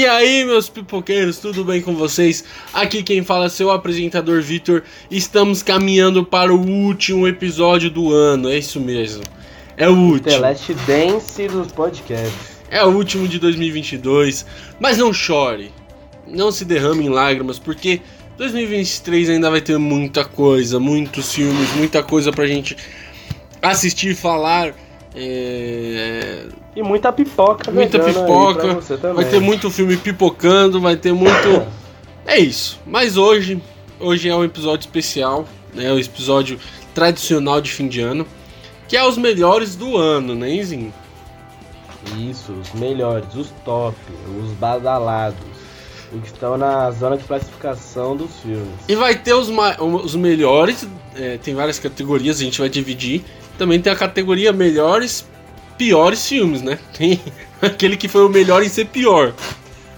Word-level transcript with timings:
E 0.00 0.06
aí, 0.06 0.46
meus 0.46 0.66
pipoqueiros, 0.66 1.36
tudo 1.36 1.62
bem 1.62 1.82
com 1.82 1.94
vocês? 1.94 2.42
Aqui 2.72 3.02
quem 3.02 3.22
fala 3.22 3.44
é 3.44 3.48
seu 3.50 3.70
apresentador 3.70 4.40
Vitor. 4.40 4.82
Estamos 5.10 5.62
caminhando 5.62 6.24
para 6.24 6.54
o 6.54 6.58
último 6.58 7.28
episódio 7.28 7.90
do 7.90 8.10
ano, 8.10 8.48
é 8.48 8.56
isso 8.56 8.80
mesmo. 8.80 9.22
É 9.76 9.90
o 9.90 9.94
último. 9.94 10.30
The 10.30 10.38
Last 10.38 10.72
Dance 10.86 11.48
dos 11.48 11.70
podcasts. 11.72 12.62
É 12.70 12.82
o 12.82 12.88
último 12.88 13.28
de 13.28 13.38
2022. 13.38 14.46
Mas 14.80 14.96
não 14.96 15.12
chore. 15.12 15.70
Não 16.26 16.50
se 16.50 16.64
derrame 16.64 17.04
em 17.04 17.10
lágrimas, 17.10 17.58
porque 17.58 18.00
2023 18.38 19.28
ainda 19.28 19.50
vai 19.50 19.60
ter 19.60 19.76
muita 19.76 20.24
coisa, 20.24 20.80
muitos 20.80 21.34
filmes, 21.34 21.74
muita 21.74 22.02
coisa 22.02 22.32
pra 22.32 22.46
gente 22.46 22.74
assistir, 23.60 24.16
falar. 24.16 24.74
É... 25.14 26.46
E 26.74 26.82
muita 26.82 27.12
pipoca, 27.12 27.70
Muita 27.70 27.98
pipoca. 27.98 28.78
Vai 29.14 29.24
ter 29.24 29.40
muito 29.40 29.70
filme 29.70 29.96
pipocando, 29.96 30.80
vai 30.80 30.96
ter 30.96 31.12
muito. 31.12 31.66
é 32.26 32.38
isso. 32.38 32.80
Mas 32.86 33.16
hoje, 33.16 33.60
hoje 33.98 34.28
é 34.28 34.34
um 34.34 34.44
episódio 34.44 34.86
especial, 34.86 35.46
né? 35.74 35.92
O 35.92 35.98
episódio 35.98 36.58
tradicional 36.94 37.60
de 37.60 37.70
fim 37.72 37.88
de 37.88 38.00
ano, 38.00 38.26
que 38.88 38.96
é 38.96 39.04
os 39.04 39.16
melhores 39.16 39.74
do 39.74 39.96
ano, 39.96 40.34
né, 40.34 40.50
Izinho? 40.50 40.92
Isso, 42.18 42.52
os 42.52 42.72
melhores, 42.72 43.34
os 43.34 43.50
top, 43.64 43.96
os 44.42 44.52
badalados, 44.52 45.38
os 46.12 46.20
que 46.22 46.28
estão 46.28 46.56
na 46.56 46.90
zona 46.90 47.16
de 47.16 47.24
classificação 47.24 48.16
dos 48.16 48.40
filmes. 48.40 48.68
E 48.88 48.94
vai 48.94 49.14
ter 49.14 49.34
os, 49.34 49.48
os 50.04 50.14
melhores, 50.14 50.86
é, 51.14 51.38
tem 51.38 51.54
várias 51.54 51.78
categorias, 51.78 52.40
a 52.40 52.44
gente 52.44 52.58
vai 52.58 52.68
dividir. 52.68 53.22
Também 53.58 53.80
tem 53.80 53.92
a 53.92 53.96
categoria 53.96 54.52
melhores, 54.52 55.28
piores 55.76 56.26
filmes, 56.26 56.62
né? 56.62 56.78
Tem 56.96 57.20
aquele 57.60 57.96
que 57.96 58.08
foi 58.08 58.24
o 58.24 58.28
melhor 58.28 58.62
em 58.62 58.68
ser 58.68 58.86
pior. 58.86 59.34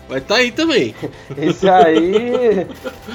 Vai 0.08 0.18
estar 0.18 0.34
tá 0.34 0.40
aí 0.40 0.50
também. 0.50 0.94
Esse 1.38 1.68
aí. 1.68 2.66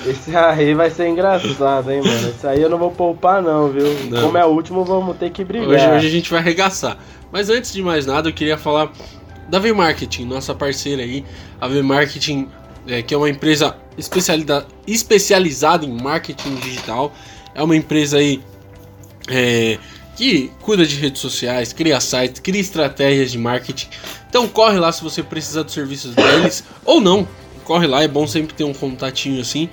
Esse 0.05 0.35
aí 0.35 0.73
vai 0.73 0.89
ser 0.89 1.09
engraçado, 1.09 1.91
hein, 1.91 2.01
mano? 2.01 2.29
Esse 2.29 2.47
aí 2.47 2.61
eu 2.61 2.69
não 2.69 2.77
vou 2.77 2.91
poupar, 2.91 3.41
não, 3.41 3.69
viu? 3.69 3.85
Não. 4.09 4.21
Como 4.21 4.37
é 4.37 4.45
o 4.45 4.49
último, 4.49 4.83
vamos 4.83 5.17
ter 5.17 5.29
que 5.29 5.43
brigar. 5.43 5.67
Hoje, 5.67 5.87
hoje 5.87 6.07
a 6.07 6.09
gente 6.09 6.31
vai 6.31 6.39
arregaçar. 6.39 6.97
Mas 7.31 7.49
antes 7.49 7.73
de 7.73 7.83
mais 7.83 8.05
nada, 8.05 8.29
eu 8.29 8.33
queria 8.33 8.57
falar 8.57 8.91
da 9.47 9.59
V-Marketing, 9.59 10.25
nossa 10.25 10.55
parceira 10.55 11.03
aí. 11.03 11.23
A 11.59 11.67
V-Marketing, 11.67 12.47
é, 12.87 13.01
que 13.01 13.13
é 13.13 13.17
uma 13.17 13.29
empresa 13.29 13.75
especializada 14.87 15.85
em 15.85 16.01
marketing 16.01 16.55
digital. 16.55 17.13
É 17.53 17.61
uma 17.61 17.75
empresa 17.75 18.17
aí. 18.17 18.41
É, 19.29 19.77
que 20.15 20.51
cuida 20.61 20.83
de 20.83 20.95
redes 20.95 21.21
sociais, 21.21 21.71
cria 21.71 21.99
sites, 21.99 22.41
cria 22.41 22.59
estratégias 22.59 23.31
de 23.31 23.37
marketing. 23.37 23.87
Então 24.27 24.47
corre 24.47 24.79
lá 24.79 24.91
se 24.91 25.03
você 25.03 25.21
precisar 25.21 25.61
dos 25.61 25.73
serviços 25.73 26.15
deles 26.15 26.63
ou 26.83 26.99
não. 26.99 27.27
Corre 27.63 27.85
lá, 27.85 28.01
é 28.01 28.07
bom 28.07 28.25
sempre 28.25 28.53
ter 28.55 28.63
um 28.63 28.73
contatinho 28.73 29.41
assim. 29.41 29.69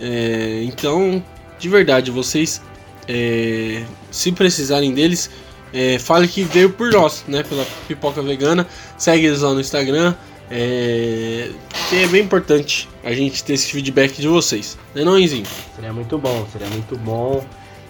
É, 0.00 0.62
então, 0.64 1.22
de 1.58 1.68
verdade, 1.68 2.10
vocês 2.10 2.60
é, 3.06 3.84
se 4.10 4.32
precisarem 4.32 4.92
deles, 4.92 5.30
é, 5.72 5.98
fale 5.98 6.26
que 6.26 6.42
veio 6.42 6.70
por 6.70 6.90
nós, 6.90 7.24
né? 7.28 7.42
Pela 7.42 7.64
pipoca 7.86 8.22
vegana. 8.22 8.66
Segue 8.98 9.26
eles 9.26 9.40
lá 9.40 9.52
no 9.52 9.60
Instagram. 9.60 10.14
É, 10.50 11.50
que 11.88 12.02
é 12.02 12.06
bem 12.06 12.22
importante 12.22 12.88
a 13.04 13.12
gente 13.12 13.42
ter 13.42 13.54
esse 13.54 13.72
feedback 13.72 14.20
de 14.20 14.28
vocês, 14.28 14.78
né, 14.94 15.04
não, 15.04 15.18
Enzinho? 15.18 15.46
Seria 15.74 15.92
muito 15.92 16.18
bom, 16.18 16.46
seria 16.52 16.68
muito 16.68 16.96
bom. 16.98 17.44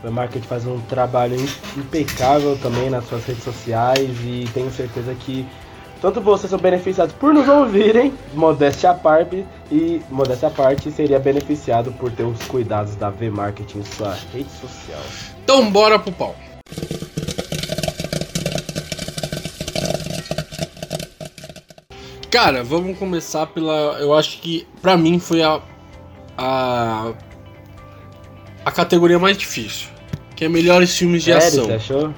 O 0.04 0.10
marketing 0.10 0.46
faz 0.46 0.66
um 0.66 0.78
trabalho 0.82 1.36
impecável 1.76 2.56
também 2.58 2.88
nas 2.88 3.08
suas 3.08 3.24
redes 3.24 3.42
sociais 3.42 4.10
e 4.24 4.48
tenho 4.54 4.70
certeza 4.70 5.14
que 5.14 5.44
tanto 6.00 6.20
vocês 6.20 6.50
são 6.50 6.58
beneficiados 6.58 7.14
por 7.14 7.32
nos 7.32 7.48
ouvirem, 7.48 8.12
modéstia 8.34 8.90
à 8.90 8.94
parte, 8.94 9.44
e 9.72 10.00
modéstia 10.10 10.48
à 10.48 10.50
parte 10.50 10.90
seria 10.92 11.18
beneficiado 11.18 11.90
por 11.92 12.12
ter 12.12 12.24
os 12.24 12.38
cuidados 12.46 12.94
da 12.96 13.10
V-Marketing 13.10 13.78
em 13.78 13.84
sua 13.84 14.16
rede 14.32 14.50
social. 14.50 15.02
Então 15.42 15.70
bora 15.70 15.98
pro 15.98 16.12
pau. 16.12 16.36
Cara, 22.36 22.62
vamos 22.62 22.98
começar 22.98 23.46
pela. 23.46 23.96
Eu 23.98 24.12
acho 24.12 24.42
que 24.42 24.66
pra 24.82 24.94
mim 24.94 25.18
foi 25.18 25.42
a. 25.42 25.58
A, 26.36 27.14
a 28.62 28.70
categoria 28.70 29.18
mais 29.18 29.38
difícil 29.38 29.88
que 30.34 30.44
é 30.44 30.48
melhores 30.50 30.94
filmes 30.94 31.24
de 31.24 31.32
Sério, 31.32 31.46
ação. 31.46 31.64
Você 31.64 31.72
achou? 31.72 32.14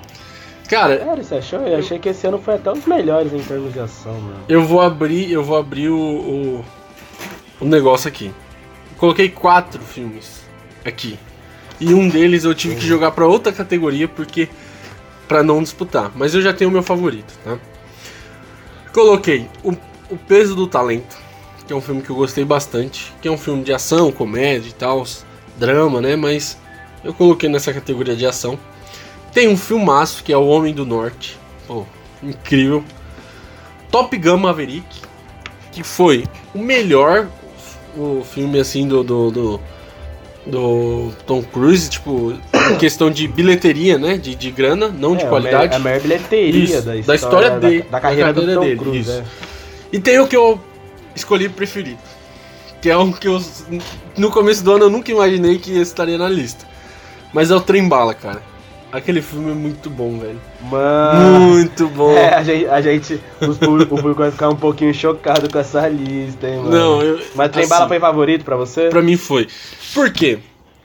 Cara, 0.69 0.99
Sério, 0.99 1.23
você 1.23 1.35
achou? 1.37 1.61
Eu 1.61 1.79
achei 1.79 2.01
que 2.01 2.09
esse 2.09 2.27
ano 2.27 2.41
foi 2.41 2.55
até 2.55 2.73
os 2.73 2.85
melhores 2.85 3.33
em 3.33 3.39
termos 3.39 3.73
de 3.73 3.79
ação, 3.79 4.13
mano. 4.13 4.41
Eu 4.49 4.65
vou 4.65 4.81
abrir, 4.81 5.31
eu 5.31 5.45
vou 5.45 5.57
abrir 5.57 5.89
o, 5.89 5.97
o, 5.97 6.65
o 7.61 7.65
negócio 7.65 8.09
aqui. 8.09 8.33
Coloquei 8.97 9.29
quatro 9.29 9.81
filmes 9.81 10.43
aqui. 10.85 11.17
E 11.79 11.95
um 11.95 12.09
deles 12.09 12.43
eu 12.43 12.57
tive 12.57 12.75
que 12.75 12.85
jogar 12.85 13.13
para 13.13 13.25
outra 13.25 13.53
categoria 13.53 14.09
porque 14.09 14.49
para 15.29 15.45
não 15.45 15.63
disputar, 15.63 16.11
mas 16.17 16.35
eu 16.35 16.43
já 16.43 16.53
tenho 16.53 16.71
o 16.71 16.73
meu 16.73 16.83
favorito, 16.83 17.33
tá? 17.45 17.57
Coloquei 18.93 19.47
o, 19.63 19.77
o 20.11 20.17
Peso 20.17 20.55
do 20.55 20.67
Talento, 20.67 21.17
que 21.67 21.73
é 21.73 21.77
um 21.77 21.81
filme 21.81 22.03
que 22.03 22.11
eu 22.11 22.17
gostei 22.17 22.45
bastante, 22.45 23.13
que 23.21 23.29
é 23.29 23.31
um 23.31 23.39
filme 23.39 23.63
de 23.63 23.73
ação, 23.73 24.11
comédia 24.11 24.71
e 24.71 24.73
tal, 24.73 25.05
drama, 25.57 26.01
né? 26.01 26.17
Mas 26.17 26.59
eu 27.05 27.13
coloquei 27.13 27.49
nessa 27.49 27.73
categoria 27.73 28.17
de 28.17 28.27
ação. 28.27 28.59
Tem 29.33 29.49
um 29.49 29.57
filmaço 29.57 30.25
que 30.25 30.33
é 30.33 30.37
O 30.37 30.47
Homem 30.47 30.73
do 30.73 30.87
Norte. 30.87 31.39
Oh, 31.69 31.85
incrível. 32.23 32.83
Top 33.91 34.17
Gun 34.17 34.39
Maverick, 34.39 34.87
que 35.73 35.83
foi 35.83 36.25
o 36.55 36.59
melhor 36.59 37.29
o 37.97 38.23
filme 38.25 38.59
assim 38.59 38.87
do, 38.87 39.03
do, 39.03 39.31
do, 39.31 39.61
do 40.47 41.13
Tom 41.27 41.43
Cruise, 41.43 41.89
tipo, 41.89 42.35
questão 42.79 43.11
de 43.11 43.27
bilheteria, 43.27 43.99
né? 43.99 44.17
De, 44.17 44.35
de 44.35 44.51
grana, 44.51 44.89
não 44.89 45.15
é, 45.15 45.19
de 45.19 45.27
qualidade. 45.27 45.75
A 45.75 45.79
maior 45.79 46.01
bilheteria 46.01 46.65
Isso, 46.65 46.83
da, 46.83 46.97
história, 46.97 47.05
da 47.05 47.15
história 47.15 47.51
dele. 47.59 47.83
Da, 47.83 47.91
da 47.91 48.01
carreira, 48.01 48.33
da 48.33 48.41
carreira 48.41 48.61
dele. 48.61 48.77
Cruise, 48.77 49.11
é. 49.11 49.25
E 49.93 49.99
tem 49.99 50.19
o 50.19 50.27
que 50.27 50.37
eu 50.37 50.61
escolhi 51.15 51.49
preferido. 51.49 51.99
Que 52.81 52.91
é 52.91 52.97
um 52.97 53.13
que 53.13 53.27
eu. 53.27 53.43
No 54.17 54.31
começo 54.31 54.63
do 54.63 54.73
ano 54.73 54.85
eu 54.85 54.91
nunca 54.91 55.11
imaginei 55.11 55.59
que 55.59 55.73
estaria 55.73 56.17
na 56.17 56.29
lista. 56.29 56.67
Mas 57.33 57.51
é 57.51 57.55
o 57.55 57.61
Trem 57.61 57.89
Bala, 57.89 58.15
cara. 58.15 58.43
Aquele 58.91 59.21
filme 59.21 59.51
é 59.51 59.55
muito 59.55 59.91
bom, 59.91 60.19
velho. 60.19 60.41
Mano. 60.63 61.41
Muito 61.41 61.89
bom. 61.89 62.17
É, 62.17 62.35
a 62.35 62.43
gente. 62.43 62.67
A 62.67 62.81
gente 62.81 63.21
o 63.43 63.55
público 63.87 64.15
vai 64.15 64.31
ficar 64.31 64.49
um 64.49 64.57
pouquinho 64.57 64.95
chocado 64.95 65.51
com 65.51 65.59
essa 65.59 65.87
lista, 65.89 66.49
hein, 66.49 66.59
mano. 66.59 66.71
Não, 66.71 67.03
eu. 67.03 67.21
Mas 67.35 67.51
Trem 67.51 67.65
assim, 67.65 67.71
Bala 67.71 67.89
foi 67.89 68.01
favorito 68.01 68.45
pra 68.45 68.57
você? 68.57 68.89
Pra 68.89 69.03
mim 69.03 69.17
foi. 69.17 69.49
Por 69.93 70.11
quê? 70.11 70.39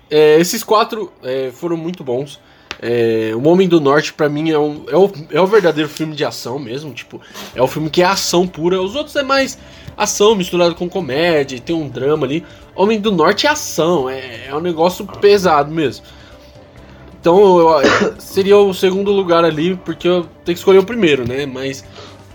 É, 0.09 0.40
esses 0.40 0.63
quatro 0.63 1.12
é, 1.24 1.52
foram 1.53 1.78
muito 1.78 2.03
bons. 2.03 2.40
É, 2.86 3.32
o 3.34 3.48
Homem 3.48 3.66
do 3.66 3.80
Norte, 3.80 4.12
pra 4.12 4.28
mim, 4.28 4.52
é, 4.52 4.60
um, 4.60 4.84
é, 4.90 4.98
o, 4.98 5.10
é 5.32 5.40
o 5.40 5.48
verdadeiro 5.48 5.90
filme 5.90 6.14
de 6.14 6.26
ação 6.26 6.60
mesmo. 6.60 6.94
Tipo, 6.94 7.22
é 7.56 7.62
o 7.62 7.68
filme 7.68 7.90
que 7.90 8.02
é 8.02 8.06
ação 8.06 8.46
pura. 8.46 8.82
Os 8.82 8.94
outros 8.94 9.16
é 9.16 9.24
mais 9.24 9.58
ação 9.96 10.36
misturado 10.36 10.76
com 10.76 10.90
comédia, 10.90 11.62
tem 11.62 11.74
um 11.74 11.88
drama 11.88 12.26
ali. 12.26 12.44
Homem 12.76 13.00
do 13.00 13.10
Norte 13.10 13.48
é 13.48 13.50
ação, 13.50 14.10
é, 14.10 14.48
é 14.48 14.56
um 14.56 14.60
negócio 14.60 15.06
pesado 15.06 15.72
mesmo. 15.72 16.06
Então 17.22 17.40
eu, 17.58 17.70
seria 18.20 18.58
o 18.58 18.74
segundo 18.74 19.12
lugar 19.12 19.46
ali, 19.46 19.78
porque 19.78 20.06
eu 20.06 20.24
tenho 20.44 20.56
que 20.56 20.60
escolher 20.60 20.80
o 20.80 20.86
primeiro, 20.86 21.26
né? 21.26 21.46
Mas 21.46 21.86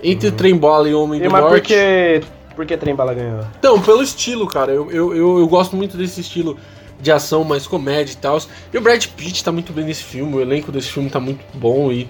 entre 0.02 0.30
uhum. 0.30 0.34
Trem 0.34 0.56
Bala 0.56 0.88
e 0.88 0.94
Homem 0.94 1.20
e 1.20 1.24
do 1.24 1.30
mas 1.30 1.42
Norte. 1.42 1.60
Por 1.60 1.66
que, 1.66 2.22
por 2.56 2.64
que 2.64 2.74
Trem 2.74 2.94
Bala 2.94 3.12
ganhou? 3.12 3.44
Então, 3.58 3.78
pelo 3.82 4.02
estilo, 4.02 4.46
cara. 4.46 4.72
Eu, 4.72 4.90
eu, 4.90 5.14
eu, 5.14 5.38
eu 5.40 5.46
gosto 5.46 5.76
muito 5.76 5.94
desse 5.94 6.22
estilo 6.22 6.56
de 7.00 7.12
ação, 7.12 7.44
mais 7.44 7.66
comédia 7.66 8.12
e 8.12 8.16
tal. 8.16 8.40
E 8.72 8.78
o 8.78 8.80
Brad 8.80 9.04
Pitt 9.06 9.42
tá 9.44 9.52
muito 9.52 9.72
bem 9.72 9.84
nesse 9.84 10.04
filme, 10.04 10.34
o 10.34 10.40
elenco 10.40 10.72
desse 10.72 10.90
filme 10.90 11.08
tá 11.08 11.20
muito 11.20 11.44
bom 11.54 11.92
e, 11.92 12.08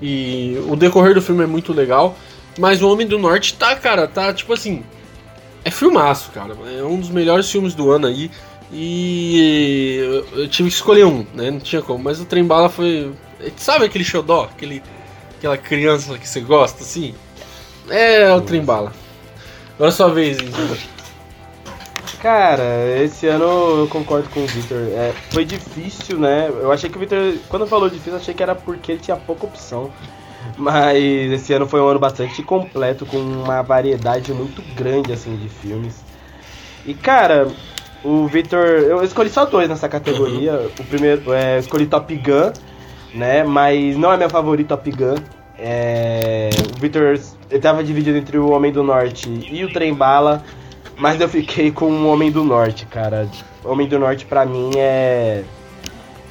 e 0.00 0.58
o 0.68 0.76
decorrer 0.76 1.14
do 1.14 1.22
filme 1.22 1.44
é 1.44 1.46
muito 1.46 1.72
legal. 1.72 2.16
Mas 2.58 2.82
o 2.82 2.90
Homem 2.90 3.06
do 3.06 3.18
Norte 3.18 3.54
tá, 3.54 3.76
cara, 3.76 4.08
tá 4.08 4.32
tipo 4.32 4.52
assim. 4.52 4.82
É 5.64 5.70
filmaço, 5.70 6.30
cara. 6.32 6.56
É 6.78 6.82
um 6.82 6.98
dos 6.98 7.10
melhores 7.10 7.50
filmes 7.50 7.74
do 7.74 7.90
ano 7.90 8.06
aí. 8.06 8.30
E 8.72 10.24
eu 10.32 10.48
tive 10.48 10.68
que 10.68 10.74
escolher 10.74 11.04
um, 11.04 11.24
né? 11.32 11.50
Não 11.50 11.60
tinha 11.60 11.80
como. 11.80 12.02
Mas 12.02 12.20
o 12.20 12.24
Trem 12.24 12.44
Bala 12.44 12.68
foi. 12.68 13.12
Sabe 13.56 13.84
aquele 13.84 14.04
xodó? 14.04 14.44
Aquele, 14.44 14.82
aquela 15.36 15.56
criança 15.56 16.18
que 16.18 16.28
você 16.28 16.40
gosta, 16.40 16.82
assim? 16.82 17.14
É 17.88 18.32
o 18.34 18.40
Trem 18.40 18.62
Bala. 18.62 18.92
Agora 19.76 19.90
é 19.90 19.94
sua 19.94 20.08
vez, 20.08 20.38
então. 20.38 20.97
Cara, 22.20 22.64
esse 23.02 23.26
ano 23.26 23.44
eu 23.80 23.88
concordo 23.88 24.28
com 24.30 24.40
o 24.40 24.46
Victor. 24.46 24.78
É, 24.78 25.12
foi 25.30 25.44
difícil, 25.44 26.18
né? 26.18 26.48
Eu 26.48 26.72
achei 26.72 26.90
que 26.90 26.96
o 26.96 27.00
Victor, 27.00 27.34
quando 27.48 27.66
falou 27.66 27.88
difícil, 27.88 28.16
achei 28.16 28.34
que 28.34 28.42
era 28.42 28.54
porque 28.54 28.92
ele 28.92 29.00
tinha 29.00 29.16
pouca 29.16 29.46
opção. 29.46 29.90
Mas 30.56 30.98
esse 31.32 31.52
ano 31.52 31.66
foi 31.66 31.80
um 31.80 31.86
ano 31.86 31.98
bastante 31.98 32.42
completo, 32.42 33.06
com 33.06 33.18
uma 33.18 33.62
variedade 33.62 34.32
muito 34.32 34.62
grande 34.74 35.12
assim 35.12 35.36
de 35.36 35.48
filmes. 35.48 36.02
E 36.84 36.94
cara, 36.94 37.48
o 38.04 38.26
Victor. 38.26 38.64
Eu 38.64 39.02
escolhi 39.02 39.30
só 39.30 39.44
dois 39.44 39.68
nessa 39.68 39.88
categoria. 39.88 40.54
Uhum. 40.54 40.70
O 40.80 40.84
primeiro 40.84 41.32
é. 41.32 41.56
Eu 41.56 41.60
escolhi 41.60 41.86
Top 41.86 42.14
Gun, 42.14 42.52
né? 43.14 43.44
Mas 43.44 43.96
não 43.96 44.12
é 44.12 44.16
meu 44.16 44.30
favorito 44.30 44.68
Top 44.68 44.90
Gun. 44.90 45.16
É, 45.58 46.50
o 46.76 46.80
Victor 46.80 47.18
eu 47.50 47.60
tava 47.60 47.82
dividido 47.82 48.16
entre 48.16 48.38
o 48.38 48.50
Homem 48.50 48.70
do 48.70 48.82
Norte 48.82 49.28
e 49.50 49.64
o 49.64 49.72
Trem 49.72 49.92
Bala, 49.92 50.44
mas 50.98 51.20
eu 51.20 51.28
fiquei 51.28 51.70
com 51.70 51.86
o 51.86 52.08
Homem 52.08 52.30
do 52.30 52.44
Norte, 52.44 52.84
cara. 52.86 53.28
Homem 53.64 53.88
do 53.88 53.98
Norte 53.98 54.26
pra 54.26 54.44
mim 54.44 54.70
é 54.76 55.44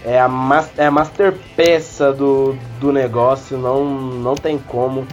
é 0.06 0.20
a, 0.20 0.28
mas, 0.28 0.72
é 0.78 0.86
a 0.86 0.92
master 0.92 1.34
peça 1.56 2.14
do, 2.14 2.58
do 2.80 2.94
negócio, 2.94 3.58
não, 3.58 3.84
não 3.84 4.36
tem 4.36 4.58
como. 4.58 5.06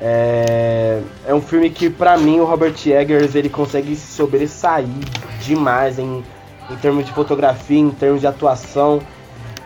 É, 0.00 1.00
é 1.26 1.34
um 1.34 1.40
filme 1.40 1.68
que, 1.68 1.90
pra 1.90 2.16
mim, 2.16 2.40
o 2.40 2.44
Robert 2.44 2.74
Eggers 2.86 3.34
ele 3.34 3.48
consegue 3.48 3.94
se 3.94 4.14
sobressair 4.14 4.86
demais 5.42 5.98
em, 5.98 6.24
em 6.70 6.76
termos 6.76 7.04
de 7.04 7.12
fotografia, 7.12 7.78
em 7.78 7.90
termos 7.90 8.20
de 8.20 8.26
atuação. 8.26 9.00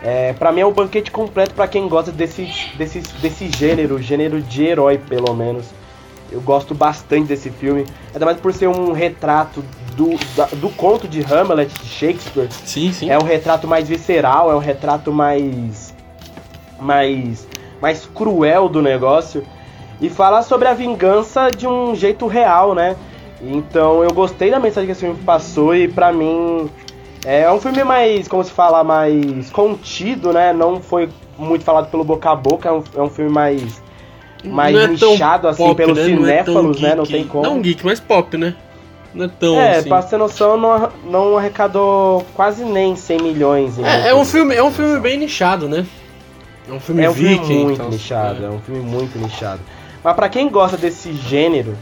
É, 0.03 0.33
pra 0.33 0.51
mim 0.51 0.61
é 0.61 0.65
um 0.65 0.73
banquete 0.73 1.09
completo 1.09 1.53
para 1.53 1.67
quem 1.67 1.87
gosta 1.87 2.11
desse, 2.11 2.45
desse, 2.77 2.99
desse 3.21 3.49
gênero, 3.49 4.01
gênero 4.01 4.41
de 4.41 4.63
herói, 4.63 4.97
pelo 4.97 5.33
menos. 5.33 5.67
Eu 6.31 6.41
gosto 6.41 6.75
bastante 6.75 7.27
desse 7.27 7.49
filme, 7.49 7.85
ainda 8.13 8.25
mais 8.25 8.37
por 8.37 8.53
ser 8.53 8.67
um 8.67 8.91
retrato 8.91 9.63
do, 9.95 10.11
da, 10.35 10.45
do 10.45 10.69
conto 10.69 11.07
de 11.07 11.21
Hamlet, 11.21 11.73
de 11.73 11.87
Shakespeare. 11.87 12.47
Sim, 12.51 12.91
sim. 12.93 13.09
É 13.09 13.17
um 13.17 13.23
retrato 13.23 13.67
mais 13.67 13.87
visceral, 13.87 14.51
é 14.51 14.55
um 14.55 14.59
retrato 14.59 15.11
mais. 15.11 15.93
mais. 16.79 17.47
mais 17.81 18.05
cruel 18.05 18.69
do 18.69 18.81
negócio. 18.81 19.43
E 20.01 20.09
fala 20.09 20.41
sobre 20.41 20.67
a 20.67 20.73
vingança 20.73 21.49
de 21.49 21.67
um 21.67 21.93
jeito 21.93 22.25
real, 22.27 22.73
né? 22.73 22.95
Então 23.41 24.03
eu 24.03 24.13
gostei 24.13 24.51
da 24.51 24.59
mensagem 24.59 24.85
que 24.85 24.91
esse 24.91 25.01
filme 25.01 25.21
passou 25.23 25.75
e 25.75 25.87
pra 25.87 26.11
mim 26.11 26.69
é 27.25 27.51
um 27.51 27.59
filme 27.59 27.83
mais, 27.83 28.27
como 28.27 28.43
se 28.43 28.51
fala, 28.51 28.83
mais 28.83 29.49
contido, 29.49 30.31
né? 30.31 30.53
Não 30.53 30.81
foi 30.81 31.09
muito 31.37 31.63
falado 31.63 31.89
pelo 31.89 32.03
boca 32.03 32.29
a 32.29 32.35
boca, 32.35 32.69
é 32.69 32.71
um, 32.71 32.83
é 32.95 33.01
um 33.01 33.09
filme 33.09 33.31
mais 33.31 33.81
mais 34.43 34.73
Não 34.73 34.81
é 34.81 34.87
nichado 34.87 35.47
assim 35.47 35.63
pop, 35.63 35.75
pelos 35.75 35.97
né? 35.97 36.03
Não 36.07 36.09
é 36.11 36.15
cinéfalos, 36.43 36.81
né? 36.81 36.95
Não 36.95 37.05
tem 37.05 37.23
como. 37.25 37.43
Não 37.43 37.61
geek, 37.61 37.85
mas 37.85 37.99
pop, 37.99 38.37
né? 38.37 38.55
Não 39.13 39.25
é 39.25 39.29
tão 39.39 39.59
é, 39.59 39.77
assim. 39.77 39.89
pra 39.89 40.03
ter 40.03 40.17
noção, 40.17 40.55
não, 40.55 40.89
não 41.05 41.37
arrecadou 41.37 42.25
quase 42.35 42.63
nem 42.63 42.95
100 42.95 43.17
milhões. 43.21 43.79
É, 43.79 44.09
é 44.09 44.15
um 44.15 44.23
filme, 44.23 44.53
é 44.55 44.63
um 44.63 44.71
filme 44.71 44.99
bem 44.99 45.17
nichado, 45.17 45.67
né? 45.67 45.85
É 46.69 46.71
um 46.73 46.79
filme 46.79 47.03
É 47.03 47.09
um 47.09 47.13
filme 47.15 47.35
viking. 47.39 47.63
muito 47.63 47.73
então, 47.73 47.89
nichado, 47.89 48.43
é. 48.43 48.47
é 48.47 48.49
um 48.49 48.59
filme 48.59 48.81
muito 48.81 49.17
nichado. 49.17 49.59
Mas 50.03 50.15
pra 50.15 50.29
quem 50.29 50.47
gosta 50.47 50.77
desse 50.77 51.11
gênero, 51.11 51.75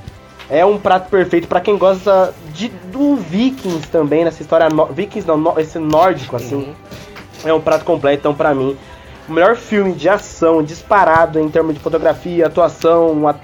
é 0.50 0.65
um 0.65 0.77
prato 0.77 1.09
perfeito 1.09 1.48
pra 1.50 1.59
quem 1.59 1.77
gosta 1.77 2.33
de, 2.54 2.69
do 2.92 3.18
Vikings 3.18 3.88
também, 3.89 4.24
nessa 4.24 4.42
história. 4.42 4.69
nó- 4.69 4.86
Vikings 4.86 5.27
não, 5.27 5.38
nó- 5.38 5.56
esse 5.57 5.77
nórdico, 5.77 6.38
assim. 6.38 6.56
Uhum. 6.56 6.74
É 7.44 7.54
um 7.54 7.59
prato 7.59 7.83
completo, 7.83 8.19
então 8.19 8.33
pra 8.33 8.54
mim, 8.56 8.75
o 9.28 9.34
melhor 9.34 9.56
filme 9.56 9.94
de 9.94 10.08
ação 10.08 10.64
disparado 10.64 11.40
em 11.40 11.50
termos 11.50 11.74
de 11.74 11.80
fotografia, 11.80 12.48
atuação, 12.48 13.36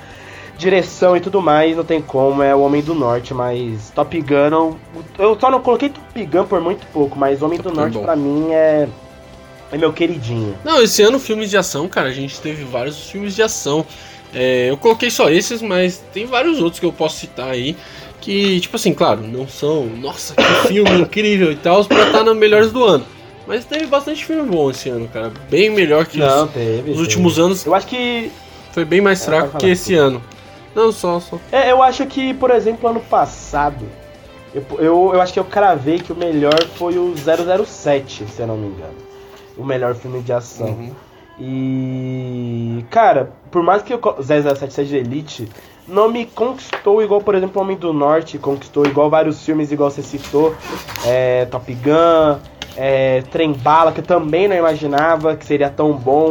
direção 0.57 1.17
e 1.17 1.19
tudo 1.19 1.41
mais, 1.41 1.75
não 1.75 1.83
tem 1.83 2.01
como, 2.01 2.41
é 2.41 2.55
o 2.55 2.61
Homem 2.61 2.81
do 2.81 2.93
Norte, 2.93 3.33
mas 3.33 3.89
Top 3.89 4.19
Gun, 4.21 4.75
eu 5.17 5.37
só 5.39 5.51
não 5.51 5.61
coloquei 5.61 5.89
Top 5.89 6.25
Gun 6.25 6.45
por 6.45 6.61
muito 6.61 6.85
pouco, 6.87 7.17
mas 7.17 7.41
Homem 7.41 7.57
do 7.57 7.63
Top 7.63 7.75
Gun 7.75 7.81
Norte 7.81 7.99
pra 7.99 8.15
mim 8.15 8.51
é, 8.51 8.87
é 9.71 9.77
meu 9.77 9.91
queridinho. 9.91 10.55
Não, 10.63 10.81
esse 10.81 11.01
ano 11.01 11.19
filmes 11.19 11.49
de 11.49 11.57
ação, 11.57 11.87
cara, 11.87 12.09
a 12.09 12.13
gente 12.13 12.39
teve 12.39 12.63
vários 12.63 13.09
filmes 13.09 13.35
de 13.35 13.41
ação. 13.41 13.85
É, 14.33 14.69
eu 14.69 14.77
coloquei 14.77 15.11
só 15.11 15.29
esses, 15.29 15.61
mas 15.61 16.03
tem 16.13 16.25
vários 16.25 16.59
outros 16.59 16.79
que 16.79 16.85
eu 16.85 16.93
posso 16.93 17.17
citar 17.17 17.49
aí. 17.49 17.75
Que, 18.19 18.59
tipo 18.61 18.77
assim, 18.77 18.93
claro, 18.93 19.21
não 19.21 19.47
são, 19.47 19.85
nossa, 19.85 20.33
que 20.33 20.67
filme 20.69 20.93
incrível 21.01 21.51
e 21.51 21.55
tal, 21.57 21.83
pra 21.83 22.07
estar 22.07 22.23
nos 22.23 22.37
melhores 22.37 22.71
do 22.71 22.83
ano. 22.83 23.05
Mas 23.45 23.65
teve 23.65 23.85
bastante 23.87 24.25
filme 24.25 24.49
bom 24.49 24.69
esse 24.71 24.89
ano, 24.89 25.07
cara. 25.09 25.31
Bem 25.49 25.69
melhor 25.69 26.05
que 26.05 26.17
Não, 26.17 26.45
os, 26.45 26.51
teve. 26.51 26.77
os 26.79 26.85
teve. 26.85 26.99
últimos 26.99 27.39
anos. 27.39 27.65
Eu 27.65 27.75
acho 27.75 27.87
que. 27.87 28.31
Foi 28.71 28.85
bem 28.85 29.01
mais 29.01 29.21
É, 29.21 29.25
fraco 29.25 29.47
que 29.47 29.59
falar. 29.59 29.71
esse 29.71 29.95
ano. 29.95 30.21
Não, 30.73 30.91
só, 30.91 31.19
só. 31.19 31.37
É, 31.51 31.71
eu 31.71 31.83
acho 31.83 32.05
que, 32.07 32.33
por 32.33 32.49
exemplo, 32.49 32.89
ano 32.89 32.99
passado, 33.01 33.85
eu, 34.55 34.63
eu, 34.79 35.11
eu 35.13 35.21
acho 35.21 35.31
que 35.33 35.39
eu 35.39 35.43
cravei 35.45 35.99
que 35.99 36.11
o 36.11 36.15
melhor 36.15 36.63
foi 36.75 36.97
o 36.97 37.13
007, 37.15 38.25
se 38.25 38.41
eu 38.41 38.47
não 38.47 38.57
me 38.57 38.67
engano. 38.67 38.95
O 39.57 39.63
melhor 39.63 39.93
filme 39.93 40.21
de 40.21 40.33
ação. 40.33 40.67
Uhum. 40.67 40.91
E. 41.39 42.85
Cara, 42.89 43.31
por 43.51 43.61
mais 43.63 43.81
que 43.81 43.93
o 43.93 43.97
co- 43.99 44.15
007 44.21 44.73
seja 44.73 44.97
elite, 44.97 45.47
não 45.87 46.09
me 46.09 46.25
conquistou 46.25 47.01
igual, 47.01 47.21
por 47.21 47.35
exemplo, 47.35 47.61
Homem 47.61 47.77
do 47.77 47.91
Norte 47.93 48.37
conquistou, 48.37 48.85
igual 48.85 49.09
vários 49.09 49.43
filmes, 49.45 49.71
igual 49.71 49.89
você 49.91 50.01
citou. 50.01 50.55
É, 51.05 51.45
Top 51.45 51.71
Gun, 51.73 52.39
é, 52.77 53.21
Trem 53.31 53.53
Bala, 53.53 53.91
que 53.91 53.99
eu 53.99 54.05
também 54.05 54.47
não 54.47 54.55
imaginava 54.55 55.35
que 55.35 55.45
seria 55.45 55.69
tão 55.69 55.93
bom. 55.93 56.29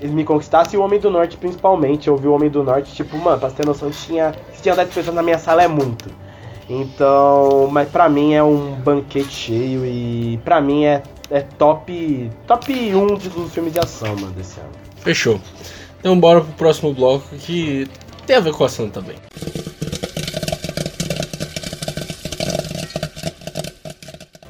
Eles 0.00 0.12
me 0.12 0.24
conquistassem 0.24 0.78
e 0.78 0.80
o 0.80 0.84
Homem 0.84 1.00
do 1.00 1.10
Norte 1.10 1.36
principalmente. 1.36 2.08
Eu 2.08 2.16
vi 2.16 2.28
o 2.28 2.32
Homem 2.34 2.50
do 2.50 2.62
Norte, 2.62 2.92
tipo, 2.94 3.16
mano, 3.16 3.38
pra 3.38 3.48
você 3.48 3.56
ter 3.56 3.66
noção, 3.66 3.90
tinha. 3.90 4.34
Se 4.54 4.62
tinha 4.62 4.74
10 4.76 4.88
pessoas 4.92 5.16
na 5.16 5.22
minha 5.22 5.38
sala 5.38 5.62
é 5.62 5.68
muito. 5.68 6.10
Então, 6.68 7.68
mas 7.70 7.88
pra 7.88 8.08
mim 8.08 8.34
é 8.34 8.42
um 8.42 8.72
banquete 8.72 9.30
cheio 9.32 9.84
e 9.86 10.38
pra 10.44 10.60
mim 10.60 10.84
é, 10.84 11.02
é 11.30 11.40
top 11.40 12.30
top 12.46 12.72
1 12.72 13.14
de- 13.16 13.28
dos 13.28 13.52
filmes 13.54 13.72
de 13.72 13.78
ação, 13.78 14.14
mano, 14.16 14.32
desse 14.32 14.58
ano. 14.60 14.70
Fechou. 14.96 15.40
Então 16.00 16.18
bora 16.18 16.40
pro 16.40 16.52
próximo 16.54 16.92
bloco 16.92 17.24
que 17.36 17.88
tem 18.26 18.36
a 18.36 18.40
ver 18.40 18.52
com 18.52 18.64
ação 18.64 18.88
também. 18.90 19.16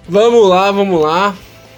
Vamos 0.09 0.49
lá, 0.49 0.71
vamos 0.71 1.01
lá. 1.01 1.35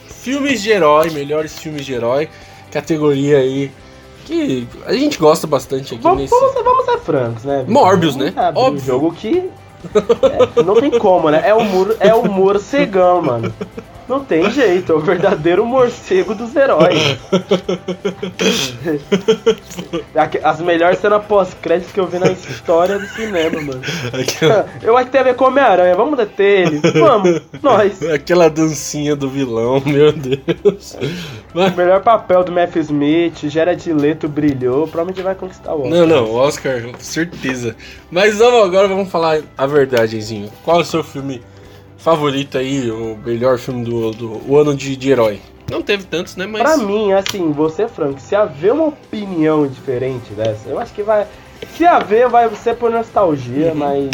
Filmes 0.09 0.61
de 0.62 0.71
herói, 0.71 1.11
melhores 1.11 1.59
filmes 1.59 1.87
de 1.87 1.95
herói. 1.95 2.29
Categoria 2.71 3.39
aí 3.39 3.71
que 4.27 4.69
a 4.85 4.93
gente 4.93 5.19
gosta 5.19 5.47
bastante 5.47 5.95
aqui 5.95 6.03
Vamos, 6.03 6.21
nesse. 6.23 6.31
vamos, 6.35 6.53
ser- 6.53 6.62
vamos 6.62 6.85
ser 6.85 6.99
francos, 6.99 7.45
né? 7.45 7.59
Vitor? 7.61 7.73
Morbius, 7.73 8.17
né? 8.17 8.35
Óbvio. 8.55 8.83
Um 8.83 8.85
jogo 8.87 9.12
que 9.12 9.49
é, 10.59 10.62
não 10.62 10.75
tem 10.79 10.91
como, 10.99 11.31
né? 11.31 11.43
É 11.47 11.55
o, 11.55 11.65
mur, 11.65 11.97
é 11.99 12.15
o 12.15 12.25
morcegão, 12.31 13.23
mano. 13.23 13.53
Não 14.09 14.25
tem 14.25 14.51
jeito, 14.51 14.93
é 14.93 14.95
o 14.95 15.01
verdadeiro 15.01 15.67
morcego 15.67 16.35
dos 16.35 16.57
heróis. 16.57 17.19
As 20.43 20.61
melhores 20.61 20.99
cenas 20.99 21.25
pós-créditos 21.27 21.93
que 21.93 22.01
eu 22.01 22.07
vi 22.07 22.19
na 22.19 22.31
história 22.31 22.99
do 22.99 23.07
cinema, 23.09 23.61
mano. 23.61 23.83
Aquela, 24.13 24.67
Eu 24.83 24.97
acho 24.97 25.07
que 25.07 25.13
tem 25.13 25.21
a 25.21 25.25
ver 25.25 25.35
com 25.35 25.45
Homem-Aranha, 25.45 25.95
vamos 25.95 26.17
deter 26.17 26.69
ele. 26.69 26.81
Vamos, 26.99 27.43
nós. 27.63 28.03
aquela 28.03 28.49
dancinha 28.49 29.15
do 29.15 29.29
vilão, 29.29 29.81
meu 29.85 30.12
Deus. 30.12 30.97
O 31.55 31.77
melhor 31.77 32.03
papel 32.03 32.43
do 32.45 32.53
Matthew 32.53 32.83
Smith, 32.83 33.49
Gerard 33.49 33.93
Leto 33.93 34.27
brilhou, 34.27 34.88
provavelmente 34.88 35.23
vai 35.23 35.35
conquistar 35.35 35.75
o 35.75 35.83
Oscar. 35.83 35.91
Não, 35.91 36.07
não, 36.07 36.33
Oscar, 36.33 36.83
certeza. 36.99 37.77
Mas 38.11 38.38
vamos, 38.38 38.65
agora 38.65 38.88
vamos 38.88 39.11
falar 39.11 39.41
a 39.57 39.67
verdade, 39.67 40.17
Enzinho. 40.17 40.50
Qual 40.65 40.79
é 40.79 40.81
o 40.81 40.85
seu 40.85 41.05
filme 41.05 41.43
favorito 41.99 42.57
aí, 42.57 42.90
o 42.90 43.17
melhor 43.25 43.59
filme 43.59 43.85
do, 43.85 44.11
do 44.12 44.43
o 44.50 44.57
ano 44.57 44.75
de, 44.75 44.97
de 44.97 45.11
herói? 45.11 45.40
Não 45.71 45.83
teve 45.83 46.05
tantos, 46.05 46.35
né? 46.37 46.47
Mas. 46.47 46.62
Pra 46.62 46.76
mim, 46.78 47.12
assim, 47.12 47.52
você, 47.52 47.87
Frank, 47.88 48.21
se 48.23 48.35
haver 48.35 48.73
uma 48.73 48.85
opinião 48.87 49.67
diferente 49.67 50.33
dessa, 50.33 50.69
eu 50.69 50.78
acho 50.78 50.95
que 50.95 51.02
vai. 51.02 51.26
Se 51.76 51.85
haver, 51.85 52.28
vai 52.28 52.49
ser 52.55 52.76
por 52.76 52.90
nostalgia, 52.90 53.69
Uhum. 53.73 53.75
mas. 53.75 54.11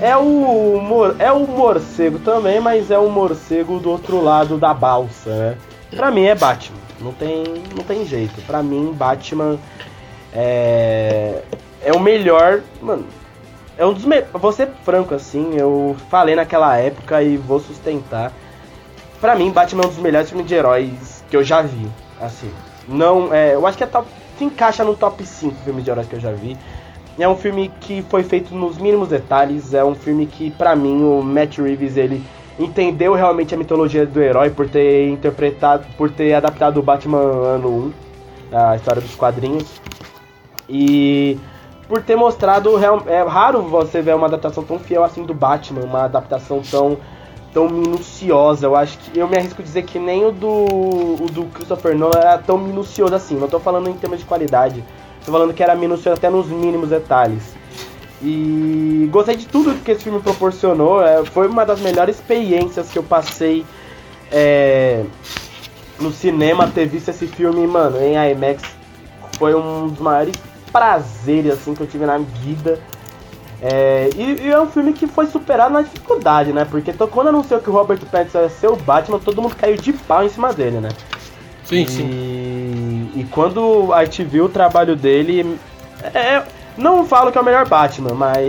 É 0.00 0.16
o, 0.16 0.80
mor- 0.82 1.14
é 1.20 1.30
o 1.30 1.46
morcego 1.46 2.18
também, 2.18 2.60
mas 2.60 2.90
é 2.90 2.98
o 2.98 3.08
morcego 3.08 3.78
do 3.78 3.90
outro 3.90 4.20
lado 4.22 4.56
da 4.58 4.74
balsa, 4.74 5.30
né? 5.30 5.56
Pra 5.94 6.10
mim 6.10 6.24
é 6.24 6.34
Batman. 6.34 6.78
Não 7.00 7.12
tem, 7.12 7.44
não 7.76 7.84
tem 7.84 8.04
jeito. 8.04 8.40
Pra 8.42 8.60
mim, 8.62 8.92
Batman 8.92 9.56
é. 10.32 11.42
É 11.82 11.92
o 11.92 12.00
melhor. 12.00 12.60
Mano, 12.82 13.04
é 13.76 13.84
um 13.84 13.92
dos 13.92 14.04
me... 14.04 14.22
Vou 14.32 14.52
ser 14.52 14.68
franco 14.84 15.14
assim, 15.14 15.54
eu 15.56 15.96
falei 16.08 16.34
naquela 16.34 16.76
época 16.76 17.22
e 17.22 17.36
vou 17.36 17.60
sustentar. 17.60 18.32
Pra 19.20 19.34
mim, 19.34 19.50
Batman 19.50 19.84
é 19.84 19.86
um 19.86 19.88
dos 19.90 19.98
melhores 19.98 20.28
filmes 20.28 20.46
de 20.46 20.54
heróis 20.54 21.24
que 21.30 21.36
eu 21.36 21.42
já 21.42 21.62
vi. 21.62 21.88
Assim, 22.20 22.50
não, 22.88 23.32
é, 23.32 23.54
eu 23.54 23.66
acho 23.66 23.76
que 23.76 23.84
é 23.84 23.86
top, 23.86 24.06
se 24.38 24.44
encaixa 24.44 24.84
no 24.84 24.94
top 24.94 25.24
5 25.24 25.56
filmes 25.64 25.84
de 25.84 25.90
heróis 25.90 26.06
que 26.06 26.14
eu 26.14 26.20
já 26.20 26.30
vi. 26.30 26.56
É 27.18 27.28
um 27.28 27.36
filme 27.36 27.70
que 27.80 28.02
foi 28.02 28.22
feito 28.24 28.54
nos 28.54 28.76
mínimos 28.76 29.08
detalhes, 29.08 29.72
é 29.72 29.84
um 29.84 29.94
filme 29.94 30.26
que 30.26 30.50
pra 30.50 30.74
mim 30.74 31.02
o 31.02 31.22
Matt 31.22 31.58
Reeves 31.58 31.96
ele 31.96 32.24
entendeu 32.58 33.14
realmente 33.14 33.54
a 33.54 33.58
mitologia 33.58 34.04
do 34.04 34.20
herói 34.20 34.50
por 34.50 34.68
ter 34.68 35.08
interpretado, 35.08 35.84
por 35.96 36.10
ter 36.10 36.34
adaptado 36.34 36.78
o 36.78 36.82
Batman 36.82 37.18
ano 37.18 37.92
1, 38.52 38.56
a 38.56 38.76
história 38.76 39.00
dos 39.00 39.14
quadrinhos. 39.14 39.80
E 40.68 41.38
por 41.88 42.02
ter 42.02 42.16
mostrado 42.16 42.72
é 43.06 43.22
raro 43.22 43.62
você 43.62 44.00
ver 44.00 44.14
uma 44.14 44.26
adaptação 44.26 44.64
tão 44.64 44.78
fiel 44.78 45.04
assim 45.04 45.22
do 45.22 45.34
Batman, 45.34 45.82
uma 45.82 46.04
adaptação 46.04 46.62
tão 46.62 46.98
tão 47.52 47.68
minuciosa. 47.68 48.66
Eu 48.66 48.74
acho 48.74 48.98
que 48.98 49.18
eu 49.18 49.28
me 49.28 49.36
arrisco 49.36 49.62
a 49.62 49.64
dizer 49.64 49.82
que 49.84 49.98
nem 49.98 50.24
o 50.24 50.32
do 50.32 50.48
o 50.48 51.26
do 51.30 51.44
Christopher 51.46 51.96
Nolan 51.96 52.18
era 52.18 52.38
tão 52.38 52.58
minucioso 52.58 53.14
assim. 53.14 53.36
Não 53.36 53.48
tô 53.48 53.60
falando 53.60 53.88
em 53.88 53.94
termos 53.94 54.18
de 54.18 54.24
qualidade, 54.24 54.82
tô 55.24 55.30
falando 55.30 55.54
que 55.54 55.62
era 55.62 55.74
minucioso 55.74 56.16
até 56.16 56.30
nos 56.30 56.48
mínimos 56.48 56.88
detalhes. 56.88 57.54
E 58.22 59.08
gostei 59.12 59.36
de 59.36 59.46
tudo 59.46 59.74
que 59.82 59.90
esse 59.90 60.04
filme 60.04 60.20
proporcionou. 60.20 61.02
é, 61.04 61.24
foi 61.26 61.46
uma 61.46 61.64
das 61.64 61.80
melhores 61.80 62.16
experiências 62.16 62.88
que 62.90 62.98
eu 62.98 63.02
passei 63.02 63.64
é, 64.32 65.04
no 66.00 66.10
cinema 66.10 66.66
ter 66.68 66.86
visto 66.86 67.10
esse 67.10 67.26
filme, 67.26 67.66
mano, 67.66 68.00
em 68.00 68.14
IMAX. 68.14 68.62
Foi 69.38 69.54
um 69.54 69.88
dos 69.88 69.98
maiores 69.98 70.36
prazer 70.74 71.52
assim 71.52 71.72
que 71.72 71.80
eu 71.80 71.86
tive 71.86 72.04
na 72.04 72.18
vida. 72.18 72.80
É, 73.62 74.10
e, 74.16 74.42
e, 74.42 74.50
é 74.50 74.60
um 74.60 74.66
filme 74.66 74.92
que 74.92 75.06
foi 75.06 75.26
superado 75.26 75.72
na 75.72 75.82
dificuldade, 75.82 76.52
né? 76.52 76.66
Porque 76.68 76.92
quando 76.92 77.28
anunciou 77.28 77.60
que 77.60 77.70
o 77.70 77.72
Robert 77.72 78.00
Pattinson 78.10 78.40
ia 78.40 78.48
ser 78.48 78.66
o 78.66 78.76
Batman, 78.76 79.20
todo 79.20 79.40
mundo 79.40 79.54
caiu 79.54 79.76
de 79.76 79.92
pau 79.92 80.24
em 80.24 80.28
cima 80.28 80.52
dele, 80.52 80.80
né? 80.80 80.88
Sim, 81.64 81.82
e, 81.82 81.88
sim. 81.88 83.10
E 83.14 83.24
quando 83.30 83.92
a 83.94 84.04
gente 84.04 84.24
viu 84.24 84.46
o 84.46 84.48
trabalho 84.48 84.96
dele, 84.96 85.58
é, 86.12 86.42
não 86.76 87.06
falo 87.06 87.30
que 87.30 87.38
é 87.38 87.40
o 87.40 87.44
melhor 87.44 87.66
Batman, 87.66 88.12
mas 88.14 88.44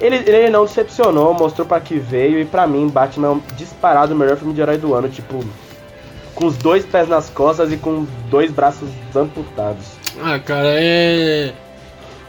ele, 0.00 0.16
ele 0.16 0.50
não 0.50 0.64
decepcionou, 0.64 1.34
mostrou 1.34 1.66
para 1.66 1.80
que 1.80 1.98
veio 1.98 2.40
e 2.40 2.44
para 2.46 2.66
mim 2.66 2.88
Batman 2.88 3.40
é 3.52 3.54
disparado 3.54 4.14
o 4.14 4.16
melhor 4.16 4.38
filme 4.38 4.54
de 4.54 4.62
herói 4.62 4.78
do 4.78 4.94
ano, 4.94 5.08
tipo 5.08 5.44
com 6.34 6.46
os 6.46 6.56
dois 6.56 6.86
pés 6.86 7.06
nas 7.06 7.28
costas 7.28 7.70
e 7.70 7.76
com 7.76 8.06
dois 8.30 8.50
braços 8.50 8.88
amputados. 9.14 9.99
Ah, 10.18 10.38
cara, 10.38 10.68
é 10.80 11.52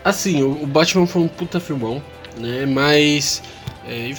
assim, 0.04 0.44
o 0.44 0.66
Batman 0.66 1.06
foi 1.08 1.22
um 1.22 1.28
puta 1.28 1.60
filmão, 1.60 2.02
né? 2.38 2.66
Mas 2.66 3.42
é, 3.88 4.12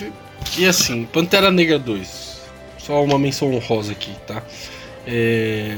e 0.58 0.66
assim, 0.66 1.04
Pantera 1.04 1.50
Negra 1.50 1.78
2. 1.78 2.32
Só 2.78 3.02
uma 3.02 3.18
menção 3.18 3.54
honrosa 3.54 3.92
aqui, 3.92 4.10
tá? 4.26 4.42
É, 5.06 5.76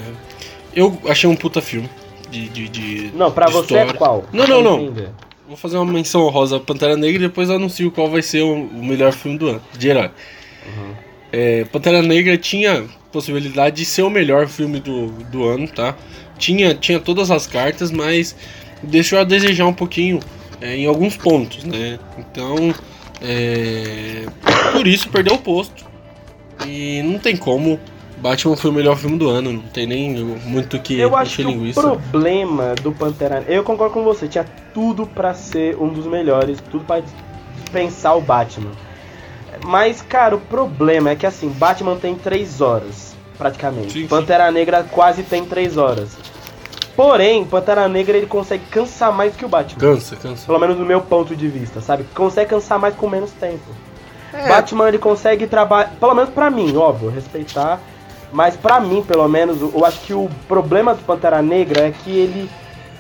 eu 0.75 0.99
achei 1.07 1.29
um 1.29 1.37
puta 1.37 1.61
filme 1.61 1.89
de, 2.31 2.49
de, 2.49 2.69
de 2.69 3.11
Não, 3.15 3.31
pra 3.31 3.47
de 3.47 3.53
você 3.53 3.75
é 3.75 3.81
história. 3.81 3.95
qual? 3.95 4.25
Não, 4.33 4.47
não, 4.47 4.63
não. 4.63 4.81
Entender. 4.85 5.11
Vou 5.47 5.57
fazer 5.57 5.77
uma 5.77 5.93
menção 5.93 6.23
honrosa 6.23 6.57
a 6.57 6.61
Pantera 6.61 6.97
Negra 6.97 7.17
e 7.23 7.27
depois 7.29 7.51
eu 7.51 7.57
anuncio 7.57 7.91
qual 7.91 8.09
vai 8.09 8.23
ser 8.23 8.43
o, 8.43 8.57
melhor 8.57 9.13
filme 9.13 9.37
do 9.37 9.49
ano, 9.49 9.63
de 9.77 9.89
herói. 9.89 10.11
É, 11.31 11.65
Pantera 11.67 12.01
Negra 12.01 12.39
tinha 12.39 12.87
possibilidade 13.13 13.77
de 13.77 13.85
ser 13.85 14.03
o 14.03 14.11
melhor 14.11 14.49
filme 14.49 14.81
do, 14.81 15.09
do 15.25 15.45
ano, 15.45 15.69
tá? 15.69 15.95
Tinha, 16.39 16.75
tinha 16.75 16.99
todas 17.01 17.31
as 17.31 17.47
cartas, 17.47 17.91
mas 17.91 18.35
deixou 18.83 19.19
a 19.19 19.25
desejar 19.25 19.67
um 19.67 19.73
pouquinho 19.73 20.21
é, 20.61 20.77
em 20.77 20.87
alguns 20.87 21.17
pontos, 21.17 21.65
né? 21.65 21.99
Então, 22.19 22.75
é, 23.23 24.27
por 24.73 24.87
isso 24.87 25.09
perdeu 25.09 25.35
o 25.35 25.39
posto. 25.39 25.85
E 26.67 27.03
não 27.03 27.19
tem 27.19 27.37
como. 27.37 27.79
Batman 28.19 28.57
foi 28.57 28.71
o 28.71 28.73
melhor 28.73 28.97
filme 28.97 29.19
do 29.19 29.29
ano, 29.29 29.53
não 29.53 29.61
tem 29.61 29.87
nem 29.87 30.15
muito 30.47 30.77
o 30.77 30.81
que 30.81 30.99
Eu 30.99 31.15
acho 31.17 31.37
que 31.37 31.43
encher 31.43 31.47
o 31.47 31.51
linguiça. 31.51 31.81
problema 31.81 32.75
do 32.77 32.91
Pantera 32.93 33.45
eu 33.49 33.63
concordo 33.65 33.93
com 33.93 34.05
você, 34.05 34.27
tinha 34.29 34.45
tudo 34.73 35.05
pra 35.05 35.35
ser 35.35 35.77
um 35.77 35.89
dos 35.89 36.07
melhores, 36.07 36.59
tudo 36.71 36.85
pra 36.85 37.03
pensar 37.73 38.15
o 38.15 38.21
Batman. 38.23 38.71
Mas, 39.67 40.01
cara, 40.01 40.37
o 40.37 40.41
problema 40.41 41.11
é 41.11 41.17
que 41.17 41.27
assim, 41.27 41.49
Batman 41.49 41.97
tem 41.97 42.15
3 42.15 42.61
horas, 42.61 43.15
praticamente. 43.37 43.93
Sim, 43.93 44.01
sim. 44.03 44.07
Pantera 44.07 44.51
Negra 44.51 44.85
quase 44.85 45.23
tem 45.23 45.45
3 45.45 45.77
horas. 45.77 46.17
Porém, 46.97 47.45
Pantera 47.45 47.89
Negra 47.89 48.17
ele 48.17 48.27
consegue 48.27 48.65
cansar 48.67 49.13
mais 49.13 49.35
que 49.35 49.45
o 49.45 49.49
Batman. 49.49 49.81
Cansa, 49.81 50.17
cansa. 50.17 50.47
Pelo 50.47 50.59
menos 50.61 50.77
do 50.77 50.85
meu 50.87 51.01
ponto 51.01 51.35
de 51.35 51.49
vista, 51.49 51.81
sabe? 51.81 52.05
Consegue 52.15 52.51
cansar 52.51 52.79
mais 52.79 52.95
com 52.95 53.09
menos 53.09 53.31
tempo. 53.33 53.65
É. 54.33 54.49
Batman 54.49 54.89
ele 54.89 54.99
consegue 54.99 55.47
trabalhar, 55.47 55.91
pelo 55.99 56.15
menos 56.15 56.31
pra 56.31 56.51
mim, 56.51 56.77
óbvio, 56.77 57.09
respeitar, 57.11 57.81
mas 58.33 58.57
pra 58.57 58.81
mim, 58.81 59.03
pelo 59.03 59.29
menos, 59.29 59.61
eu 59.61 59.85
acho 59.85 60.01
que 60.01 60.13
o 60.15 60.29
problema 60.49 60.95
do 60.95 61.03
Pantera 61.03 61.41
Negra 61.43 61.87
é 61.89 61.91
que 61.93 62.11
ele 62.11 62.51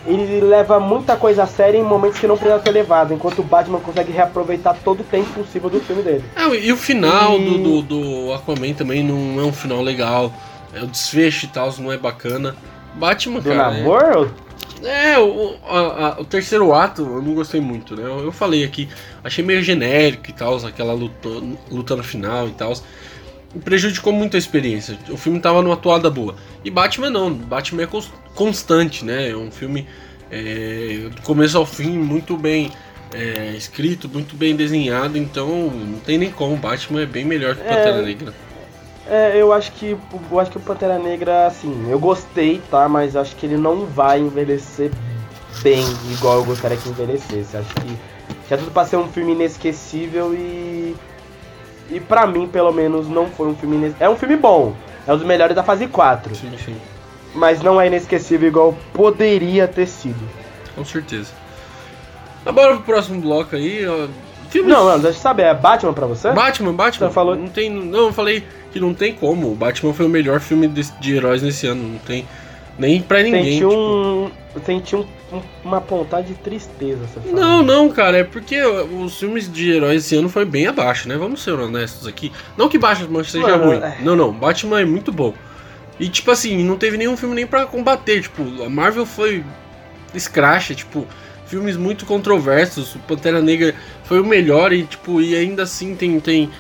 ele 0.06 0.38
leva 0.42 0.78
muita 0.78 1.16
coisa 1.16 1.44
a 1.44 1.46
sério 1.46 1.80
em 1.80 1.82
momentos 1.82 2.18
que 2.20 2.26
não 2.26 2.36
precisa 2.36 2.60
ser 2.62 2.72
levado, 2.72 3.14
enquanto 3.14 3.38
o 3.38 3.42
Batman 3.42 3.80
consegue 3.80 4.12
reaproveitar 4.12 4.76
todo 4.84 5.00
o 5.00 5.04
tempo 5.04 5.30
possível 5.32 5.70
do 5.70 5.80
filme 5.80 6.02
dele. 6.02 6.22
É, 6.36 6.46
e 6.56 6.70
o 6.70 6.76
final 6.76 7.38
E- 7.38 7.44
do, 7.58 7.80
do, 7.80 7.82
do 8.26 8.32
Aquaman 8.34 8.74
também 8.74 9.02
não 9.02 9.40
é 9.40 9.44
um 9.46 9.52
final 9.52 9.80
legal. 9.80 10.30
É, 10.74 10.82
o 10.82 10.86
desfecho 10.86 11.46
e 11.46 11.48
tal 11.48 11.72
não 11.78 11.90
é 11.90 11.96
bacana. 11.96 12.54
Batman, 12.94 13.40
Do 13.40 13.50
cara. 13.50 13.74
é- 13.76 13.78
namoro? 13.82 14.34
É, 14.82 15.18
o, 15.18 15.54
a- 15.66 15.78
a- 16.16 16.20
o 16.20 16.24
terceiro 16.24 16.72
ato 16.74 17.02
eu 17.02 17.22
não 17.22 17.34
gostei 17.34 17.60
muito, 17.60 17.96
né? 17.96 18.02
Eu, 18.04 18.24
eu 18.24 18.32
falei 18.32 18.64
aqui, 18.64 18.88
achei 19.22 19.42
meio 19.44 19.62
genérico 19.62 20.28
e 20.28 20.32
tal, 20.32 20.56
aquela 20.66 20.92
luta, 20.92 21.28
luta 21.70 21.96
no 21.96 22.02
final 22.04 22.48
e 22.48 22.52
tal. 22.52 22.74
Prejudicou 23.64 24.12
muito 24.12 24.34
a 24.36 24.38
experiência. 24.38 24.98
O 25.08 25.16
filme 25.16 25.38
tava 25.40 25.62
numa 25.62 25.76
toada 25.76 26.10
boa. 26.10 26.34
E 26.64 26.70
Batman 26.70 27.08
não, 27.08 27.32
Batman 27.32 27.84
é 27.84 27.86
cons- 27.86 28.12
constante, 28.34 29.04
né? 29.04 29.30
É 29.30 29.36
um 29.36 29.50
filme 29.50 29.86
é, 30.30 31.08
do 31.14 31.22
começo 31.22 31.56
ao 31.56 31.64
fim 31.64 31.90
muito 31.96 32.36
bem 32.36 32.70
é, 33.12 33.54
escrito, 33.56 34.08
muito 34.08 34.34
bem 34.34 34.56
desenhado, 34.56 35.16
então 35.16 35.48
não 35.70 36.00
tem 36.00 36.18
nem 36.18 36.30
como. 36.32 36.56
Batman 36.56 37.02
é 37.02 37.06
bem 37.06 37.24
melhor 37.24 37.54
que 37.54 37.62
É. 37.62 37.68
Pantera 37.68 38.02
Negra. 38.02 38.34
É, 39.06 39.37
eu 39.37 39.52
acho 39.52 39.70
que 39.73 39.96
eu 40.30 40.40
acho 40.40 40.50
que 40.50 40.56
o 40.56 40.61
Pantera 40.61 40.99
Negra, 40.99 41.46
assim, 41.46 41.90
eu 41.90 41.99
gostei, 41.99 42.62
tá? 42.70 42.88
Mas 42.88 43.14
acho 43.16 43.37
que 43.37 43.44
ele 43.44 43.56
não 43.56 43.84
vai 43.84 44.18
envelhecer 44.18 44.90
bem, 45.62 45.84
igual 46.11 46.37
eu 46.38 46.44
gostaria 46.44 46.76
que 46.76 46.88
envelhecesse. 46.88 47.56
Acho 47.56 47.75
que 47.75 47.99
tinha 48.46 48.58
tudo 48.58 48.70
pra 48.70 48.84
ser 48.87 48.96
um 48.96 49.08
filme 49.08 49.32
inesquecível 49.32 50.32
e. 50.34 50.96
E 51.90 52.00
pra 52.00 52.26
mim, 52.26 52.49
pelo 52.49 52.73
menos, 52.73 53.06
não 53.06 53.26
foi 53.26 53.46
um 53.49 53.54
filme 53.54 53.76
inesquecível. 53.76 54.06
É 54.06 54.11
um 54.11 54.16
filme 54.16 54.37
bom, 54.37 54.75
é 55.06 55.12
um 55.12 55.16
dos 55.18 55.26
melhores 55.26 55.54
da 55.54 55.62
fase 55.62 55.87
4. 55.87 56.34
Sim, 56.34 56.52
sim, 56.64 56.76
Mas 57.34 57.61
não 57.62 57.78
é 57.78 57.87
inesquecível 57.87 58.49
igual 58.49 58.75
poderia 58.94 59.68
ter 59.68 59.87
sido. 59.87 60.26
com 60.75 60.84
certeza. 60.84 61.30
Agora 62.46 62.75
pro 62.76 62.84
próximo 62.84 63.20
bloco 63.20 63.54
aí, 63.54 63.87
ó. 63.87 64.08
Filmes 64.54 64.73
Não, 64.73 64.84
não, 64.87 65.00
deixa 65.00 65.18
eu 65.18 65.23
saber, 65.23 65.42
é 65.42 65.54
Batman 65.54 65.92
pra 65.92 66.06
você? 66.06 66.30
Batman, 66.30 66.73
Batman. 66.73 67.08
Você 67.08 67.12
falou- 67.12 67.34
Não 67.34 67.49
tem. 67.49 67.68
Não, 67.68 68.06
eu 68.06 68.12
falei 68.12 68.44
que 68.73 68.78
não 68.78 68.94
tem 68.94 69.12
como. 69.12 69.50
O 69.50 69.54
Batman 69.56 69.92
foi 69.92 70.06
o 70.06 70.08
melhor 70.08 70.38
filme 70.38 70.68
de, 70.68 70.82
de 71.00 71.14
heróis 71.16 71.42
nesse 71.42 71.66
ano. 71.66 71.82
Não 71.82 71.99
tem 71.99 72.25
nem 72.78 73.02
pra 73.02 73.20
ninguém. 73.20 73.42
Senti 73.44 73.58
tipo. 73.58 73.73
um. 73.75 74.30
Senti 74.64 74.94
um, 74.94 75.04
um- 75.32 75.42
uma 75.64 75.80
pontada 75.80 76.23
de 76.23 76.34
tristeza. 76.34 77.00
Não, 77.32 77.64
não, 77.64 77.90
cara, 77.90 78.18
é 78.18 78.23
porque 78.25 78.62
os 78.62 79.18
filmes 79.18 79.52
de 79.52 79.73
heróis 79.73 80.04
esse 80.04 80.14
ano 80.14 80.28
foi 80.28 80.44
bem 80.44 80.68
abaixo, 80.68 81.08
né? 81.08 81.16
Vamos 81.16 81.42
ser 81.42 81.50
honestos 81.58 82.06
aqui. 82.06 82.30
Não 82.56 82.68
que 82.68 82.78
Batman 82.78 83.25
seja 83.25 83.44
Mano, 83.49 83.64
ruim. 83.64 83.76
é. 83.78 83.96
Não, 84.02 84.14
não, 84.14 84.30
Batman 84.32 84.80
é 84.80 84.84
muito 84.84 85.11
bom. 85.11 85.34
E 85.99 86.08
tipo 86.08 86.30
assim, 86.30 86.62
não 86.62 86.76
teve 86.76 86.96
nenhum 86.96 87.16
filme 87.16 87.34
nem 87.34 87.46
pra 87.46 87.66
combater. 87.66 88.23
Tipo, 88.23 88.44
a 88.64 88.68
Marvel 88.70 89.04
foi 89.04 89.42
escracha, 90.14 90.75
tipo, 90.75 91.04
filmes 91.54 91.76
muito 91.76 92.04
controversos. 92.04 92.96
O 92.96 92.99
Pantera 93.00 93.40
Negra 93.40 93.75
foi 94.04 94.20
o 94.20 94.25
melhor 94.25 94.73
e, 94.73 94.82
tipo, 94.82 95.20
e 95.20 95.37
ainda 95.37 95.62
assim 95.62 95.94
tem. 95.94 96.18
tem 96.18 96.50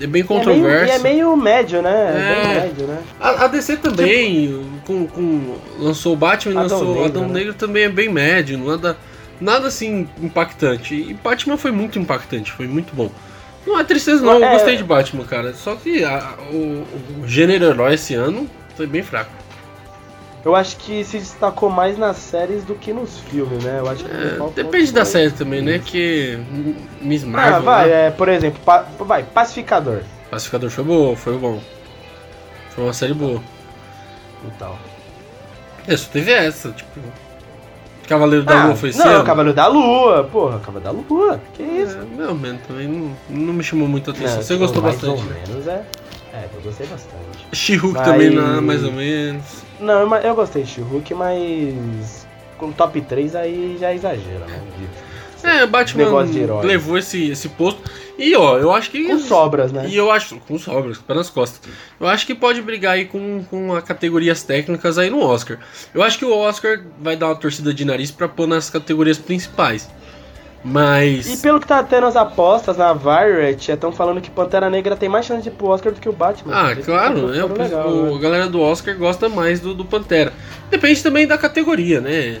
é 0.00 0.06
bem 0.06 0.06
E 0.06 0.06
é 0.06 0.08
meio- 0.08 0.26
controverso. 0.26 0.92
E 0.92 0.96
é 0.96 0.98
meio 0.98 1.36
médio, 1.36 1.80
né? 1.80 1.90
É, 1.90 2.56
É. 2.58 2.60
médio, 2.62 2.86
né? 2.86 2.98
A, 3.20 3.44
a 3.44 3.48
DC 3.48 3.76
também, 3.76 4.66
com, 4.84 5.06
com- 5.06 5.56
lançou 5.78 6.12
o 6.12 6.16
Batman 6.16 6.54
e 6.54 6.58
Adão 6.64 6.78
lançou 6.78 6.94
Negro, 6.94 7.04
Adão 7.04 7.28
né? 7.28 7.34
Negro 7.34 7.54
também 7.54 7.84
é 7.84 7.88
bem 7.88 8.08
médio, 8.12 8.58
nada, 8.58 8.96
nada 9.40 9.68
assim 9.68 10.06
impactante. 10.20 10.94
E 10.94 11.14
Batman 11.14 11.56
foi 11.56 11.70
muito 11.70 11.98
impactante, 11.98 12.50
foi 12.52 12.66
muito 12.66 12.94
bom. 12.94 13.10
Não 13.66 13.78
é 13.78 13.84
tristeza 13.84 14.20
não, 14.22 14.34
eu 14.40 14.44
É. 14.44 14.52
gostei 14.52 14.76
de 14.76 14.84
Batman, 14.84 15.24
cara. 15.24 15.54
Só 15.54 15.74
que 15.76 16.04
a- 16.04 16.34
o, 16.52 16.84
o 17.22 17.26
gênero 17.28 17.64
herói 17.64 17.94
esse 17.94 18.14
ano 18.14 18.50
foi 18.76 18.86
bem 18.88 19.02
fraco. 19.02 19.30
Eu 20.44 20.54
acho 20.54 20.76
que 20.76 21.02
se 21.04 21.18
destacou 21.18 21.70
mais 21.70 21.96
nas 21.96 22.18
séries 22.18 22.64
do 22.64 22.74
que 22.74 22.92
nos 22.92 23.18
filmes, 23.18 23.64
né? 23.64 23.78
Eu 23.80 23.88
acho 23.88 24.04
É, 24.06 24.38
depende 24.54 24.92
da 24.92 25.04
série 25.04 25.30
também, 25.30 25.62
né? 25.62 25.78
Que 25.78 26.38
Miss 27.00 27.24
Marvel, 27.24 27.56
Ah, 27.56 27.60
vai, 27.60 27.88
né? 27.88 28.06
é, 28.08 28.10
por 28.10 28.28
exemplo, 28.28 28.60
pa- 28.62 28.84
vai, 29.00 29.22
Pacificador. 29.22 30.00
Pacificador 30.30 30.68
foi 30.68 30.84
bom, 30.84 31.16
foi 31.16 31.38
bom. 31.38 31.60
Foi 32.70 32.84
uma 32.84 32.92
série 32.92 33.14
boa. 33.14 33.40
Então. 34.44 34.76
É, 35.86 35.96
só 35.96 36.10
teve 36.10 36.30
essa, 36.32 36.70
tipo. 36.72 37.00
Cavaleiro 38.06 38.44
da 38.44 38.64
Ah, 38.64 38.66
Lua 38.66 38.76
foi 38.76 38.90
esse 38.90 38.98
não, 38.98 39.06
ano? 39.06 39.24
Cavaleiro 39.24 39.56
da 39.56 39.66
Lua, 39.66 40.24
porra, 40.24 40.58
Cavaleiro 40.58 40.84
da 40.84 40.90
Lua. 41.14 41.40
Que 41.54 41.62
isso? 41.62 41.96
É, 41.96 42.04
meu, 42.04 42.34
mano, 42.34 42.58
também 42.68 42.86
não, 42.86 43.16
não 43.30 43.54
me 43.54 43.64
chamou 43.64 43.88
muita 43.88 44.10
atenção. 44.10 44.36
Não, 44.36 44.42
Você 44.42 44.56
gostou 44.56 44.82
mais 44.82 44.96
bastante? 44.96 45.22
ou 45.22 45.24
menos, 45.50 45.66
é. 45.66 45.82
É, 46.34 46.48
eu 46.54 46.60
gostei 46.60 46.86
bastante. 46.86 47.46
She-Hulk 47.54 48.02
também, 48.04 48.28
não, 48.28 48.60
mais 48.60 48.84
ou 48.84 48.92
menos. 48.92 49.63
Não, 49.80 50.06
mas 50.06 50.24
eu 50.24 50.34
gostei 50.34 50.62
de 50.62 50.70
She-Hulk, 50.70 51.14
mas 51.14 52.26
com 52.58 52.70
top 52.72 53.00
3 53.00 53.34
aí 53.34 53.76
já 53.78 53.92
exagera, 53.92 54.46
né? 54.46 54.60
De- 54.78 55.14
É, 55.46 55.66
Batman 55.66 56.04
Negócio 56.04 56.32
de 56.32 56.38
herói. 56.40 56.64
levou 56.64 56.96
esse, 56.96 57.30
esse 57.30 57.50
posto. 57.50 57.82
E 58.16 58.34
ó, 58.34 58.56
eu 58.58 58.72
acho 58.72 58.90
que. 58.90 59.04
Com 59.08 59.18
sobras, 59.18 59.72
né? 59.72 59.86
E 59.88 59.94
eu 59.96 60.10
acho. 60.10 60.38
Com 60.48 60.58
sobras, 60.58 60.98
pé 60.98 61.12
nas 61.14 61.28
costas. 61.28 61.60
Eu 62.00 62.06
acho 62.06 62.24
que 62.26 62.34
pode 62.34 62.62
brigar 62.62 62.94
aí 62.94 63.04
com, 63.04 63.44
com 63.50 63.74
a 63.74 63.82
categorias 63.82 64.42
técnicas 64.42 64.96
aí 64.96 65.10
no 65.10 65.20
Oscar. 65.20 65.58
Eu 65.92 66.02
acho 66.02 66.16
que 66.18 66.24
o 66.24 66.34
Oscar 66.34 66.80
vai 67.00 67.16
dar 67.16 67.26
uma 67.26 67.34
torcida 67.36 67.74
de 67.74 67.84
nariz 67.84 68.10
pra 68.10 68.26
pôr 68.28 68.46
nas 68.46 68.70
categorias 68.70 69.18
principais. 69.18 69.90
Mas. 70.64 71.26
E 71.30 71.36
pelo 71.42 71.60
que 71.60 71.66
tá 71.66 71.82
tendo 71.82 72.06
as 72.06 72.16
apostas 72.16 72.78
na 72.78 72.94
Variety, 72.94 73.70
estão 73.72 73.92
falando 73.92 74.20
que 74.20 74.30
Pantera 74.30 74.70
Negra 74.70 74.96
tem 74.96 75.08
mais 75.10 75.26
chance 75.26 75.42
de 75.42 75.48
ir 75.50 75.52
pro 75.52 75.66
Oscar 75.66 75.92
do 75.92 76.00
que 76.00 76.08
o 76.08 76.12
Batman. 76.12 76.54
Ah, 76.54 76.74
claro, 76.74 77.28
né? 77.28 77.44
O, 77.44 77.48
legal, 77.52 77.88
o- 77.88 78.06
né? 78.10 78.14
a 78.14 78.18
galera 78.18 78.48
do 78.48 78.60
Oscar 78.62 78.96
gosta 78.96 79.28
mais 79.28 79.60
do, 79.60 79.74
do 79.74 79.84
Pantera. 79.84 80.32
Depende 80.70 81.02
também 81.02 81.26
da 81.26 81.36
categoria, 81.36 82.00
né? 82.00 82.38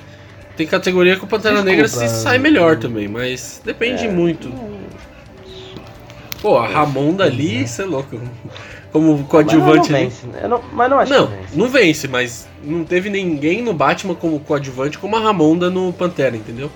Tem 0.56 0.66
categoria 0.66 1.16
que 1.16 1.24
o 1.24 1.26
Pantera 1.26 1.56
Desculpa, 1.56 1.70
Negra 1.70 1.88
se 1.88 2.08
sai 2.08 2.38
melhor 2.38 2.78
também, 2.78 3.08
mas 3.08 3.60
depende 3.64 4.06
É. 4.06 4.10
muito. 4.10 4.50
Pô, 6.40 6.58
a 6.58 6.66
Ramonda 6.66 7.24
ali, 7.24 7.66
você 7.66 7.82
é 7.82 7.86
louco. 7.86 8.18
Como 8.92 9.24
coadjuvante 9.24 9.90
mas 9.90 9.90
não 9.90 9.96
ali. 9.96 10.04
vence, 10.04 10.26
né? 10.28 10.48
Não, 10.48 10.62
mas 10.72 10.90
não 10.90 10.98
acho 11.00 11.12
Não, 11.12 11.26
que 11.26 11.32
vence. 11.36 11.58
não 11.58 11.68
vence, 11.68 12.08
mas 12.08 12.48
não 12.62 12.84
teve 12.84 13.10
ninguém 13.10 13.60
no 13.60 13.72
Batman 13.74 14.14
como 14.14 14.38
coadjuvante 14.38 14.98
como 14.98 15.16
a 15.16 15.20
Ramonda 15.20 15.68
no 15.68 15.92
Pantera, 15.92 16.36
entendeu? 16.36 16.70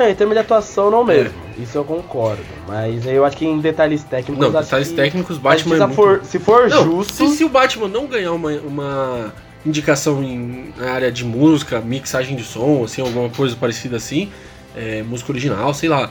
É, 0.00 0.10
em 0.10 0.14
termos 0.14 0.34
de 0.34 0.40
atuação, 0.40 0.90
não 0.90 1.02
É. 1.02 1.14
mesmo. 1.14 1.34
Isso 1.58 1.76
eu 1.76 1.84
concordo. 1.84 2.42
Mas 2.66 3.04
eu 3.06 3.24
acho 3.24 3.36
que 3.36 3.44
em 3.44 3.58
detalhes 3.60 4.02
técnicos. 4.02 4.38
Não, 4.38 4.60
detalhes 4.60 4.90
técnicos, 4.92 5.36
Batman 5.36 5.76
que 5.76 5.82
é 5.82 5.86
se 5.86 5.86
muito... 5.86 5.94
for, 5.94 6.24
se 6.24 6.38
for 6.38 6.68
Não, 6.70 6.84
justo. 6.84 7.12
Se, 7.12 7.36
se 7.36 7.44
o 7.44 7.48
Batman 7.50 7.88
não 7.88 8.06
ganhar 8.06 8.32
uma, 8.32 8.50
uma 8.52 9.34
indicação 9.64 10.22
em 10.24 10.72
área 10.80 11.12
de 11.12 11.24
música, 11.24 11.80
mixagem 11.80 12.34
de 12.34 12.44
som, 12.44 12.82
assim, 12.84 13.02
alguma 13.02 13.28
coisa 13.28 13.54
parecida 13.56 13.98
assim, 13.98 14.30
é, 14.74 15.02
música 15.02 15.32
original, 15.32 15.74
sei 15.74 15.88
lá. 15.88 16.10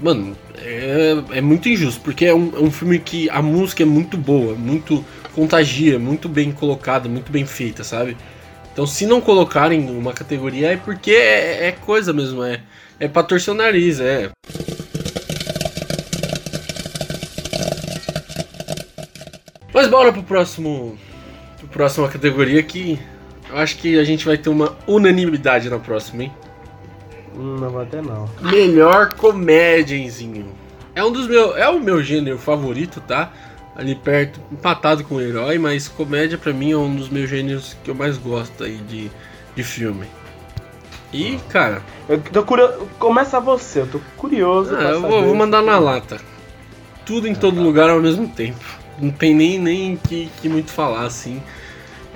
Mano, 0.00 0.34
é, 0.58 1.16
é 1.32 1.40
muito 1.40 1.68
injusto, 1.68 2.00
porque 2.00 2.24
é 2.24 2.34
um, 2.34 2.50
é 2.56 2.60
um 2.60 2.70
filme 2.70 2.98
que 2.98 3.28
a 3.30 3.42
música 3.42 3.82
é 3.82 3.86
muito 3.86 4.16
boa, 4.16 4.54
muito 4.54 5.04
contagia, 5.34 5.98
muito 5.98 6.28
bem 6.28 6.50
colocada, 6.50 7.08
muito 7.08 7.30
bem 7.30 7.44
feita, 7.44 7.84
sabe? 7.84 8.16
Então 8.72 8.86
se 8.86 9.06
não 9.06 9.20
colocarem 9.20 9.90
uma 9.90 10.12
categoria 10.12 10.72
é 10.72 10.76
porque 10.76 11.10
é, 11.12 11.68
é 11.68 11.72
coisa 11.72 12.12
mesmo, 12.12 12.42
é, 12.42 12.60
é 12.98 13.08
pra 13.08 13.22
torcer 13.22 13.52
o 13.52 13.56
nariz, 13.56 14.00
é. 14.00 14.30
Mas 19.72 19.88
bora 19.88 20.12
pro 20.12 20.22
próximo. 20.22 20.98
Pro 21.58 21.68
próxima 21.68 22.08
categoria 22.08 22.62
que 22.62 22.98
eu 23.50 23.56
acho 23.56 23.76
que 23.78 23.98
a 23.98 24.04
gente 24.04 24.24
vai 24.24 24.38
ter 24.38 24.48
uma 24.48 24.76
unanimidade 24.86 25.68
na 25.68 25.78
próxima, 25.78 26.24
hein? 26.24 26.32
Hum, 27.34 27.56
não 27.58 27.70
vou 27.70 27.80
até 27.80 28.00
não. 28.00 28.28
Melhor 28.40 29.14
comédiazinho. 29.14 30.52
É 30.94 31.02
um 31.02 31.10
dos 31.10 31.26
meus. 31.26 31.56
É 31.56 31.68
o 31.68 31.80
meu 31.80 32.02
gênero 32.02 32.38
favorito, 32.38 33.00
tá? 33.00 33.32
Ali 33.74 33.94
perto, 33.94 34.38
empatado 34.52 35.02
com 35.04 35.14
o 35.14 35.20
herói, 35.20 35.58
mas 35.58 35.88
comédia 35.88 36.36
pra 36.36 36.52
mim 36.52 36.72
é 36.72 36.76
um 36.76 36.94
dos 36.94 37.08
meus 37.08 37.28
gêneros 37.30 37.74
que 37.82 37.90
eu 37.90 37.94
mais 37.94 38.18
gosto 38.18 38.64
aí 38.64 38.76
de, 38.76 39.10
de 39.56 39.62
filme. 39.62 40.06
E, 41.12 41.38
cara, 41.48 41.82
Eu 42.08 42.18
tô 42.20 42.42
curioso. 42.42 42.88
Começa 42.98 43.38
você, 43.40 43.80
eu 43.80 43.86
tô 43.86 44.00
curioso. 44.16 44.74
ah, 44.74 44.82
eu 44.82 45.00
vou, 45.02 45.22
vou 45.24 45.34
mandar 45.34 45.62
na 45.62 45.78
lata. 45.78 46.18
Tudo 47.04 47.28
em 47.28 47.34
todo 47.34 47.60
lugar 47.62 47.90
ao 47.90 48.00
mesmo 48.00 48.28
tempo. 48.28 48.64
Não 48.98 49.10
tem 49.10 49.34
nem, 49.34 49.58
nem 49.58 49.96
que, 49.96 50.30
que 50.40 50.48
muito 50.48 50.70
falar, 50.70 51.04
assim. 51.04 51.42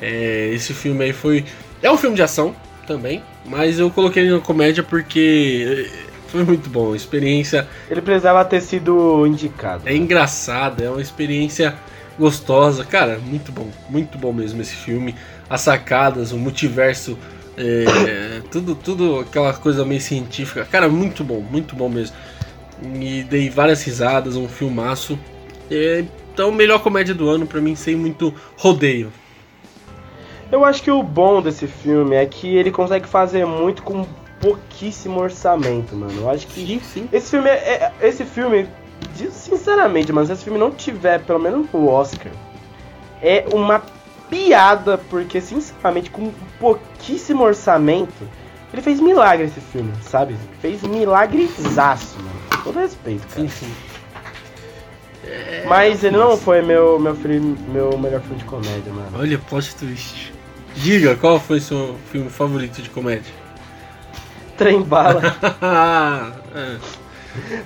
É, 0.01 0.51
esse 0.53 0.73
filme 0.73 1.05
aí 1.05 1.13
foi. 1.13 1.45
É 1.83 1.91
um 1.91 1.97
filme 1.97 2.17
de 2.17 2.23
ação 2.23 2.55
também, 2.87 3.23
mas 3.45 3.79
eu 3.79 3.91
coloquei 3.91 4.23
ele 4.23 4.33
na 4.33 4.41
comédia 4.41 4.83
porque 4.83 5.87
eh, 5.91 6.07
foi 6.29 6.45
muito 6.45 6.71
bom. 6.71 6.95
Experiência 6.95 7.67
Ele 7.91 8.01
precisava 8.01 8.45
ter 8.45 8.61
sido 8.61 9.27
indicado. 9.27 9.83
é 9.87 9.95
engraçada, 9.95 10.85
é 10.85 10.91
uma 10.91 11.03
experiência 11.03 11.75
gostosa. 12.19 12.85
Cara, 12.85 13.19
muito 13.19 13.51
bom, 13.53 13.69
muito 13.91 14.17
bom 14.17 14.33
mesmo 14.33 14.61
esse 14.63 14.77
filme. 14.77 15.15
As 15.51 15.63
sacadas, 15.63 16.33
o 16.33 16.39
multiverso, 16.39 17.19
é, 17.57 18.43
tudo, 18.51 18.75
tudo 18.75 19.21
aquela 19.21 19.53
coisa 19.55 19.85
meio 19.85 20.01
científica. 20.01 20.65
Cara, 20.65 20.89
muito 20.89 21.25
bom, 21.25 21.41
muito 21.41 21.75
bom 21.75 21.89
mesmo. 21.89 22.17
E 23.01 23.23
dei 23.25 23.49
várias 23.49 23.83
risadas, 23.83 24.37
um 24.37 24.49
filmaço. 24.49 25.19
É, 25.71 26.05
então, 26.33 26.53
melhor 26.53 26.81
comédia 26.81 27.15
do 27.15 27.29
ano 27.29 27.47
pra 27.47 27.61
mim, 27.61 27.75
sem 27.75 27.97
muito 27.97 28.35
rodeio. 28.57 29.11
Eu 30.53 30.65
acho 30.65 30.83
que 30.83 30.91
o 30.91 31.03
bom 31.03 31.43
desse 31.43 31.67
filme 31.67 32.15
é 32.15 32.25
que 32.27 32.55
ele 32.57 32.71
consegue 32.71 33.09
fazer 33.09 33.45
muito 33.47 33.83
com 33.83 34.07
pouquíssimo 34.41 35.19
orçamento, 35.19 35.97
mano. 35.97 36.21
Eu 36.21 36.31
acho 36.31 36.47
que 36.47 36.67
Sim, 36.67 36.81
sim. 36.81 37.09
esse 37.13 37.31
filme 37.31 37.49
é, 37.49 37.55
é- 38.01 38.07
esse 38.07 38.25
filme, 38.25 38.69
sinceramente, 39.31 40.13
mano, 40.13 40.27
se 40.27 40.35
esse 40.35 40.45
filme 40.45 40.59
não 40.59 40.71
tiver 40.71 41.21
pelo 41.21 41.39
menos 41.41 41.67
o 41.73 41.87
Oscar, 41.89 42.31
é 43.23 43.45
uma 43.53 43.83
piada, 44.29 44.99
porque 45.11 45.41
sinceramente 45.41 46.11
com 46.11 46.33
pouquíssimo 46.59 47.43
orçamento, 47.43 48.29
ele 48.73 48.83
fez 48.83 49.01
milagre 49.01 49.47
esse 49.47 49.61
filme, 49.61 49.93
sabe? 50.03 50.37
Fez 50.61 50.83
milagrezaço, 50.83 52.17
mano. 52.19 52.41
Com 52.51 52.63
todo 52.63 52.79
respeito, 52.81 53.27
cara. 53.29 53.41
Sim, 53.41 53.49
sim. 53.49 53.75
Mas 55.69 56.05
ele 56.05 56.17
não 56.17 56.37
foi 56.37 56.63
meu 56.63 56.99
meu, 57.01 57.15
filme, 57.17 57.59
meu 57.69 57.99
melhor 57.99 58.21
filme 58.21 58.37
de 58.39 58.45
comédia, 58.45 58.93
mano. 58.93 59.11
Olha, 59.19 59.39
plot 59.39 59.75
twist. 59.75 60.33
Diga, 60.77 61.17
qual 61.17 61.41
foi 61.41 61.59
seu 61.59 61.97
filme 62.13 62.31
favorito 62.31 62.81
de 62.83 62.91
comédia? 62.91 63.33
Trem 64.57 64.83
bala. 64.83 65.23
É. 66.55 66.77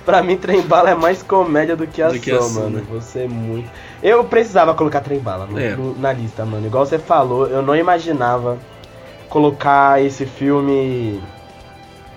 Pra 0.03 0.21
mim, 0.21 0.35
trem 0.35 0.61
bala 0.61 0.89
é 0.89 0.95
mais 0.95 1.23
comédia 1.23 1.77
do 1.77 1.87
que 1.87 2.01
ação, 2.01 2.17
Do 2.17 2.21
que 2.21 2.31
ação, 2.31 2.63
mano. 2.63 2.77
né? 2.79 2.83
Você 2.89 3.19
é 3.19 3.27
muito. 3.27 3.69
Eu 4.01 4.23
precisava 4.23 4.73
colocar 4.73 5.01
trem 5.01 5.19
bala 5.19 5.45
no- 5.45 5.59
É. 5.59 5.75
no- 5.75 5.97
na 5.97 6.11
lista, 6.11 6.43
mano. 6.45 6.65
Igual 6.65 6.85
você 6.85 6.97
falou, 6.97 7.47
eu 7.47 7.61
não 7.61 7.75
imaginava 7.75 8.57
colocar 9.29 10.01
esse 10.03 10.25
filme 10.25 11.21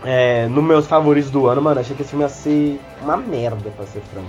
é, 0.07 0.47
nos 0.49 0.63
meus 0.63 0.87
favoritos 0.87 1.31
do 1.31 1.47
ano, 1.47 1.63
mano. 1.63 1.81
Achei 1.81 1.95
que 1.97 2.03
esse 2.03 2.11
filme 2.11 2.25
ia 2.25 2.29
ser 2.29 2.81
uma 3.03 3.17
merda, 3.17 3.71
pra 3.71 3.87
ser 3.87 4.01
franco. 4.13 4.29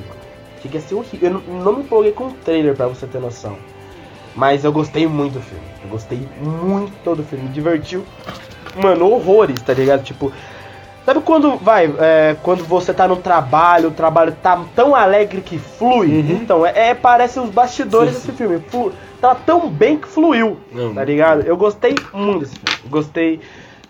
Achei 0.57 0.71
que 0.71 0.77
ia 0.77 0.81
ser 0.81 0.95
horrível. 0.95 1.29
Eu 1.29 1.33
não, 1.33 1.63
não 1.63 1.73
me 1.73 1.81
empolguei 1.83 2.11
com 2.13 2.27
o 2.27 2.31
trailer, 2.31 2.75
pra 2.75 2.87
você 2.87 3.05
ter 3.07 3.19
noção. 3.19 3.57
Mas 4.35 4.63
eu 4.63 4.71
gostei 4.71 5.07
muito 5.07 5.33
do 5.33 5.41
filme. 5.41 5.63
Eu 5.83 5.89
gostei 5.89 6.27
muito 6.41 7.15
do 7.15 7.23
filme. 7.23 7.45
Me 7.45 7.51
divertiu, 7.51 8.05
mano, 8.81 9.05
horrores, 9.11 9.61
tá 9.61 9.73
ligado? 9.73 10.03
Tipo, 10.03 10.31
Sabe 11.05 11.19
quando, 11.21 11.55
vai, 11.57 11.93
é, 11.99 12.35
quando 12.41 12.63
você 12.63 12.91
tá 12.91 13.07
no 13.07 13.17
trabalho, 13.17 13.89
o 13.89 13.91
trabalho 13.91 14.35
tá 14.41 14.59
tão 14.75 14.95
alegre 14.95 15.39
que 15.41 15.59
flui? 15.59 16.07
Uhum. 16.07 16.39
Então, 16.41 16.65
é, 16.65 16.89
é- 16.89 16.93
parece 16.95 17.39
os 17.39 17.49
bastidores 17.51 18.15
Sim, 18.15 18.19
desse 18.21 18.31
filme. 18.31 18.59
Flu, 18.69 18.91
tá 19.21 19.35
tão 19.35 19.69
bem 19.69 19.97
que 19.97 20.07
fluiu, 20.07 20.57
Não, 20.71 20.95
tá 20.95 21.03
ligado? 21.03 21.41
Eu 21.41 21.55
gostei 21.55 21.93
muito 22.11 22.39
desse 22.39 22.55
filme. 22.55 22.89
Gostei 22.89 23.39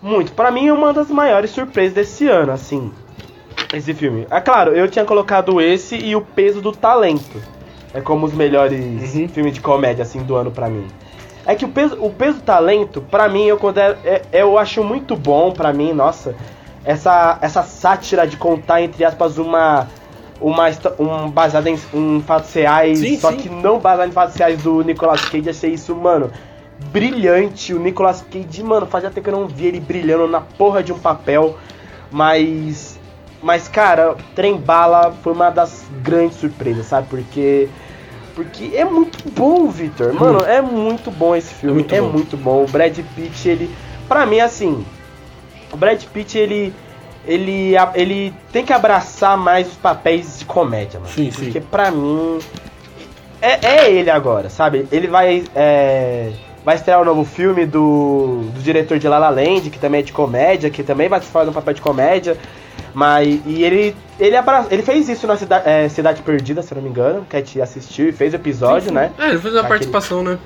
muito. 0.01 0.33
Pra 0.33 0.51
mim, 0.51 0.67
é 0.67 0.73
uma 0.73 0.91
das 0.91 1.09
maiores 1.09 1.51
surpresas 1.51 1.93
desse 1.93 2.27
ano, 2.27 2.51
assim. 2.51 2.91
Esse 3.73 3.93
filme. 3.93 4.27
É 4.29 4.41
claro, 4.41 4.73
eu 4.75 4.89
tinha 4.89 5.05
colocado 5.05 5.61
esse 5.61 5.95
e 5.95 6.15
o 6.17 6.21
peso 6.21 6.61
do 6.61 6.73
talento. 6.73 7.41
É 7.93 8.01
como 8.01 8.25
os 8.25 8.33
melhores 8.33 8.77
Uhum. 9.13 9.27
filmes 9.29 9.53
de 9.53 9.61
comédia, 9.61 10.03
assim, 10.03 10.21
do 10.21 10.35
ano 10.35 10.51
pra 10.51 10.67
mim. 10.67 10.85
É 11.45 11.55
que 11.55 11.63
o 11.63 11.69
peso, 11.69 11.95
o 12.01 12.09
peso 12.09 12.39
do 12.39 12.43
talento, 12.43 12.99
pra 13.09 13.29
mim, 13.29 13.45
eu, 13.45 13.55
considero- 13.57 13.97
é- 14.03 14.21
eu 14.33 14.57
acho 14.57 14.83
muito 14.83 15.15
bom, 15.15 15.51
pra 15.51 15.71
mim, 15.71 15.93
nossa, 15.93 16.35
essa, 16.85 17.37
essa 17.41 17.63
sátira 17.63 18.25
de 18.27 18.37
contar, 18.37 18.81
entre 18.81 19.03
aspas, 19.03 19.37
uma. 19.37 19.87
Uma, 20.39 20.65
um 20.99 21.29
baseado 21.29 21.67
em, 21.67 21.79
em 21.93 22.21
fatos 22.21 22.53
reais, 22.53 22.99
Sim, 22.99 23.17
só 23.17 23.31
sim. 23.31 23.37
que 23.37 23.49
não 23.49 23.79
baseado 23.79 24.09
em 24.09 24.11
fatos 24.11 24.35
reais 24.35 24.61
do 24.61 24.81
Nicolas 24.83 25.23
Cage, 25.29 25.49
achei 25.49 25.71
isso, 25.73 25.95
mano, 25.95 26.29
brilhante. 26.91 27.73
O 27.73 27.79
Nicolas 27.79 28.21
Cage, 28.29 28.61
mano, 28.61 28.85
fazia 28.85 29.09
tempo 29.09 29.23
que 29.29 29.33
eu 29.33 29.39
não 29.39 29.47
via 29.47 29.69
ele 29.69 29.79
brilhando 29.79 30.27
na 30.27 30.41
porra 30.41 30.83
de 30.83 30.91
um 30.91 30.99
papel, 30.99 31.57
mas. 32.11 32.99
Mas, 33.41 33.67
cara, 33.69 34.15
Trem 34.35 34.57
Bala 34.57 35.13
foi 35.23 35.31
uma 35.31 35.49
das 35.49 35.85
grandes 36.01 36.37
surpresas, 36.37 36.85
sabe? 36.87 37.07
Porque. 37.09 37.69
Porque 38.35 38.71
é 38.75 38.83
muito 38.83 39.17
bom, 39.31 39.69
Victor. 39.69 40.11
Mano, 40.13 40.41
é 40.43 40.61
muito 40.61 41.09
bom 41.11 41.33
esse 41.33 41.53
filme. 41.53 41.75
muito 41.75 41.95
É 41.95 42.01
bom. 42.01 42.09
muito 42.09 42.35
bom. 42.35 42.63
O 42.63 42.67
Brad 42.67 42.97
Pitt, 43.15 43.47
ele. 43.47 43.73
Pra 44.09 44.25
mim, 44.25 44.41
assim. 44.41 44.85
O 45.71 45.77
Brad 45.77 46.03
Pitt, 46.05 46.37
ele. 46.37 46.73
Ele, 47.27 47.73
ele 47.95 48.31
tem 48.51 48.63
que 48.63 48.71
abraçar 48.71 49.35
mais 49.35 49.67
os 49.67 49.73
papéis 49.73 50.37
de 50.37 50.45
comédia, 50.45 50.99
mano. 50.99 51.11
Sim, 51.11 51.31
sim. 51.31 51.45
Porque 51.45 51.59
pra 51.59 51.89
mim. 51.89 52.37
É, 53.41 53.65
é 53.65 53.91
ele 53.91 54.11
agora, 54.11 54.49
sabe? 54.49 54.87
Ele 54.91 55.07
vai. 55.07 55.43
é, 55.55 56.31
vai 56.63 56.75
estrear 56.75 56.99
um 56.99 57.05
novo 57.05 57.23
filme 57.23 57.65
do, 57.65 58.49
do 58.53 58.59
diretor 58.61 58.97
de 58.97 59.07
La 59.07 59.19
La 59.19 59.29
Land, 59.29 59.69
que 59.69 59.77
também 59.77 59.99
é 59.99 60.03
de 60.03 60.11
comédia, 60.11 60.69
que 60.69 60.83
também 60.83 61.07
vai 61.07 61.21
fazer 61.21 61.49
um 61.49 61.53
papel 61.53 61.75
de 61.75 61.81
comédia. 61.81 62.37
Mas. 62.95 63.39
E 63.45 63.63
ele. 63.63 63.95
Ele, 64.17 64.35
abra, 64.37 64.65
ele 64.71 64.81
fez 64.81 65.09
isso 65.09 65.27
na 65.27 65.35
Cida, 65.35 65.61
é, 65.65 65.89
Cidade 65.89 66.21
Perdida, 66.21 66.61
se 66.61 66.71
eu 66.73 66.77
não 66.77 66.83
me 66.83 66.89
engano, 66.89 67.27
que 67.29 67.35
a 67.35 67.39
gente 67.39 67.61
assistiu 67.61 68.07
e 68.07 68.11
fez 68.13 68.31
o 68.31 68.37
episódio, 68.37 68.89
né? 68.93 69.11
É, 69.19 69.27
ele 69.31 69.37
fez 69.39 69.53
uma 69.53 69.59
Aquele- 69.59 69.67
participação, 69.67 70.23
né? 70.23 70.39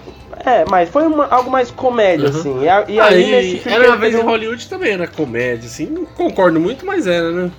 É, 0.43 0.65
mas 0.67 0.89
foi 0.89 1.03
uma- 1.05 1.27
algo 1.27 1.51
mais 1.51 1.69
comédia, 1.69 2.29
Uhum. 2.29 2.39
assim. 2.39 2.59
E, 2.61 2.63
e 2.93 2.99
Ah, 2.99 3.05
aí 3.05 3.29
nesse 3.29 3.57
filme. 3.59 3.77
era 3.77 3.87
uma 3.89 3.97
vez 3.97 4.15
em 4.15 4.17
um- 4.17 4.25
Hollywood 4.25 4.67
também, 4.67 4.93
era 4.93 5.07
comédia, 5.07 5.67
assim. 5.67 5.85
Não 5.85 6.03
concordo 6.05 6.59
muito, 6.59 6.83
mas 6.83 7.05
era, 7.05 7.29
né? 7.31 7.51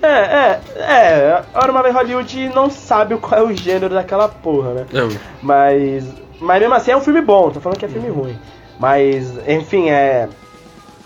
É, 0.00 0.06
é, 0.08 0.60
é. 0.78 1.42
Era 1.54 1.70
uma 1.72 1.82
vez 1.82 1.94
Hollywood 1.94 2.48
não 2.54 2.70
sabe 2.70 3.16
qual 3.16 3.40
é 3.40 3.44
o 3.44 3.54
gênero 3.54 3.92
daquela 3.94 4.28
porra, 4.28 4.72
né? 4.72 4.86
Não. 4.92 5.08
Mas. 5.42 6.04
Mas 6.40 6.60
mesmo 6.60 6.74
assim 6.74 6.92
é 6.92 6.96
um 6.96 7.00
filme 7.00 7.20
bom, 7.20 7.50
tô 7.50 7.60
falando 7.60 7.78
que 7.78 7.84
é 7.84 7.88
filme 7.88 8.08
ruim. 8.08 8.38
Mas, 8.78 9.32
enfim, 9.46 9.90
é. 9.90 10.28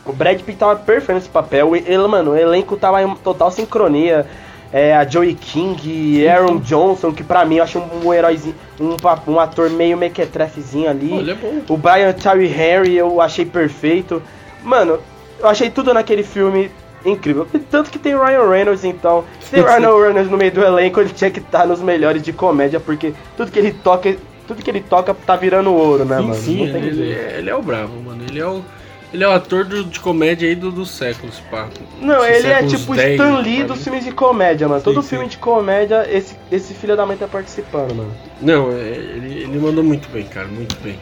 O 0.04 0.12
Brad 0.12 0.40
Pitt 0.40 0.58
tava 0.58 0.76
perfeito 0.76 1.14
nesse 1.14 1.28
papel. 1.28 1.76
Ele, 1.76 2.06
mano, 2.06 2.32
o 2.32 2.36
elenco 2.36 2.76
tava 2.76 3.02
em 3.02 3.14
total 3.16 3.50
sincronia. 3.50 4.26
É, 4.72 4.96
a 4.96 5.06
Joey 5.06 5.34
King, 5.34 6.26
Aaron 6.26 6.56
Johnson, 6.56 7.12
que 7.12 7.22
pra 7.22 7.44
mim 7.44 7.56
eu 7.56 7.64
acho 7.64 7.78
um, 7.78 8.06
um 8.06 8.14
heróizinho, 8.14 8.54
um, 8.80 8.96
um 9.30 9.38
ator 9.38 9.68
meio 9.68 9.98
mequetrefezinho 9.98 10.88
ali. 10.88 11.12
Olha, 11.12 11.32
é 11.32 11.34
bom. 11.34 11.60
O 11.68 11.76
Brian 11.76 12.10
Tyree 12.14 12.46
Harry 12.46 12.96
eu 12.96 13.20
achei 13.20 13.44
perfeito. 13.44 14.22
Mano, 14.62 14.98
eu 15.38 15.46
achei 15.46 15.68
tudo 15.68 15.92
naquele 15.92 16.22
filme 16.22 16.70
incrível. 17.04 17.46
Tanto 17.70 17.90
que 17.90 17.98
tem 17.98 18.14
Ryan 18.16 18.48
Reynolds, 18.48 18.84
então. 18.84 19.24
Se 19.40 19.50
tem 19.50 19.62
Ryan 19.62 20.02
Reynolds 20.02 20.30
no 20.30 20.36
meio 20.36 20.52
do 20.52 20.62
elenco, 20.62 21.00
ele 21.00 21.10
tinha 21.10 21.30
que 21.30 21.40
estar 21.40 21.66
nos 21.66 21.80
melhores 21.80 22.22
de 22.22 22.32
comédia, 22.32 22.80
porque 22.80 23.12
tudo 23.36 23.50
que 23.50 23.58
ele 23.58 23.72
toca, 23.72 24.16
tudo 24.46 24.62
que 24.62 24.70
ele 24.70 24.80
toca 24.80 25.14
tá 25.14 25.36
virando 25.36 25.72
ouro, 25.72 26.04
né, 26.04 26.16
sim, 26.16 26.22
mano? 26.22 26.34
Sim, 26.34 26.62
ele, 26.62 27.12
é, 27.12 27.36
ele, 27.38 27.50
é 27.50 27.54
o 27.54 27.62
bravo, 27.62 27.94
mano. 28.00 28.22
Ele 28.28 28.40
é 28.40 28.46
o. 28.46 28.64
Ele 29.12 29.24
é 29.24 29.28
o 29.28 29.32
ator 29.32 29.64
do, 29.64 29.84
de 29.84 30.00
comédia 30.00 30.48
aí 30.48 30.54
do, 30.54 30.70
do 30.70 30.86
séculos, 30.86 31.38
pá. 31.50 31.68
Não, 32.00 32.24
ele 32.24 32.48
é 32.48 32.62
tipo 32.64 32.92
o 32.92 32.94
Stan 32.94 33.38
Lee 33.40 33.62
dos 33.64 33.84
filmes 33.84 34.04
de 34.04 34.12
comédia, 34.12 34.66
mano. 34.66 34.80
Sim, 34.80 34.84
Todo 34.84 35.02
sim. 35.02 35.08
filme 35.10 35.28
de 35.28 35.36
comédia, 35.36 36.08
esse, 36.10 36.34
esse 36.50 36.72
filho 36.72 36.96
da 36.96 37.04
mãe 37.04 37.16
tá 37.16 37.28
participando, 37.28 37.94
mano. 37.94 38.12
Não, 38.40 38.72
é, 38.72 38.80
ele, 38.80 39.42
ele 39.42 39.58
mandou 39.58 39.84
muito 39.84 40.08
bem, 40.08 40.24
cara, 40.24 40.48
muito 40.48 40.76
bem. 40.80 40.98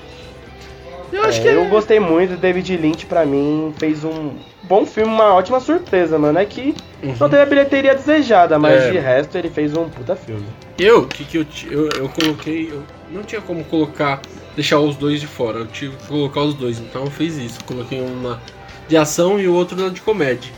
Eu 1.13 1.25
acho 1.25 1.41
é, 1.41 1.43
que 1.43 1.49
eu 1.49 1.65
gostei 1.67 2.01
muito. 2.01 2.37
David 2.37 2.77
Lynch, 2.77 3.07
pra 3.07 3.25
mim, 3.25 3.73
fez 3.79 4.05
um 4.05 4.33
bom 4.65 4.85
filme, 4.87 5.13
uma 5.13 5.35
ótima 5.35 5.61
surpresa, 5.61 6.19
mano. 6.19 6.39
É 6.39 6.45
que 6.45 6.75
uhum. 7.03 7.15
não 7.19 7.29
teve 7.29 7.43
a 7.43 7.47
bilheteria 7.47 7.95
desejada, 7.95 8.59
mas 8.59 8.83
é. 8.83 8.91
de 8.91 8.99
resto 8.99 9.37
ele 9.37 9.51
fez 9.51 9.77
um 9.77 9.89
puta 9.89 10.15
filme. 10.17 10.47
Eu, 10.79 11.07
que 11.07 11.25
que 11.25 11.39
eu, 11.39 11.47
eu, 11.71 11.89
eu 11.97 12.09
coloquei. 12.09 12.71
Eu 12.73 12.83
não 13.13 13.23
tinha 13.23 13.41
como 13.41 13.65
colocar, 13.65 14.21
deixar 14.55 14.79
os 14.81 14.97
dois 14.97 15.21
de 15.21 15.27
fora. 15.27 15.61
Eu 15.61 15.67
tive 15.67 15.97
que 15.97 16.07
colocar 16.07 16.43
os 16.43 16.55
dois, 16.55 16.79
então 16.79 17.05
eu 17.05 17.11
fiz 17.11 17.37
isso. 17.37 17.63
Coloquei 17.65 18.01
uma 18.01 18.41
de 18.89 18.97
ação 18.97 19.39
e 19.39 19.47
o 19.47 19.55
outro 19.55 19.91
de 19.91 20.01
comédia. 20.01 20.53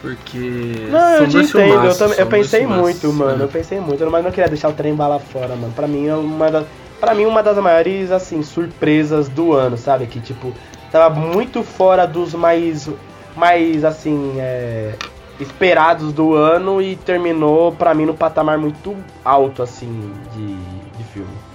Porque. 0.00 0.86
Não, 0.90 1.16
eu 1.16 1.28
te 1.28 1.36
entendo, 1.38 1.86
eu, 1.86 1.96
também, 1.96 2.18
eu 2.18 2.26
pensei 2.26 2.66
muito, 2.66 3.12
mano. 3.12 3.38
Né? 3.38 3.44
Eu 3.44 3.48
pensei 3.48 3.80
muito, 3.80 4.10
mas 4.10 4.22
não 4.22 4.30
queria 4.30 4.48
deixar 4.48 4.68
o 4.68 4.72
trem 4.72 4.94
bala 4.94 5.18
fora, 5.18 5.56
mano. 5.56 5.72
Pra 5.72 5.86
mim 5.86 6.06
é 6.06 6.14
uma 6.14 6.50
das 6.50 6.66
para 7.00 7.14
mim 7.14 7.26
uma 7.26 7.42
das 7.42 7.58
maiores 7.58 8.10
assim 8.10 8.42
surpresas 8.42 9.28
do 9.28 9.52
ano, 9.52 9.76
sabe? 9.76 10.06
Que 10.06 10.20
tipo 10.20 10.52
tava 10.90 11.14
muito 11.14 11.62
fora 11.62 12.06
dos 12.06 12.34
mais 12.34 12.88
mais 13.36 13.84
assim 13.84 14.36
é, 14.38 14.94
esperados 15.40 16.12
do 16.12 16.34
ano 16.34 16.80
e 16.80 16.96
terminou 16.96 17.72
para 17.72 17.92
mim 17.94 18.06
no 18.06 18.14
patamar 18.14 18.58
muito 18.58 18.96
alto 19.24 19.62
assim 19.62 20.12
de, 20.34 20.54
de 20.96 21.04
filme. 21.12 21.53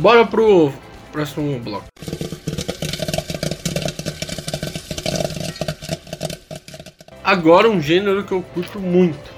Bora 0.00 0.24
pro 0.24 0.72
próximo 1.12 1.58
bloco. 1.58 1.84
Agora 7.22 7.68
um 7.68 7.82
gênero 7.82 8.24
que 8.24 8.32
eu 8.32 8.42
curto 8.54 8.80
muito 8.80 9.30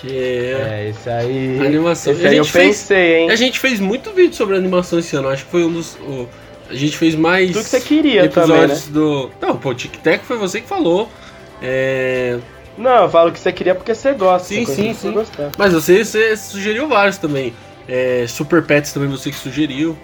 que 0.00 0.18
é, 0.18 0.88
esse 0.90 1.08
aí. 1.08 1.60
Animação. 1.64 2.12
Esse 2.12 2.26
aí 2.26 2.36
eu 2.36 2.44
fez, 2.44 2.78
pensei, 2.78 3.18
hein? 3.18 3.30
A 3.30 3.36
gente 3.36 3.60
fez 3.60 3.78
muito 3.78 4.10
vídeo 4.10 4.34
sobre 4.34 4.56
animação 4.56 4.98
esse 4.98 5.14
ano. 5.14 5.28
Acho 5.28 5.44
que 5.44 5.50
foi 5.52 5.64
um 5.64 5.72
dos. 5.72 5.94
O, 5.94 6.28
a 6.68 6.74
gente 6.74 6.98
fez 6.98 7.14
mais. 7.14 7.52
Tudo 7.52 7.62
que 7.62 7.70
você 7.70 7.80
queria 7.80 8.24
episódios 8.24 8.86
também, 8.86 9.02
né? 9.02 9.08
do. 9.08 9.30
Não, 9.40 9.56
pô, 9.56 9.72
Tic 9.72 9.96
Tac 9.98 10.24
foi 10.24 10.36
você 10.36 10.60
que 10.60 10.68
falou. 10.68 11.08
É. 11.62 12.40
Não, 12.76 13.04
eu 13.04 13.08
falo 13.08 13.30
que 13.30 13.38
você 13.38 13.52
queria 13.52 13.76
porque 13.76 13.94
você 13.94 14.12
gosta. 14.14 14.48
Sim, 14.48 14.66
sim, 14.66 14.92
sim. 14.92 15.14
Mas 15.56 15.72
você, 15.72 16.04
você 16.04 16.36
sugeriu 16.36 16.88
vários 16.88 17.18
também. 17.18 17.54
É, 17.88 18.26
Super 18.28 18.62
Pets 18.64 18.92
também 18.92 19.08
você 19.08 19.30
que 19.30 19.36
sugeriu. 19.36 19.96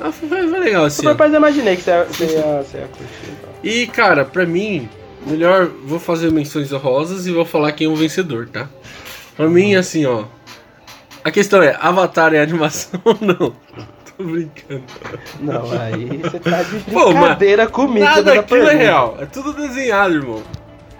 Ah, 0.00 0.12
foi, 0.12 0.28
foi 0.28 0.60
legal 0.60 0.84
assim. 0.84 1.02
Super 1.02 1.16
Pets 1.16 1.32
eu 1.32 1.38
imaginei 1.38 1.76
que 1.76 1.82
você 1.82 1.90
ia, 1.90 2.04
você 2.04 2.24
ia, 2.24 2.62
você 2.62 2.78
ia 2.78 2.86
curtir. 2.86 3.32
Então. 3.38 3.50
E, 3.62 3.86
cara, 3.86 4.24
pra 4.24 4.46
mim, 4.46 4.88
melhor. 5.26 5.66
Vou 5.84 5.98
fazer 5.98 6.30
menções 6.30 6.72
honrosas 6.72 7.26
e 7.26 7.32
vou 7.32 7.44
falar 7.44 7.72
quem 7.72 7.86
é 7.86 7.90
o 7.90 7.96
vencedor, 7.96 8.48
tá? 8.48 8.68
Pra 9.36 9.48
mim, 9.48 9.74
assim, 9.74 10.06
ó. 10.06 10.24
A 11.24 11.30
questão 11.30 11.62
é, 11.62 11.76
Avatar 11.80 12.32
é 12.32 12.40
animação 12.40 13.00
ou 13.04 13.16
não? 13.20 13.54
Tô 14.16 14.24
brincando. 14.24 14.84
Não, 15.40 15.70
aí 15.72 16.18
você 16.18 16.40
tá 16.40 16.62
de 16.62 16.78
brincadeira 16.78 17.66
Pô, 17.66 17.72
comigo. 17.72 18.04
Nada 18.04 18.40
aquilo 18.40 18.68
é 18.68 18.74
real. 18.74 19.16
É 19.20 19.26
tudo 19.26 19.52
desenhado, 19.52 20.14
irmão. 20.14 20.42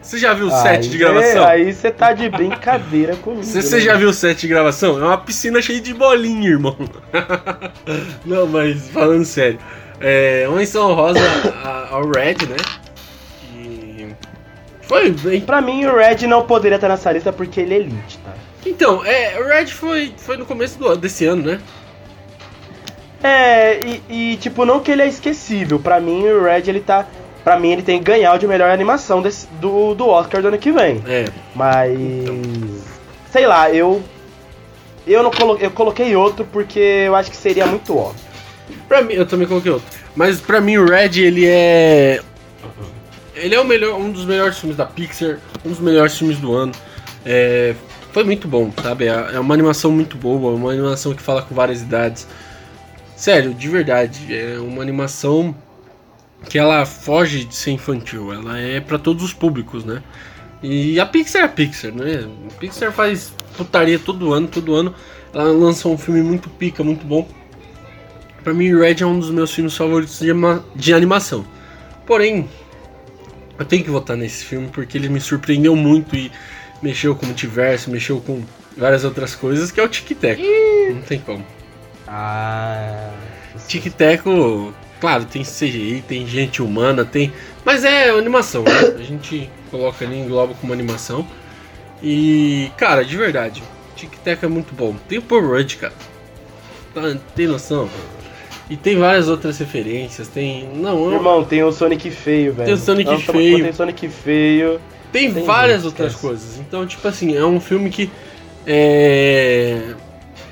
Você 0.00 0.18
já 0.18 0.32
viu 0.32 0.46
o 0.46 0.50
set 0.50 0.88
de 0.88 0.96
gravação? 0.96 1.44
aí 1.44 1.72
você 1.72 1.90
tá 1.90 2.12
de 2.12 2.28
brincadeira 2.28 3.16
comigo. 3.16 3.44
Você, 3.44 3.76
né? 3.76 3.80
já 3.82 3.96
viu 3.96 4.08
o 4.08 4.12
set 4.14 4.40
de 4.40 4.48
gravação? 4.48 4.98
É 4.98 5.04
uma 5.04 5.18
piscina 5.18 5.60
cheia 5.60 5.80
de 5.80 5.92
bolinha, 5.92 6.50
irmão. 6.50 6.76
não, 8.24 8.46
mas 8.46 8.88
falando 8.88 9.24
sério. 9.24 9.58
É, 10.00 10.44
uma 10.48 10.58
menção 10.58 10.94
rosa 10.94 11.20
ao 11.90 12.08
Red, 12.10 12.46
né? 12.48 12.56
Foi 14.88 15.10
bem. 15.10 15.40
Pra 15.42 15.60
mim, 15.60 15.84
o 15.84 15.96
Red 15.96 16.26
não 16.26 16.46
poderia 16.46 16.76
estar 16.76 16.88
nessa 16.88 17.12
lista 17.12 17.30
porque 17.30 17.60
ele 17.60 17.74
é 17.74 17.76
elite, 17.78 18.18
tá? 18.24 18.32
Então, 18.64 19.04
é, 19.04 19.38
o 19.38 19.46
Red 19.46 19.66
foi, 19.66 20.14
foi 20.16 20.38
no 20.38 20.46
começo 20.46 20.78
do, 20.78 20.96
desse 20.96 21.26
ano, 21.26 21.42
né? 21.42 21.60
É, 23.22 23.80
e, 23.82 24.02
e, 24.08 24.36
tipo, 24.38 24.64
não 24.64 24.80
que 24.80 24.90
ele 24.90 25.02
é 25.02 25.06
esquecível. 25.06 25.78
Pra 25.78 26.00
mim, 26.00 26.26
o 26.26 26.44
Red, 26.44 26.62
ele 26.68 26.80
tá. 26.80 27.06
Pra 27.48 27.58
mim, 27.58 27.70
ele 27.70 27.82
tem 27.82 27.98
que 27.98 28.04
ganhar 28.04 28.34
o 28.34 28.38
de 28.38 28.46
melhor 28.46 28.68
animação 28.68 29.22
desse, 29.22 29.46
do, 29.58 29.94
do 29.94 30.06
Oscar 30.06 30.42
do 30.42 30.48
ano 30.48 30.58
que 30.58 30.70
vem. 30.70 31.02
É. 31.06 31.30
Mas. 31.54 31.98
Sei 33.32 33.46
lá, 33.46 33.72
eu. 33.72 34.02
Eu 35.06 35.22
não 35.22 35.30
colo, 35.30 35.56
eu 35.58 35.70
coloquei 35.70 36.14
outro 36.14 36.44
porque 36.52 36.78
eu 36.78 37.16
acho 37.16 37.30
que 37.30 37.36
seria 37.38 37.64
muito 37.64 37.96
óbvio. 37.96 38.20
Pra 38.86 39.00
mim, 39.00 39.14
eu 39.14 39.24
também 39.24 39.48
coloquei 39.48 39.72
outro. 39.72 39.88
Mas 40.14 40.38
pra 40.42 40.60
mim, 40.60 40.76
o 40.76 40.84
Red, 40.84 41.18
ele 41.22 41.46
é 41.46 42.20
ele 43.34 43.54
é 43.54 43.60
o 43.60 43.64
melhor, 43.64 43.98
um 43.98 44.12
dos 44.12 44.26
melhores 44.26 44.58
filmes 44.58 44.76
da 44.76 44.84
Pixar, 44.84 45.38
um 45.64 45.70
dos 45.70 45.80
melhores 45.80 46.18
filmes 46.18 46.36
do 46.36 46.52
ano. 46.52 46.72
É, 47.24 47.74
foi 48.12 48.24
muito 48.24 48.46
bom, 48.46 48.70
sabe? 48.82 49.06
É, 49.06 49.36
é 49.36 49.40
uma 49.40 49.54
animação 49.54 49.90
muito 49.90 50.18
boa, 50.18 50.52
uma 50.54 50.70
animação 50.70 51.14
que 51.14 51.22
fala 51.22 51.40
com 51.40 51.54
várias 51.54 51.80
idades. 51.80 52.28
Sério, 53.16 53.54
de 53.54 53.68
verdade, 53.70 54.36
é 54.36 54.58
uma 54.58 54.82
animação 54.82 55.56
que 56.48 56.58
ela 56.58 56.86
foge 56.86 57.44
de 57.44 57.54
ser 57.54 57.72
infantil, 57.72 58.32
ela 58.32 58.58
é 58.58 58.80
para 58.80 58.98
todos 58.98 59.22
os 59.22 59.32
públicos, 59.32 59.84
né? 59.84 60.02
E 60.62 60.98
a 60.98 61.06
Pixar 61.06 61.42
é 61.42 61.44
a 61.44 61.48
Pixar, 61.48 61.92
né? 61.92 62.28
A 62.48 62.54
Pixar 62.54 62.92
faz 62.92 63.32
putaria 63.56 63.98
todo 63.98 64.32
ano, 64.32 64.48
todo 64.48 64.74
ano. 64.74 64.94
Ela 65.32 65.52
lança 65.52 65.88
um 65.88 65.98
filme 65.98 66.22
muito 66.22 66.48
pica, 66.48 66.82
muito 66.82 67.04
bom. 67.04 67.28
Pra 68.42 68.54
mim, 68.54 68.74
Red 68.74 69.02
é 69.02 69.06
um 69.06 69.18
dos 69.18 69.30
meus 69.30 69.52
filmes 69.52 69.76
favoritos 69.76 70.18
de, 70.18 70.32
de 70.74 70.94
animação. 70.94 71.44
Porém, 72.06 72.48
eu 73.58 73.64
tenho 73.64 73.84
que 73.84 73.90
votar 73.90 74.16
nesse 74.16 74.44
filme 74.44 74.68
porque 74.72 74.96
ele 74.96 75.08
me 75.08 75.20
surpreendeu 75.20 75.76
muito 75.76 76.16
e 76.16 76.32
mexeu 76.82 77.14
com 77.14 77.24
o 77.24 77.28
multiverso, 77.28 77.90
mexeu 77.90 78.20
com 78.20 78.42
várias 78.76 79.04
outras 79.04 79.34
coisas, 79.34 79.70
que 79.70 79.80
é 79.80 79.82
o 79.82 79.88
Tic 79.88 80.16
Tac. 80.18 80.40
Não 80.94 81.02
tem 81.02 81.18
como. 81.20 81.44
Ah. 82.06 83.10
Tic 83.66 83.92
Tac, 83.92 84.22
claro, 85.00 85.24
tem 85.24 85.42
CGI, 85.42 86.04
tem 86.06 86.26
gente 86.26 86.62
humana, 86.62 87.04
tem. 87.04 87.32
Mas 87.64 87.84
é 87.84 88.10
animação, 88.10 88.62
né? 88.62 88.94
A 88.98 89.02
gente 89.02 89.50
coloca 89.70 90.04
ali, 90.04 90.18
engloba 90.18 90.54
como 90.54 90.72
animação. 90.72 91.26
E, 92.02 92.70
cara, 92.76 93.04
de 93.04 93.16
verdade, 93.16 93.62
Tic 93.96 94.12
Tac 94.24 94.44
é 94.44 94.48
muito 94.48 94.74
bom. 94.74 94.94
Tem 95.08 95.18
o 95.18 95.22
Paul 95.22 95.48
Rudd, 95.48 95.76
cara. 95.76 95.94
Tá, 96.94 97.16
tem 97.34 97.46
noção? 97.46 97.88
E 98.70 98.76
tem 98.76 98.98
várias 98.98 99.28
outras 99.28 99.58
referências, 99.58 100.28
tem. 100.28 100.68
Não, 100.74 101.12
Irmão, 101.12 101.44
tem 101.44 101.62
o 101.64 101.72
Sonic 101.72 102.10
feio, 102.10 102.52
velho. 102.52 102.66
Tem 102.66 102.74
o 102.74 102.78
Sonic 102.78 103.10
Nossa, 103.10 103.32
feio. 103.32 103.64
Tem 103.64 103.72
Sonic 103.72 104.08
feio. 104.08 104.80
Tem, 105.10 105.32
tem 105.32 105.44
várias 105.44 105.84
outras 105.86 106.14
coisas. 106.14 106.58
Então, 106.58 106.86
tipo 106.86 107.06
assim, 107.08 107.34
é 107.34 107.44
um 107.44 107.60
filme 107.60 107.88
que. 107.88 108.10
É. 108.66 109.94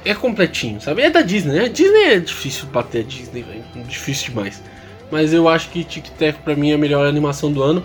É 0.07 0.15
completinho, 0.15 0.81
sabe? 0.81 1.03
É 1.03 1.11
da 1.11 1.23
Disney, 1.23 1.53
né? 1.53 1.69
Disney 1.69 2.05
é 2.05 2.19
difícil 2.19 2.67
bater 2.69 3.01
a 3.01 3.05
Disney, 3.05 3.43
velho. 3.43 3.65
Difícil 3.87 4.31
demais. 4.31 4.63
Mas 5.11 5.33
eu 5.33 5.49
acho 5.49 5.69
que 5.71 5.85
Tic 5.85 6.09
Tac 6.11 6.39
pra 6.43 6.55
mim 6.55 6.71
é 6.71 6.75
a 6.75 6.79
melhor 6.79 7.07
animação 7.07 7.53
do 7.53 7.63
ano. 7.63 7.83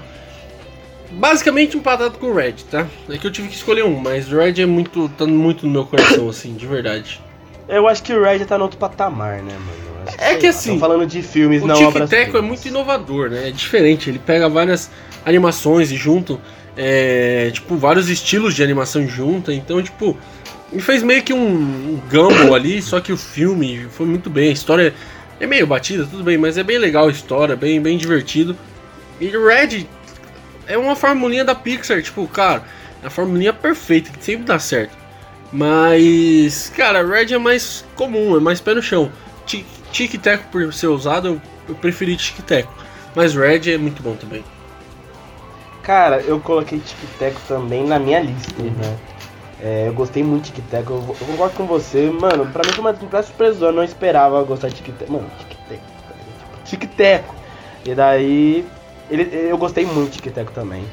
Basicamente 1.12 1.76
empatado 1.76 2.18
com 2.18 2.28
o 2.28 2.34
Red, 2.34 2.54
tá? 2.70 2.88
É 3.10 3.18
que 3.18 3.28
eu 3.28 3.32
tive 3.32 3.50
que 3.50 3.56
escolher 3.56 3.84
um, 3.84 4.00
mas 4.00 4.32
o 4.32 4.38
Red 4.38 4.62
é 4.62 4.66
muito. 4.66 5.10
tá 5.10 5.26
muito 5.26 5.66
no 5.66 5.72
meu 5.72 5.86
coração, 5.86 6.30
assim, 6.30 6.54
de 6.54 6.66
verdade. 6.66 7.20
Eu 7.68 7.88
acho 7.88 8.02
que 8.02 8.14
o 8.14 8.24
Red 8.24 8.46
tá 8.46 8.58
no 8.58 8.64
outro 8.64 8.78
patamar, 8.78 9.42
né, 9.42 9.54
mano? 9.54 9.92
É 10.18 10.36
que 10.36 10.48
assim. 10.48 10.80
falando 10.80 11.06
de 11.06 11.22
filmes, 11.22 11.62
o 11.62 11.68
não 11.68 11.76
Tic 11.76 12.36
é 12.36 12.42
muito 12.42 12.68
inovador, 12.68 13.30
né? 13.30 13.50
É 13.50 13.52
diferente. 13.52 14.10
Ele 14.10 14.20
pega 14.20 14.50
várias 14.50 14.90
animações 15.26 15.92
e 15.92 15.96
junto. 15.96 16.40
É, 16.76 17.50
tipo, 17.52 17.76
vários 17.76 18.10
estilos 18.10 18.56
de 18.56 18.64
animação 18.64 19.08
junta. 19.08 19.54
Então, 19.54 19.82
tipo. 19.82 20.18
Ele 20.72 20.82
fez 20.82 21.04
meio 21.04 21.22
que 21.22 21.34
um, 21.34 22.00
um 22.00 22.54
ali, 22.54 22.82
só 22.82 23.02
que 23.02 23.12
o 23.12 23.18
filme 23.18 23.88
foi 23.92 24.06
muito 24.06 24.30
bem. 24.30 24.50
A 24.50 24.54
história 24.54 24.94
é 25.40 25.46
meio 25.46 25.68
batida, 25.68 26.06
tudo 26.06 26.24
bem, 26.24 26.38
mas 26.38 26.58
é 26.58 26.64
bem 26.64 26.78
legal 26.78 27.08
a 27.08 27.12
história, 27.12 27.56
bem, 27.56 27.82
bem 27.82 27.98
divertido. 27.98 28.56
E 29.20 29.28
Red 29.28 29.86
é 30.68 30.78
uma 30.78 30.96
formulinha 30.96 31.44
da 31.44 31.54
Pixar, 31.54 32.02
tipo, 32.02 32.26
cara, 32.28 32.64
é 33.04 33.08
a 33.08 33.10
formulinha 33.10 33.52
perfeita, 33.52 34.12
que 34.12 34.24
sempre 34.24 34.46
dá 34.46 34.58
certo. 34.60 34.96
Mas, 35.52 36.72
cara, 36.76 37.06
Red 37.06 37.34
é 37.34 37.38
mais 37.38 37.84
comum, 37.96 38.38
é 38.38 38.40
mais 38.40 38.62
pé 38.62 38.74
no 38.74 38.82
chão. 38.82 39.12
Tic 39.46 40.18
Teco 40.22 40.46
por 40.50 40.74
ser 40.74 40.88
usado, 40.88 41.42
eu, 41.68 41.76
preferi 41.76 42.16
Tic 42.16 42.38
Teco. 42.46 42.74
Mas 43.14 43.36
Red 43.36 43.74
é 43.74 43.78
muito 43.78 44.02
bom 44.02 44.16
também. 44.16 44.44
Cara, 45.84 46.22
eu 46.22 46.40
coloquei 46.40 46.80
Tic 46.80 46.98
Teco 47.20 47.42
também 47.48 47.86
na 47.86 48.00
minha 48.00 48.22
lista, 48.22 48.64
né? 48.64 48.98
É, 49.63 49.88
eu 49.88 49.93
gostei 49.93 50.24
muito 50.24 50.45
de 50.45 50.54
Tic 50.54 50.65
Teco, 50.69 50.93
eu, 50.93 51.15
eu, 51.21 51.28
concordo 51.28 51.56
com 51.56 51.65
você. 51.65 52.10
Mano, 52.10 52.47
pra 52.47 52.63
mim 52.65 52.71
foi 52.71 52.82
uma 52.82 52.93
completa 52.93 53.28
surpresa, 53.28 53.65
eu 53.65 53.71
não 53.71 53.84
esperava 53.84 54.41
gostar 54.43 54.69
de 54.69 54.76
Tic 54.76 54.95
Teco. 54.97 55.12
Mano, 55.12 55.30
Tic 55.38 55.58
Teco, 55.69 55.84
Tic 56.65 56.86
Teco. 56.95 57.36
E 57.86 57.93
daí, 57.93 58.65
ele, 59.10 59.30
eu 59.50 59.58
gostei 59.58 59.86
muito 59.86 60.12
de 60.12 60.21
Tic 60.21 60.34
Teco 60.34 60.52
também. 60.52 60.84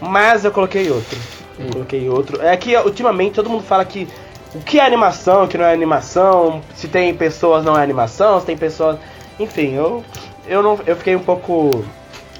Mas 0.00 0.44
eu 0.44 0.50
coloquei 0.50 0.90
outro. 0.90 1.18
Eu 1.58 1.70
coloquei 1.70 2.08
outro. 2.08 2.40
É 2.40 2.56
que 2.56 2.74
ultimamente 2.76 3.34
todo 3.34 3.50
mundo 3.50 3.62
fala 3.62 3.84
que 3.84 4.08
o 4.54 4.60
que 4.60 4.78
é 4.78 4.86
animação, 4.86 5.44
o 5.44 5.48
que 5.48 5.58
não 5.58 5.64
é 5.64 5.72
animação, 5.72 6.62
se 6.74 6.88
tem 6.88 7.12
pessoas 7.14 7.64
não 7.64 7.78
é 7.78 7.82
animação, 7.82 8.40
se 8.40 8.46
tem 8.46 8.56
pessoas. 8.56 8.98
Enfim, 9.38 9.74
eu, 9.74 10.04
eu, 10.46 10.62
não, 10.62 10.78
eu 10.86 10.96
fiquei 10.96 11.16
um 11.16 11.22
pouco 11.22 11.84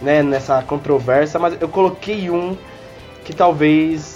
né, 0.00 0.22
nessa 0.22 0.62
controvérsia, 0.62 1.40
mas 1.40 1.60
eu 1.60 1.68
coloquei 1.68 2.30
um 2.30 2.56
que 3.24 3.34
talvez 3.34 4.13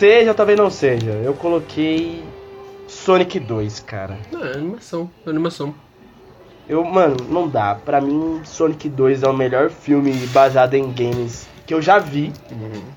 seja, 0.00 0.32
talvez 0.32 0.58
não 0.58 0.70
seja. 0.70 1.10
Eu 1.10 1.34
coloquei 1.34 2.24
Sonic 2.88 3.38
2, 3.38 3.80
cara. 3.80 4.16
Não, 4.32 4.42
é 4.42 4.54
animação, 4.54 5.10
é 5.26 5.28
animação. 5.28 5.74
Eu, 6.66 6.82
mano, 6.82 7.16
não 7.28 7.46
dá. 7.46 7.74
Pra 7.74 8.00
mim, 8.00 8.40
Sonic 8.42 8.88
2 8.88 9.22
é 9.22 9.28
o 9.28 9.34
melhor 9.34 9.68
filme 9.68 10.12
baseado 10.28 10.72
em 10.72 10.90
games 10.90 11.46
que 11.66 11.74
eu 11.74 11.82
já 11.82 11.98
vi. 11.98 12.32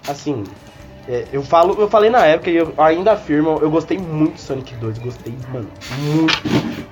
Assim, 0.07 0.45
é, 1.09 1.25
eu 1.33 1.43
falo, 1.43 1.75
eu 1.77 1.89
falei 1.89 2.09
na 2.09 2.25
época 2.25 2.49
e 2.49 2.55
eu 2.55 2.73
ainda 2.77 3.11
afirmo, 3.11 3.59
eu 3.61 3.69
gostei 3.69 3.97
muito 3.97 4.35
de 4.35 4.41
Sonic 4.41 4.73
2, 4.75 4.99
gostei, 4.99 5.33
mano, 5.51 5.67
muito. 5.99 6.41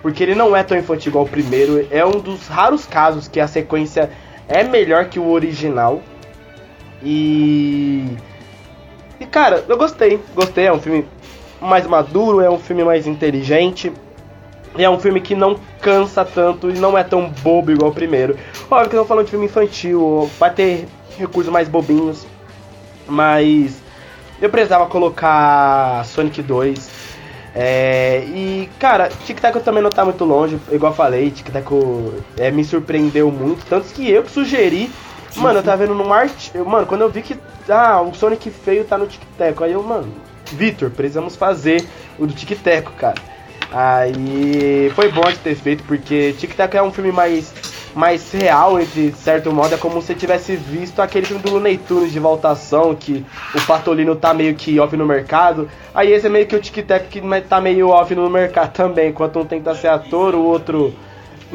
Porque 0.01 0.23
ele 0.23 0.35
não 0.35 0.53
é 0.53 0.61
tão 0.61 0.77
infantil 0.77 1.11
igual 1.11 1.23
o 1.23 1.29
primeiro, 1.29 1.87
é 1.89 2.05
um 2.05 2.19
dos 2.19 2.49
raros 2.49 2.85
casos 2.85 3.29
que 3.29 3.39
a 3.39 3.47
sequência 3.47 4.11
é 4.49 4.61
melhor 4.61 5.05
que 5.05 5.19
o 5.19 5.29
original. 5.29 6.01
E. 7.01 8.17
E 9.21 9.25
cara, 9.27 9.63
eu 9.69 9.77
gostei, 9.77 10.19
gostei, 10.33 10.65
é 10.65 10.73
um 10.73 10.79
filme 10.79 11.05
mais 11.61 11.85
maduro, 11.85 12.41
é 12.41 12.49
um 12.49 12.57
filme 12.57 12.83
mais 12.83 13.05
inteligente. 13.05 13.93
E 14.75 14.83
é 14.83 14.89
um 14.89 14.99
filme 14.99 15.21
que 15.21 15.35
não 15.35 15.59
cansa 15.79 16.25
tanto 16.25 16.71
e 16.71 16.73
não 16.73 16.97
é 16.97 17.03
tão 17.03 17.29
bobo 17.29 17.71
igual 17.71 17.91
o 17.91 17.93
primeiro. 17.93 18.35
Óbvio 18.69 18.89
que 18.89 18.95
não 18.95 19.05
falando 19.05 19.25
de 19.25 19.29
filme 19.29 19.45
infantil, 19.45 20.27
vai 20.39 20.49
ter 20.51 20.87
recursos 21.19 21.53
mais 21.53 21.69
bobinhos. 21.69 22.25
Mas 23.07 23.79
eu 24.41 24.49
precisava 24.49 24.87
colocar 24.87 26.03
Sonic 26.05 26.41
2. 26.41 26.89
É, 27.53 28.23
e, 28.25 28.69
cara, 28.79 29.09
Tic 29.09 29.39
Tac 29.39 29.55
também 29.59 29.83
não 29.83 29.91
tá 29.91 30.03
muito 30.03 30.25
longe, 30.25 30.57
igual 30.71 30.93
eu 30.93 30.95
falei, 30.95 31.29
Tic 31.29 31.47
Tac 31.49 31.67
é, 32.39 32.49
me 32.49 32.63
surpreendeu 32.63 33.29
muito. 33.29 33.63
Tanto 33.67 33.93
que 33.93 34.09
eu 34.09 34.23
que 34.23 34.31
sugeri. 34.31 34.89
Mano, 35.35 35.59
eu 35.59 35.63
tava 35.63 35.77
vendo 35.77 35.95
num 35.95 36.11
arte. 36.13 36.51
Mano, 36.57 36.85
quando 36.85 37.01
eu 37.01 37.09
vi 37.09 37.21
que. 37.21 37.37
Ah, 37.69 38.01
o 38.01 38.13
Sonic 38.13 38.49
feio 38.49 38.83
tá 38.83 38.97
no 38.97 39.07
Tic 39.07 39.21
Tac. 39.37 39.63
Aí 39.63 39.71
eu, 39.71 39.83
mano, 39.83 40.11
Vitor, 40.51 40.89
precisamos 40.89 41.35
fazer 41.35 41.85
o 42.19 42.25
do 42.25 42.33
Tic 42.33 42.59
Tac, 42.61 42.91
cara. 42.97 43.15
Aí 43.71 44.91
foi 44.95 45.09
bom 45.11 45.23
de 45.23 45.37
ter 45.37 45.55
feito, 45.55 45.83
porque 45.85 46.33
Tic 46.37 46.53
Tac 46.53 46.75
é 46.75 46.83
um 46.83 46.91
filme 46.91 47.11
mais, 47.11 47.53
mais 47.95 48.29
real, 48.31 48.79
entre 48.79 49.13
certo 49.13 49.51
modo. 49.53 49.73
É 49.73 49.77
como 49.77 50.01
se 50.01 50.13
tivesse 50.13 50.57
visto 50.57 51.01
aquele 51.01 51.25
filme 51.25 51.41
do 51.41 51.51
Looney 51.51 51.77
Tunes 51.77 52.11
de 52.11 52.19
voltação, 52.19 52.93
que 52.93 53.25
o 53.55 53.61
Patolino 53.61 54.15
tá 54.15 54.33
meio 54.33 54.53
que 54.55 54.77
off 54.79 54.95
no 54.97 55.05
mercado. 55.05 55.69
Aí 55.95 56.11
esse 56.11 56.27
é 56.27 56.29
meio 56.29 56.45
que 56.45 56.55
o 56.55 56.59
Tic 56.59 56.85
Tac 56.85 57.07
que 57.07 57.21
tá 57.47 57.61
meio 57.61 57.87
off 57.87 58.13
no 58.13 58.29
mercado 58.29 58.73
também. 58.75 59.09
Enquanto 59.09 59.39
um 59.39 59.45
tenta 59.45 59.73
ser 59.73 59.87
ator, 59.87 60.35
o 60.35 60.43
outro, 60.43 60.93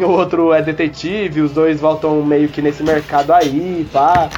o 0.05 0.11
outro 0.11 0.53
é 0.53 0.61
detetive, 0.63 1.41
os 1.41 1.53
dois 1.53 1.81
voltam 1.81 2.23
meio 2.23 2.49
que 2.49 2.61
nesse 2.63 2.83
mercado 2.83 3.33
aí, 3.33 3.87
pá. 3.93 4.29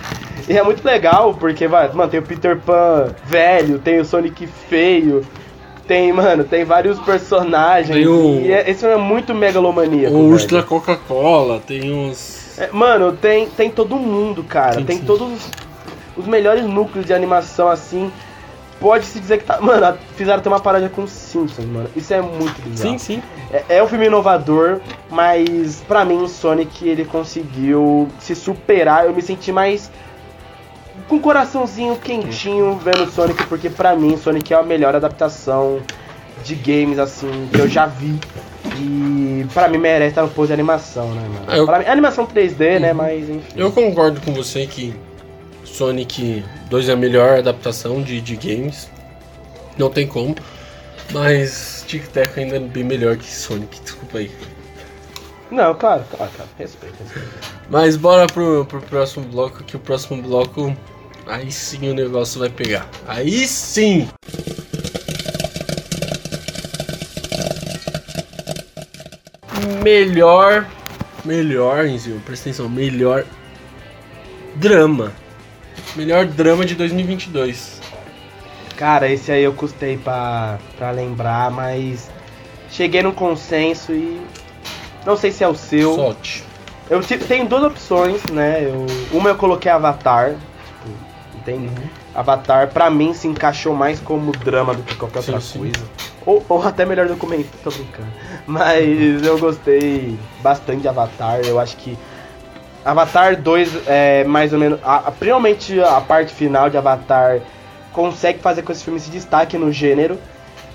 E 0.49 0.57
é 0.57 0.63
muito 0.63 0.85
legal, 0.85 1.35
porque, 1.35 1.67
vai, 1.69 1.91
mano, 1.93 2.11
tem 2.11 2.21
o 2.21 2.23
Peter 2.23 2.57
Pan 2.59 3.09
velho, 3.25 3.79
tem 3.79 3.99
o 3.99 4.05
Sonic 4.05 4.47
feio, 4.69 5.23
tem, 5.87 6.13
mano, 6.13 6.45
tem 6.45 6.65
vários 6.65 6.99
personagens. 7.01 7.95
Tem 7.97 8.07
o- 8.07 8.41
E 8.41 8.53
é, 8.53 8.71
esse 8.71 8.81
filme 8.81 8.95
é 8.95 8.99
muito 8.99 9.35
megalomaníaco. 9.35 10.15
O 10.15 10.29
urso 10.31 10.49
da 10.49 10.63
Coca-Cola, 10.63 11.61
tem 11.67 11.93
uns. 11.93 12.59
É, 12.59 12.69
mano, 12.73 13.13
tem, 13.13 13.47
tem 13.49 13.71
todo 13.71 13.97
mundo, 13.97 14.43
cara. 14.43 14.75
Sim, 14.75 14.85
tem 14.85 14.99
sim. 14.99 15.05
todos 15.05 15.29
os, 15.33 15.51
os 16.17 16.27
melhores 16.27 16.65
núcleos 16.65 17.07
de 17.07 17.13
animação, 17.13 17.69
assim. 17.69 18.11
Pode-se 18.81 19.19
dizer 19.19 19.39
que 19.39 19.45
tá. 19.45 19.61
Mano, 19.61 19.99
fizeram 20.17 20.39
até 20.39 20.49
uma 20.49 20.61
paródia 20.61 20.89
com 20.89 21.03
os 21.03 21.11
Simpsons, 21.11 21.67
mano. 21.67 21.89
Isso 21.97 22.15
é 22.15 22.23
muito 22.23 22.61
bizarro. 22.63 22.91
Sim, 22.93 22.99
sim. 22.99 23.23
É, 23.53 23.77
é 23.79 23.83
um 23.83 23.89
filme 23.89 24.07
inovador, 24.07 24.81
mas 25.11 25.83
pra 25.89 26.05
mim 26.05 26.23
o 26.23 26.29
Sonic 26.29 26.87
ele 26.89 27.05
conseguiu 27.05 28.09
se 28.21 28.35
superar. 28.37 29.05
Eu 29.07 29.13
me 29.15 29.21
senti 29.23 29.51
mais 29.51 29.91
com 31.09 31.17
o 31.17 31.21
coraçãozinho 31.21 31.97
quentinho 31.97 32.79
vendo 32.83 33.03
o 33.05 33.11
Sonic, 33.11 33.45
porque 33.47 33.69
pra 33.69 33.97
mim 33.97 34.17
Sonic 34.17 34.53
é 34.53 34.57
a 34.57 34.63
melhor 34.63 34.95
adaptação 34.95 35.81
de 36.45 36.55
games 36.55 36.99
assim 37.01 37.49
que 37.53 37.61
eu 37.61 37.69
já 37.69 37.87
vi. 37.87 38.17
E 38.81 39.47
pra 39.55 39.67
mim 39.67 39.79
merece 39.79 40.11
estar 40.11 40.23
no 40.23 40.29
posto 40.29 40.49
de 40.49 40.53
animação, 40.53 41.09
né, 41.15 41.23
mano? 41.23 41.59
Eu- 41.59 41.67
Pra 41.67 41.79
mim, 41.81 41.87
animação 41.87 42.27
3D, 42.27 42.79
né? 42.79 42.93
Mas 42.93 43.29
enfim. 43.29 43.43
Eu 43.57 43.73
concordo 43.73 44.21
com 44.21 44.33
você 44.33 44.67
que 44.67 44.95
Sonic 45.73 46.45
2 46.71 46.89
é 46.89 46.93
a 46.93 46.97
melhor 46.97 47.39
adaptação 47.39 48.03
de, 48.03 48.21
de 48.21 48.37
games. 48.37 48.91
Não 49.77 49.91
tem 49.91 50.07
como. 50.07 50.35
Mas 51.13 51.85
Tic 51.87 52.07
Tac 52.09 52.39
ainda 52.39 52.57
é 52.57 52.61
bem 52.61 52.85
melhor 52.85 53.17
que 53.17 53.25
Sonic, 53.25 53.81
desculpa 53.81 54.19
aí. 54.19 54.31
Não, 55.51 55.75
claro, 55.75 56.05
claro, 56.11 56.31
claro. 56.35 56.51
Respeito, 56.59 56.97
respeito. 57.03 57.29
Mas 57.71 57.97
bora 57.97 58.27
pro, 58.27 58.67
pro 58.67 58.83
próximo 58.83 59.27
bloco, 59.27 59.65
que 59.65 59.77
o 59.77 59.81
próximo 59.81 60.21
bloco. 60.23 60.77
Aí 61.27 61.51
sim 61.53 61.91
o 61.91 61.95
negócio 61.95 62.41
vai 62.41 62.49
pegar. 62.49 62.89
Aí 63.07 63.47
sim! 63.47 64.09
Melhor. 69.83 70.67
Melhor, 71.25 71.87
Enzio, 71.87 72.21
presta 72.25 72.49
atenção. 72.49 72.69
Melhor 72.69 73.25
drama. 74.57 75.13
Melhor 75.97 76.27
drama 76.27 76.65
de 76.65 76.75
2022. 76.75 77.81
Cara, 78.77 79.11
esse 79.11 79.33
aí 79.33 79.43
eu 79.43 79.53
custei 79.53 79.97
pra, 79.97 80.59
pra 80.77 80.91
lembrar, 80.91 81.51
mas 81.51 82.09
cheguei 82.71 83.03
num 83.03 83.13
consenso 83.13 83.93
e 83.93 84.21
não 85.05 85.17
sei 85.17 85.33
se 85.33 85.43
é 85.43 85.49
o 85.49 85.55
seu. 85.55 85.95
Solte. 85.95 86.45
Eu 86.89 87.03
tenho 87.03 87.47
duas 87.47 87.65
opções, 87.65 88.23
né? 88.33 88.63
Eu, 88.65 88.87
uma 89.13 89.31
eu 89.31 89.35
coloquei 89.35 89.71
Avatar, 89.71 90.31
tipo, 90.31 90.97
entende? 91.37 91.71
Avatar 92.15 92.69
pra 92.69 92.89
mim 92.89 93.13
se 93.13 93.29
encaixou 93.29 93.75
mais 93.75 94.01
como 94.01 94.33
drama 94.33 94.75
do 94.75 94.83
que 94.83 94.95
qualquer 94.95 95.23
Sim, 95.23 95.33
outra 95.33 95.47
sim. 95.47 95.59
coisa. 95.59 95.85
Ou, 96.25 96.45
ou 96.49 96.63
até 96.63 96.87
melhor 96.87 97.07
documento, 97.09 97.49
tô 97.63 97.71
brincando. 97.71 98.09
Mas 98.47 99.23
eu 99.23 99.39
gostei 99.39 100.19
bastante 100.43 100.83
de 100.83 100.89
Avatar, 100.89 101.41
eu 101.45 101.59
acho 101.59 101.77
que 101.77 101.99
Avatar 102.91 103.37
2 103.41 103.87
é 103.87 104.25
mais 104.25 104.53
ou 104.53 104.59
menos. 104.59 104.79
A, 104.83 104.97
a- 105.09 105.11
principalmente 105.13 105.81
a 105.81 106.01
parte 106.01 106.33
final 106.33 106.71
de 106.71 106.77
Avatar 106.77 107.41
consegue 107.93 108.39
fazer 108.39 108.63
com 108.63 108.67
que 108.67 108.73
esse 108.73 108.85
filme 108.85 108.99
se 109.01 109.11
destaque 109.11 109.59
no 109.59 109.71
gênero. 109.73 110.19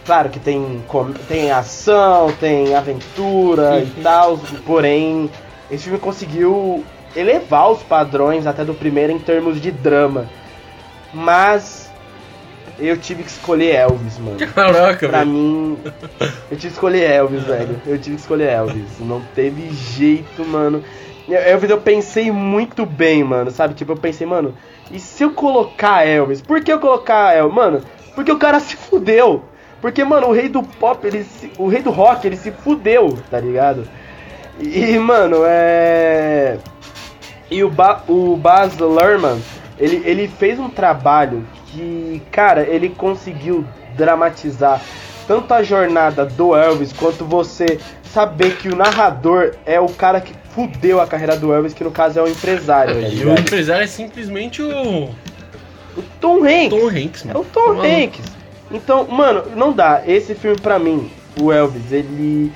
Claro 0.05 0.29
que 0.29 0.39
tem, 0.39 0.83
tem 1.29 1.51
ação, 1.51 2.31
tem 2.39 2.75
aventura 2.75 3.79
e 3.79 4.01
tal, 4.03 4.37
porém, 4.65 5.29
esse 5.71 5.85
filme 5.85 5.97
conseguiu 5.97 6.83
elevar 7.15 7.71
os 7.71 7.81
padrões 7.83 8.45
até 8.45 8.65
do 8.65 8.73
primeiro 8.73 9.13
em 9.13 9.19
termos 9.19 9.61
de 9.61 9.71
drama. 9.71 10.25
Mas 11.13 11.89
eu 12.79 12.97
tive 12.97 13.23
que 13.23 13.29
escolher 13.29 13.75
Elvis, 13.75 14.17
mano. 14.17 14.37
Caraca, 14.53 15.07
Pra 15.07 15.19
velho. 15.19 15.31
mim, 15.31 15.77
eu 16.51 16.57
tive 16.57 16.67
que 16.67 16.67
escolher 16.67 17.09
Elvis, 17.09 17.43
velho. 17.47 17.81
Eu 17.85 17.97
tive 17.97 18.15
que 18.17 18.21
escolher 18.21 18.49
Elvis. 18.49 18.99
Não 18.99 19.21
teve 19.33 19.69
jeito, 19.71 20.45
mano. 20.45 20.83
Elvis 21.29 21.69
eu 21.69 21.79
pensei 21.79 22.31
muito 22.31 22.85
bem, 22.85 23.23
mano. 23.23 23.51
Sabe? 23.51 23.73
Tipo, 23.73 23.93
eu 23.93 23.97
pensei, 23.97 24.25
mano, 24.27 24.53
e 24.91 24.99
se 24.99 25.23
eu 25.23 25.31
colocar 25.31 26.05
Elvis? 26.05 26.41
Por 26.41 26.61
que 26.61 26.71
eu 26.71 26.79
colocar 26.79 27.35
Elvis? 27.35 27.55
Mano, 27.55 27.81
porque 28.15 28.31
o 28.31 28.37
cara 28.37 28.59
se 28.61 28.75
fudeu. 28.75 29.43
Porque, 29.81 30.03
mano, 30.03 30.27
o 30.27 30.31
rei 30.31 30.47
do 30.47 30.63
pop, 30.63 31.05
ele 31.05 31.23
se- 31.23 31.51
o 31.57 31.67
rei 31.67 31.81
do 31.81 31.91
rock, 31.91 32.25
ele 32.25 32.37
se 32.37 32.51
fudeu, 32.51 33.17
tá 33.29 33.39
ligado? 33.39 33.85
E, 34.59 34.97
mano, 34.97 35.37
é. 35.45 36.57
E 37.51 37.63
o, 37.63 37.69
ba 37.69 38.01
o 38.07 38.37
Baz 38.37 38.77
Luhrmann, 38.77 39.41
ele, 39.77 40.01
ele 40.05 40.27
fez 40.27 40.57
um 40.57 40.69
trabalho 40.69 41.45
que, 41.67 42.21
cara, 42.31 42.61
ele 42.61 42.89
conseguiu 42.89 43.65
dramatizar 43.95 44.81
tanto 45.27 45.53
a 45.53 45.61
jornada 45.63 46.25
do 46.25 46.55
Elvis 46.55 46.93
quanto 46.93 47.25
você 47.25 47.79
saber 48.03 48.55
que 48.57 48.69
o 48.69 48.75
narrador 48.75 49.55
é 49.65 49.79
o 49.79 49.87
cara 49.87 50.21
que 50.21 50.33
fudeu 50.53 50.99
a 51.01 51.07
carreira 51.07 51.35
do 51.35 51.53
Elvis, 51.53 51.73
que 51.73 51.83
no 51.83 51.91
caso 51.91 52.19
é 52.19 52.21
o 52.21 52.27
empresário. 52.27 52.93
tá 53.01 53.07
E 53.07 53.25
o 53.25 53.33
empresário 53.33 53.83
é 53.83 53.87
simplesmente 53.87 54.61
o 54.61 55.03
O 55.97 56.01
Tom 56.19 56.43
Hanks. 56.43 56.69
Tom 56.69 56.87
Hanks, 56.89 57.23
É 57.23 57.27
mano. 57.27 57.39
o 57.41 57.45
Tom 57.45 57.73
Maluco. 57.75 57.85
Hanks. 57.87 58.21
Então, 58.71 59.07
mano, 59.07 59.43
não 59.55 59.71
dá. 59.71 60.01
Esse 60.07 60.33
filme 60.33 60.59
pra 60.59 60.79
mim, 60.79 61.11
o 61.39 61.51
Elvis, 61.51 61.91
ele. 61.91 62.51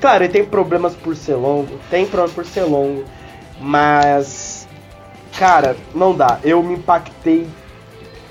Claro, 0.00 0.24
ele 0.24 0.32
tem 0.32 0.44
problemas 0.44 0.94
por 0.94 1.16
ser 1.16 1.34
longo. 1.34 1.78
Tem 1.90 2.04
problemas 2.06 2.32
por 2.34 2.44
ser 2.44 2.62
longo. 2.62 3.04
Mas. 3.60 4.68
Cara, 5.38 5.76
não 5.94 6.14
dá. 6.14 6.38
Eu 6.44 6.62
me 6.62 6.74
impactei 6.74 7.46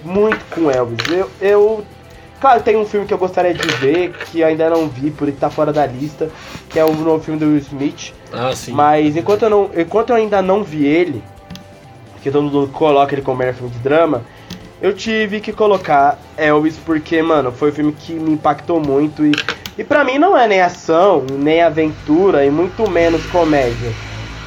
muito 0.04 0.40
com 0.52 0.72
Elvis. 0.72 0.98
Eu. 1.10 1.30
eu 1.42 1.86
claro, 2.46 2.62
tem 2.62 2.78
um 2.78 2.86
filme 2.86 3.08
que 3.08 3.14
eu 3.14 3.18
gostaria 3.18 3.56
de 3.56 3.68
ver, 3.78 4.12
que 4.12 4.42
eu 4.42 4.48
ainda 4.48 4.70
não 4.70 4.88
vi, 4.88 5.10
por 5.10 5.28
estar 5.28 5.50
fora 5.50 5.74
da 5.74 5.84
lista, 5.84 6.30
que 6.70 6.78
é 6.78 6.86
o 6.86 6.94
novo 6.94 7.24
filme 7.24 7.40
do 7.40 7.48
Will 7.48 7.58
Smith. 7.58 8.14
Ah, 8.32 8.52
sim. 8.54 8.72
Mas 8.72 9.18
enquanto 9.18 9.42
eu, 9.42 9.50
não, 9.50 9.72
enquanto 9.76 10.12
eu 10.12 10.16
ainda 10.16 10.44
não 10.44 10.64
vi 10.64 10.86
ele, 10.86 11.24
que 12.22 12.30
todo 12.30 12.44
mundo 12.44 12.70
coloca 12.72 13.16
ele 13.16 13.24
como 13.24 13.40
melhor 13.40 13.56
filme 13.56 13.72
de 13.72 13.80
drama, 13.80 14.22
eu 14.80 14.94
tive 14.94 15.40
que 15.40 15.52
colocar 15.52 16.20
Elvis 16.38 16.78
porque, 16.86 17.20
mano, 17.20 17.52
foi 17.52 17.72
um 17.72 17.74
filme 17.74 17.92
que 17.94 18.14
me 18.14 18.34
impactou 18.34 18.80
muito 18.80 19.26
e, 19.26 19.32
e 19.76 19.84
pra 19.84 20.04
mim 20.04 20.20
não 20.20 20.38
é 20.38 20.48
nem 20.48 20.62
ação, 20.62 21.26
nem 21.28 21.64
aventura 21.64 22.46
e 22.46 22.52
muito 22.52 22.88
menos 22.88 23.26
comédia. 23.26 23.92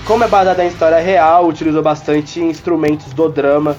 Como 0.07 0.23
é 0.23 0.29
baseado 0.29 0.61
em 0.61 0.69
história 0.69 1.01
real, 1.01 1.49
utilizou 1.49 1.83
bastante 1.83 2.41
instrumentos 2.41 3.13
do 3.13 3.29
drama 3.29 3.77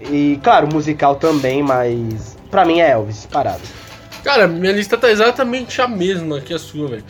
e, 0.00 0.40
claro, 0.42 0.66
musical 0.72 1.16
também, 1.16 1.62
mas 1.62 2.39
pra 2.50 2.64
mim 2.64 2.80
é 2.80 2.90
Elvis, 2.90 3.26
parado. 3.26 3.62
Cara, 4.22 4.46
minha 4.46 4.72
lista 4.72 4.96
tá 4.98 5.10
exatamente 5.10 5.80
a 5.80 5.88
mesma 5.88 6.40
que 6.40 6.52
a 6.52 6.58
sua, 6.58 6.88
velho. 6.88 7.04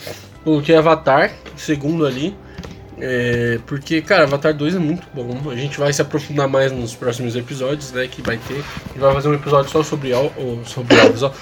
Coloquei 0.45 0.77
Avatar, 0.77 1.33
segundo 1.57 2.07
ali. 2.07 2.37
É, 3.03 3.59
porque, 3.67 4.03
cara, 4.03 4.25
Avatar 4.25 4.55
2 4.55 4.77
é 4.77 4.79
muito 4.79 5.07
bom. 5.15 5.51
A 5.51 5.57
gente 5.57 5.79
vai 5.79 5.93
se 5.93 6.03
aprofundar 6.03 6.47
mais 6.49 6.71
nos 6.71 6.95
próximos 6.95 7.35
episódios, 7.35 7.93
né? 7.93 8.07
Que 8.07 8.23
vai 8.23 8.37
ter. 8.37 8.57
Gente 8.57 8.99
vai 8.99 9.15
fazer 9.15 9.29
um 9.29 9.35
episódio 9.35 9.71
só 9.71 9.83
sobre, 9.83 10.13
Al, 10.13 10.31
sobre 10.67 11.01
Alves, 11.01 11.23
ó. 11.23 11.33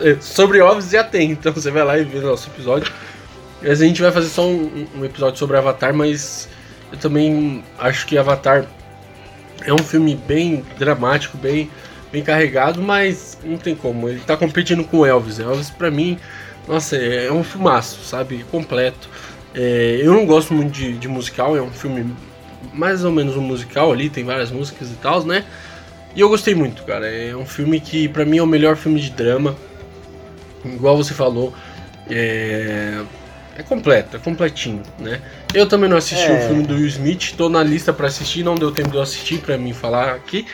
É, 0.00 0.16
sobre 0.20 0.60
Alves 0.60 0.90
já 0.90 1.04
tem, 1.04 1.30
então 1.30 1.52
você 1.52 1.70
vai 1.70 1.84
lá 1.84 1.98
e 1.98 2.04
vê 2.04 2.18
o 2.18 2.22
nosso 2.22 2.50
episódio. 2.50 2.92
Mas 3.62 3.80
a 3.80 3.84
gente 3.84 4.02
vai 4.02 4.10
fazer 4.10 4.28
só 4.28 4.46
um, 4.46 4.86
um 4.96 5.04
episódio 5.04 5.38
sobre 5.38 5.56
Avatar, 5.56 5.94
mas 5.94 6.48
eu 6.92 6.98
também 6.98 7.64
acho 7.78 8.06
que 8.06 8.18
Avatar 8.18 8.66
é 9.62 9.72
um 9.72 9.78
filme 9.78 10.14
bem 10.14 10.64
dramático, 10.78 11.38
bem, 11.38 11.70
bem 12.14 12.22
carregado, 12.22 12.80
mas 12.80 13.36
não 13.42 13.58
tem 13.58 13.74
como. 13.74 14.08
Ele 14.08 14.20
tá 14.20 14.36
competindo 14.36 14.84
com 14.84 15.04
Elvis. 15.04 15.40
Elvis, 15.40 15.68
pra 15.68 15.90
mim, 15.90 16.16
nossa, 16.68 16.96
é 16.96 17.30
um 17.32 17.42
filmaço, 17.42 18.04
sabe? 18.04 18.44
Completo. 18.52 19.08
É, 19.52 19.98
eu 20.00 20.12
não 20.14 20.24
gosto 20.24 20.54
muito 20.54 20.72
de, 20.72 20.92
de, 20.92 21.08
musical, 21.08 21.56
é 21.56 21.62
um 21.62 21.70
filme 21.70 22.14
mais 22.72 23.04
ou 23.04 23.12
menos 23.12 23.36
um 23.36 23.40
musical 23.40 23.92
ali, 23.92 24.08
tem 24.08 24.24
várias 24.24 24.50
músicas 24.50 24.90
e 24.90 24.94
tal, 24.94 25.24
né? 25.24 25.44
E 26.14 26.20
eu 26.20 26.28
gostei 26.28 26.54
muito, 26.54 26.84
cara. 26.84 27.06
É 27.06 27.34
um 27.34 27.46
filme 27.46 27.80
que 27.80 28.08
pra 28.08 28.24
mim 28.24 28.38
é 28.38 28.42
o 28.42 28.46
melhor 28.46 28.76
filme 28.76 29.00
de 29.00 29.10
drama. 29.10 29.56
Igual 30.64 30.96
você 30.96 31.12
falou, 31.14 31.52
é, 32.08 33.02
é 33.56 33.62
completo, 33.64 34.16
é 34.16 34.20
completinho, 34.20 34.82
né? 34.98 35.20
Eu 35.52 35.68
também 35.68 35.90
não 35.90 35.96
assisti 35.96 36.30
é. 36.30 36.38
o 36.38 36.48
filme 36.48 36.62
do 36.62 36.74
Will 36.74 36.86
Smith, 36.86 37.34
tô 37.36 37.48
na 37.48 37.62
lista 37.62 37.92
para 37.92 38.06
assistir, 38.06 38.44
não 38.44 38.54
deu 38.54 38.70
tempo 38.70 38.90
de 38.90 38.96
eu 38.96 39.02
assistir 39.02 39.38
para 39.40 39.58
mim 39.58 39.72
falar 39.72 40.14
aqui. 40.14 40.46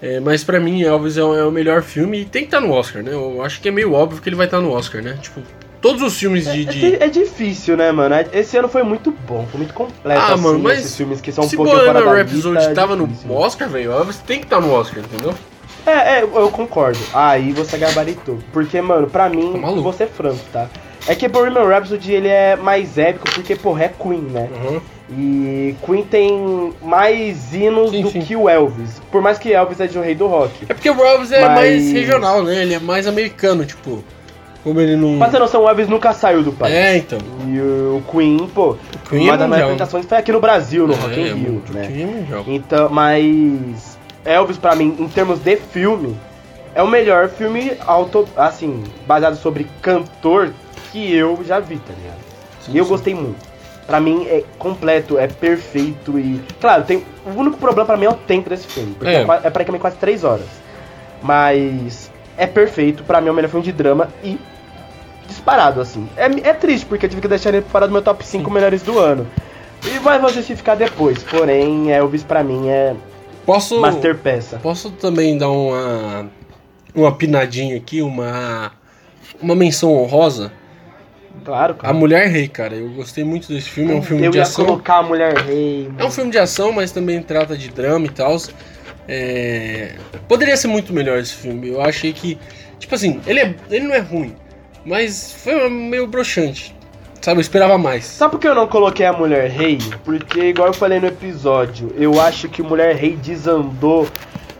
É, 0.00 0.20
mas 0.20 0.44
para 0.44 0.60
mim, 0.60 0.82
Elvis 0.82 1.16
é 1.16 1.24
o, 1.24 1.34
é 1.34 1.44
o, 1.44 1.50
melhor 1.50 1.82
filme 1.82 2.20
e 2.20 2.24
tem 2.24 2.42
que 2.42 2.48
estar 2.48 2.60
tá 2.60 2.66
no 2.66 2.72
Oscar, 2.72 3.02
né? 3.02 3.12
Eu 3.12 3.42
acho 3.42 3.60
que 3.60 3.68
é 3.68 3.72
meio 3.72 3.92
óbvio 3.92 4.22
que 4.22 4.28
ele 4.28 4.36
vai 4.36 4.46
estar 4.46 4.58
tá 4.58 4.62
no 4.62 4.72
Oscar, 4.72 5.02
né? 5.02 5.18
Tipo, 5.20 5.42
Todos 5.80 6.02
os 6.02 6.18
filmes 6.18 6.44
de. 6.44 6.68
É, 6.68 6.72
de... 6.72 7.02
é, 7.04 7.08
difícil, 7.08 7.76
né, 7.76 7.92
mano? 7.92 8.14
É, 8.14 8.26
esse 8.32 8.56
ano 8.56 8.68
foi 8.68 8.82
muito 8.82 9.12
bom, 9.12 9.46
foi 9.50 9.58
muito 9.58 9.74
completo. 9.74 10.20
Ah, 10.20 10.34
assim, 10.34 10.42
mano, 10.42 10.58
mas. 10.58 10.80
Esses 10.80 10.96
filmes 10.96 11.20
que 11.20 11.30
são 11.30 11.44
um 11.44 11.48
pouquinho 11.48 11.78
fora 11.78 12.04
da 12.04 12.12
Rhapsody 12.12 12.56
lista, 12.56 12.74
tava 12.74 12.96
no 12.96 13.08
Oscar, 13.30 13.68
velho. 13.68 13.92
Você 14.04 14.20
tem 14.26 14.40
que 14.40 14.46
estar 14.46 14.60
tá 14.60 14.62
no 14.62 14.72
Oscar, 14.72 15.02
entendeu? 15.04 15.34
É, 15.86 16.18
é, 16.18 16.22
eu 16.22 16.50
concordo. 16.50 16.98
Aí 17.14 17.52
você 17.52 17.78
gabaritou. 17.78 18.38
Porque, 18.52 18.80
mano, 18.80 19.08
pra 19.08 19.28
mim, 19.28 19.60
tá 19.60 19.70
vou 19.70 19.92
ser 19.92 20.08
franco, 20.08 20.40
tá? 20.52 20.68
É 21.06 21.14
que 21.14 21.28
Bohemian 21.28 21.66
Rhapsody 21.66 22.12
ele 22.12 22.28
é 22.28 22.56
mais 22.56 22.98
épico 22.98 23.30
porque, 23.32 23.54
porra, 23.54 23.84
é 23.84 23.88
Queen, 23.88 24.20
né? 24.20 24.48
Uhum. 24.52 24.80
E 25.10 25.74
Queen 25.84 26.04
tem 26.04 26.72
mais 26.82 27.54
hinos 27.54 27.90
sim, 27.90 28.02
do 28.02 28.10
sim. 28.10 28.20
que 28.20 28.36
o 28.36 28.48
Elvis. 28.48 29.00
Por 29.10 29.22
mais 29.22 29.38
que 29.38 29.52
Elvis 29.52 29.80
é 29.80 29.86
de 29.86 29.98
um 29.98 30.02
rei 30.02 30.14
do 30.14 30.26
rock. 30.26 30.66
É 30.68 30.74
porque 30.74 30.90
o 30.90 31.02
Elvis 31.02 31.32
é 31.32 31.40
Mas... 31.40 31.54
mais 31.54 31.92
regional, 31.92 32.42
né? 32.42 32.62
Ele 32.62 32.74
é 32.74 32.78
mais 32.78 33.06
americano, 33.06 33.64
tipo. 33.64 34.04
Como 34.62 34.80
ele 34.80 34.96
não. 34.96 35.18
Pra 35.18 35.28
ter 35.28 35.38
noção, 35.38 35.62
o 35.62 35.68
Elvis 35.68 35.88
nunca 35.88 36.12
saiu 36.12 36.42
do 36.42 36.52
país. 36.52 36.74
É, 36.74 36.96
então. 36.98 37.18
E 37.46 37.58
o 37.58 38.02
Queen, 38.10 38.50
pô, 38.54 38.72
o 38.72 39.08
Queen 39.08 39.24
uma 39.24 39.34
é 39.34 39.36
das 39.38 39.48
minhas 39.48 39.62
apresentações 39.62 40.04
foi 40.04 40.18
aqui 40.18 40.32
no 40.32 40.40
Brasil, 40.40 40.86
no 40.86 40.92
é, 40.92 40.96
Rock 40.96 41.20
in 41.20 41.24
é, 41.24 41.32
Rio, 41.32 41.62
né? 41.70 41.86
Queen 41.86 42.26
é. 42.30 42.54
Então, 42.54 42.90
mas 42.90 43.98
Elvis 44.26 44.58
pra 44.58 44.74
mim, 44.74 44.94
em 44.98 45.08
termos 45.08 45.38
de 45.38 45.56
filme, 45.56 46.14
é 46.74 46.82
o 46.82 46.86
melhor 46.86 47.28
filme 47.30 47.72
auto, 47.86 48.28
assim, 48.36 48.84
baseado 49.06 49.36
sobre 49.36 49.66
cantor 49.80 50.52
que 50.92 51.14
eu 51.14 51.38
já 51.46 51.60
vi, 51.60 51.76
tá 51.76 51.94
ligado? 51.94 52.18
Sim, 52.60 52.72
e 52.74 52.78
eu 52.78 52.84
gostei 52.84 53.14
muito. 53.14 53.47
Pra 53.88 54.00
mim 54.00 54.26
é 54.26 54.44
completo, 54.58 55.18
é 55.18 55.26
perfeito 55.26 56.18
e. 56.18 56.42
Claro, 56.60 56.84
tem. 56.84 57.02
O 57.24 57.30
único 57.30 57.56
problema 57.56 57.86
pra 57.86 57.96
mim 57.96 58.04
é 58.04 58.10
o 58.10 58.14
tempo 58.14 58.50
desse 58.50 58.66
filme. 58.66 58.94
Porque 58.94 59.10
é, 59.10 59.22
é 59.22 59.50
praticamente 59.50 59.80
quase 59.80 59.96
3 59.96 60.24
horas. 60.24 60.46
Mas 61.22 62.12
é 62.36 62.46
perfeito, 62.46 63.02
pra 63.02 63.18
mim 63.18 63.28
é 63.28 63.30
o 63.30 63.34
melhor 63.34 63.48
filme 63.48 63.64
de 63.64 63.72
drama 63.72 64.10
e 64.22 64.38
disparado, 65.26 65.80
assim. 65.80 66.06
É, 66.18 66.26
é 66.50 66.52
triste, 66.52 66.84
porque 66.84 67.06
eu 67.06 67.08
tive 67.08 67.22
que 67.22 67.28
deixar 67.28 67.48
ele 67.48 67.62
fora 67.62 67.86
do 67.86 67.92
meu 67.94 68.02
top 68.02 68.24
5 68.24 68.50
melhores 68.50 68.82
do 68.82 68.98
ano. 68.98 69.26
E 69.86 69.98
vai 70.00 70.20
justificar 70.32 70.76
depois, 70.76 71.22
porém, 71.22 71.90
Elvis 71.90 72.22
pra 72.22 72.44
mim 72.44 72.68
é 72.68 72.94
posso, 73.46 73.80
master 73.80 74.18
peça. 74.18 74.58
Posso 74.58 74.90
também 74.90 75.38
dar 75.38 75.48
uma, 75.48 76.26
uma 76.94 77.12
pinadinha 77.12 77.74
aqui, 77.78 78.02
uma, 78.02 78.70
uma 79.40 79.54
menção 79.54 79.94
honrosa? 79.94 80.52
Claro, 81.44 81.74
cara. 81.74 81.92
A 81.92 81.96
Mulher 81.96 82.28
Rei, 82.28 82.48
cara. 82.48 82.74
Eu 82.74 82.90
gostei 82.90 83.24
muito 83.24 83.48
desse 83.48 83.68
filme. 83.68 83.92
É 83.92 83.96
um 83.96 84.02
filme 84.02 84.24
eu 84.26 84.30
de 84.30 84.40
ação. 84.40 84.64
Eu 84.64 84.68
ia 84.68 84.72
colocar 84.72 84.96
a 84.96 85.02
Mulher 85.02 85.36
Rei. 85.36 85.84
Mano. 85.86 86.00
É 86.00 86.04
um 86.04 86.10
filme 86.10 86.30
de 86.30 86.38
ação, 86.38 86.72
mas 86.72 86.92
também 86.92 87.22
trata 87.22 87.56
de 87.56 87.68
drama 87.68 88.06
e 88.06 88.10
tal. 88.10 88.36
É... 89.08 89.94
Poderia 90.28 90.56
ser 90.56 90.68
muito 90.68 90.92
melhor 90.92 91.18
esse 91.18 91.34
filme. 91.34 91.68
Eu 91.68 91.80
achei 91.80 92.12
que. 92.12 92.38
Tipo 92.78 92.94
assim, 92.94 93.20
ele, 93.26 93.40
é... 93.40 93.54
ele 93.70 93.86
não 93.86 93.94
é 93.94 94.00
ruim, 94.00 94.36
mas 94.84 95.32
foi 95.32 95.68
meio 95.68 96.06
broxante. 96.06 96.76
Sabe, 97.20 97.38
eu 97.38 97.42
esperava 97.42 97.76
mais. 97.76 98.04
Sabe 98.04 98.32
por 98.32 98.40
que 98.40 98.46
eu 98.46 98.54
não 98.54 98.68
coloquei 98.68 99.04
a 99.04 99.12
Mulher 99.12 99.50
Rei? 99.50 99.78
Porque, 100.04 100.40
igual 100.40 100.68
eu 100.68 100.74
falei 100.74 101.00
no 101.00 101.08
episódio, 101.08 101.92
eu 101.98 102.20
acho 102.20 102.48
que 102.48 102.62
Mulher 102.62 102.94
Rei 102.94 103.16
desandou 103.16 104.06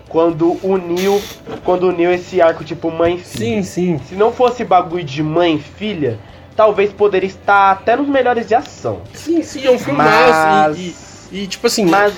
quando 0.09 0.59
uniu. 0.63 1.23
Quando 1.65 1.89
uniu 1.89 2.13
esse 2.13 2.41
arco 2.41 2.65
tipo 2.65 2.91
mãe 2.91 3.15
e 3.15 3.19
filha. 3.19 3.63
Sim, 3.63 3.63
sim. 3.63 4.01
Se 4.09 4.15
não 4.15 4.33
fosse 4.33 4.65
bagulho 4.65 5.05
de 5.05 5.23
mãe 5.23 5.55
e 5.55 5.59
filha, 5.59 6.19
talvez 6.59 6.93
poderia 6.93 7.29
estar 7.29 7.71
até 7.71 7.95
nos 7.95 8.09
melhores 8.09 8.49
de 8.49 8.53
ação. 8.57 9.03
Sim, 9.15 9.45
sim, 9.45 9.65
é 9.65 9.71
um 9.71 9.79
filme 9.79 9.97
mas... 9.97 10.77
E, 10.77 10.97
e, 11.31 11.43
e, 11.45 11.47
tipo 11.47 11.69
assim. 11.69 11.85
Mas 11.85 12.13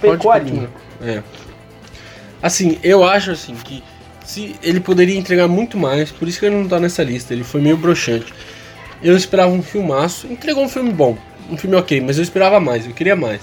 pecou 0.00 0.32
ali. 0.32 0.66
É. 1.04 1.22
Assim, 2.42 2.78
eu 2.82 3.04
acho 3.04 3.32
assim 3.32 3.54
que 3.54 3.84
se 4.24 4.56
ele 4.62 4.80
poderia 4.80 5.18
entregar 5.18 5.46
muito 5.46 5.76
mais, 5.76 6.10
por 6.10 6.26
isso 6.26 6.40
que 6.40 6.46
ele 6.46 6.56
não 6.56 6.66
tá 6.66 6.80
nessa 6.80 7.02
lista, 7.02 7.34
ele 7.34 7.44
foi 7.44 7.60
meio 7.60 7.76
broxante. 7.76 8.32
Eu 9.02 9.14
esperava 9.14 9.50
um 9.50 9.62
filmaço, 9.62 10.26
entregou 10.26 10.64
um 10.64 10.70
filme 10.70 10.90
bom, 10.90 11.18
um 11.50 11.58
filme 11.58 11.76
ok, 11.76 12.00
mas 12.00 12.16
eu 12.16 12.22
esperava 12.22 12.58
mais, 12.58 12.86
eu 12.86 12.94
queria 12.94 13.14
mais. 13.14 13.42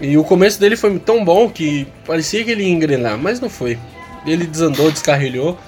E 0.00 0.16
o 0.16 0.22
começo 0.22 0.60
dele 0.60 0.76
foi 0.76 0.96
tão 1.00 1.24
bom 1.24 1.50
que 1.50 1.88
parecia 2.06 2.44
que 2.44 2.52
ele 2.52 2.62
ia 2.62 2.70
engrenar, 2.70 3.18
mas 3.18 3.40
não 3.40 3.50
foi. 3.50 3.76
Ele 4.24 4.46
desandou, 4.46 4.92
descarrilhou. 4.92 5.58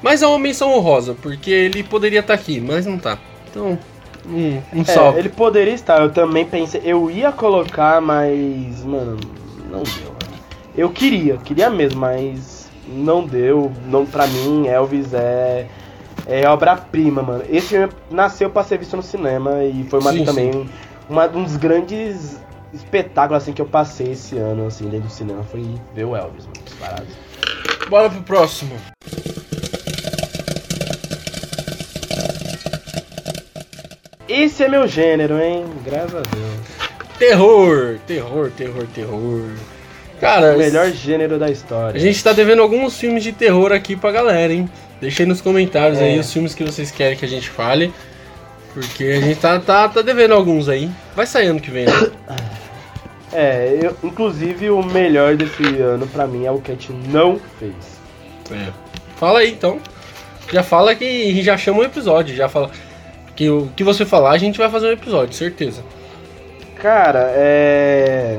Mas 0.00 0.22
é 0.22 0.26
uma 0.28 0.38
menção 0.38 0.72
honrosa, 0.72 1.16
porque 1.20 1.50
ele 1.50 1.82
poderia 1.82 2.20
estar 2.20 2.36
tá 2.36 2.40
aqui, 2.40 2.60
mas 2.60 2.86
não 2.86 2.98
tá. 2.98 3.18
Então, 3.52 3.78
um, 4.26 4.62
um 4.72 4.80
é, 4.80 4.84
salve. 4.84 5.18
Ele 5.18 5.28
poderia 5.28 5.74
estar, 5.74 6.00
eu 6.00 6.10
também 6.10 6.44
pensei. 6.44 6.80
Eu 6.84 7.10
ia 7.10 7.30
colocar, 7.30 8.00
mas. 8.00 8.82
Mano, 8.84 9.18
não 9.70 9.82
deu. 9.82 10.12
Eu 10.74 10.88
queria, 10.90 11.36
queria 11.36 11.68
mesmo, 11.68 12.00
mas 12.00 12.70
não 12.88 13.24
deu. 13.24 13.70
Não, 13.86 14.06
pra 14.06 14.26
mim, 14.26 14.66
Elvis 14.66 15.12
é, 15.12 15.66
é 16.26 16.48
obra-prima, 16.48 17.22
mano. 17.22 17.44
Esse 17.48 17.68
filme 17.68 17.92
nasceu 18.10 18.48
pra 18.48 18.64
ser 18.64 18.78
visto 18.78 18.96
no 18.96 19.02
cinema 19.02 19.62
e 19.64 19.84
foi 19.84 20.00
uma, 20.00 20.12
sim, 20.12 20.24
também 20.24 20.52
sim. 20.52 20.68
Uma, 21.10 21.26
um 21.26 21.44
dos 21.44 21.56
grandes 21.56 22.40
espetáculos 22.72 23.42
assim, 23.42 23.52
que 23.52 23.60
eu 23.60 23.66
passei 23.66 24.12
esse 24.12 24.38
ano 24.38 24.66
assim, 24.66 24.88
dentro 24.88 25.08
do 25.08 25.12
cinema. 25.12 25.42
Foi 25.42 25.62
ver 25.94 26.04
o 26.04 26.16
Elvis, 26.16 26.46
mano, 26.46 26.58
disparado. 26.64 27.06
Bora 27.90 28.08
pro 28.08 28.22
próximo. 28.22 28.74
Esse 34.32 34.64
é 34.64 34.68
meu 34.68 34.88
gênero, 34.88 35.38
hein? 35.38 35.66
Graças 35.84 36.14
a 36.14 36.22
Deus. 36.22 36.88
Terror, 37.18 37.98
terror, 38.06 38.50
terror, 38.56 38.86
terror. 38.94 39.42
Cara, 40.18 40.54
o 40.54 40.58
melhor 40.58 40.90
gênero 40.90 41.38
da 41.38 41.50
história. 41.50 42.00
A 42.00 42.02
gente 42.02 42.24
tá 42.24 42.32
devendo 42.32 42.62
alguns 42.62 42.98
filmes 42.98 43.22
de 43.22 43.30
terror 43.30 43.72
aqui 43.72 43.94
pra 43.94 44.10
galera, 44.10 44.50
hein? 44.50 44.70
Deixa 45.02 45.22
aí 45.22 45.26
nos 45.26 45.42
comentários 45.42 45.98
é. 45.98 46.04
aí 46.04 46.18
os 46.18 46.32
filmes 46.32 46.54
que 46.54 46.64
vocês 46.64 46.90
querem 46.90 47.18
que 47.18 47.26
a 47.26 47.28
gente 47.28 47.50
fale. 47.50 47.92
Porque 48.72 49.04
a 49.04 49.20
gente 49.20 49.38
tá, 49.38 49.60
tá, 49.60 49.86
tá 49.86 50.00
devendo 50.00 50.32
alguns 50.32 50.66
aí. 50.66 50.90
Vai 51.14 51.26
sair 51.26 51.48
ano 51.48 51.60
que 51.60 51.70
vem, 51.70 51.84
né? 51.84 51.92
É, 53.34 53.78
eu, 53.80 53.96
inclusive 54.02 54.68
o 54.68 54.82
melhor 54.82 55.36
desse 55.36 55.64
ano 55.80 56.06
pra 56.06 56.26
mim 56.26 56.44
é 56.44 56.50
o 56.50 56.60
que 56.60 56.70
a 56.70 56.74
gente 56.74 56.92
não 57.08 57.40
fez. 57.58 57.72
É. 58.50 58.70
Fala 59.16 59.38
aí 59.38 59.52
então. 59.52 59.80
Já 60.52 60.62
fala 60.62 60.94
que 60.94 61.42
já 61.42 61.56
chama 61.56 61.80
um 61.80 61.84
episódio, 61.84 62.36
já 62.36 62.46
fala. 62.46 62.70
Que 63.34 63.48
o 63.48 63.68
que 63.74 63.82
você 63.82 64.04
falar, 64.04 64.30
a 64.30 64.38
gente 64.38 64.58
vai 64.58 64.68
fazer 64.68 64.88
um 64.88 64.92
episódio, 64.92 65.34
certeza. 65.34 65.82
Cara, 66.76 67.30
é. 67.34 68.38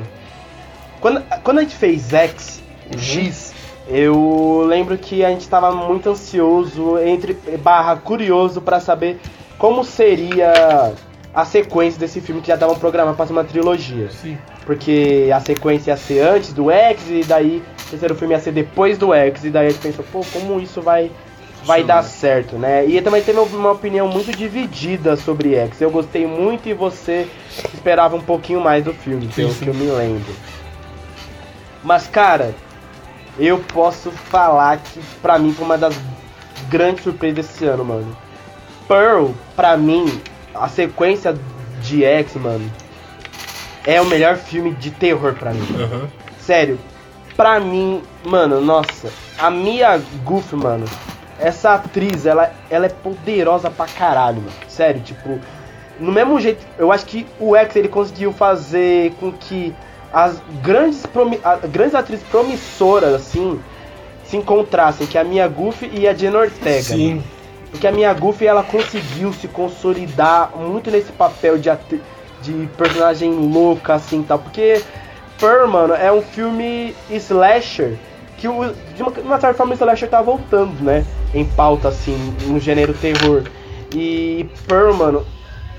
Quando, 0.99 1.21
quando 1.43 1.59
a 1.59 1.61
gente 1.61 1.75
fez 1.75 2.13
X, 2.13 2.61
uhum. 2.91 2.99
X, 2.99 3.53
eu 3.87 4.65
lembro 4.67 4.97
que 4.97 5.23
a 5.25 5.29
gente 5.29 5.47
tava 5.47 5.71
muito 5.71 6.09
ansioso, 6.09 6.97
entre 6.99 7.33
barra 7.57 7.95
curioso 7.95 8.61
para 8.61 8.79
saber 8.79 9.19
como 9.57 9.83
seria 9.83 10.93
a 11.33 11.45
sequência 11.45 11.99
desse 11.99 12.21
filme 12.21 12.41
que 12.41 12.47
já 12.47 12.53
estavam 12.53 12.75
programados 12.75 13.17
para 13.17 13.25
ser 13.25 13.33
uma 13.33 13.43
trilogia. 13.43 14.09
Sim. 14.11 14.37
Porque 14.65 15.29
a 15.33 15.39
sequência 15.39 15.91
ia 15.91 15.97
ser 15.97 16.19
antes 16.21 16.53
do 16.53 16.69
X 16.71 17.09
e 17.09 17.23
daí 17.23 17.63
terceiro 17.89 18.15
filme 18.15 18.33
ia 18.33 18.39
ser 18.39 18.51
depois 18.51 18.97
do 18.97 19.13
X, 19.13 19.45
e 19.45 19.49
daí 19.49 19.67
a 19.67 19.69
gente 19.69 19.81
pensou, 19.81 20.05
pô, 20.11 20.21
como 20.31 20.59
isso 20.59 20.81
vai, 20.81 21.11
vai 21.65 21.81
Sim. 21.81 21.87
dar 21.87 22.03
certo, 22.03 22.57
né? 22.57 22.85
E 22.85 23.01
também 23.01 23.21
teve 23.21 23.39
uma 23.39 23.71
opinião 23.71 24.07
muito 24.07 24.31
dividida 24.35 25.15
sobre 25.15 25.55
X. 25.55 25.81
Eu 25.81 25.91
gostei 25.91 26.25
muito 26.25 26.67
e 26.67 26.73
você 26.73 27.27
esperava 27.73 28.15
um 28.15 28.21
pouquinho 28.21 28.61
mais 28.61 28.83
do 28.83 28.93
filme, 28.93 29.27
pelo 29.27 29.53
sim. 29.53 29.63
que 29.63 29.69
eu 29.69 29.73
me 29.73 29.85
lembro. 29.85 30.33
Mas, 31.83 32.07
cara, 32.07 32.53
eu 33.37 33.59
posso 33.59 34.11
falar 34.11 34.77
que 34.77 34.99
pra 35.21 35.37
mim 35.39 35.53
foi 35.53 35.65
uma 35.65 35.77
das 35.77 35.95
grandes 36.69 37.03
surpresas 37.03 37.45
desse 37.45 37.65
ano, 37.65 37.83
mano. 37.83 38.17
Pearl, 38.87 39.31
pra 39.55 39.77
mim, 39.77 40.21
a 40.53 40.67
sequência 40.67 41.35
de 41.81 42.03
X, 42.03 42.35
mano, 42.35 42.69
é 43.85 44.01
o 44.01 44.05
melhor 44.05 44.37
filme 44.37 44.71
de 44.71 44.91
terror 44.91 45.33
pra 45.33 45.51
mim. 45.51 45.67
Aham. 45.75 46.07
Sério, 46.39 46.77
pra 47.35 47.59
mim, 47.59 48.01
mano, 48.25 48.61
nossa, 48.61 49.09
a 49.37 49.49
Mia 49.49 50.01
Goof, 50.23 50.55
mano, 50.55 50.85
essa 51.39 51.73
atriz, 51.75 52.25
ela, 52.25 52.51
ela 52.69 52.85
é 52.85 52.89
poderosa 52.89 53.69
pra 53.69 53.85
caralho, 53.85 54.37
mano. 54.37 54.51
Sério, 54.67 55.01
tipo, 55.01 55.39
no 55.99 56.11
mesmo 56.11 56.39
jeito, 56.39 56.65
eu 56.77 56.91
acho 56.91 57.05
que 57.05 57.25
o 57.39 57.55
X 57.55 57.75
ele 57.75 57.87
conseguiu 57.87 58.31
fazer 58.33 59.11
com 59.19 59.31
que 59.31 59.73
as 60.11 60.41
grandes, 60.61 61.05
promi- 61.05 61.39
a- 61.43 61.55
grandes 61.55 61.95
atrizes 61.95 62.25
promissoras, 62.27 63.13
assim, 63.15 63.59
se 64.25 64.37
encontrassem, 64.37 65.05
que 65.07 65.17
é 65.17 65.21
a 65.21 65.23
Mia 65.23 65.47
Goof 65.47 65.89
e 65.91 66.07
a 66.07 66.13
Jenna 66.13 66.39
Ortega. 66.39 66.81
Sim. 66.83 67.09
mano. 67.15 67.23
Porque 67.71 67.87
a 67.87 67.91
Mia 67.91 68.13
Goofy 68.13 68.45
ela 68.45 68.61
conseguiu 68.61 69.33
se 69.33 69.47
consolidar 69.47 70.51
muito 70.55 70.91
nesse 70.91 71.11
papel 71.11 71.57
de, 71.57 71.71
de 72.43 72.67
personagem 72.77 73.31
louca, 73.31 73.95
assim 73.95 74.21
tal. 74.21 74.37
Porque 74.37 74.79
Pearl, 75.39 75.67
mano, 75.67 75.95
é 75.95 76.11
um 76.11 76.21
filme 76.21 76.95
slasher 77.09 77.95
que, 78.43 78.47
o, 78.49 78.73
de 78.93 79.01
uma, 79.01 79.11
de 79.11 79.21
uma 79.21 79.39
certa 79.39 79.55
forma, 79.57 79.71
o 79.71 79.75
slasher 79.75 80.09
tá 80.09 80.21
voltando, 80.21 80.83
né? 80.83 81.05
Em 81.33 81.45
pauta, 81.45 81.87
assim, 81.87 82.35
no 82.45 82.59
gênero 82.59 82.93
terror. 82.93 83.43
E 83.95 84.49
Pearl, 84.67 84.93
mano, 84.93 85.25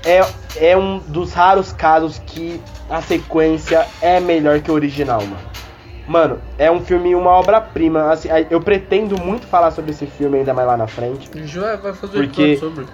é, 0.03 0.25
é 0.71 0.75
um 0.75 0.97
dos 0.97 1.31
raros 1.31 1.71
casos 1.71 2.19
que 2.25 2.59
a 2.89 3.03
sequência 3.03 3.85
é 4.01 4.19
melhor 4.19 4.61
que 4.61 4.71
o 4.71 4.73
original, 4.73 5.21
mano. 5.21 5.37
Mano, 6.07 6.39
é 6.57 6.71
um 6.71 6.81
filme, 6.81 7.13
uma 7.13 7.31
obra-prima. 7.31 8.11
Assim, 8.11 8.29
eu 8.49 8.59
pretendo 8.59 9.15
muito 9.21 9.45
falar 9.45 9.69
sobre 9.69 9.91
esse 9.91 10.07
filme 10.07 10.39
ainda 10.39 10.53
mais 10.53 10.67
lá 10.67 10.75
na 10.75 10.87
frente. 10.87 11.29
Gente 11.35 11.59
vai, 11.59 11.77
fazer 11.93 12.17
Porque- 12.17 12.57
sobre. 12.57 12.85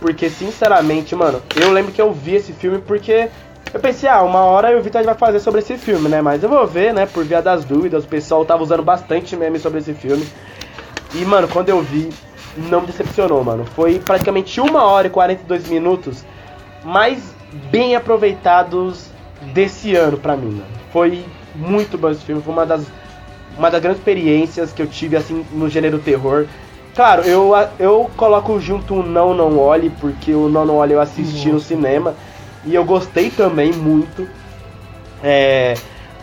Porque, 0.00 0.30
sinceramente, 0.30 1.16
mano, 1.16 1.42
eu 1.60 1.72
lembro 1.72 1.90
que 1.90 2.00
eu 2.00 2.12
vi 2.12 2.36
esse 2.36 2.52
filme 2.52 2.78
porque 2.78 3.28
eu 3.72 3.80
pensei, 3.80 4.08
ah, 4.08 4.22
uma 4.22 4.40
hora 4.40 4.76
o 4.76 4.82
Vitor 4.82 5.04
vai 5.04 5.14
fazer 5.14 5.40
sobre 5.40 5.60
esse 5.60 5.76
filme, 5.76 6.08
né? 6.08 6.22
Mas 6.22 6.42
eu 6.42 6.48
vou 6.48 6.66
ver, 6.66 6.94
né, 6.94 7.06
por 7.06 7.24
via 7.24 7.42
das 7.42 7.64
dúvidas. 7.64 8.04
O 8.04 8.08
pessoal 8.08 8.44
tava 8.44 8.62
usando 8.62 8.82
bastante 8.82 9.36
meme 9.36 9.58
sobre 9.58 9.80
esse 9.80 9.92
filme. 9.92 10.26
E, 11.14 11.24
mano, 11.24 11.48
quando 11.48 11.68
eu 11.68 11.80
vi, 11.80 12.08
não 12.56 12.80
me 12.80 12.86
decepcionou, 12.86 13.44
mano. 13.44 13.64
Foi 13.74 13.98
praticamente 13.98 14.60
uma 14.60 14.84
hora 14.84 15.06
e 15.06 15.10
42 15.10 15.68
minutos 15.68 16.24
mais 16.84 17.34
bem 17.70 17.94
aproveitados 17.94 19.06
desse 19.52 19.94
ano 19.94 20.16
pra 20.16 20.36
mim, 20.36 20.50
mano. 20.52 20.66
Foi 20.92 21.24
muito 21.54 21.98
bom 21.98 22.10
esse 22.10 22.24
filme, 22.24 22.42
foi 22.42 22.52
uma 22.52 22.64
das, 22.64 22.86
uma 23.56 23.70
das 23.70 23.80
grandes 23.80 24.00
experiências 24.00 24.72
que 24.72 24.80
eu 24.80 24.86
tive, 24.86 25.16
assim, 25.16 25.44
no 25.52 25.68
gênero 25.68 25.98
terror. 25.98 26.46
Claro, 26.94 27.22
eu, 27.22 27.52
eu 27.78 28.10
coloco 28.16 28.58
junto 28.58 28.94
o 28.94 29.02
Não 29.02 29.34
Não 29.34 29.58
Olhe, 29.58 29.90
porque 30.00 30.32
o 30.32 30.48
Não 30.48 30.64
Não 30.64 30.76
Olhe 30.76 30.94
eu 30.94 31.00
assisti 31.00 31.50
no 31.50 31.60
cinema 31.60 32.14
e 32.68 32.74
eu 32.74 32.84
gostei 32.84 33.30
também 33.30 33.72
muito. 33.72 34.28
É, 35.22 35.74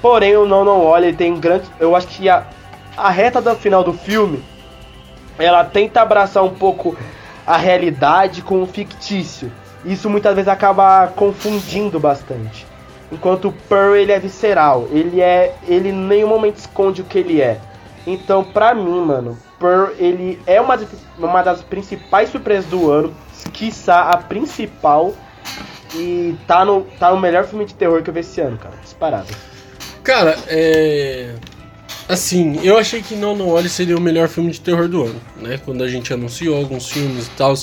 porém, 0.01 0.37
o 0.37 0.45
Não 0.45 0.63
Não 0.63 0.95
ele 0.97 1.11
tem 1.11 1.33
um 1.33 1.39
grande. 1.39 1.65
Eu 1.79 1.95
acho 1.95 2.07
que 2.07 2.29
a, 2.29 2.45
a 2.95 3.09
reta 3.09 3.41
do 3.41 3.53
final 3.55 3.83
do 3.83 3.93
filme 3.93 4.43
ela 5.39 5.65
tenta 5.65 6.01
abraçar 6.01 6.43
um 6.43 6.53
pouco 6.53 6.95
a 7.45 7.57
realidade 7.57 8.43
com 8.43 8.61
o 8.61 8.67
fictício. 8.67 9.51
Isso 9.83 10.09
muitas 10.09 10.35
vezes 10.35 10.47
acaba 10.47 11.07
confundindo 11.07 11.99
bastante. 11.99 12.65
Enquanto 13.11 13.49
o 13.49 13.51
Pearl 13.51 13.95
ele 13.95 14.11
é 14.11 14.19
visceral, 14.19 14.87
ele 14.91 15.21
é, 15.21 15.55
ele 15.67 15.89
em 15.89 15.93
nenhum 15.93 16.27
momento 16.27 16.57
esconde 16.57 17.01
o 17.01 17.05
que 17.05 17.19
ele 17.19 17.41
é. 17.41 17.59
Então, 18.05 18.43
pra 18.43 18.73
mim, 18.73 18.99
mano, 19.01 19.37
Pearl 19.59 19.91
ele 19.97 20.39
é 20.45 20.61
uma, 20.61 20.79
uma 21.17 21.41
das 21.41 21.61
principais 21.61 22.29
surpresas 22.29 22.65
do 22.65 22.89
ano, 22.89 23.13
quiçá 23.51 24.09
a 24.09 24.17
principal 24.17 25.13
e 25.95 26.35
tá 26.47 26.63
no, 26.65 26.81
tá 26.99 27.11
no 27.11 27.19
melhor 27.19 27.45
filme 27.45 27.65
de 27.65 27.73
terror 27.73 28.01
que 28.01 28.09
eu 28.09 28.13
vi 28.13 28.19
esse 28.19 28.39
ano, 28.41 28.57
cara, 28.57 28.75
disparado. 28.83 29.27
Cara, 30.03 30.37
é. 30.47 31.33
Assim, 32.07 32.59
eu 32.63 32.77
achei 32.77 33.01
que 33.01 33.15
Não 33.15 33.35
Não 33.35 33.49
Olhe 33.49 33.67
seria 33.67 33.97
o 33.97 34.01
melhor 34.01 34.27
filme 34.27 34.51
de 34.51 34.61
terror 34.61 34.87
do 34.87 35.03
ano, 35.03 35.19
né? 35.37 35.59
Quando 35.65 35.83
a 35.83 35.87
gente 35.87 36.13
anunciou 36.13 36.55
alguns 36.55 36.89
filmes 36.91 37.25
e 37.25 37.29
tal, 37.31 37.53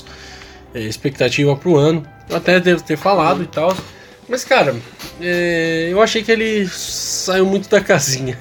é, 0.74 0.80
expectativa 0.80 1.54
pro 1.54 1.76
ano. 1.76 2.04
Eu 2.28 2.36
até 2.36 2.58
devo 2.58 2.82
ter 2.82 2.96
falado 2.96 3.42
e 3.42 3.46
tal. 3.46 3.72
Mas, 4.28 4.44
cara, 4.44 4.74
é, 5.20 5.88
eu 5.90 6.02
achei 6.02 6.22
que 6.22 6.32
ele 6.32 6.66
saiu 6.68 7.46
muito 7.46 7.68
da 7.68 7.80
casinha. 7.80 8.36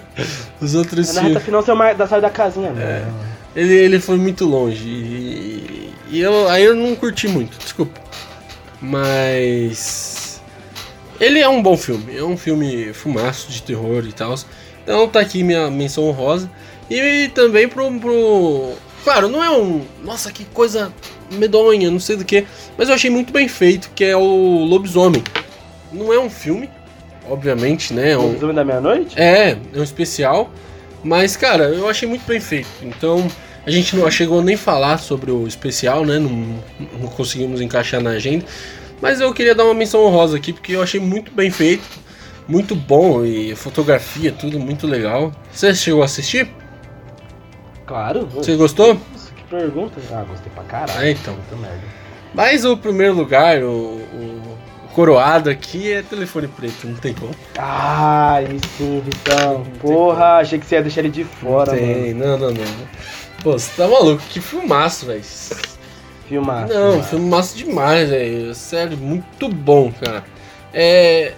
Os 0.60 0.74
outros 0.74 1.12
Na 1.14 1.22
filmes. 1.22 1.42
final 1.42 1.62
saiu 1.62 1.76
mais 1.76 1.96
da 1.98 2.06
saiu 2.06 2.22
da 2.22 2.30
casinha, 2.30 2.70
mano. 2.70 3.14
Ele, 3.54 3.74
ele 3.74 4.00
foi 4.00 4.16
muito 4.16 4.46
longe. 4.46 4.86
E, 4.88 5.92
e 6.10 6.20
eu, 6.20 6.48
aí 6.48 6.64
eu 6.64 6.74
não 6.74 6.94
curti 6.94 7.28
muito, 7.28 7.58
desculpa. 7.58 8.00
Mas. 8.84 10.42
Ele 11.18 11.38
é 11.38 11.48
um 11.48 11.62
bom 11.62 11.76
filme. 11.76 12.16
É 12.16 12.22
um 12.22 12.36
filme 12.36 12.92
fumaço 12.92 13.50
de 13.50 13.62
terror 13.62 14.04
e 14.06 14.12
tal. 14.12 14.34
Então 14.82 15.08
tá 15.08 15.20
aqui 15.20 15.42
minha 15.42 15.70
menção 15.70 16.04
honrosa. 16.04 16.50
E 16.90 17.28
também 17.34 17.66
pro, 17.66 17.90
pro. 17.98 18.72
Claro, 19.02 19.28
não 19.28 19.42
é 19.42 19.50
um. 19.50 19.82
Nossa, 20.02 20.30
que 20.30 20.44
coisa 20.44 20.92
medonha, 21.32 21.90
não 21.90 21.98
sei 22.00 22.16
do 22.16 22.24
que. 22.24 22.46
Mas 22.76 22.88
eu 22.88 22.94
achei 22.94 23.10
muito 23.10 23.32
bem 23.32 23.48
feito, 23.48 23.90
que 23.94 24.04
é 24.04 24.16
o 24.16 24.64
Lobisomem. 24.64 25.22
Não 25.90 26.12
é 26.12 26.18
um 26.18 26.28
filme, 26.28 26.68
obviamente, 27.28 27.94
né? 27.94 28.12
É 28.12 28.18
um, 28.18 28.26
Lobisomem 28.26 28.54
da 28.54 28.64
meia-noite? 28.64 29.18
é, 29.18 29.56
é 29.72 29.78
um 29.78 29.82
especial. 29.82 30.50
Mas, 31.02 31.36
cara, 31.36 31.64
eu 31.64 31.88
achei 31.88 32.08
muito 32.08 32.26
bem 32.26 32.40
feito. 32.40 32.68
Então, 32.82 33.26
a 33.66 33.70
gente 33.70 33.96
não 33.96 34.10
chegou 34.10 34.42
nem 34.42 34.54
a 34.54 34.58
falar 34.58 34.98
sobre 34.98 35.30
o 35.30 35.46
especial, 35.46 36.04
né? 36.04 36.18
Não, 36.18 36.30
não 37.00 37.08
conseguimos 37.08 37.60
encaixar 37.60 38.00
na 38.02 38.10
agenda. 38.10 38.44
Mas 39.00 39.20
eu 39.20 39.32
queria 39.34 39.54
dar 39.54 39.64
uma 39.64 39.74
menção 39.74 40.04
honrosa 40.04 40.36
aqui, 40.36 40.52
porque 40.52 40.72
eu 40.72 40.82
achei 40.82 41.00
muito 41.00 41.32
bem 41.32 41.50
feito. 41.50 41.82
Muito 42.46 42.74
bom 42.74 43.24
e 43.24 43.54
fotografia, 43.56 44.30
tudo 44.30 44.60
muito 44.60 44.86
legal. 44.86 45.32
Você 45.50 45.74
chegou 45.74 46.02
a 46.02 46.04
assistir? 46.04 46.48
Claro. 47.86 48.26
Você 48.26 48.54
gostou? 48.56 48.94
Nossa, 49.12 49.32
que 49.34 49.42
pergunta. 49.44 50.00
Ah, 50.12 50.24
gostei 50.28 50.50
pra 50.54 50.64
caralho. 50.64 50.98
Ah, 51.00 51.10
então. 51.10 51.34
Puta 51.34 51.56
merda. 51.56 51.80
Mas 52.34 52.64
o 52.64 52.76
primeiro 52.76 53.14
lugar, 53.14 53.62
o, 53.62 53.66
o- 53.68 54.58
o 54.84 54.88
coroado 54.94 55.48
aqui 55.50 55.92
é 55.92 56.02
telefone 56.02 56.48
preto, 56.48 56.86
não 56.86 56.96
tem 56.96 57.14
como. 57.14 57.34
Ai, 57.58 58.46
sim, 58.76 59.02
Vitão. 59.04 59.64
Porra, 59.80 60.36
achei 60.38 60.58
que 60.58 60.66
você 60.66 60.76
ia 60.76 60.82
deixar 60.82 61.00
ele 61.00 61.10
de 61.10 61.24
fora, 61.24 61.72
não 61.74 61.80
mano. 61.80 61.94
tem, 61.94 62.14
não, 62.14 62.38
não, 62.38 62.50
não. 62.50 62.64
Pô, 63.44 63.52
você 63.52 63.70
tá 63.76 63.86
maluco? 63.86 64.22
Que 64.30 64.40
filmaço, 64.40 65.04
velho. 65.04 65.22
Filmar. 66.26 66.66
Não, 66.66 67.02
filme 67.02 67.28
massa 67.28 67.54
demais, 67.54 68.08
velho. 68.08 68.54
Sério, 68.54 68.96
muito 68.96 69.50
bom, 69.50 69.92
cara. 69.92 70.24
É. 70.72 71.34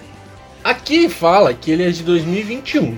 Aqui 0.62 1.08
fala 1.08 1.52
que 1.52 1.68
ele 1.68 1.82
é 1.82 1.90
de 1.90 2.04
2021. 2.04 2.96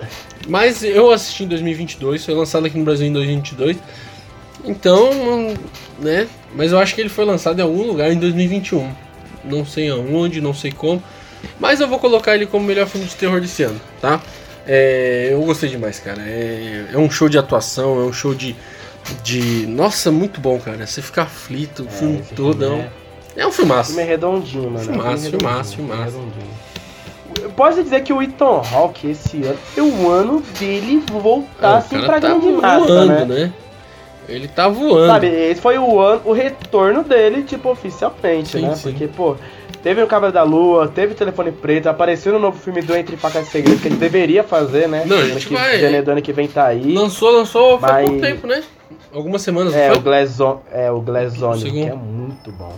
Mas 0.46 0.84
eu 0.84 1.10
assisti 1.10 1.44
em 1.44 1.48
2022, 1.48 2.22
foi 2.22 2.34
lançado 2.34 2.66
aqui 2.66 2.76
no 2.76 2.84
Brasil 2.84 3.06
em 3.06 3.12
2022. 3.14 3.78
Então, 4.66 5.54
né? 5.98 6.28
Mas 6.54 6.72
eu 6.72 6.78
acho 6.78 6.94
que 6.94 7.00
ele 7.00 7.08
foi 7.08 7.24
lançado 7.24 7.60
em 7.60 7.62
algum 7.62 7.86
lugar 7.86 8.12
em 8.12 8.18
2021. 8.18 8.92
Não 9.42 9.64
sei 9.64 9.88
aonde, 9.88 10.38
não 10.38 10.52
sei 10.52 10.70
como. 10.70 11.02
Mas 11.58 11.80
eu 11.80 11.88
vou 11.88 11.98
colocar 11.98 12.34
ele 12.34 12.44
como 12.44 12.66
melhor 12.66 12.86
filme 12.86 13.06
de 13.06 13.16
terror 13.16 13.40
desse 13.40 13.62
ano, 13.62 13.80
tá? 14.02 14.20
É, 14.66 15.28
eu 15.32 15.40
gostei 15.42 15.68
demais, 15.68 15.98
cara. 15.98 16.20
É, 16.22 16.86
é 16.92 16.98
um 16.98 17.10
show 17.10 17.28
de 17.28 17.38
atuação, 17.38 18.00
é 18.00 18.04
um 18.04 18.12
show 18.12 18.34
de. 18.34 18.54
de 19.22 19.66
nossa, 19.66 20.10
muito 20.10 20.40
bom, 20.40 20.58
cara. 20.58 20.86
Você 20.86 21.00
fica 21.02 21.22
aflito 21.22 21.84
o 21.84 21.88
filme 21.90 22.20
esse 22.20 22.34
todo. 22.34 22.58
filme 22.60 22.80
é, 22.82 22.84
um- 23.38 23.40
é 23.42 23.46
um 23.46 23.52
filmaço. 23.52 23.90
O 23.90 23.94
filme 23.94 24.02
é 24.02 24.12
redondinho, 24.12 24.70
mano. 24.70 24.84
Filmaço, 24.84 25.26
É 25.26 25.30
filme 25.30 25.38
filmaço, 25.38 25.76
filmaço. 25.76 26.20
Eu 27.42 27.50
Posso 27.50 27.82
dizer 27.82 28.02
que 28.02 28.12
o 28.12 28.20
Ethan 28.22 28.60
Hawke 28.72 29.08
esse 29.10 29.42
ano 29.42 29.58
é 29.76 29.82
o 29.82 30.10
ano 30.10 30.42
dele 30.58 31.02
voltar 31.10 31.46
Ah, 31.74 31.76
assim 31.78 31.98
pra 32.00 32.20
tá 32.20 32.28
grande 32.28 32.48
massa, 32.52 33.04
né? 33.06 33.24
né? 33.24 33.52
Ele 34.30 34.48
tá 34.48 34.68
voando. 34.68 35.06
Sabe, 35.06 35.26
esse 35.26 35.60
foi 35.60 35.76
o 35.78 36.00
ano, 36.00 36.22
o 36.24 36.32
retorno 36.32 37.02
dele, 37.04 37.42
tipo, 37.42 37.68
oficialmente, 37.70 38.48
Sim, 38.50 38.62
né? 38.62 38.74
sim. 38.76 38.90
Porque, 38.90 39.08
pô, 39.08 39.36
teve 39.82 40.02
o 40.02 40.06
Cabra 40.06 40.30
da 40.30 40.42
Lua, 40.42 40.88
teve 40.88 41.12
o 41.12 41.16
Telefone 41.16 41.50
Preto, 41.52 41.88
apareceu 41.88 42.32
no 42.32 42.38
novo 42.38 42.58
filme 42.58 42.80
do 42.80 42.96
Entre 42.96 43.16
Facas 43.16 43.48
e 43.48 43.50
Segredos, 43.50 43.80
que 43.82 43.88
gente 43.88 43.98
deveria 43.98 44.42
fazer, 44.44 44.88
né? 44.88 45.02
Não, 45.06 45.18
a 45.18 45.24
gente 45.24 45.46
que, 45.46 45.52
vai- 45.54 45.78
Janeiro 45.80 46.04
do 46.06 46.10
ano 46.12 46.22
que 46.22 46.32
vem 46.32 46.46
tá 46.48 46.66
aí. 46.66 46.94
Lançou, 46.94 47.30
lançou 47.32 47.78
faz 47.78 47.92
Mas- 47.92 48.06
pouco 48.06 48.20
tempo, 48.20 48.46
né? 48.46 48.62
Algumas 49.12 49.42
semanas, 49.42 49.74
É, 49.74 49.90
o 49.90 49.94
foi? 49.94 50.02
Glazo 50.02 50.60
é 50.72 50.90
o 50.90 51.00
Glazone, 51.00 51.70
que 51.70 51.82
é 51.82 51.94
muito 51.94 52.52
bom. 52.52 52.72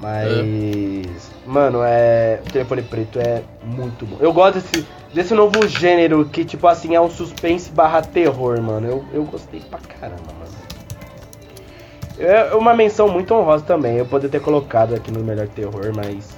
Mas. 0.00 1.30
Mano, 1.46 1.80
é. 1.84 2.40
O 2.46 2.50
telefone 2.52 2.82
preto 2.82 3.18
é 3.18 3.42
muito 3.64 4.06
bom. 4.06 4.16
Eu 4.20 4.32
gosto 4.32 4.54
desse, 4.60 4.86
desse 5.12 5.34
novo 5.34 5.66
gênero 5.66 6.24
que, 6.26 6.44
tipo 6.44 6.66
assim, 6.66 6.94
é 6.94 7.00
um 7.00 7.10
suspense 7.10 7.70
barra 7.70 8.00
terror, 8.02 8.60
mano. 8.60 8.86
Eu, 8.86 9.04
eu 9.12 9.24
gostei 9.24 9.60
pra 9.60 9.78
caramba, 10.00 10.22
mano. 10.38 10.43
É 12.18 12.54
uma 12.54 12.74
menção 12.74 13.08
muito 13.08 13.34
honrosa 13.34 13.64
também. 13.64 13.96
Eu 13.96 14.06
poderia 14.06 14.30
ter 14.30 14.40
colocado 14.40 14.94
aqui 14.94 15.10
no 15.10 15.20
melhor 15.24 15.48
terror, 15.48 15.90
mas. 15.94 16.28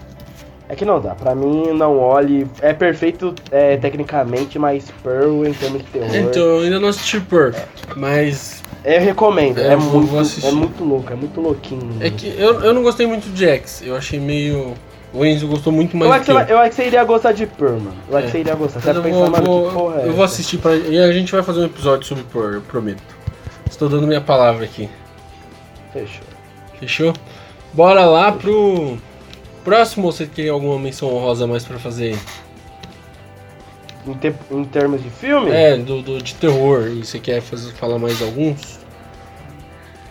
É 0.69 0.75
que 0.75 0.85
não 0.85 1.01
dá. 1.01 1.15
Pra 1.15 1.35
mim, 1.35 1.73
não 1.75 1.99
olhe. 1.99 2.47
É 2.61 2.73
perfeito 2.73 3.35
é, 3.53 3.77
tecnicamente, 3.77 4.59
mas 4.59 4.91
Pearl 5.03 5.45
em 5.47 5.53
termos 5.53 5.83
de 5.85 5.89
terror. 5.91 6.15
Então, 6.17 6.43
eu 6.43 6.61
ainda 6.61 6.81
não 6.81 6.89
assisti 6.89 7.21
Pearl, 7.21 7.53
mas. 7.95 8.63
Eu 8.85 9.01
recomendo. 9.01 9.59
É, 9.59 9.69
É, 9.69 9.75
eu 9.75 9.81
vou 9.81 10.01
muito, 10.01 10.19
assistir. 10.19 10.47
é 10.49 10.53
muito 10.53 10.83
louco, 10.85 11.13
é 11.13 11.17
muito 11.17 11.41
louquinho. 11.41 11.97
É 12.01 12.09
que 12.11 12.29
eu, 12.39 12.61
eu 12.63 12.73
não 12.73 12.83
gostei 12.83 13.07
muito 13.07 13.29
de 13.33 13.45
X. 13.47 13.83
Eu 13.85 13.97
achei 13.97 14.19
meio. 14.19 14.75
O 15.13 15.25
Enzo 15.25 15.47
gostou 15.47 15.73
muito 15.73 15.97
mais 15.97 16.11
Eu 16.11 16.19
do 16.19 16.25
que 16.25 16.27
que 16.27 16.53
eu. 16.53 16.57
eu 16.57 16.59
acho 16.61 16.71
que 16.71 16.77
você 16.77 16.87
iria 16.87 17.05
gostar 17.05 17.33
de 17.33 17.47
Pearl, 17.47 17.75
mano. 17.75 17.95
Eu 18.11 18.17
acho 18.17 18.27
É. 18.27 18.31
que 18.31 18.33
você 18.33 18.39
iria 18.41 18.55
gostar. 18.55 18.81
Você 18.81 18.87
Mas 18.93 18.97
vai 19.03 19.11
eu 19.11 19.15
pensar, 19.15 19.31
vou, 19.31 19.31
mano, 19.31 19.47
vou- 19.47 19.69
que 19.69 19.75
porra 19.75 20.01
é 20.03 20.09
eu 20.09 20.13
vou 20.13 20.25
assistir 20.25 20.59
pra. 20.59 20.75
E 20.75 20.99
a 20.99 21.13
gente 21.13 21.33
vai 21.33 21.43
fazer 21.43 21.61
um 21.61 21.65
episódio 21.67 22.05
sobre 22.07 22.25
Pearl, 22.25 22.55
eu 22.55 22.61
prometo. 22.63 23.03
Estou 23.71 23.89
dando 23.89 24.07
minha 24.07 24.21
palavra 24.21 24.65
aqui. 24.65 24.89
Fechou. 26.01 26.25
Fechou? 26.79 27.13
Bora 27.73 28.05
lá 28.05 28.33
pro. 28.33 28.97
Próximo, 29.65 30.07
ou 30.07 30.13
você 30.13 30.27
tem 30.27 30.49
alguma 30.49 30.79
menção 30.79 31.13
honrosa 31.13 31.47
mais 31.47 31.65
pra 31.65 31.79
fazer 31.79 32.13
aí? 32.13 32.19
Em, 34.07 34.15
te- 34.15 34.35
em 34.51 34.65
termos 34.65 35.03
de 35.03 35.11
filme, 35.11 35.51
É, 35.51 35.77
do, 35.77 36.01
do- 36.03 36.23
de 36.23 36.35
terror. 36.37 36.87
E 36.87 37.05
você 37.05 37.19
quer 37.19 37.41
fazer, 37.41 37.73
falar 37.73 37.99
mais 37.99 38.23
alguns? 38.23 38.79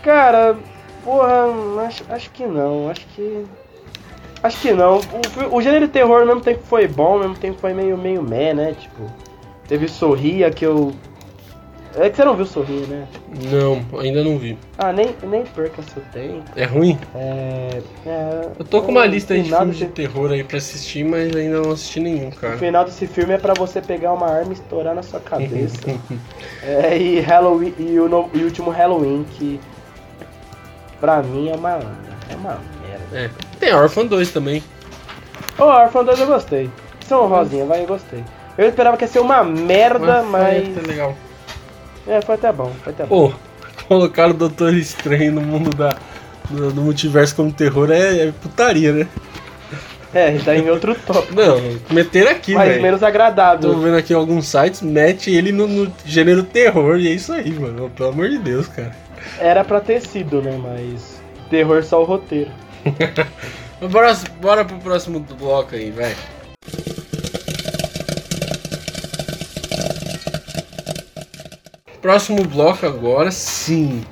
cara, 0.02 0.56
porra, 1.04 1.46
acho, 1.86 2.04
acho 2.10 2.30
que 2.30 2.44
não. 2.46 2.90
Acho 2.90 3.06
que. 3.14 3.44
Acho 4.42 4.60
que 4.60 4.72
não. 4.72 5.00
O, 5.50 5.56
o 5.56 5.62
gênero 5.62 5.86
de 5.86 5.92
terror 5.92 6.20
ao 6.20 6.26
mesmo 6.26 6.40
tempo 6.42 6.60
foi 6.64 6.86
bom, 6.86 7.14
ao 7.14 7.18
mesmo 7.20 7.36
tempo 7.36 7.58
foi 7.58 7.72
meio, 7.72 7.96
meio 7.96 8.22
meh, 8.22 8.52
né? 8.54 8.74
Tipo, 8.78 9.10
teve 9.66 9.88
Sorria 9.88 10.50
que 10.50 10.64
eu. 10.66 10.92
É 11.98 12.10
que 12.10 12.16
você 12.16 12.24
não 12.26 12.36
viu 12.36 12.44
Sorria, 12.44 12.86
né? 12.86 13.06
Não, 13.50 14.00
ainda 14.00 14.22
não 14.22 14.36
vi. 14.38 14.58
Ah, 14.76 14.92
nem, 14.92 15.14
nem 15.22 15.44
perca 15.44 15.80
seu 15.82 16.02
tempo. 16.12 16.44
É 16.54 16.64
ruim? 16.64 16.98
É. 17.14 17.80
é 18.04 18.48
Eu 18.58 18.64
tô 18.66 18.82
com 18.82 18.92
uma 18.92 19.00
o 19.00 19.04
lista 19.06 19.34
de 19.34 19.48
filmes 19.48 19.76
de 19.78 19.84
desse- 19.86 19.92
terror 19.94 20.30
aí 20.30 20.44
pra 20.44 20.58
assistir, 20.58 21.04
mas 21.04 21.34
ainda 21.34 21.60
não 21.62 21.72
assisti 21.72 22.00
nenhum, 22.00 22.28
O 22.28 22.36
cara. 22.36 22.58
final 22.58 22.84
desse 22.84 23.06
filme 23.06 23.32
é 23.32 23.38
pra 23.38 23.54
você 23.54 23.80
pegar 23.80 24.12
uma 24.12 24.26
arma 24.30 24.50
e 24.50 24.54
estourar 24.54 24.94
na 24.94 25.02
sua 25.02 25.20
cabeça. 25.20 25.78
é, 26.62 26.98
e 26.98 27.20
Halloween 27.20 27.74
e 27.78 27.98
o, 27.98 28.08
no- 28.08 28.28
e 28.34 28.38
o 28.40 28.44
último 28.44 28.70
Halloween 28.70 29.24
que 29.38 29.58
pra 31.00 31.22
mim 31.22 31.48
é 31.48 31.54
uma 31.54 31.78
é 32.28 32.34
uma 32.36 32.58
merda. 32.82 33.06
É. 33.18 33.30
Tem 33.58 33.74
Orphan 33.74 34.04
2 34.06 34.30
também. 34.32 34.62
Ô, 35.58 35.64
Orphan 35.64 36.04
2 36.04 36.20
eu 36.20 36.26
gostei. 36.26 36.70
São 37.06 37.26
rosinha, 37.28 37.64
vai, 37.64 37.82
eu 37.82 37.86
gostei. 37.86 38.22
Eu 38.58 38.68
esperava 38.68 38.96
que 38.96 39.04
ia 39.04 39.08
ser 39.08 39.20
uma 39.20 39.42
merda, 39.44 40.22
mas 40.22 40.64
foi 40.68 40.72
até 40.78 40.86
legal. 40.92 41.14
É, 42.06 42.20
foi 42.22 42.34
até 42.34 42.52
bom, 42.52 42.72
foi 42.82 42.92
até 42.92 43.04
bom. 43.04 43.30
Pô, 43.30 43.34
colocar 43.88 44.30
o 44.30 44.34
Doutor 44.34 44.74
Estranho 44.74 45.32
no 45.32 45.40
mundo 45.40 45.70
da, 45.76 45.96
do, 46.50 46.72
do 46.72 46.82
multiverso 46.82 47.34
como 47.36 47.52
terror 47.52 47.90
é, 47.90 48.28
é 48.28 48.32
putaria, 48.32 48.92
né? 48.92 49.08
É, 50.14 50.38
tá 50.38 50.56
em 50.56 50.70
outro 50.70 50.94
tópico, 50.94 51.34
Não, 51.34 51.60
meter 51.90 52.26
aqui, 52.28 52.54
mas 52.54 52.68
velho. 52.68 52.82
menos 52.82 53.00
Tô 53.00 53.06
agradável. 53.06 53.78
vendo 53.78 53.96
aqui 53.96 54.14
alguns 54.14 54.46
sites, 54.46 54.80
mete 54.80 55.30
ele 55.30 55.52
no, 55.52 55.66
no 55.66 55.92
gênero 56.06 56.42
terror 56.42 56.98
e 56.98 57.08
é 57.08 57.10
isso 57.10 57.32
aí, 57.32 57.52
mano. 57.52 57.90
Pelo 57.90 58.10
amor 58.10 58.28
de 58.30 58.38
Deus, 58.38 58.66
cara. 58.68 58.92
Era 59.38 59.62
pra 59.62 59.80
ter 59.80 60.00
sido, 60.00 60.40
né, 60.40 60.58
mas 60.62 61.20
terror 61.50 61.82
só 61.82 62.00
o 62.00 62.04
roteiro. 62.04 62.50
Bora, 63.90 64.16
bora 64.40 64.64
pro 64.64 64.78
próximo 64.78 65.20
bloco 65.20 65.74
aí, 65.74 65.90
vai. 65.90 66.14
Próximo 72.06 72.44
bloco 72.44 72.86
agora 72.86 73.32
sim. 73.32 74.04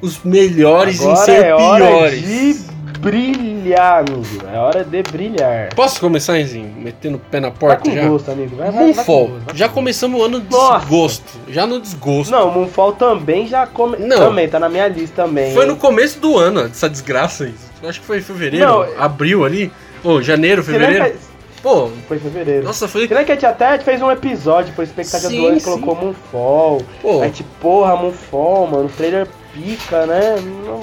Os 0.00 0.22
melhores 0.24 1.02
em 1.02 1.04
Agora 1.10 1.16
ser 1.26 1.44
é 1.44 1.54
piores. 1.54 2.22
de 2.26 2.54
brilhar, 2.98 3.98
amigo. 3.98 4.26
É 4.50 4.58
hora 4.58 4.82
de 4.82 5.02
brilhar. 5.02 5.68
Posso 5.74 6.00
começar, 6.00 6.40
Enzinho? 6.40 6.74
Metendo 6.78 7.16
o 7.18 7.20
pé 7.20 7.40
na 7.40 7.50
Vai 7.50 7.58
porta 7.58 7.90
com 7.90 7.94
já? 7.94 8.08
gosto, 8.08 8.30
amigo. 8.30 8.56
Vai, 8.56 8.70
vai, 8.70 8.84
Moonfall. 8.84 9.28
gosto, 9.28 9.54
Já 9.54 9.68
com 9.68 9.74
começamos 9.74 10.18
o 10.18 10.24
ano 10.24 10.38
no 10.38 10.44
Nossa. 10.50 10.78
desgosto. 10.78 11.38
Já 11.50 11.66
no 11.66 11.78
desgosto. 11.78 12.30
Não, 12.30 12.50
Moonfall 12.50 12.92
também 12.92 13.46
já 13.46 13.66
come... 13.66 13.98
Não. 13.98 14.16
Também, 14.16 14.48
tá 14.48 14.58
na 14.58 14.70
minha 14.70 14.88
lista 14.88 15.24
também. 15.24 15.52
Foi 15.52 15.66
no 15.66 15.76
começo 15.76 16.18
do 16.20 16.38
ano, 16.38 16.60
essa 16.62 16.88
desgraça 16.88 17.44
aí. 17.44 17.54
Acho 17.86 18.00
que 18.00 18.06
foi 18.06 18.16
em 18.20 18.22
fevereiro, 18.22 18.64
Não, 18.66 18.86
abril 18.98 19.44
ali. 19.44 19.70
Ô, 20.02 20.22
janeiro, 20.22 20.62
Se 20.62 20.70
lembra 20.70 20.86
fevereiro. 20.88 21.18
Pô, 21.64 21.88
Foi 22.06 22.18
em 22.18 22.20
fevereiro. 22.20 22.62
nossa, 22.66 22.86
foi. 22.86 23.02
Se 23.02 23.08
lembra 23.08 23.24
que 23.24 23.32
a 23.32 23.34
gente 23.36 23.46
até 23.46 23.78
fez 23.78 24.02
um 24.02 24.10
episódio 24.10 24.74
por 24.74 24.84
expectativa 24.84 25.30
Sim, 25.30 25.40
do 25.40 25.46
ano 25.46 25.56
e 25.56 25.60
colocou 25.62 25.94
Moonfall. 25.96 26.82
Pô, 27.00 27.22
Aí 27.22 27.30
tipo, 27.30 27.48
porra, 27.58 27.96
Moonfall, 27.96 28.66
mano, 28.66 28.84
o 28.84 28.88
trailer 28.90 29.26
pica, 29.54 30.04
né? 30.04 30.36
Não, 30.66 30.80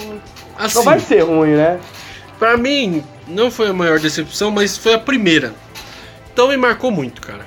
assim, 0.57 0.75
não 0.77 0.83
vai 0.83 0.99
ser 0.99 1.21
ruim, 1.21 1.51
né? 1.51 1.79
pra 2.39 2.57
mim, 2.57 3.03
não 3.27 3.51
foi 3.51 3.67
a 3.67 3.73
maior 3.73 3.99
decepção, 3.99 4.49
mas 4.49 4.75
foi 4.75 4.95
a 4.95 4.99
primeira. 4.99 5.53
Então 6.33 6.47
me 6.47 6.57
marcou 6.57 6.89
muito, 6.89 7.21
cara. 7.21 7.45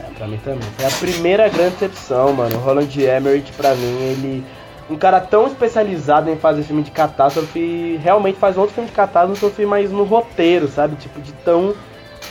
É, 0.00 0.10
pra 0.18 0.26
mim 0.26 0.40
também. 0.44 0.68
Foi 0.76 0.86
a 0.86 0.90
primeira 0.90 1.48
grande 1.48 1.76
decepção, 1.76 2.32
mano. 2.32 2.56
O 2.56 2.58
Roland 2.58 2.88
Emmerich, 2.96 3.52
pra 3.52 3.72
mim, 3.76 4.02
ele. 4.02 4.44
Um 4.90 4.96
cara 4.96 5.18
tão 5.20 5.46
especializado 5.46 6.28
em 6.30 6.36
fazer 6.36 6.62
filme 6.62 6.82
de 6.82 6.90
catástrofe, 6.90 7.98
realmente 8.02 8.38
faz 8.38 8.58
outro 8.58 8.74
filme 8.74 8.88
de 8.90 8.94
catástrofe, 8.94 9.64
mas 9.64 9.90
no 9.90 10.04
roteiro, 10.04 10.68
sabe? 10.68 10.96
Tipo, 10.96 11.20
de 11.20 11.32
tão. 11.44 11.74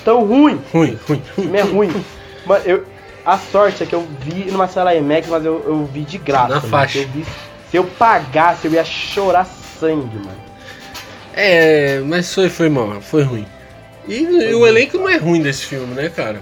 tão 0.06 0.24
ruim. 0.26 0.62
Ruim, 0.72 0.98
ruim, 1.08 1.22
O 1.38 1.42
filme 1.42 1.58
é 1.58 1.62
ruim. 1.64 2.06
Mas 2.46 2.66
eu. 2.68 2.84
A 3.26 3.38
sorte 3.38 3.82
é 3.84 3.86
que 3.86 3.96
eu 3.96 4.06
vi 4.20 4.52
numa 4.52 4.68
sala 4.68 4.94
IMAX, 4.94 5.28
mas 5.30 5.46
eu, 5.46 5.64
eu 5.66 5.86
vi 5.86 6.02
de 6.02 6.18
graça. 6.18 6.48
Na 6.50 6.56
mano. 6.58 6.68
faixa. 6.68 7.00
Se 7.00 7.06
eu, 7.06 7.10
vi- 7.10 7.26
se 7.72 7.78
eu 7.78 7.84
pagasse, 7.86 8.68
eu 8.68 8.74
ia 8.74 8.84
chorar 8.84 9.46
sangue, 9.80 10.18
mano. 10.18 10.44
É, 11.34 12.02
mas 12.06 12.32
foi, 12.34 12.50
foi 12.50 12.70
mal, 12.70 13.02
foi 13.02 13.24
ruim. 13.24 13.48
E, 14.08 14.54
o 14.54 14.68
elenco 14.68 14.98
não 14.98 15.08
é 15.10 15.18
ruim 15.18 15.42
desse 15.42 15.66
filme, 15.66 15.96
né, 15.96 16.10
cara? 16.10 16.40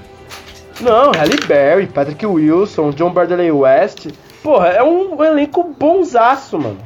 Não, 0.81 1.11
Halle 1.11 1.37
Berry, 1.47 1.85
Patrick 1.87 2.25
Wilson, 2.25 2.89
John 2.91 3.11
Bardley 3.11 3.51
West. 3.51 4.07
Porra, 4.43 4.67
é 4.69 4.83
um 4.83 5.23
elenco 5.23 5.63
bonzaço, 5.79 6.57
mano. 6.57 6.77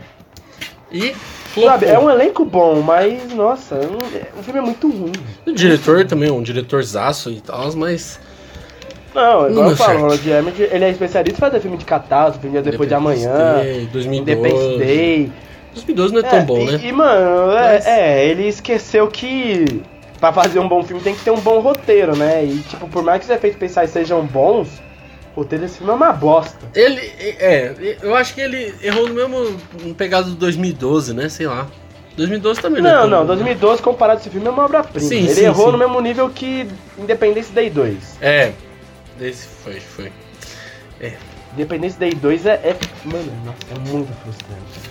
E 0.91 1.13
flopou. 1.13 1.71
Sabe, 1.71 1.85
é 1.87 1.97
um 1.97 2.09
elenco 2.09 2.43
bom, 2.45 2.81
mas, 2.81 3.33
nossa, 3.33 3.75
é 3.75 3.87
um- 3.87 4.39
o 4.39 4.43
filme 4.43 4.59
é 4.59 4.61
muito 4.63 4.89
ruim. 4.89 5.11
O 5.45 5.51
diretor 5.51 6.05
também, 6.05 6.29
um 6.31 6.41
diretorzaço 6.43 7.29
e 7.31 7.41
tal, 7.41 7.71
mas. 7.75 8.19
Não, 9.13 9.43
Não 9.43 9.49
igual 9.49 9.63
eu 9.63 9.67
deu 9.69 9.77
falo. 9.77 9.99
Roland 10.01 10.19
Emmerich, 10.39 10.61
ele 10.63 10.83
é 10.85 10.89
especialista 10.89 11.37
em 11.37 11.39
fazer 11.39 11.59
filme 11.61 11.77
de 11.77 11.85
catástrofe, 11.85 12.49
Dia 12.49 12.61
Depois 12.61 12.89
de 12.89 12.95
Amanhã, 12.95 13.61
Day, 13.61 13.89
2012. 13.91 14.17
Independence 14.19 14.77
Day. 14.77 15.31
2012 15.73 16.13
não 16.13 16.19
é 16.19 16.23
tão 16.23 16.43
bom, 16.45 16.59
e, 16.59 16.71
né? 16.71 16.79
E, 16.83 16.91
mano, 16.91 17.51
é, 17.51 17.73
Mas- 17.75 17.85
é, 17.87 18.25
ele 18.27 18.47
esqueceu 18.47 19.07
que 19.07 19.81
pra 20.19 20.33
fazer 20.33 20.59
um 20.59 20.67
bom 20.67 20.83
filme 20.83 21.01
tem 21.01 21.15
que 21.15 21.23
ter 21.23 21.31
um 21.31 21.39
bom 21.39 21.59
roteiro, 21.59 22.15
né? 22.15 22.43
E, 22.43 22.57
tipo, 22.69 22.87
por 22.89 23.03
mais 23.03 23.19
que 23.19 23.25
os 23.25 23.29
efeitos 23.29 23.55
especiais 23.55 23.89
sejam 23.89 24.25
bons, 24.25 24.67
o 25.35 25.41
roteiro 25.41 25.63
desse 25.65 25.77
filme 25.77 25.91
é 25.91 25.95
uma 25.95 26.13
bosta. 26.13 26.65
Ele, 26.73 27.01
é, 27.19 27.97
eu 28.01 28.15
acho 28.15 28.33
que 28.33 28.41
ele 28.41 28.73
errou 28.81 29.07
no 29.07 29.13
mesmo 29.13 29.93
pegado 29.95 30.29
do 30.29 30.35
2012, 30.35 31.13
né? 31.13 31.29
Sei 31.29 31.45
lá. 31.47 31.67
2012 32.15 32.61
também 32.61 32.81
não 32.81 32.89
é 32.89 32.93
Não, 32.93 33.01
tão 33.01 33.09
não, 33.09 33.19
bom. 33.19 33.25
2012 33.27 33.81
comparado 33.81 34.19
a 34.19 34.21
esse 34.21 34.29
filme 34.29 34.47
é 34.47 34.49
uma 34.49 34.63
obra-prima. 34.63 35.07
Sim, 35.07 35.25
Ele 35.25 35.33
sim, 35.33 35.43
errou 35.43 35.65
sim. 35.65 35.71
no 35.73 35.77
mesmo 35.77 35.99
nível 35.99 36.29
que 36.29 36.65
Independence 36.97 37.51
Day 37.51 37.69
2. 37.69 38.17
É, 38.21 38.53
esse 39.19 39.45
foi, 39.63 39.79
foi. 39.81 40.11
Independence 41.53 41.97
Day 41.99 42.11
2 42.13 42.45
é, 42.45 42.53
é- 42.53 42.77
Mano, 43.03 43.31
nossa, 43.45 43.57
é 43.75 43.89
muito 43.91 44.11
frustrante. 44.23 44.89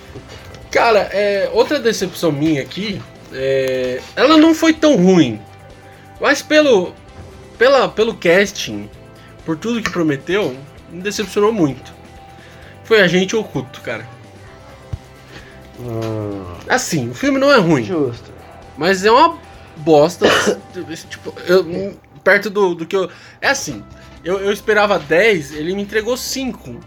Cara, 0.71 1.09
é, 1.11 1.49
outra 1.53 1.79
decepção 1.79 2.31
minha 2.31 2.61
aqui, 2.61 3.01
é, 3.33 3.99
ela 4.15 4.37
não 4.37 4.53
foi 4.53 4.73
tão 4.73 4.95
ruim, 4.95 5.39
mas 6.19 6.41
pelo, 6.41 6.93
pela, 7.57 7.87
pelo 7.87 8.13
casting, 8.15 8.89
por 9.45 9.57
tudo 9.57 9.81
que 9.81 9.89
prometeu, 9.89 10.55
me 10.91 11.01
decepcionou 11.01 11.51
muito. 11.53 11.93
Foi 12.83 13.01
Agente 13.01 13.35
Oculto, 13.35 13.81
cara. 13.81 14.05
Hum, 15.79 16.43
Assim, 16.69 17.09
o 17.09 17.13
filme 17.13 17.37
não 17.39 17.51
é 17.51 17.57
ruim, 17.57 17.83
justo. 17.83 18.31
mas 18.77 19.03
é 19.05 19.11
uma 19.11 19.37
bosta. 19.77 20.25
tipo, 21.09 21.33
eu- 21.47 21.97
perto 22.23 22.49
do, 22.49 22.73
do 22.75 22.85
que 22.85 22.95
eu. 22.95 23.09
É 23.41 23.49
assim, 23.49 23.83
eu, 24.23 24.39
eu 24.39 24.51
esperava 24.51 24.97
10, 24.97 25.51
ele 25.53 25.75
me 25.75 25.81
entregou 25.81 26.15
5. 26.17 26.79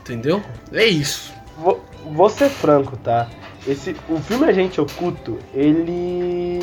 Entendeu? 0.00 0.42
É 0.72 0.84
isso. 0.84 1.32
Vou, 1.56 1.82
vou 2.04 2.28
ser 2.28 2.50
franco, 2.50 2.96
tá? 2.98 3.28
Esse, 3.66 3.96
o 4.08 4.18
filme 4.20 4.44
Agente 4.44 4.78
Oculto, 4.80 5.38
ele. 5.54 6.60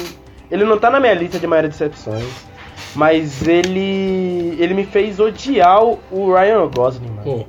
Ele 0.51 0.63
não 0.65 0.77
tá 0.77 0.91
na 0.91 0.99
minha 0.99 1.13
lista 1.15 1.39
de 1.39 1.47
maiores 1.47 1.71
decepções. 1.71 2.23
Mas 2.95 3.45
ele. 3.47 4.55
Ele 4.59 4.73
me 4.73 4.85
fez 4.85 5.19
odiar 5.19 5.83
o- 5.83 6.33
Ryan 6.33 6.67
Gosling, 6.67 7.07
mano. 7.09 7.21
Pô, 7.23 7.45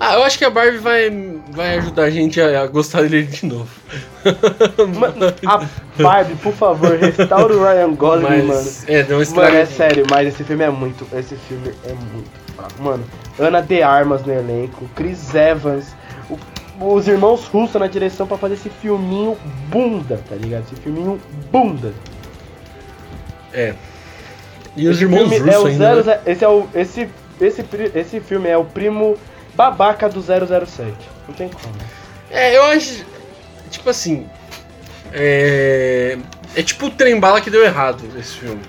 Ah, 0.00 0.14
eu 0.14 0.22
acho 0.22 0.38
que 0.38 0.44
a 0.44 0.50
Barbie 0.50 0.78
vai, 0.78 1.10
vai 1.50 1.76
ajudar 1.78 2.04
a 2.04 2.10
gente 2.10 2.40
a, 2.40 2.62
a 2.62 2.66
gostar 2.68 3.02
dele 3.02 3.24
de 3.24 3.44
novo. 3.46 3.68
Mano, 4.96 5.34
a 5.44 5.66
Barbie, 6.00 6.36
por 6.36 6.52
favor, 6.52 6.96
restaura 6.96 7.52
o 7.52 7.60
Ryan 7.62 7.94
Gosling, 7.94 8.46
Mas, 8.46 8.46
mano. 8.46 8.70
é, 8.86 9.02
não 9.02 9.08
Mano, 9.10 9.22
estraga. 9.22 9.56
é 9.58 9.66
sério, 9.66 10.06
mas 10.08 10.28
esse 10.28 10.44
filme 10.44 10.62
é 10.64 10.70
muito. 10.70 11.04
Esse 11.12 11.34
filme 11.34 11.72
é 11.84 11.92
muito 12.12 12.30
fraco. 12.54 12.80
Mano, 12.80 13.04
Ana 13.40 13.60
de 13.60 13.82
Armas 13.82 14.24
no 14.24 14.32
elenco, 14.32 14.88
Chris 14.94 15.34
Evans, 15.34 15.86
o- 16.30 16.94
os 16.94 17.08
irmãos 17.08 17.44
Russo 17.46 17.76
na 17.78 17.88
direção 17.88 18.24
pra 18.26 18.38
fazer 18.38 18.54
esse 18.54 18.70
filminho 18.70 19.36
bunda, 19.68 20.20
tá 20.28 20.36
ligado? 20.36 20.62
Esse 20.70 20.76
filminho 20.80 21.20
bunda. 21.50 21.92
É. 23.52 23.74
E 24.78 24.88
os 24.88 24.96
Esse 24.96 25.04
irmãos 25.04 25.28
filme 25.28 25.50
russos 25.50 25.54
é 25.54 25.58
o 25.58 25.66
ainda. 25.66 25.94
né? 25.96 26.02
00 26.02 26.20
esse 26.26 26.44
é 26.44 26.48
o 26.48 26.68
esse 26.74 27.08
esse 27.40 27.64
esse 27.94 28.20
filme 28.20 28.48
é 28.48 28.56
o 28.56 28.64
primo 28.64 29.16
babaca 29.54 30.08
do 30.08 30.20
007. 30.22 30.92
Não 31.26 31.34
tem 31.34 31.48
como. 31.48 31.74
É, 32.30 32.56
eu 32.56 32.64
acho. 32.64 33.04
Tipo 33.70 33.90
assim. 33.90 34.26
É. 35.12 36.16
É 36.56 36.62
tipo 36.62 36.86
o 36.86 36.90
trem 36.90 37.18
bala 37.20 37.40
que 37.40 37.50
deu 37.50 37.64
errado 37.64 38.02
esse 38.18 38.34
filme. 38.36 38.60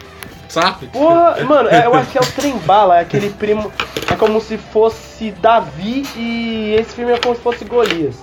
Sabe? 0.48 0.88
Porra, 0.88 1.38
mano, 1.46 1.70
é- 1.70 1.86
eu 1.86 1.94
acho 1.94 2.12
que 2.12 2.18
é 2.18 2.22
o 2.22 2.32
trem 2.34 2.58
bala, 2.60 2.98
é 2.98 3.02
aquele 3.02 3.30
primo. 3.30 3.72
É 4.12 4.16
como 4.16 4.42
se 4.42 4.58
fosse 4.58 5.32
Davi 5.32 6.04
e 6.16 6.76
esse 6.80 6.96
filme 6.96 7.12
é 7.14 7.18
como 7.20 7.36
se 7.36 7.42
fosse 7.42 7.64
Golias. 7.66 8.16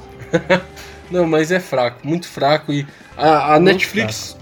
Não, 1.11 1.24
mas 1.26 1.53
é 1.53 1.61
fraco, 1.61 1.99
muito 2.03 2.26
fraco. 2.28 2.72
E 2.72 2.84
a, 3.16 3.55
a 3.55 3.61
Netflix 3.61 4.36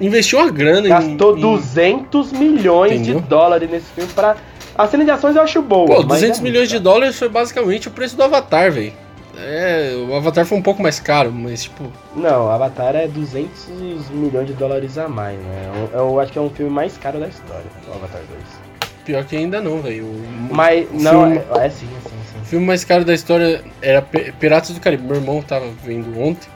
investiu 0.00 0.38
uma 0.40 0.50
grana 0.50 0.88
Gastou 0.88 1.34
em. 1.34 1.38
em- 1.38 1.40
200 1.42 2.32
milhões 2.32 2.92
Entendeu? 2.92 3.20
de 3.20 3.26
dólares 3.28 3.70
nesse 3.70 3.86
filme 3.94 4.10
pra. 4.12 4.36
A 4.76 4.88
cena 4.88 5.04
de 5.04 5.10
ações 5.10 5.36
eu 5.36 5.42
acho 5.42 5.62
boa. 5.62 5.86
Pô, 5.86 5.94
mas 6.02 6.20
200 6.20 6.40
é 6.40 6.42
milhões 6.42 6.68
de 6.68 6.74
muito 6.74 6.84
dólares 6.84 7.16
foi 7.18 7.28
basicamente 7.28 7.86
o 7.88 7.90
preço 7.92 8.16
do 8.16 8.22
Avatar, 8.24 8.72
velho. 8.72 8.92
É, 9.36 9.94
o 10.08 10.14
Avatar 10.14 10.44
foi 10.46 10.56
um 10.58 10.62
pouco 10.62 10.80
mais 10.82 10.98
caro, 11.00 11.32
mas 11.32 11.64
tipo. 11.64 11.84
Não, 12.14 12.48
Avatar 12.50 12.94
é 12.96 13.06
200 13.08 13.68
milhões 14.10 14.46
de 14.46 14.52
dólares 14.52 14.96
a 14.98 15.08
mais, 15.08 15.38
né? 15.38 15.88
Eu, 15.92 15.98
eu 16.00 16.20
acho 16.20 16.32
que 16.32 16.38
é 16.38 16.42
um 16.42 16.50
filme 16.50 16.70
mais 16.72 16.96
caro 16.96 17.18
da 17.20 17.26
história, 17.28 17.64
o 17.88 17.92
Avatar 17.94 18.20
2. 18.28 18.42
Pior 19.04 19.22
que 19.24 19.36
ainda 19.36 19.60
não, 19.60 19.80
velho. 19.82 20.04
O- 20.06 20.48
Mas, 20.54 20.88
o 20.90 20.94
não, 21.02 21.10
filme- 21.10 21.36
é, 21.60 21.66
é 21.66 21.70
sim, 21.70 21.86
é 21.86 22.08
sim, 22.08 22.14
é 22.14 22.38
O 22.38 22.40
sim. 22.40 22.44
filme 22.46 22.66
mais 22.66 22.84
caro 22.84 23.04
da 23.04 23.12
história 23.12 23.62
era 23.82 24.00
Piratas 24.02 24.70
do 24.70 24.80
Caribe. 24.80 25.02
Meu 25.04 25.16
irmão 25.16 25.42
tava 25.42 25.66
vendo 25.84 26.18
ontem. 26.20 26.48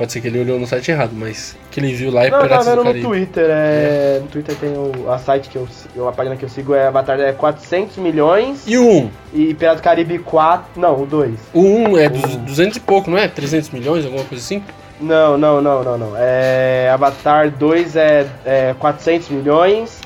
Pode 0.00 0.12
ser 0.12 0.22
que 0.22 0.28
ele 0.28 0.40
olhou 0.40 0.58
no 0.58 0.66
site 0.66 0.90
errado, 0.90 1.10
mas 1.12 1.54
que 1.70 1.78
ele 1.78 1.92
viu 1.92 2.10
lá 2.10 2.24
é 2.24 2.30
Não, 2.30 2.40
do 2.40 2.64
vendo 2.64 2.84
no. 2.84 3.02
Twitter, 3.02 3.44
é. 3.50 4.18
No 4.22 4.28
Twitter 4.28 4.54
tem 4.56 4.70
o, 4.70 5.10
a 5.12 5.18
site 5.18 5.50
que 5.50 5.58
eu 5.58 6.08
a 6.08 6.10
página 6.10 6.36
que 6.36 6.42
eu 6.42 6.48
sigo 6.48 6.72
é 6.74 6.86
Avatar 6.86 7.20
é 7.20 7.32
400 7.32 7.98
milhões 7.98 8.62
E 8.66 8.78
o 8.78 8.88
1? 8.90 9.10
e 9.34 9.52
Pirata 9.52 9.76
do 9.76 9.82
Caribe 9.82 10.18
4. 10.20 10.80
Não, 10.80 11.02
o 11.02 11.04
2. 11.04 11.34
O 11.52 11.60
1 11.60 11.98
é 11.98 12.08
dos 12.08 12.34
O- 12.34 12.38
200 12.38 12.78
e 12.78 12.80
pouco, 12.80 13.10
não 13.10 13.18
é? 13.18 13.28
300 13.28 13.68
milhões, 13.68 14.06
alguma 14.06 14.24
coisa 14.24 14.42
assim? 14.42 14.64
Não, 14.98 15.36
não, 15.36 15.60
não, 15.60 15.84
não, 15.84 15.98
não. 15.98 16.12
É, 16.16 16.88
Avatar 16.94 17.50
2 17.50 17.94
é, 17.94 18.26
é 18.46 18.74
400 18.78 19.28
milhões 19.28 20.00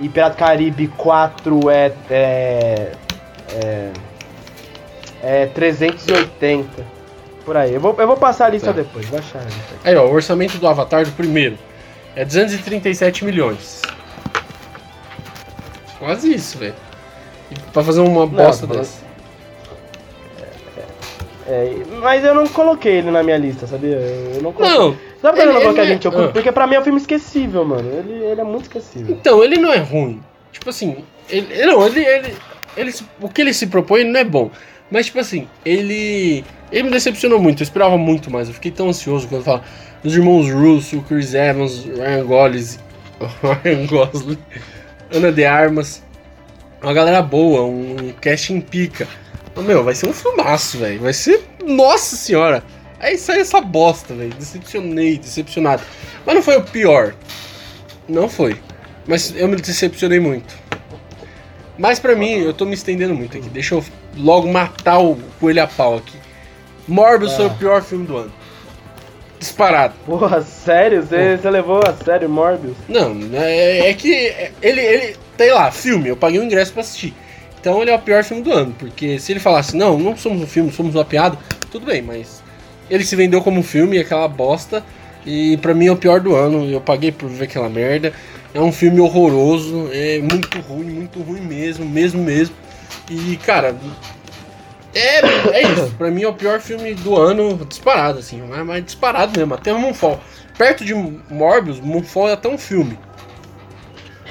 e 0.00 0.08
Pirata 0.08 0.34
do 0.34 0.38
Caribe 0.38 0.88
4 0.96 1.70
é 1.70 1.92
é, 2.08 2.92
é 3.62 3.90
é 5.22 5.46
380. 5.46 6.95
Por 7.46 7.56
aí. 7.56 7.72
Eu 7.72 7.80
vou, 7.80 7.94
eu 7.98 8.06
vou 8.06 8.16
passar 8.18 8.46
a 8.46 8.48
lista 8.50 8.66
Tá. 8.74 8.82
depois, 8.82 9.06
vou 9.06 9.18
achar 9.18 9.38
a 9.38 9.44
lista 9.44 9.74
aqui. 9.76 9.88
Aí, 9.88 9.96
ó, 9.96 10.04
o 10.04 10.12
orçamento 10.12 10.58
do 10.58 10.66
Avatar 10.68 11.04
do 11.06 11.12
primeiro 11.12 11.56
é 12.14 12.24
237 12.24 13.24
milhões. 13.24 13.80
Quase 15.98 16.34
isso, 16.34 16.58
velho. 16.58 16.74
Pra 17.72 17.82
fazer 17.82 18.00
uma 18.00 18.26
bosta 18.26 18.66
mas- 18.66 18.76
dessa. 18.76 19.06
É, 21.48 21.76
mas 22.00 22.24
eu 22.24 22.34
não 22.34 22.46
coloquei 22.48 22.94
ele 22.94 23.10
na 23.12 23.22
minha 23.22 23.38
lista, 23.38 23.66
sabia? 23.68 23.94
Eu 23.96 24.42
não 24.42 24.52
coloquei. 24.52 24.76
Não, 24.78 24.96
Sabe 25.22 25.22
por 25.22 25.34
que 25.36 25.40
eu 25.40 25.46
não 25.46 25.52
ele- 25.54 25.60
coloquei 25.62 25.80
a 25.82 25.84
ele- 25.86 25.92
gente 25.94 26.08
oculta? 26.08 26.28
ah. 26.28 26.32
Porque 26.32 26.50
pra 26.52 26.66
mim 26.66 26.74
é 26.74 26.80
um 26.80 26.84
filme 26.84 26.98
esquecível, 27.00 27.64
mano. 27.64 27.88
Ele, 27.88 28.12
ele 28.24 28.40
é 28.40 28.44
muito 28.44 28.64
esquecível. 28.64 29.14
então, 29.14 29.44
ele 29.44 29.56
não 29.56 29.72
é 29.72 29.76
ruim. 29.78 30.20
Tipo 30.50 30.70
assim, 30.70 31.04
ele. 31.30 31.46
ele- 31.52 31.66
Não, 31.66 31.86
ele, 31.86 32.04
ele, 32.04 32.36
ele. 32.76 32.90
se- 32.92 33.04
O 33.20 33.28
que 33.28 33.40
ele 33.42 33.54
se 33.54 33.68
propõe 33.68 34.02
não 34.02 34.18
é 34.18 34.24
bom. 34.24 34.50
Mas, 34.90 35.06
tipo 35.06 35.20
assim, 35.20 35.48
ele. 35.64 36.44
Ele 36.70 36.84
me 36.84 36.90
decepcionou 36.90 37.40
muito, 37.40 37.62
eu 37.62 37.64
esperava 37.64 37.96
muito 37.96 38.30
mais. 38.30 38.48
Eu 38.48 38.54
fiquei 38.54 38.70
tão 38.70 38.88
ansioso 38.88 39.28
quando 39.28 39.44
fala 39.44 39.62
dos 40.02 40.14
irmãos 40.14 40.50
Russo, 40.50 41.00
Chris 41.02 41.34
Evans, 41.34 41.84
Ryan 41.84 42.24
Gosling, 42.24 42.78
Ryan 43.64 43.86
Gosling, 43.86 44.38
Ana 45.12 45.32
de 45.32 45.44
Armas. 45.44 46.02
Uma 46.82 46.92
galera 46.92 47.22
boa, 47.22 47.64
um 47.64 48.12
casting 48.20 48.60
pica. 48.60 49.08
Ô, 49.54 49.62
Meu, 49.62 49.82
vai 49.82 49.94
ser 49.94 50.06
um 50.08 50.12
filmaço, 50.12 50.78
velho. 50.78 51.00
Vai 51.00 51.12
ser. 51.12 51.42
Nossa 51.64 52.16
senhora! 52.16 52.62
Aí 52.98 53.16
sai 53.16 53.40
essa 53.40 53.60
bosta, 53.60 54.14
velho. 54.14 54.34
Decepcionei, 54.34 55.18
decepcionado. 55.18 55.82
Mas 56.24 56.34
não 56.34 56.42
foi 56.42 56.56
o 56.56 56.62
pior. 56.62 57.14
Não 58.08 58.28
foi. 58.28 58.60
Mas 59.06 59.34
eu 59.36 59.48
me 59.48 59.56
decepcionei 59.56 60.20
muito. 60.20 60.54
Mas 61.78 61.98
pra 61.98 62.16
mim, 62.16 62.32
eu 62.32 62.52
tô 62.54 62.64
me 62.64 62.74
estendendo 62.74 63.14
muito 63.14 63.36
aqui. 63.36 63.48
Deixa 63.48 63.74
eu 63.74 63.84
logo 64.16 64.50
matar 64.50 64.98
o 64.98 65.16
coelho 65.38 65.62
a 65.62 65.66
pau 65.66 65.96
aqui. 65.96 66.16
Morbius 66.88 67.32
Ah. 67.32 67.36
foi 67.36 67.46
o 67.46 67.50
pior 67.50 67.82
filme 67.82 68.06
do 68.06 68.16
ano. 68.16 68.32
Disparado. 69.38 69.94
Porra, 70.06 70.40
sério? 70.42 71.02
Você, 71.02 71.38
levou 71.50 71.80
a 71.86 71.92
sério 71.92 72.28
Morbius? 72.28 72.76
Não, 72.88 73.14
é, 73.34 73.90
é 73.90 73.94
que 73.94 74.32
ele, 74.62 74.80
ele. 74.80 75.16
Sei 75.36 75.52
lá, 75.52 75.70
filme, 75.70 76.08
eu 76.08 76.16
paguei 76.16 76.40
o 76.40 76.44
ingresso 76.44 76.72
pra 76.72 76.80
assistir. 76.80 77.12
Então 77.60 77.82
ele 77.82 77.90
é 77.90 77.94
o 77.94 77.98
pior 77.98 78.24
filme 78.24 78.42
do 78.42 78.50
ano. 78.52 78.74
Porque 78.78 79.18
se 79.18 79.32
ele 79.32 79.40
falasse, 79.40 79.76
não, 79.76 79.98
não 79.98 80.16
somos 80.16 80.40
um 80.42 80.46
filme, 80.46 80.72
somos 80.72 80.94
uma 80.94 81.04
piada, 81.04 81.36
tudo 81.70 81.84
bem, 81.84 82.00
mas 82.00 82.42
ele 82.88 83.04
se 83.04 83.14
vendeu 83.14 83.42
como 83.42 83.60
um 83.60 83.62
filme, 83.62 83.98
aquela 83.98 84.26
bosta. 84.26 84.82
E 85.26 85.56
pra 85.58 85.74
mim 85.74 85.86
é 85.88 85.92
o 85.92 85.96
pior 85.96 86.20
do 86.20 86.34
ano. 86.34 86.70
Eu 86.70 86.80
paguei 86.80 87.12
por 87.12 87.28
ver 87.28 87.44
aquela 87.44 87.68
merda. 87.68 88.12
É 88.54 88.60
um 88.60 88.72
filme 88.72 89.00
horroroso, 89.00 89.90
é 89.92 90.18
muito 90.20 90.58
ruim, 90.60 90.86
muito 90.86 91.20
ruim 91.20 91.42
mesmo, 91.42 91.84
mesmo, 91.84 92.22
mesmo. 92.22 92.54
E, 93.10 93.36
cara, 93.44 93.76
é, 94.96 95.20
é 95.58 95.62
isso. 95.62 95.94
Pra 95.98 96.10
mim 96.10 96.22
é 96.22 96.28
o 96.28 96.32
pior 96.34 96.60
filme 96.60 96.94
do 96.94 97.16
ano, 97.20 97.56
disparado, 97.68 98.18
assim. 98.18 98.42
Mas, 98.48 98.64
mas 98.66 98.84
disparado 98.84 99.38
mesmo, 99.38 99.54
até 99.54 99.72
o 99.72 99.78
Moonfall. 99.78 100.20
Perto 100.56 100.84
de 100.84 100.94
Morbius, 100.94 101.80
Moonfall 101.80 102.28
é 102.28 102.32
até 102.32 102.48
um 102.48 102.58
filme. 102.58 102.98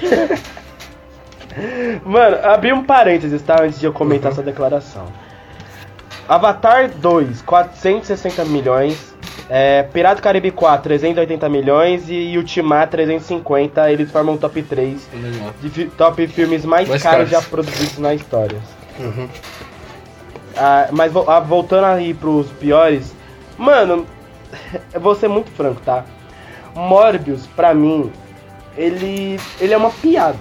Mano, 2.04 2.36
abri 2.42 2.72
um 2.72 2.84
parênteses, 2.84 3.40
tá? 3.42 3.62
Antes 3.62 3.80
de 3.80 3.86
eu 3.86 3.92
comentar 3.92 4.26
Uhum. 4.26 4.32
essa 4.32 4.42
declaração. 4.42 5.06
Avatar 6.28 6.90
2, 6.90 7.40
460 7.42 8.44
milhões. 8.44 9.14
É, 9.48 9.84
Pirata 9.84 10.20
Caribe 10.20 10.50
4, 10.50 10.82
380 10.82 11.48
milhões. 11.48 12.04
E 12.08 12.36
Ultimar, 12.36 12.88
350. 12.88 13.90
Eles 13.90 14.10
formam 14.10 14.34
o 14.34 14.38
top 14.38 14.60
3 14.62 15.08
Legal. 15.14 15.54
de 15.62 15.70
fi- 15.70 15.84
top 15.86 16.26
filmes 16.26 16.64
mais, 16.64 16.88
Mais 16.88 17.02
caros 17.02 17.30
caros. 17.30 17.30
já 17.30 17.40
produzidos 17.48 17.98
na 17.98 18.12
história. 18.12 18.58
Uhum. 18.98 19.28
Ah, 20.56 20.88
mas 20.92 21.12
ah, 21.28 21.40
voltando 21.40 21.84
aí 21.84 22.14
pros 22.14 22.48
piores, 22.52 23.14
mano, 23.58 24.06
eu 24.92 25.00
vou 25.00 25.14
ser 25.14 25.28
muito 25.28 25.50
franco, 25.50 25.80
tá? 25.84 26.04
Morbius, 26.74 27.46
pra 27.46 27.74
mim, 27.74 28.10
ele, 28.76 29.38
ele 29.60 29.72
é 29.74 29.76
uma 29.76 29.90
piada. 29.90 30.38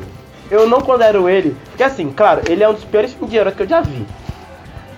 Eu 0.49 0.67
não 0.69 0.79
condeno 0.81 1.27
ele, 1.27 1.55
porque 1.69 1.83
assim, 1.83 2.11
claro, 2.11 2.41
ele 2.47 2.63
é 2.63 2.69
um 2.69 2.73
dos 2.73 2.83
piores 2.85 3.11
filmes 3.11 3.31
de 3.31 3.37
herói 3.37 3.51
que 3.53 3.63
eu 3.63 3.67
já 3.67 3.81
vi. 3.81 4.05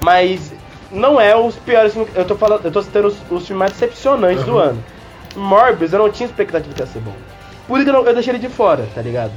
Mas 0.01 0.53
não 0.91 1.20
é 1.20 1.36
os 1.36 1.55
piores 1.55 1.93
filmes, 1.93 2.11
eu 2.15 2.26
tô 2.26 2.36
falando, 2.36 2.65
eu 2.65 2.72
tô 2.72 2.82
citando 2.82 3.07
os, 3.07 3.15
os 3.32 3.47
filmes 3.47 3.57
mais 3.59 3.72
decepcionantes 3.74 4.43
do 4.43 4.53
Uhum. 4.53 4.59
ano. 4.59 4.84
Morbius, 5.36 5.93
eu 5.93 5.99
não 5.99 6.09
tinha 6.11 6.28
expectativa 6.28 6.74
que 6.74 6.82
ia 6.82 6.88
ser 6.88 6.99
bom. 6.99 7.13
Por 7.68 7.78
isso 7.78 7.86
que 7.86 7.89
eu, 7.89 7.93
não- 8.01 8.05
eu 8.07 8.13
deixei 8.13 8.32
ele 8.34 8.39
de 8.39 8.49
fora, 8.49 8.88
tá 8.93 9.01
ligado? 9.01 9.32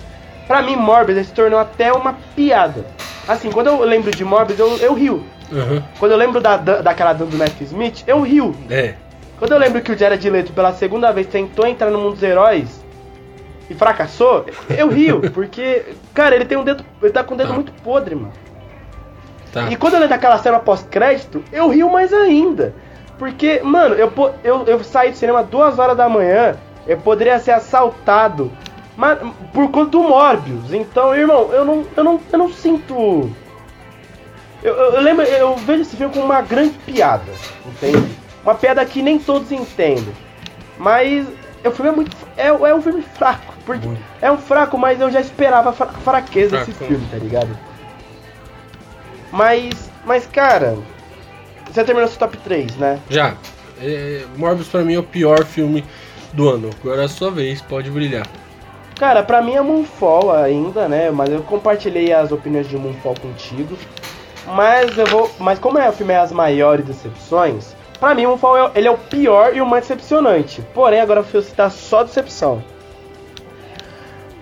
Pra 0.46 0.62
mim, 0.62 0.74
Morbius 0.76 1.16
ele 1.18 1.26
se 1.26 1.32
tornou 1.32 1.58
até 1.60 1.92
uma 1.92 2.14
piada. 2.34 2.84
Assim, 3.32 3.50
quando 3.50 3.68
eu 3.68 3.80
lembro 3.84 4.10
de 4.10 4.24
Morbius, 4.24 4.58
eu, 4.58 4.76
eu 4.78 4.92
rio. 4.94 5.24
Uhum. 5.52 5.82
Quando 5.98 6.12
eu 6.12 6.18
lembro 6.18 6.40
da, 6.40 6.56
da- 6.56 6.80
daquela 6.82 7.12
do 7.12 7.26
Matthew 7.36 7.66
Smith, 7.66 8.02
eu 8.06 8.20
rio. 8.22 8.54
É. 8.68 8.94
Quando 9.38 9.52
eu 9.52 9.58
lembro 9.58 9.80
que 9.80 9.92
o 9.92 9.96
Jared 9.98 10.28
Leto 10.28 10.52
pela 10.52 10.72
segunda 10.72 11.12
vez 11.12 11.26
tentou 11.26 11.66
entrar 11.66 11.90
no 11.90 11.98
mundo 11.98 12.14
dos 12.14 12.22
heróis 12.22 12.84
e 13.68 13.74
fracassou, 13.74 14.46
eu 14.68 14.88
rio, 14.88 15.20
porque, 15.32 15.82
cara, 16.12 16.34
ele 16.34 16.44
tem 16.44 16.58
um 16.58 16.64
dedo. 16.64 16.84
Ele 17.02 17.12
tá 17.12 17.22
com 17.22 17.34
o 17.34 17.36
dedo 17.36 17.48
Tá. 17.48 17.54
muito 17.54 17.72
podre, 17.82 18.14
mano. 18.14 18.32
Tá. 19.52 19.68
E 19.70 19.76
quando 19.76 19.94
eu 19.94 20.00
lembro 20.00 20.14
daquela 20.14 20.38
cena 20.38 20.58
pós-crédito, 20.58 21.42
eu 21.52 21.68
rio 21.68 21.90
mais 21.90 22.12
ainda. 22.12 22.74
Porque, 23.18 23.60
mano, 23.62 23.94
eu, 23.94 24.12
eu, 24.44 24.64
eu 24.66 24.82
saí 24.84 25.10
do 25.10 25.16
cinema 25.16 25.42
duas 25.42 25.78
horas 25.78 25.96
da 25.96 26.08
manhã, 26.08 26.56
eu 26.86 26.96
poderia 26.98 27.38
ser 27.38 27.52
assaltado. 27.52 28.50
Mas, 29.00 29.18
por 29.54 29.70
conta 29.70 29.92
do 29.92 30.02
Morbius. 30.02 30.74
Então, 30.74 31.14
irmão, 31.14 31.48
eu 31.52 31.64
não, 31.64 31.86
eu 31.96 32.04
não, 32.04 32.20
eu 32.30 32.38
não 32.38 32.52
sinto. 32.52 33.30
Eu, 34.62 34.74
eu, 34.74 34.92
eu 34.96 35.00
lembro, 35.00 35.24
eu 35.24 35.56
vejo 35.56 35.80
esse 35.80 35.96
filme 35.96 36.12
como 36.12 36.26
uma 36.26 36.42
grande 36.42 36.74
piada, 36.84 37.32
entende? 37.64 38.06
Uma 38.44 38.54
piada 38.54 38.84
que 38.84 39.00
nem 39.00 39.18
todos 39.18 39.50
entendem. 39.50 40.12
Mas 40.78 41.26
o 41.64 41.70
filme 41.70 41.90
é 41.90 41.94
muito. 41.94 42.14
É, 42.36 42.48
é 42.48 42.74
um 42.74 42.82
filme 42.82 43.00
fraco. 43.00 43.54
Porque 43.64 43.86
Muito. 43.86 44.02
é 44.20 44.30
um 44.30 44.36
fraco, 44.38 44.76
mas 44.76 45.00
eu 45.00 45.10
já 45.10 45.20
esperava 45.20 45.70
a 45.70 45.72
fra- 45.72 45.86
fraqueza 46.04 46.58
desse 46.58 46.72
Fraco. 46.72 46.92
filme, 46.92 47.06
tá 47.10 47.16
ligado? 47.16 47.58
Mas. 49.32 49.90
Mas, 50.04 50.26
cara. 50.26 50.76
Você 51.70 51.84
terminou 51.84 52.08
seu 52.08 52.18
top 52.18 52.36
3, 52.38 52.76
né? 52.76 52.98
Já. 53.08 53.34
É, 53.80 54.24
Morbius 54.36 54.68
pra 54.68 54.82
mim 54.82 54.94
é 54.94 54.98
o 54.98 55.02
pior 55.02 55.44
filme 55.44 55.84
do 56.32 56.48
ano. 56.50 56.68
Agora 56.82 57.02
é 57.02 57.04
a 57.04 57.08
sua 57.08 57.30
vez, 57.30 57.62
pode 57.62 57.90
brilhar. 57.90 58.26
Cara, 59.00 59.22
pra 59.22 59.40
mim 59.40 59.54
é 59.54 59.62
Moonfall 59.62 60.30
ainda, 60.30 60.86
né? 60.86 61.10
Mas 61.10 61.30
eu 61.30 61.42
compartilhei 61.44 62.12
as 62.12 62.30
opiniões 62.32 62.68
de 62.68 62.76
Moonfall 62.76 63.14
contigo. 63.18 63.74
Mas 64.48 64.98
eu 64.98 65.06
vou. 65.06 65.30
Mas 65.38 65.58
como 65.58 65.78
é 65.78 65.88
o 65.88 65.92
filme 65.92 66.12
é 66.12 66.18
as 66.18 66.30
maiores 66.30 66.84
decepções, 66.84 67.74
pra 67.98 68.14
mim 68.14 68.26
Moonfall 68.26 68.58
é, 68.58 68.70
ele 68.74 68.88
é 68.88 68.90
o 68.90 68.98
pior 68.98 69.56
e 69.56 69.62
o 69.62 69.66
mais 69.66 69.84
decepcionante. 69.84 70.60
Porém, 70.74 71.00
agora 71.00 71.20
eu 71.20 71.24
vou 71.24 71.40
citar 71.40 71.70
só 71.70 72.02
decepção. 72.02 72.62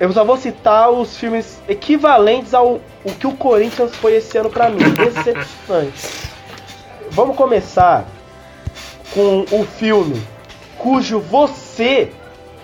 Eu 0.01 0.13
só 0.13 0.25
vou 0.25 0.37
citar 0.37 0.91
os 0.91 1.17
filmes 1.17 1.63
equivalentes 1.69 2.53
ao 2.53 2.81
o 3.05 3.13
que 3.17 3.29
o 3.29 3.37
Corinthians 3.37 3.95
foi 3.95 4.17
esse 4.17 4.37
ano 4.39 4.51
pra 4.51 4.69
mim. 4.69 4.83
Decepcionante. 4.91 6.33
Vamos 7.13 7.37
começar 7.37 8.07
com 9.15 9.45
o 9.53 9.65
filme 9.65 10.21
cujo 10.79 11.21
você 11.21 12.11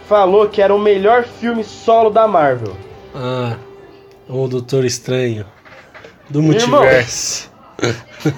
falou 0.08 0.48
que 0.48 0.60
era 0.62 0.74
o 0.74 0.78
melhor 0.78 1.24
filme 1.24 1.62
solo 1.64 2.10
da 2.10 2.26
Marvel. 2.26 2.74
Ah, 3.14 3.56
o 4.28 4.46
Doutor 4.48 4.84
Estranho. 4.84 5.46
Do 6.28 6.42
multiverso. 6.42 7.50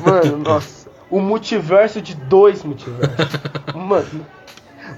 Mano, 0.05 0.39
nossa. 0.39 0.89
O 1.11 1.21
multiverso 1.21 2.03
de 2.03 2.14
dois 2.17 2.62
multiversos. 2.64 3.17
mano. 3.75 4.27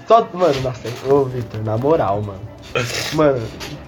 Só, 0.07 0.27
mano, 0.33 0.61
nossa. 0.61 0.87
Ô, 1.11 1.23
Victor, 1.25 1.63
na 1.63 1.77
moral, 1.77 2.21
mano. 2.21 2.41
Mano, 3.13 3.41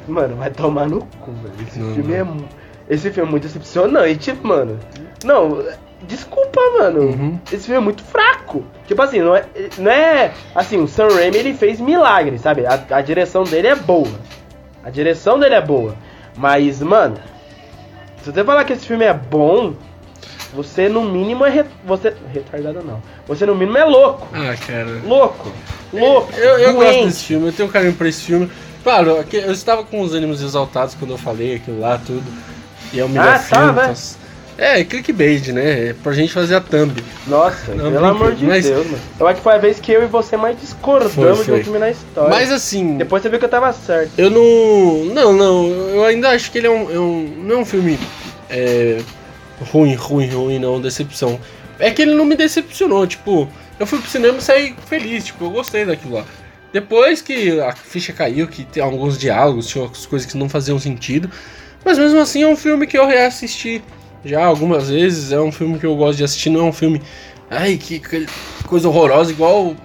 mano, 0.08 0.36
vai 0.36 0.52
tomar 0.52 0.88
no 0.88 1.02
cu, 1.20 1.32
velho. 1.32 1.54
Esse 1.68 1.80
Não, 1.80 1.94
filme 1.96 2.18
não. 2.18 2.46
é. 2.90 2.94
Esse 2.94 3.10
filme 3.12 3.28
é 3.30 3.32
muito 3.32 3.44
decepcionante, 3.44 4.34
mano. 4.44 4.78
Não, 5.24 5.64
desculpa, 6.08 6.60
mano. 6.80 7.02
Uhum. 7.02 7.39
Esse 7.52 7.66
filme 7.66 7.78
é 7.78 7.84
muito 7.84 8.04
fraco. 8.04 8.64
Tipo 8.88 9.02
assim, 9.02 9.20
não 9.20 9.36
é, 9.36 9.45
não 9.78 9.91
é. 9.91 10.32
Assim, 10.56 10.78
o 10.78 10.88
Sam 10.88 11.08
Raimi 11.10 11.38
ele 11.38 11.54
fez 11.54 11.80
milagre, 11.80 12.38
sabe? 12.39 12.66
A, 12.66 12.80
a 12.91 13.02
direção 13.02 13.43
dele 13.43 13.68
é 13.68 13.76
boa. 13.76 14.20
A 14.84 14.89
direção 14.89 15.39
dele 15.39 15.56
é 15.56 15.62
boa. 15.62 15.95
Mas, 16.36 16.82
mano, 16.82 17.18
se 18.24 18.32
você 18.32 18.43
falar 18.43 18.64
que 18.66 18.74
esse 18.74 18.86
filme 18.86 19.06
é 19.06 19.14
bom, 19.14 19.74
você 20.54 20.89
no 20.89 21.04
mínimo 21.04 21.45
é. 21.45 21.49
Re, 21.49 21.64
você. 21.86 22.14
Retardado 22.34 22.82
não. 22.84 23.02
Você 23.28 23.45
no 23.45 23.56
mínimo 23.56 23.78
é 23.78 23.86
louco. 23.86 24.28
Ah, 24.34 24.56
cara. 24.66 25.02
Louco. 25.06 25.52
Louco. 25.93 26.34
Eu, 26.36 26.58
eu 26.60 26.74
gosto 26.74 27.06
desse 27.06 27.24
filme, 27.26 27.47
eu 27.47 27.54
tenho 27.54 27.70
carinho 27.70 27.93
pra 27.93 28.08
esse 28.10 28.22
filme. 28.24 28.49
Claro, 28.84 29.24
eu 29.32 29.52
estava 29.52 29.84
com 29.84 30.02
os 30.02 30.14
ânimos 30.14 30.41
exaltados 30.41 30.95
quando 30.95 31.12
eu 31.12 31.18
falei 31.18 31.56
aquilo 31.56 31.80
lá, 31.80 31.99
tudo. 31.99 32.24
E 32.91 33.02
o 33.02 33.08
melhor 33.08 33.36
Ah, 33.36 33.39
filme. 33.39 33.66
tá, 33.68 33.72
né? 33.74 33.82
então- 33.84 34.20
É, 34.58 34.84
clickbait, 34.84 35.47
né? 35.52 35.89
É 35.89 35.93
pra 35.93 36.12
gente 36.14 36.32
fazer 36.34 36.56
a 36.56 36.62
thumb. 36.62 37.04
Nossa, 37.26 37.74
Não, 37.74 37.91
pelo 37.91 38.06
amor 38.06 38.36
de 38.36 38.45
mas- 38.45 38.66
Deus, 38.66 38.86
mano. 38.86 38.99
Eu 39.20 39.28
acho 39.28 39.38
que 39.38 39.43
foi 39.43 39.54
a 39.54 39.58
vez 39.58 39.80
que 39.80 39.91
eu 39.91 40.04
e 40.04 40.06
você 40.06 40.38
mais 40.38 40.60
discordamos 40.60 41.14
Foi, 41.16 41.30
de 41.32 41.43
foi. 41.45 41.60
um 41.60 41.64
filme 41.64 41.80
na 41.80 41.89
história. 41.89 42.30
Mas 42.30 42.52
assim, 42.52 42.97
Depois 42.97 43.24
você 43.24 43.30
viu 43.30 43.39
que 43.39 43.45
eu 43.45 43.49
tava 43.49 43.72
certo. 43.74 44.12
eu 44.18 44.30
não. 44.30 45.06
Não, 45.14 45.34
não. 45.34 45.68
Eu 45.70 46.04
ainda 46.06 46.30
acho 46.30 46.52
que 46.52 46.58
ele 46.60 46.68
é 46.68 46.70
um. 46.70 46.91
é 46.91 46.99
um- 46.99 47.34
não 47.43 47.56
é 47.56 47.60
um 47.60 47.66
filme 47.66 47.97
é, 48.49 48.99
ruim, 49.72 49.95
ruim, 49.95 50.28
ruim, 50.30 50.60
não, 50.60 50.80
decepção. 50.80 51.39
É 51.80 51.89
que 51.89 52.02
ele 52.02 52.14
não 52.14 52.26
me 52.26 52.36
decepcionou, 52.36 53.08
tipo, 53.08 53.49
eu 53.80 53.88
fui 53.88 53.99
pro 53.99 54.10
cinema 54.10 54.38
e 54.38 54.41
saí 54.41 54.76
feliz, 54.88 55.26
tipo, 55.26 55.45
eu 55.45 55.49
gostei 55.49 55.86
daquilo 55.86 56.16
lá. 56.16 56.26
Depois 56.72 57.22
que 57.22 57.60
a 57.60 57.72
ficha 57.74 58.14
caiu, 58.14 58.47
que 58.47 58.64
tem 58.64 58.82
alguns 58.84 59.18
diálogos, 59.18 59.68
tinha 59.68 59.84
algumas 59.84 60.06
coisas 60.06 60.30
que 60.32 60.38
não 60.38 60.47
faziam 60.47 60.78
sentido. 60.80 61.30
Mas 61.84 61.97
mesmo 61.97 62.20
assim 62.20 62.43
é 62.43 62.47
um 62.47 62.56
filme 62.56 62.86
que 62.86 62.97
eu 62.97 63.08
reassisti 63.08 63.82
já 64.24 64.45
algumas 64.45 64.89
vezes. 64.89 65.32
É 65.32 65.39
um 65.39 65.51
filme 65.51 65.80
que 65.80 65.86
eu 65.86 65.95
gosto 65.95 66.17
de 66.17 66.24
assistir, 66.24 66.49
não 66.49 66.61
é 66.61 66.63
um 66.63 66.74
filme. 66.74 67.01
Ai, 67.49 67.78
que, 67.78 68.01
coisa 68.67 68.88
horrorosa, 68.88 69.32
igual 69.32 69.76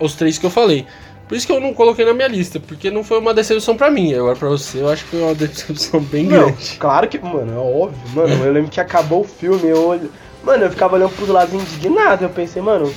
os 0.00 0.14
três 0.14 0.38
que 0.38 0.46
eu 0.46 0.50
falei. 0.50 0.86
Por 1.28 1.36
isso 1.36 1.44
que 1.46 1.52
eu 1.52 1.60
não 1.60 1.74
coloquei 1.74 2.04
na 2.04 2.14
minha 2.14 2.28
lista, 2.28 2.60
porque 2.60 2.88
não 2.88 3.02
foi 3.02 3.18
uma 3.18 3.34
decepção 3.34 3.76
pra 3.76 3.90
mim. 3.90 4.14
Agora 4.14 4.36
pra 4.36 4.48
você, 4.48 4.78
eu 4.80 4.88
acho 4.88 5.02
que 5.04 5.10
foi 5.10 5.22
uma 5.22 5.34
decepção 5.34 6.00
bem 6.00 6.24
Não, 6.26 6.46
grande. 6.46 6.76
claro 6.78 7.08
que, 7.08 7.18
mano, 7.18 7.52
é 7.52 7.58
óbvio, 7.58 7.98
mano. 8.14 8.44
Eu 8.44 8.52
lembro 8.52 8.70
que 8.70 8.80
acabou 8.80 9.22
o 9.22 9.24
filme, 9.24 9.68
eu 9.68 9.88
olho. 9.88 10.10
Mano, 10.44 10.64
eu 10.64 10.70
ficava 10.70 10.94
olhando 10.94 11.10
pros 11.16 11.28
lados 11.28 11.52
indignado. 11.52 12.24
Eu 12.24 12.28
pensei, 12.30 12.62
mano, 12.62 12.92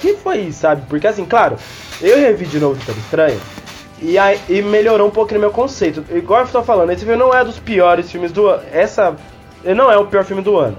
que 0.00 0.14
foi 0.14 0.38
isso, 0.38 0.60
sabe? 0.60 0.82
Porque 0.88 1.06
assim, 1.06 1.26
claro, 1.26 1.56
eu 2.00 2.16
revi 2.18 2.46
de 2.46 2.58
novo 2.58 2.76
Doutor 2.76 2.96
Estranho. 2.96 3.40
E, 4.00 4.16
aí, 4.16 4.40
e 4.48 4.62
melhorou 4.62 5.06
um 5.06 5.10
pouco 5.10 5.34
no 5.34 5.40
meu 5.40 5.50
conceito. 5.50 6.02
Igual 6.10 6.40
eu 6.42 6.48
tô 6.48 6.62
falando, 6.62 6.90
esse 6.90 7.04
filme 7.04 7.18
não 7.18 7.34
é 7.34 7.44
dos 7.44 7.58
piores 7.58 8.10
filmes 8.10 8.32
do 8.32 8.46
ano. 8.46 8.62
Essa. 8.72 9.14
Ele 9.64 9.74
não 9.74 9.90
é 9.90 9.96
o 9.96 10.06
pior 10.06 10.24
filme 10.24 10.42
do 10.42 10.56
ano. 10.56 10.76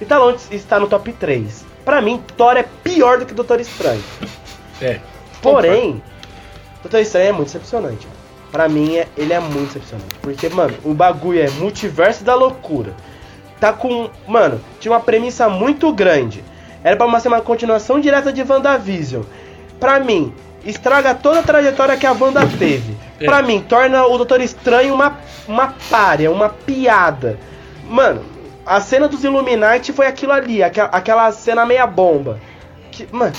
E 0.00 0.04
tá 0.04 0.18
longe 0.18 0.38
estar 0.50 0.80
no 0.80 0.86
top 0.88 1.12
3. 1.12 1.64
Pra 1.84 2.00
mim, 2.00 2.20
Thor 2.36 2.56
é 2.56 2.64
pior 2.82 3.18
do 3.18 3.26
que 3.26 3.34
Doutor 3.34 3.60
Estranho. 3.60 4.02
É. 4.80 4.98
Porém, 5.40 6.02
Doutor 6.82 7.00
Estranho 7.00 7.28
é 7.28 7.32
muito 7.32 7.46
decepcionante. 7.46 8.06
Pra 8.50 8.68
mim, 8.68 8.96
é- 8.96 9.08
ele 9.16 9.32
é 9.32 9.40
muito 9.40 9.66
decepcionante. 9.74 10.14
Porque, 10.20 10.48
mano, 10.48 10.74
o 10.84 10.94
bagulho 10.94 11.40
é 11.42 11.48
multiverso 11.50 12.24
da 12.24 12.34
loucura. 12.34 12.92
Tá 13.60 13.72
com. 13.72 14.10
Mano, 14.26 14.60
tinha 14.80 14.92
uma 14.92 15.00
premissa 15.00 15.48
muito 15.48 15.92
grande. 15.92 16.42
Era 16.82 16.96
pra 16.96 17.20
ser 17.20 17.28
uma 17.28 17.40
continuação 17.40 18.00
direta 18.00 18.32
de 18.32 18.42
WandaVision. 18.42 19.22
Pra 19.80 20.00
mim, 20.00 20.34
estraga 20.64 21.14
toda 21.14 21.40
a 21.40 21.42
trajetória 21.42 21.96
que 21.96 22.06
a 22.06 22.12
Wanda 22.12 22.46
teve. 22.58 22.94
É. 23.20 23.24
Pra 23.24 23.42
mim, 23.42 23.60
torna 23.60 24.04
o 24.06 24.16
Doutor 24.16 24.40
Estranho 24.40 24.94
uma, 24.94 25.18
uma 25.48 25.74
párea, 25.90 26.30
uma 26.30 26.48
piada. 26.48 27.38
Mano, 27.88 28.24
a 28.64 28.80
cena 28.80 29.08
dos 29.08 29.22
Illuminati 29.24 29.92
foi 29.92 30.06
aquilo 30.06 30.32
ali, 30.32 30.62
aquela, 30.62 31.32
cena 31.32 31.66
meia 31.66 31.86
bomba. 31.86 32.40
Que, 32.90 33.06
mano, 33.12 33.34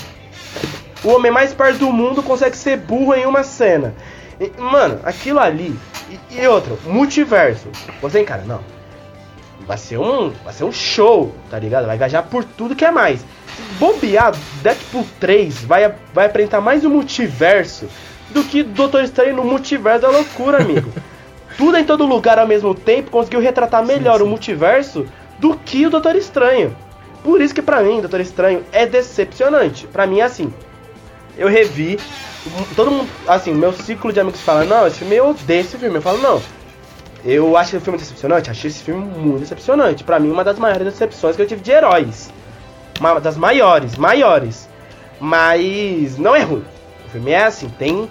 o 1.02 1.08
homem 1.10 1.30
mais 1.30 1.52
perto 1.52 1.78
do 1.78 1.92
mundo 1.92 2.22
consegue 2.22 2.56
ser 2.56 2.76
burro 2.76 3.14
em 3.14 3.26
uma 3.26 3.42
cena. 3.42 3.94
E, 4.40 4.50
mano, 4.60 5.00
aquilo 5.04 5.40
ali. 5.40 5.76
E, 6.08 6.40
e 6.40 6.46
outro, 6.46 6.78
multiverso. 6.84 7.68
Você 8.00 8.20
encara, 8.20 8.42
não. 8.46 8.60
Vai 9.66 9.78
ser 9.78 9.98
um. 9.98 10.30
Vai 10.44 10.52
ser 10.52 10.64
um 10.64 10.72
show, 10.72 11.34
tá 11.50 11.58
ligado? 11.58 11.86
Vai 11.86 11.98
viajar 11.98 12.22
por 12.22 12.44
tudo 12.44 12.76
que 12.76 12.84
é 12.84 12.90
mais. 12.90 13.20
Se 13.20 13.62
bobear, 13.78 14.32
Deadpool 14.62 15.06
3 15.18 15.64
vai, 15.64 15.92
vai 16.14 16.26
apresentar 16.26 16.60
mais 16.60 16.84
o 16.84 16.90
multiverso 16.90 17.88
do 18.30 18.44
que 18.44 18.62
Doutor 18.62 19.02
Estranho 19.02 19.34
no 19.34 19.44
multiverso 19.44 20.02
da 20.02 20.10
loucura, 20.10 20.58
amigo. 20.58 20.92
tudo 21.56 21.76
em 21.76 21.84
todo 21.84 22.06
lugar 22.06 22.38
ao 22.38 22.46
mesmo 22.46 22.74
tempo 22.74 23.10
conseguiu 23.10 23.40
retratar 23.40 23.84
melhor 23.84 24.20
o 24.22 24.26
multiverso 24.26 25.06
do 25.38 25.56
que 25.56 25.86
o 25.86 25.90
Doutor 25.90 26.16
Estranho. 26.16 26.76
Por 27.22 27.40
isso 27.40 27.54
que 27.54 27.62
pra 27.62 27.82
mim, 27.82 28.00
Doutor 28.00 28.20
Estranho 28.20 28.64
é 28.72 28.86
decepcionante. 28.86 29.86
Pra 29.86 30.06
mim 30.06 30.20
é 30.20 30.24
assim. 30.24 30.52
Eu 31.36 31.48
revi, 31.48 31.98
todo 32.74 32.90
mundo, 32.90 33.10
assim, 33.26 33.52
meu 33.52 33.72
ciclo 33.72 34.12
de 34.12 34.20
amigos 34.20 34.40
fala, 34.40 34.64
não, 34.64 34.86
esse 34.86 34.98
filme 35.00 35.16
eu 35.16 35.30
odeio 35.30 35.60
esse 35.60 35.76
filme. 35.76 35.96
Eu 35.96 36.02
falo, 36.02 36.18
não. 36.18 36.40
Eu 37.24 37.56
acho 37.56 37.74
esse 37.74 37.84
filme 37.84 37.98
decepcionante, 37.98 38.50
achei 38.50 38.70
esse 38.70 38.82
filme 38.82 39.04
muito 39.04 39.40
decepcionante. 39.40 40.04
Pra 40.04 40.20
mim, 40.20 40.30
uma 40.30 40.44
das 40.44 40.58
maiores 40.58 40.86
decepções 40.86 41.36
que 41.36 41.42
eu 41.42 41.46
tive 41.46 41.60
de 41.60 41.72
heróis. 41.72 42.30
Uma 43.00 43.18
das 43.20 43.36
maiores, 43.36 43.96
maiores. 43.96 44.68
Mas 45.20 46.16
não 46.16 46.36
é 46.36 46.42
ruim. 46.42 46.64
O 47.06 47.10
filme 47.10 47.32
é 47.32 47.44
assim, 47.44 47.68
tem 47.68 48.08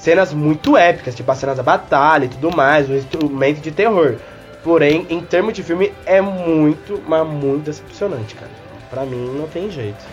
cenas 0.00 0.32
muito 0.32 0.76
épicas, 0.76 1.14
tipo 1.14 1.30
as 1.30 1.38
cenas 1.38 1.56
da 1.56 1.62
batalha 1.62 2.24
e 2.24 2.28
tudo 2.28 2.54
mais, 2.54 2.88
um 2.88 2.94
instrumento 2.96 3.60
de 3.60 3.70
terror. 3.70 4.16
Porém, 4.64 5.06
em 5.08 5.20
termos 5.20 5.54
de 5.54 5.62
filme, 5.62 5.92
é 6.04 6.20
muito, 6.20 7.00
mas 7.06 7.26
muito 7.26 7.64
decepcionante, 7.64 8.34
cara. 8.34 8.50
Pra 8.90 9.04
mim, 9.04 9.32
não 9.38 9.46
tem 9.46 9.70
jeito. 9.70 10.04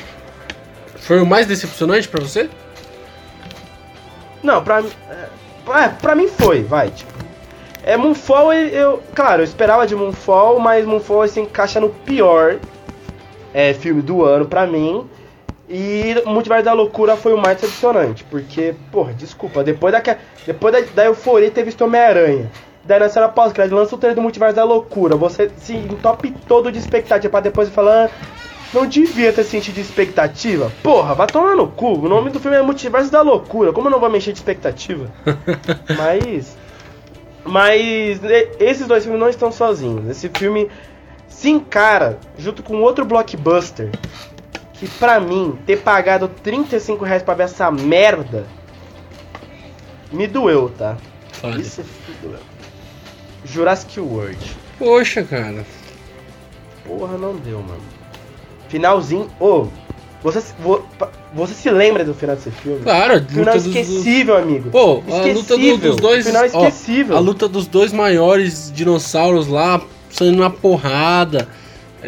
Foi 0.97 1.21
o 1.21 1.25
mais 1.25 1.45
decepcionante 1.47 2.07
pra 2.07 2.21
você? 2.21 2.49
Não, 4.43 4.63
pra 4.63 4.81
mim. 4.81 4.91
É, 5.09 5.83
é, 5.83 5.89
pra 5.89 6.15
mim 6.15 6.27
foi, 6.27 6.63
vai, 6.63 6.89
tipo. 6.91 7.11
É, 7.83 7.95
Moonfall, 7.97 8.53
eu, 8.53 8.67
eu- 8.69 9.03
Claro, 9.13 9.41
eu 9.41 9.45
esperava 9.45 9.85
de 9.87 9.95
Moonfall, 9.95 10.59
mas 10.59 10.85
Moonfall 10.85 11.27
se 11.27 11.39
encaixa 11.39 11.79
no 11.79 11.89
pior 11.89 12.57
é, 13.53 13.73
filme 13.73 14.01
do 14.01 14.23
ano 14.23 14.45
pra 14.45 14.65
mim. 14.65 15.07
E 15.67 16.21
Multiverso 16.25 16.65
da 16.65 16.73
Loucura 16.73 17.15
foi 17.15 17.33
o 17.33 17.37
mais 17.37 17.59
decepcionante. 17.59 18.23
Porque, 18.25 18.75
porra, 18.91 19.13
desculpa, 19.13 19.63
depois, 19.63 19.91
daque, 19.91 20.15
depois 20.45 20.73
da, 20.73 20.81
da 20.93 21.05
euforia 21.05 21.49
ter 21.49 21.63
visto 21.63 21.83
Homem-Aranha. 21.83 22.51
Daí 22.83 22.99
na 22.99 23.09
cena 23.09 23.27
pós-crédito 23.27 23.75
lança 23.75 23.95
o 23.95 23.97
trailer 23.97 24.15
do 24.15 24.21
Multiverso 24.21 24.55
da 24.55 24.63
Loucura. 24.63 25.15
Você 25.15 25.49
se 25.57 25.73
entope 25.75 26.31
todo 26.47 26.71
de 26.71 26.77
expectativa 26.77 27.31
pra 27.31 27.39
depois 27.39 27.67
falar. 27.69 28.11
"Ah, 28.11 28.45
Não 28.73 28.85
devia 28.85 29.31
ter 29.31 29.43
sentido 29.43 29.75
de 29.75 29.81
expectativa. 29.81 30.71
Porra, 30.83 31.15
vai 31.15 31.25
tomar 31.27 31.55
no 31.55 31.67
cu. 31.67 31.93
O 31.93 32.09
nome 32.09 32.29
do 32.29 32.39
filme 32.39 32.57
é 32.57 32.61
Multiverso 32.61 33.09
da 33.11 33.21
Loucura. 33.21 33.71
Como 33.71 33.87
eu 33.87 33.91
não 33.91 33.99
vou 33.99 34.09
mexer 34.09 34.33
de 34.33 34.37
expectativa? 34.39 35.09
Mas. 35.97 36.57
Mas 37.43 38.19
esses 38.59 38.85
dois 38.87 39.03
filmes 39.03 39.19
não 39.21 39.29
estão 39.29 39.51
sozinhos. 39.51 40.09
Esse 40.09 40.29
filme 40.29 40.69
se 41.27 41.49
encara 41.49 42.19
junto 42.37 42.61
com 42.63 42.81
outro 42.81 43.05
blockbuster. 43.05 43.89
Que 44.79 44.87
pra 44.87 45.19
mim, 45.19 45.57
ter 45.65 45.77
pagado 45.77 46.27
35 46.43 47.03
reais 47.05 47.23
pra 47.23 47.33
ver 47.33 47.43
essa 47.43 47.71
merda. 47.71 48.45
Me 50.11 50.27
doeu, 50.27 50.69
tá? 50.77 50.97
Fale. 51.31 51.61
Isso 51.61 51.81
me 51.81 52.15
doeu. 52.29 52.39
Jurassic 53.45 53.99
World. 53.99 54.37
Poxa, 54.77 55.23
cara. 55.23 55.65
Porra, 56.85 57.17
não 57.17 57.35
deu, 57.37 57.59
mano. 57.61 57.81
Finalzinho. 58.69 59.29
Ô, 59.39 59.67
Você, 60.23 60.41
vo- 60.59 60.83
pa- 60.97 61.11
você 61.35 61.53
se 61.53 61.69
lembra 61.69 62.03
do 62.03 62.11
final 62.13 62.35
desse 62.35 62.49
filme? 62.49 62.81
Claro, 62.81 63.23
Final 63.29 63.45
luta 63.45 63.51
dos, 63.59 63.65
esquecível, 63.67 64.35
amigo. 64.37 64.71
Pô, 64.71 65.03
a 65.07 65.17
luta 65.17 65.23
do- 65.55 65.61
Esquecível. 65.61 65.77
dos 65.91 65.95
dois. 66.01 66.25
Final 66.25 66.41
ó, 66.41 66.45
esquecível. 66.67 67.15
a 67.15 67.19
luta 67.19 67.47
dos 67.47 67.67
dois 67.67 67.93
maiores 67.93 68.71
dinossauros 68.73 69.47
lá, 69.47 69.79
saindo 70.09 70.39
na 70.39 70.49
porrada. 70.49 71.47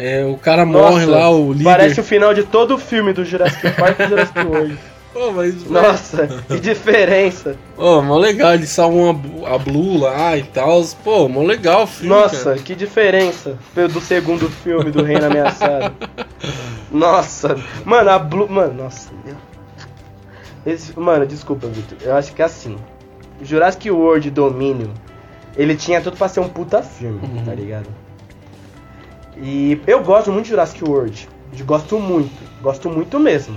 É, 0.00 0.24
o 0.24 0.36
cara 0.36 0.64
morre 0.64 1.06
Nossa, 1.06 1.18
lá, 1.18 1.30
o 1.30 1.52
líder. 1.52 1.64
Parece 1.64 2.00
o 2.00 2.04
final 2.04 2.32
de 2.32 2.44
todo 2.44 2.76
o 2.76 2.78
filme 2.78 3.12
do 3.12 3.24
Jurassic 3.24 3.68
Park 3.72 3.98
e 3.98 4.02
do 4.04 4.08
Jurassic 4.10 4.38
World. 4.38 4.78
Pô, 5.12 5.32
mas. 5.32 5.64
Nossa, 5.68 6.28
que 6.46 6.60
diferença. 6.60 7.56
Pô, 7.74 8.00
mó 8.00 8.16
legal, 8.16 8.54
eles 8.54 8.68
salvam 8.68 9.20
a, 9.44 9.54
a 9.54 9.58
Blue 9.58 9.98
lá 9.98 10.36
e 10.36 10.44
tal. 10.44 10.80
Pô, 11.02 11.28
mó 11.28 11.42
legal 11.42 11.82
o 11.82 11.86
filme. 11.88 12.14
Nossa, 12.14 12.50
cara. 12.50 12.58
que 12.58 12.76
diferença 12.76 13.58
do 13.74 14.00
segundo 14.00 14.48
filme 14.48 14.92
do 14.92 15.02
Reino 15.02 15.26
Ameaçado. 15.26 15.92
Nossa, 16.92 17.56
mano, 17.84 18.10
a 18.10 18.18
Blue. 18.20 18.48
Mano, 18.48 18.74
nossa. 18.84 19.10
Esse, 20.64 20.98
mano, 20.98 21.26
desculpa, 21.26 21.66
Victor. 21.66 21.98
Eu 22.02 22.14
acho 22.14 22.32
que 22.32 22.40
é 22.40 22.44
assim. 22.44 22.76
Jurassic 23.42 23.90
World 23.90 24.30
Dominion, 24.30 24.90
ele 25.56 25.74
tinha 25.74 26.00
tudo 26.00 26.16
pra 26.16 26.28
ser 26.28 26.40
um 26.40 26.48
puta 26.48 26.82
filme, 26.82 27.20
Uhum. 27.22 27.44
tá 27.44 27.54
ligado? 27.54 27.86
E 29.40 29.80
eu 29.86 30.02
gosto 30.02 30.32
muito 30.32 30.44
de 30.44 30.50
Jurassic 30.50 30.84
World. 30.84 31.28
Gosto 31.64 31.98
muito. 31.98 32.60
Gosto 32.60 32.90
muito 32.90 33.18
mesmo. 33.18 33.56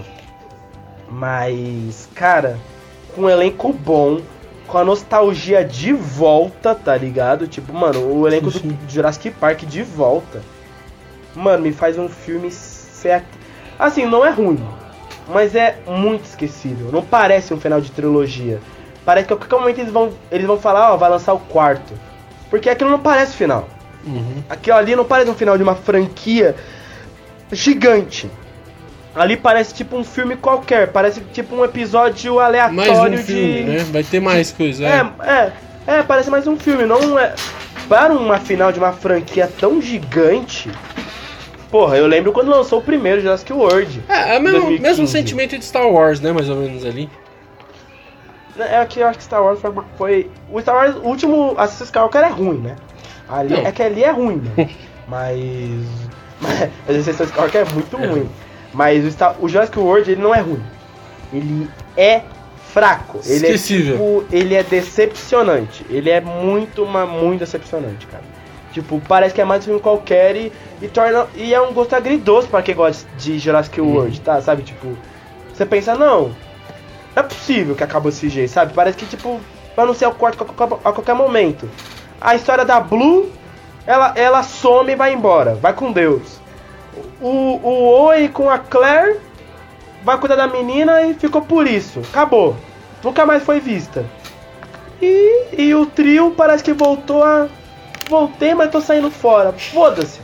Mas, 1.10 2.08
cara, 2.16 2.58
com 3.14 3.24
um 3.24 3.30
elenco 3.30 3.74
bom, 3.74 4.22
com 4.68 4.78
a 4.78 4.84
nostalgia 4.84 5.66
de 5.66 5.92
volta, 5.92 6.74
tá 6.74 6.96
ligado? 6.96 7.48
Tipo, 7.48 7.74
mano, 7.74 8.00
o 8.00 8.28
elenco 8.28 8.50
do. 8.50 8.78
Jurassic 8.88 9.32
Park 9.32 9.64
de 9.64 9.84
volta. 9.84 10.42
Mano, 11.36 11.64
me 11.64 11.72
faz 11.72 11.98
um 11.98 12.08
filme 12.08 12.50
ser. 12.52 13.24
Assim, 13.78 14.06
não 14.06 14.26
é 14.26 14.30
ruim, 14.30 14.64
mas 15.28 15.56
é 15.56 15.78
muito 15.88 16.26
esquecível. 16.26 16.92
Não 16.92 17.04
parece 17.04 17.54
um 17.54 17.60
final 17.60 17.82
de 17.82 17.92
trilogia. 17.92 18.62
Parece 19.04 19.28
que 19.28 19.34
a 19.34 19.38
qualquer 19.38 19.60
momento 19.60 19.80
eles 19.80 19.92
vão, 19.92 20.14
eles 20.32 20.46
vão 20.46 20.60
falar, 20.60 20.94
ó, 20.94 20.98
vai 20.98 21.10
lançar 21.10 21.34
o 21.34 21.40
quarto. 21.40 21.94
Porque 22.50 22.70
aquilo 22.70 22.92
não 22.92 23.00
parece 23.00 23.36
final. 23.36 23.68
Uhum. 24.06 24.44
Aquilo 24.50 24.78
ali 24.78 24.96
não 24.96 25.06
parece 25.06 25.30
um 25.30 25.36
final 25.36 25.58
de 25.58 25.64
uma 25.64 25.76
franquia 25.76 26.56
gigante. 27.52 28.30
Ali 29.14 29.36
parece 29.36 29.74
tipo 29.74 29.98
um 29.98 30.04
filme 30.04 30.38
qualquer, 30.38 30.88
parece 30.92 31.20
tipo 31.34 31.54
um 31.54 31.66
episódio 31.66 32.36
Mais 32.36 32.48
aleatório 32.48 33.20
um 33.20 33.24
filme, 33.24 33.54
de. 33.54 33.64
né? 33.64 33.78
Vai 33.92 34.04
ter 34.04 34.22
mais 34.22 34.52
coisa. 34.52 34.86
É, 34.86 35.12
é, 35.22 35.52
é, 35.86 36.04
parece 36.04 36.30
mais 36.30 36.48
um 36.48 36.56
filme, 36.56 36.86
não 36.86 37.20
é. 37.20 37.36
Para 37.90 38.14
uma 38.14 38.40
final 38.40 38.72
de 38.72 38.80
uma 38.80 38.94
franquia 38.94 39.52
tão 39.60 39.82
gigante. 39.82 40.72
Porra, 41.70 41.98
eu 41.98 42.08
lembro 42.08 42.32
quando 42.32 42.50
lançou 42.50 42.80
o 42.80 42.82
primeiro 42.82 43.22
Jurassic 43.22 43.52
World. 43.52 44.02
É, 44.08 44.36
é 44.36 44.40
o 44.40 44.42
mesmo, 44.42 44.60
2015. 44.60 44.82
mesmo 44.82 45.08
sentimento 45.08 45.58
de 45.58 45.66
Star 45.66 45.88
Wars, 45.88 46.22
né? 46.22 46.32
Mais 46.32 46.50
ou 46.50 46.56
menos 46.56 46.86
ali. 46.86 47.10
É 48.58 48.86
que 48.86 49.00
eu 49.00 49.08
acho 49.08 49.18
que 49.18 49.24
Star 49.24 49.44
Wars 49.44 49.60
foi, 49.60 49.74
foi. 49.98 50.32
O 50.52 50.62
Star 50.62 50.76
Wars, 50.76 50.96
o 50.96 51.08
último 51.08 51.54
Assassin's 51.58 51.88
Skywalker 51.88 52.22
é 52.22 52.30
ruim, 52.30 52.60
né? 52.60 52.76
Ali, 53.32 53.54
Não. 53.54 53.66
é 53.66 53.72
que 53.72 53.82
ali 53.82 54.04
é 54.04 54.12
ruim, 54.12 54.42
né? 54.58 54.70
Mas. 55.08 55.70
Mas 56.42 56.62
o 56.98 57.00
Assassin's 57.00 57.30
Skywalker 57.30 57.62
é 57.62 57.74
muito 57.74 57.98
É. 57.98 58.06
ruim. 58.06 58.30
Mas 58.74 59.06
o, 59.06 59.12
Star, 59.12 59.36
o 59.40 59.48
Jurassic 59.50 59.78
World 59.80 60.12
ele 60.12 60.22
não 60.22 60.34
é 60.34 60.40
ruim. 60.40 60.62
Ele 61.34 61.70
é 61.98 62.22
fraco. 62.74 63.20
Ele 63.26 63.46
é, 63.48 63.50
Esquecível. 63.52 63.94
tipo, 63.94 64.24
ele 64.36 64.56
é 64.56 64.64
decepcionante. 64.64 65.86
Ele 65.90 66.10
é 66.10 66.22
muito, 66.22 66.86
mas 66.86 67.10
muito 67.10 67.40
decepcionante, 67.42 68.08
cara. 68.08 68.24
Tipo, 68.72 69.02
parece 69.08 69.36
que 69.36 69.42
é 69.42 69.46
mais 69.46 69.62
um 69.64 69.66
filme 69.66 69.80
qualquer 69.82 70.36
e, 70.36 70.52
e 70.82 70.88
torna. 70.88 71.28
E 71.36 71.54
é 71.54 71.60
um 71.62 71.74
gosto 71.74 71.94
agridoce 71.94 72.48
pra 72.48 72.62
quem 72.62 72.74
gosta 72.74 73.06
de 73.18 73.38
Jurassic 73.38 73.80
Uhum. 73.82 73.94
World, 73.96 74.22
tá? 74.22 74.42
Sabe, 74.42 74.64
tipo. 74.64 74.96
Você 75.54 75.66
pensa, 75.66 75.94
não, 75.96 76.30
não 76.30 76.34
é 77.18 77.24
possível 77.24 77.76
que 77.76 77.84
acabou 77.84 78.10
desse 78.10 78.30
jeito, 78.30 78.50
sabe? 78.50 78.74
Parece 78.74 78.98
que, 78.98 79.06
tipo, 79.06 79.40
vai 79.76 79.84
anunciar 79.86 80.10
o 80.10 80.16
quarto 80.16 80.42
a 80.42 80.46
qualquer, 80.48 80.78
a 80.88 80.92
qualquer 80.94 81.14
momento. 81.14 81.70
A 82.22 82.36
história 82.36 82.64
da 82.64 82.80
Blue, 82.80 83.32
ela, 83.86 84.14
ela 84.16 84.44
some 84.44 84.92
e 84.92 84.96
vai 84.96 85.12
embora. 85.12 85.56
Vai 85.56 85.74
com 85.74 85.92
Deus. 85.92 86.40
O, 87.20 87.60
o 87.64 88.04
Oi 88.04 88.28
com 88.30 88.50
a 88.50 88.60
Claire 88.60 89.20
vai 90.04 90.18
cuidar 90.18 90.36
da 90.36 90.48
menina 90.48 91.02
e 91.02 91.16
ficou 91.16 91.42
por 91.42 91.68
isso. 91.68 92.00
Acabou. 92.12 92.56
Nunca 93.04 93.26
mais 93.26 93.44
foi 93.44 93.60
vista. 93.60 94.06
E, 95.02 95.48
e 95.58 95.74
o 95.74 95.86
trio 95.88 96.32
parece 96.38 96.64
que 96.64 96.74
voltou 96.74 97.24
a. 97.24 97.48
Voltei, 98.08 98.54
mas 98.54 98.70
tô 98.70 98.80
saindo 98.80 99.10
fora. 99.10 99.52
Foda-se. 99.52 100.20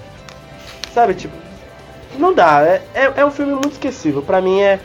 Sabe, 0.93 1.15
tipo. 1.15 1.35
Não 2.17 2.33
dá. 2.33 2.61
É, 2.61 2.81
é, 2.93 3.13
é 3.17 3.25
um 3.25 3.31
filme 3.31 3.53
muito 3.53 3.71
esquecível. 3.71 4.21
Pra 4.21 4.41
mim 4.41 4.61
é. 4.61 4.79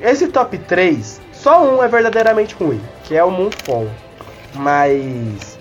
Esse 0.00 0.28
top 0.28 0.58
3, 0.58 1.20
só 1.32 1.64
um 1.64 1.82
é 1.82 1.88
verdadeiramente 1.88 2.54
ruim, 2.54 2.80
que 3.04 3.16
é 3.16 3.24
o 3.24 3.30
Moonfall. 3.30 3.88
Mas. 4.54 5.53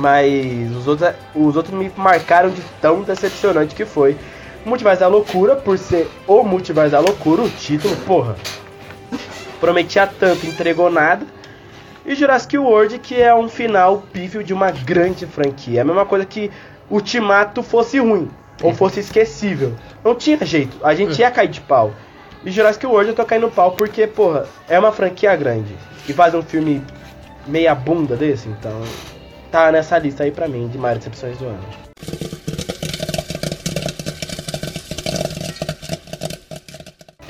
Mas 0.00 0.74
os 0.76 0.86
outros, 0.88 1.10
os 1.34 1.56
outros 1.56 1.74
me 1.74 1.90
marcaram 1.96 2.50
de 2.50 2.62
tão 2.80 3.02
decepcionante 3.02 3.74
que 3.74 3.84
foi. 3.84 4.16
Multiverso 4.64 5.00
da 5.00 5.08
Loucura, 5.08 5.56
por 5.56 5.76
ser 5.76 6.08
o 6.26 6.42
Multiverso 6.42 6.92
da 6.92 7.00
Loucura, 7.00 7.42
o 7.42 7.50
título, 7.50 7.94
porra. 8.06 8.34
Prometia 9.60 10.06
tanto, 10.06 10.46
entregou 10.46 10.90
nada. 10.90 11.26
E 12.06 12.14
Jurassic 12.14 12.56
World, 12.56 12.98
que 12.98 13.20
é 13.20 13.34
um 13.34 13.48
final 13.48 14.02
pífio 14.12 14.42
de 14.42 14.52
uma 14.52 14.70
grande 14.70 15.26
franquia. 15.26 15.80
É 15.80 15.82
a 15.82 15.84
mesma 15.84 16.04
coisa 16.04 16.24
que 16.24 16.50
Ultimato 16.90 17.62
fosse 17.62 17.98
ruim, 17.98 18.30
ou 18.62 18.74
fosse 18.74 19.00
esquecível. 19.00 19.74
Não 20.04 20.14
tinha 20.14 20.38
jeito, 20.44 20.76
a 20.82 20.94
gente 20.94 21.18
ia 21.18 21.30
cair 21.30 21.48
de 21.48 21.60
pau. 21.60 21.92
E 22.44 22.50
Jurassic 22.50 22.86
World 22.86 23.10
eu 23.10 23.16
tô 23.16 23.24
caindo 23.24 23.50
pau 23.50 23.72
porque, 23.72 24.06
porra, 24.06 24.46
é 24.68 24.78
uma 24.78 24.92
franquia 24.92 25.34
grande. 25.34 25.74
E 26.06 26.12
fazer 26.12 26.36
um 26.36 26.42
filme 26.42 26.82
meia 27.46 27.74
bunda 27.74 28.16
desse, 28.16 28.48
então. 28.48 28.82
Tá 29.54 29.70
nessa 29.70 29.96
lista 29.98 30.24
aí 30.24 30.32
pra 30.32 30.48
mim 30.48 30.66
de 30.66 30.76
maiores 30.76 31.04
decepções 31.04 31.38
do 31.38 31.46
ano. 31.46 31.64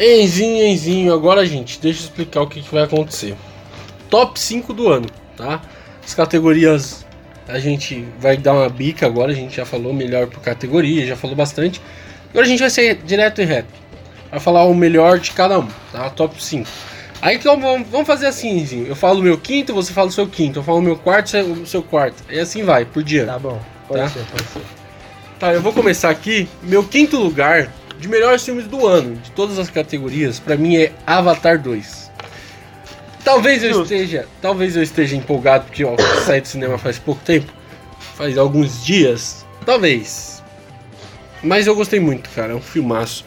Enzinho, 0.01 0.67
Enzinho, 0.67 1.13
agora 1.13 1.45
gente, 1.45 1.79
deixa 1.79 2.01
eu 2.01 2.05
explicar 2.05 2.41
o 2.41 2.47
que, 2.47 2.63
que 2.63 2.75
vai 2.75 2.85
acontecer. 2.85 3.37
Top 4.09 4.41
5 4.41 4.73
do 4.73 4.89
ano, 4.89 5.07
tá? 5.37 5.61
As 6.03 6.15
categorias 6.15 7.05
a 7.47 7.59
gente 7.59 8.09
vai 8.19 8.39
dar 8.39 8.55
uma 8.55 8.71
bica 8.71 9.05
agora, 9.05 9.31
a 9.31 9.35
gente 9.35 9.57
já 9.57 9.67
falou 9.67 9.93
melhor 9.93 10.27
por 10.27 10.41
categoria, 10.41 11.07
já 11.07 11.17
falou 11.17 11.37
bastante. 11.37 11.79
Agora 12.31 12.47
a 12.47 12.49
gente 12.49 12.61
vai 12.61 12.71
ser 12.71 13.03
direto 13.05 13.43
e 13.43 13.45
reto. 13.45 13.69
Vai 14.31 14.41
falar 14.41 14.65
o 14.65 14.75
melhor 14.75 15.19
de 15.19 15.31
cada 15.33 15.59
um, 15.59 15.69
tá? 15.93 16.09
Top 16.09 16.43
5. 16.43 16.94
Aí 17.25 17.37
então 17.37 17.59
vamos 17.59 18.07
fazer 18.07 18.27
assim, 18.27 18.51
Enzinho. 18.59 18.87
Eu 18.87 18.95
falo 18.95 19.21
o 19.21 19.23
meu 19.23 19.39
quinto, 19.39 19.73
você 19.73 19.95
fala 19.95 20.09
o 20.09 20.13
seu 20.13 20.27
quinto. 20.27 20.59
Eu 20.59 20.63
falo 20.63 20.79
o 20.79 20.83
meu 20.83 20.95
quarto, 20.95 21.31
você- 21.31 21.41
o 21.41 21.65
seu 21.67 21.83
quarto. 21.83 22.23
E 22.29 22.39
assim 22.39 22.63
vai, 22.63 22.85
por 22.85 23.03
dia. 23.03 23.25
Tá 23.25 23.39
bom, 23.39 23.59
pode 23.89 24.03
Tá. 24.03 24.09
ser, 24.11 24.25
pode 24.31 24.45
ser. 24.51 24.61
Tá, 25.41 25.55
eu 25.55 25.63
vou 25.63 25.73
começar 25.73 26.11
aqui. 26.11 26.47
Meu 26.63 26.85
quinto 26.85 27.17
lugar 27.17 27.73
de 27.99 28.09
melhores 28.09 28.45
filmes 28.45 28.67
do 28.67 28.87
ano, 28.87 29.17
de 29.17 29.31
todas 29.31 29.59
as 29.59 29.71
categorias, 29.71 30.39
pra 30.39 30.55
mim 30.55 30.77
é 30.77 30.93
Avatar 31.07 31.59
2. 31.59 32.11
Talvez 33.25 33.65
eu 33.65 33.83
esteja, 33.85 34.29
talvez 34.43 34.77
eu 34.77 34.83
esteja 34.83 35.17
empolgado 35.17 35.65
porque 35.65 35.83
ó, 35.83 35.97
saí 36.27 36.43
do 36.43 36.47
cinema 36.49 36.77
faz 36.77 36.99
pouco 36.99 37.23
tempo, 37.25 37.51
faz 38.19 38.37
alguns 38.37 38.85
dias, 38.85 39.47
talvez. 39.65 40.43
Mas 41.43 41.67
eu 41.67 41.75
gostei 41.75 42.01
muito, 42.01 42.29
cara, 42.31 42.53
é 42.53 42.55
um 42.55 42.61
filmaço. 42.61 43.25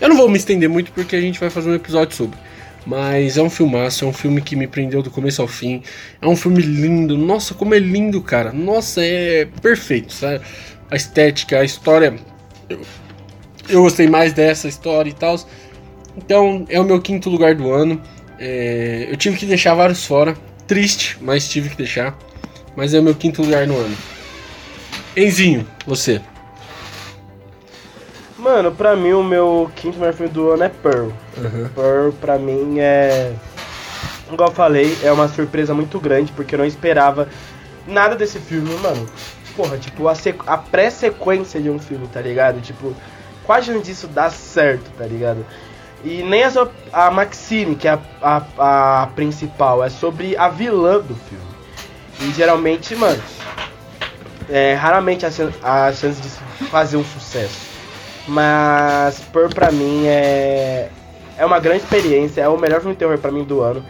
Eu 0.00 0.08
não 0.08 0.16
vou 0.16 0.26
me 0.28 0.38
estender 0.38 0.70
muito 0.70 0.90
porque 0.92 1.14
a 1.16 1.20
gente 1.20 1.38
vai 1.38 1.50
fazer 1.50 1.68
um 1.68 1.74
episódio 1.74 2.16
sobre. 2.16 2.38
Mas 2.86 3.36
é 3.36 3.42
um 3.42 3.50
filmaço, 3.50 4.04
é 4.04 4.08
um 4.08 4.12
filme 4.12 4.40
que 4.40 4.54
me 4.54 4.68
prendeu 4.68 5.02
do 5.02 5.10
começo 5.10 5.42
ao 5.42 5.48
fim. 5.48 5.82
É 6.22 6.26
um 6.26 6.36
filme 6.36 6.62
lindo. 6.62 7.18
Nossa, 7.18 7.52
como 7.52 7.74
é 7.74 7.78
lindo, 7.80 8.22
cara. 8.22 8.52
Nossa, 8.52 9.04
é 9.04 9.46
perfeito, 9.60 10.12
sabe? 10.12 10.44
A 10.88 10.94
estética, 10.94 11.58
a 11.58 11.64
história. 11.64 12.14
Eu, 12.70 12.80
eu 13.68 13.82
gostei 13.82 14.06
mais 14.06 14.32
dessa 14.32 14.68
história 14.68 15.10
e 15.10 15.12
tal. 15.12 15.36
Então, 16.16 16.64
é 16.68 16.80
o 16.80 16.84
meu 16.84 17.00
quinto 17.02 17.28
lugar 17.28 17.56
do 17.56 17.72
ano. 17.72 18.00
É, 18.38 19.08
eu 19.10 19.16
tive 19.16 19.36
que 19.36 19.46
deixar 19.46 19.74
vários 19.74 20.04
fora. 20.04 20.36
Triste, 20.68 21.18
mas 21.20 21.48
tive 21.48 21.70
que 21.70 21.76
deixar. 21.76 22.16
Mas 22.76 22.94
é 22.94 23.00
o 23.00 23.02
meu 23.02 23.16
quinto 23.16 23.42
lugar 23.42 23.66
no 23.66 23.76
ano. 23.76 23.96
Enzinho, 25.16 25.66
você. 25.84 26.20
Mano, 28.38 28.70
pra 28.70 28.94
mim 28.94 29.12
o 29.12 29.22
meu 29.22 29.70
quinto 29.74 29.98
melhor 29.98 30.12
filme 30.12 30.30
do 30.32 30.50
ano 30.50 30.64
é 30.64 30.68
Pearl. 30.68 31.08
Uhum. 31.38 31.68
Pearl 31.74 32.10
pra 32.20 32.38
mim 32.38 32.78
é. 32.78 33.32
Igual 34.30 34.50
eu 34.50 34.54
falei, 34.54 34.98
é 35.02 35.10
uma 35.10 35.28
surpresa 35.28 35.72
muito 35.72 35.98
grande, 35.98 36.32
porque 36.32 36.54
eu 36.54 36.58
não 36.58 36.66
esperava 36.66 37.28
nada 37.86 38.14
desse 38.14 38.38
filme, 38.38 38.74
mano. 38.76 39.08
Porra, 39.54 39.78
tipo, 39.78 40.06
a, 40.08 40.14
a 40.46 40.58
pré-sequência 40.58 41.60
de 41.60 41.70
um 41.70 41.78
filme, 41.78 42.06
tá 42.08 42.20
ligado? 42.20 42.60
Tipo, 42.60 42.94
qual 43.44 43.58
a 43.58 43.62
chance 43.62 43.82
disso 43.82 44.06
dar 44.08 44.30
certo, 44.30 44.90
tá 44.98 45.06
ligado? 45.06 45.46
E 46.04 46.22
nem 46.22 46.42
é 46.42 46.50
só 46.50 46.70
a 46.92 47.10
Maxine, 47.10 47.74
que 47.74 47.88
é 47.88 47.92
a, 47.92 48.42
a, 48.58 49.02
a 49.02 49.06
principal, 49.08 49.82
é 49.82 49.88
sobre 49.88 50.36
a 50.36 50.48
vilã 50.48 50.98
do 50.98 51.14
filme. 51.14 51.44
E 52.20 52.32
geralmente, 52.32 52.94
mano, 52.94 53.22
é 54.48 54.74
raramente 54.74 55.24
a, 55.24 55.30
a 55.62 55.92
chance 55.92 56.20
de 56.20 56.28
fazer 56.68 56.96
um 56.96 57.04
sucesso. 57.04 57.65
Mas 58.26 59.16
Spur 59.16 59.52
pra 59.54 59.70
mim 59.70 60.06
é. 60.06 60.88
É 61.38 61.44
uma 61.44 61.60
grande 61.60 61.82
experiência, 61.82 62.40
é 62.40 62.48
o 62.48 62.58
melhor 62.58 62.80
filme 62.80 62.94
de 62.94 62.98
terror 62.98 63.18
pra 63.18 63.30
mim 63.30 63.44
do 63.44 63.60
ano. 63.60 63.84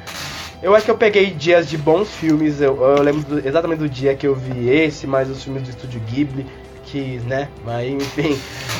Eu 0.62 0.74
acho 0.74 0.84
que 0.84 0.90
eu 0.90 0.96
peguei 0.96 1.26
dias 1.30 1.68
de 1.68 1.78
bons 1.78 2.10
filmes, 2.10 2.60
eu, 2.60 2.76
eu 2.82 3.02
lembro 3.02 3.22
do, 3.22 3.46
exatamente 3.46 3.78
do 3.78 3.88
dia 3.88 4.16
que 4.16 4.26
eu 4.26 4.34
vi 4.34 4.68
esse, 4.68 5.06
mais 5.06 5.30
os 5.30 5.44
filmes 5.44 5.62
do 5.62 5.70
estúdio 5.70 6.00
Ghibli, 6.00 6.44
que, 6.84 7.18
né, 7.26 7.48
mas 7.64 7.88
enfim. 7.88 8.38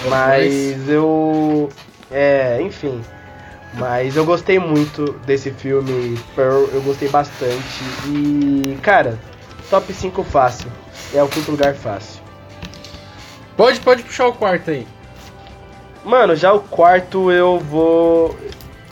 Mas 0.09 0.89
eu. 0.89 1.69
É, 2.11 2.61
enfim. 2.61 3.01
Mas 3.75 4.17
eu 4.17 4.25
gostei 4.25 4.59
muito 4.59 5.13
desse 5.27 5.51
filme, 5.51 6.19
Pearl, 6.35 6.65
eu 6.73 6.81
gostei 6.83 7.09
bastante. 7.09 7.85
E, 8.07 8.79
cara, 8.83 9.19
top 9.69 9.93
5 9.93 10.25
fácil. 10.25 10.71
É 11.15 11.23
o 11.23 11.29
quinto 11.29 11.51
lugar 11.51 11.75
fácil. 11.75 12.23
Pode, 13.57 13.81
pode 13.81 14.03
puxar 14.03 14.29
o 14.29 14.33
quarto 14.33 14.71
aí. 14.71 14.87
Mano, 16.07 16.37
já 16.37 16.53
o 16.53 16.61
quarto 16.61 17.33
eu 17.33 17.59
vou. 17.59 18.37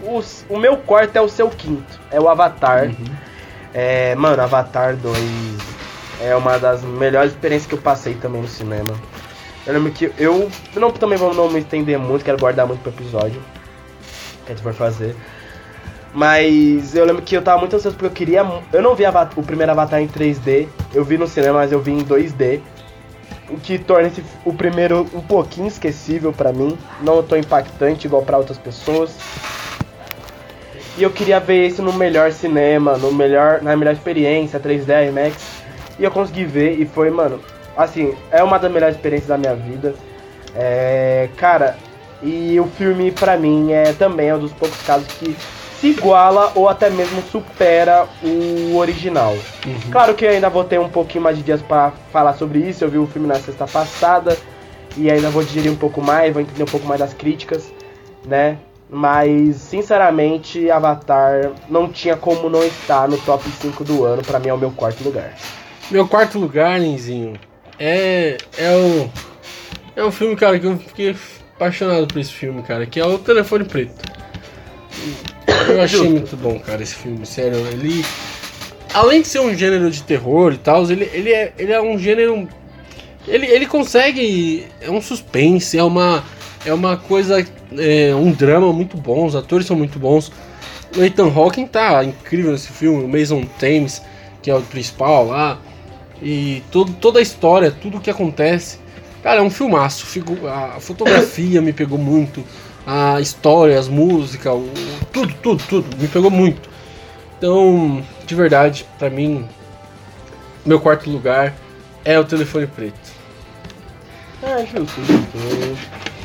O, 0.02 0.20
o 0.48 0.58
meu 0.58 0.76
quarto 0.78 1.14
é 1.14 1.20
o 1.20 1.28
seu 1.28 1.48
quinto. 1.48 2.00
É 2.10 2.20
o 2.20 2.28
Avatar. 2.28 2.86
Uhum. 2.86 3.04
É, 3.72 4.16
mano, 4.16 4.42
Avatar 4.42 4.96
2 4.96 5.16
é 6.20 6.34
uma 6.34 6.58
das 6.58 6.82
melhores 6.82 7.30
experiências 7.30 7.68
que 7.68 7.74
eu 7.76 7.80
passei 7.80 8.14
também 8.14 8.42
no 8.42 8.48
cinema. 8.48 8.92
Eu 9.64 9.74
lembro 9.74 9.92
que 9.92 10.12
eu. 10.18 10.50
Não, 10.74 10.90
também 10.90 11.16
vamos 11.16 11.36
não 11.36 11.48
me 11.48 11.60
estender 11.60 11.96
muito, 12.00 12.24
quero 12.24 12.36
guardar 12.36 12.66
muito 12.66 12.80
pro 12.80 12.90
episódio. 12.90 13.40
Que 14.44 14.52
a 14.52 14.54
gente 14.56 14.64
vai 14.64 14.72
fazer. 14.72 15.14
Mas 16.12 16.96
eu 16.96 17.04
lembro 17.04 17.22
que 17.22 17.36
eu 17.36 17.42
tava 17.42 17.58
muito 17.58 17.76
ansioso 17.76 17.96
porque 17.96 18.06
eu 18.06 18.10
queria. 18.10 18.44
Eu 18.72 18.82
não 18.82 18.96
vi 18.96 19.04
o 19.36 19.42
primeiro 19.44 19.70
Avatar 19.70 20.00
em 20.00 20.08
3D. 20.08 20.66
Eu 20.92 21.04
vi 21.04 21.16
no 21.16 21.28
cinema, 21.28 21.60
mas 21.60 21.70
eu 21.70 21.80
vi 21.80 21.92
em 21.92 22.04
2D 22.04 22.60
o 23.48 23.58
que 23.58 23.78
torna 23.78 24.08
esse, 24.08 24.22
o 24.44 24.52
primeiro 24.52 25.06
um 25.14 25.20
pouquinho 25.20 25.66
esquecível 25.66 26.32
para 26.32 26.52
mim, 26.52 26.78
não 27.00 27.22
tão 27.22 27.38
impactante 27.38 28.06
igual 28.06 28.22
para 28.22 28.38
outras 28.38 28.58
pessoas. 28.58 29.16
E 30.96 31.02
eu 31.02 31.10
queria 31.10 31.40
ver 31.40 31.66
isso 31.66 31.82
no 31.82 31.92
melhor 31.92 32.30
cinema, 32.32 32.96
no 32.96 33.12
melhor, 33.12 33.60
na 33.62 33.76
melhor 33.76 33.92
experiência, 33.92 34.60
3D 34.60 35.08
IMAX. 35.08 35.36
E 35.98 36.04
eu 36.04 36.10
consegui 36.10 36.44
ver 36.44 36.80
e 36.80 36.86
foi, 36.86 37.10
mano, 37.10 37.40
assim, 37.76 38.14
é 38.30 38.42
uma 38.42 38.58
das 38.58 38.70
melhores 38.70 38.96
experiências 38.96 39.28
da 39.28 39.36
minha 39.36 39.54
vida. 39.54 39.94
É, 40.54 41.28
cara, 41.36 41.76
e 42.22 42.58
o 42.60 42.66
filme 42.66 43.10
para 43.10 43.36
mim 43.36 43.72
é 43.72 43.92
também 43.92 44.28
é 44.28 44.34
um 44.34 44.38
dos 44.38 44.52
poucos 44.52 44.80
casos 44.82 45.06
que 45.08 45.36
iguala 45.88 46.52
ou 46.54 46.68
até 46.68 46.90
mesmo 46.90 47.22
supera 47.22 48.06
o 48.22 48.76
original. 48.76 49.32
Uhum. 49.66 49.90
Claro 49.90 50.14
que 50.14 50.24
eu 50.24 50.30
ainda 50.30 50.48
vou 50.48 50.64
ter 50.64 50.78
um 50.78 50.88
pouquinho 50.88 51.24
mais 51.24 51.36
de 51.36 51.42
dias 51.42 51.62
para 51.62 51.92
falar 52.12 52.34
sobre 52.34 52.58
isso. 52.58 52.84
Eu 52.84 52.90
vi 52.90 52.98
o 52.98 53.06
filme 53.06 53.28
na 53.28 53.36
sexta 53.36 53.66
passada 53.66 54.36
e 54.96 55.10
ainda 55.10 55.30
vou 55.30 55.42
digerir 55.42 55.70
um 55.70 55.76
pouco 55.76 56.00
mais, 56.00 56.32
vou 56.32 56.42
entender 56.42 56.62
um 56.62 56.66
pouco 56.66 56.86
mais 56.86 57.00
das 57.00 57.12
críticas, 57.12 57.72
né? 58.26 58.58
Mas, 58.88 59.56
sinceramente, 59.56 60.70
Avatar 60.70 61.52
não 61.68 61.88
tinha 61.88 62.16
como 62.16 62.48
não 62.48 62.62
estar 62.64 63.08
no 63.08 63.18
top 63.18 63.42
5 63.60 63.82
do 63.82 64.04
ano. 64.04 64.22
Para 64.22 64.38
mim 64.38 64.48
é 64.48 64.54
o 64.54 64.58
meu 64.58 64.70
quarto 64.70 65.02
lugar. 65.02 65.34
Meu 65.90 66.06
quarto 66.06 66.38
lugar, 66.38 66.78
Nenzinho, 66.78 67.34
é, 67.78 68.36
é 68.56 68.70
o. 68.76 69.10
É 69.96 70.04
um 70.04 70.10
filme, 70.10 70.36
cara, 70.36 70.58
que 70.58 70.66
eu 70.66 70.76
fiquei 70.78 71.16
apaixonado 71.56 72.06
por 72.06 72.18
esse 72.18 72.32
filme, 72.32 72.62
cara, 72.62 72.86
que 72.86 73.00
é 73.00 73.06
o 73.06 73.18
Telefone 73.18 73.64
Preto. 73.64 73.94
Eu 75.68 75.80
achei 75.80 76.08
muito 76.08 76.36
bom, 76.36 76.58
cara, 76.58 76.82
esse 76.82 76.94
filme, 76.94 77.24
sério. 77.24 77.58
Ele. 77.68 78.04
Além 78.92 79.22
de 79.22 79.28
ser 79.28 79.40
um 79.40 79.54
gênero 79.54 79.90
de 79.90 80.02
terror 80.02 80.52
e 80.52 80.58
tal, 80.58 80.88
ele, 80.90 81.10
ele, 81.12 81.32
é, 81.32 81.52
ele 81.58 81.72
é 81.72 81.80
um 81.80 81.98
gênero. 81.98 82.48
Ele, 83.26 83.46
ele 83.46 83.66
consegue. 83.66 84.66
É 84.80 84.90
um 84.90 85.00
suspense, 85.00 85.76
é 85.76 85.82
uma. 85.82 86.24
É 86.64 86.72
uma 86.72 86.96
coisa. 86.96 87.44
É 87.76 88.14
um 88.14 88.30
drama 88.30 88.72
muito 88.72 88.96
bom, 88.96 89.26
os 89.26 89.34
atores 89.34 89.66
são 89.66 89.76
muito 89.76 89.98
bons. 89.98 90.30
O 90.96 91.02
Ethan 91.02 91.32
Hawking 91.34 91.66
tá 91.66 92.04
incrível 92.04 92.52
nesse 92.52 92.68
filme, 92.68 93.02
o 93.02 93.08
Mason 93.08 93.42
Thames, 93.58 94.00
que 94.40 94.50
é 94.50 94.54
o 94.54 94.62
principal 94.62 95.26
lá. 95.26 95.58
E 96.22 96.62
todo, 96.70 96.92
toda 96.92 97.18
a 97.18 97.22
história, 97.22 97.70
tudo 97.70 97.98
o 97.98 98.00
que 98.00 98.10
acontece. 98.10 98.78
Cara, 99.22 99.40
é 99.40 99.42
um 99.42 99.50
filmaço. 99.50 100.06
A 100.48 100.78
fotografia 100.78 101.60
me 101.60 101.72
pegou 101.72 101.98
muito 101.98 102.44
a 102.86 103.20
história, 103.20 103.78
as 103.78 103.88
músicas, 103.88 104.52
o, 104.52 104.70
tudo, 105.12 105.34
tudo, 105.42 105.64
tudo. 105.68 105.96
Me 105.96 106.08
pegou 106.08 106.30
muito. 106.30 106.68
Então, 107.38 108.02
de 108.26 108.34
verdade, 108.34 108.86
para 108.98 109.10
mim, 109.10 109.46
meu 110.64 110.80
quarto 110.80 111.10
lugar 111.10 111.54
é 112.04 112.18
o 112.18 112.24
telefone 112.24 112.66
preto. 112.66 113.14
É, 114.42 114.64
justo, 114.66 115.00
justo. 115.04 115.38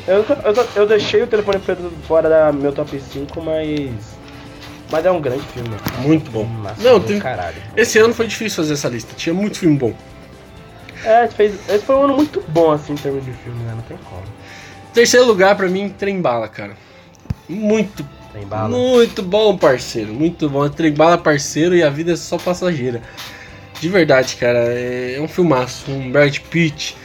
Eu, 0.06 0.24
eu, 0.44 0.68
eu 0.76 0.86
deixei 0.86 1.22
o 1.22 1.26
telefone 1.26 1.58
preto 1.58 1.90
fora 2.06 2.28
da 2.28 2.52
meu 2.52 2.72
top 2.72 2.98
5, 3.00 3.40
mas. 3.42 3.90
Mas 4.90 5.06
é 5.06 5.10
um 5.10 5.20
grande 5.20 5.44
filme. 5.44 5.70
Muito 5.98 6.30
bom. 6.30 6.44
Nossa, 6.46 6.82
Não, 6.82 7.20
caralho. 7.20 7.56
Esse 7.76 7.98
ano 7.98 8.12
foi 8.12 8.26
difícil 8.26 8.56
fazer 8.56 8.74
essa 8.74 8.88
lista. 8.88 9.14
Tinha 9.14 9.32
muito 9.32 9.58
filme 9.58 9.76
bom. 9.76 9.94
É, 11.04 11.28
fez... 11.28 11.54
esse 11.68 11.84
foi 11.84 11.94
um 11.94 12.04
ano 12.04 12.16
muito 12.16 12.42
bom, 12.48 12.72
assim, 12.72 12.92
em 12.92 12.96
termos 12.96 13.24
de 13.24 13.32
filme, 13.32 13.62
né? 13.62 13.72
Não 13.74 13.82
tem 13.82 13.96
como. 13.98 14.22
Terceiro 14.92 15.26
lugar 15.26 15.56
para 15.56 15.68
mim, 15.68 15.88
Trembala, 15.88 16.48
cara. 16.48 16.76
Muito, 17.48 18.06
Trembala. 18.32 18.68
muito 18.68 19.22
bom, 19.22 19.56
parceiro. 19.56 20.12
Muito 20.12 20.48
bom. 20.48 20.68
Trembala, 20.68 21.18
parceiro, 21.18 21.74
e 21.74 21.82
a 21.82 21.90
vida 21.90 22.12
é 22.12 22.16
só 22.16 22.36
passageira. 22.38 23.02
De 23.80 23.88
verdade, 23.88 24.36
cara. 24.36 24.58
É 24.58 25.18
um 25.20 25.28
filmaço. 25.28 25.90
Um 25.90 26.10
Brad 26.10 26.38
Pitt 26.38 26.96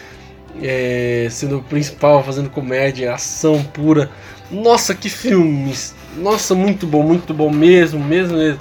é, 0.61 1.27
sendo 1.29 1.57
o 1.57 1.63
principal, 1.63 2.23
fazendo 2.23 2.49
comédia, 2.49 3.13
ação 3.13 3.63
pura. 3.63 4.09
Nossa, 4.51 4.93
que 4.93 5.09
filmes! 5.09 5.95
Nossa, 6.17 6.55
muito 6.55 6.85
bom, 6.87 7.03
muito 7.03 7.33
bom 7.33 7.49
mesmo, 7.49 7.99
mesmo. 7.99 8.37
mesmo. 8.37 8.59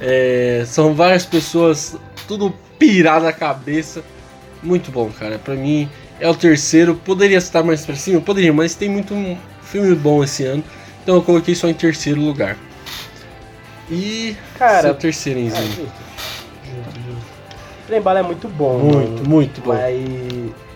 É, 0.00 0.64
são 0.66 0.94
várias 0.94 1.24
pessoas, 1.24 1.96
tudo 2.26 2.52
pirado 2.78 3.24
na 3.24 3.32
cabeça. 3.32 4.02
Muito 4.62 4.90
bom, 4.90 5.10
cara. 5.10 5.38
Pra 5.38 5.54
mim, 5.54 5.88
é 6.22 6.28
o 6.28 6.34
terceiro. 6.34 6.94
Poderia 6.94 7.36
estar 7.36 7.64
mais 7.64 7.84
pra 7.84 7.96
cima? 7.96 8.20
Poderia, 8.20 8.52
mas 8.52 8.76
tem 8.76 8.88
muito 8.88 9.14
filme 9.64 9.94
bom 9.96 10.22
esse 10.22 10.44
ano. 10.44 10.62
Então 11.02 11.16
eu 11.16 11.22
coloquei 11.22 11.54
só 11.54 11.68
em 11.68 11.74
terceiro 11.74 12.20
lugar. 12.20 12.56
E. 13.90 14.36
Cara. 14.56 14.82
Seu 14.82 14.94
terceiro, 14.94 15.40
É, 15.40 15.86
Trembala 17.88 18.20
é 18.20 18.22
muito 18.22 18.48
bom. 18.48 18.78
Muito, 18.78 19.28
muito 19.28 19.60
bom. 19.60 19.72
Mas... 19.72 19.98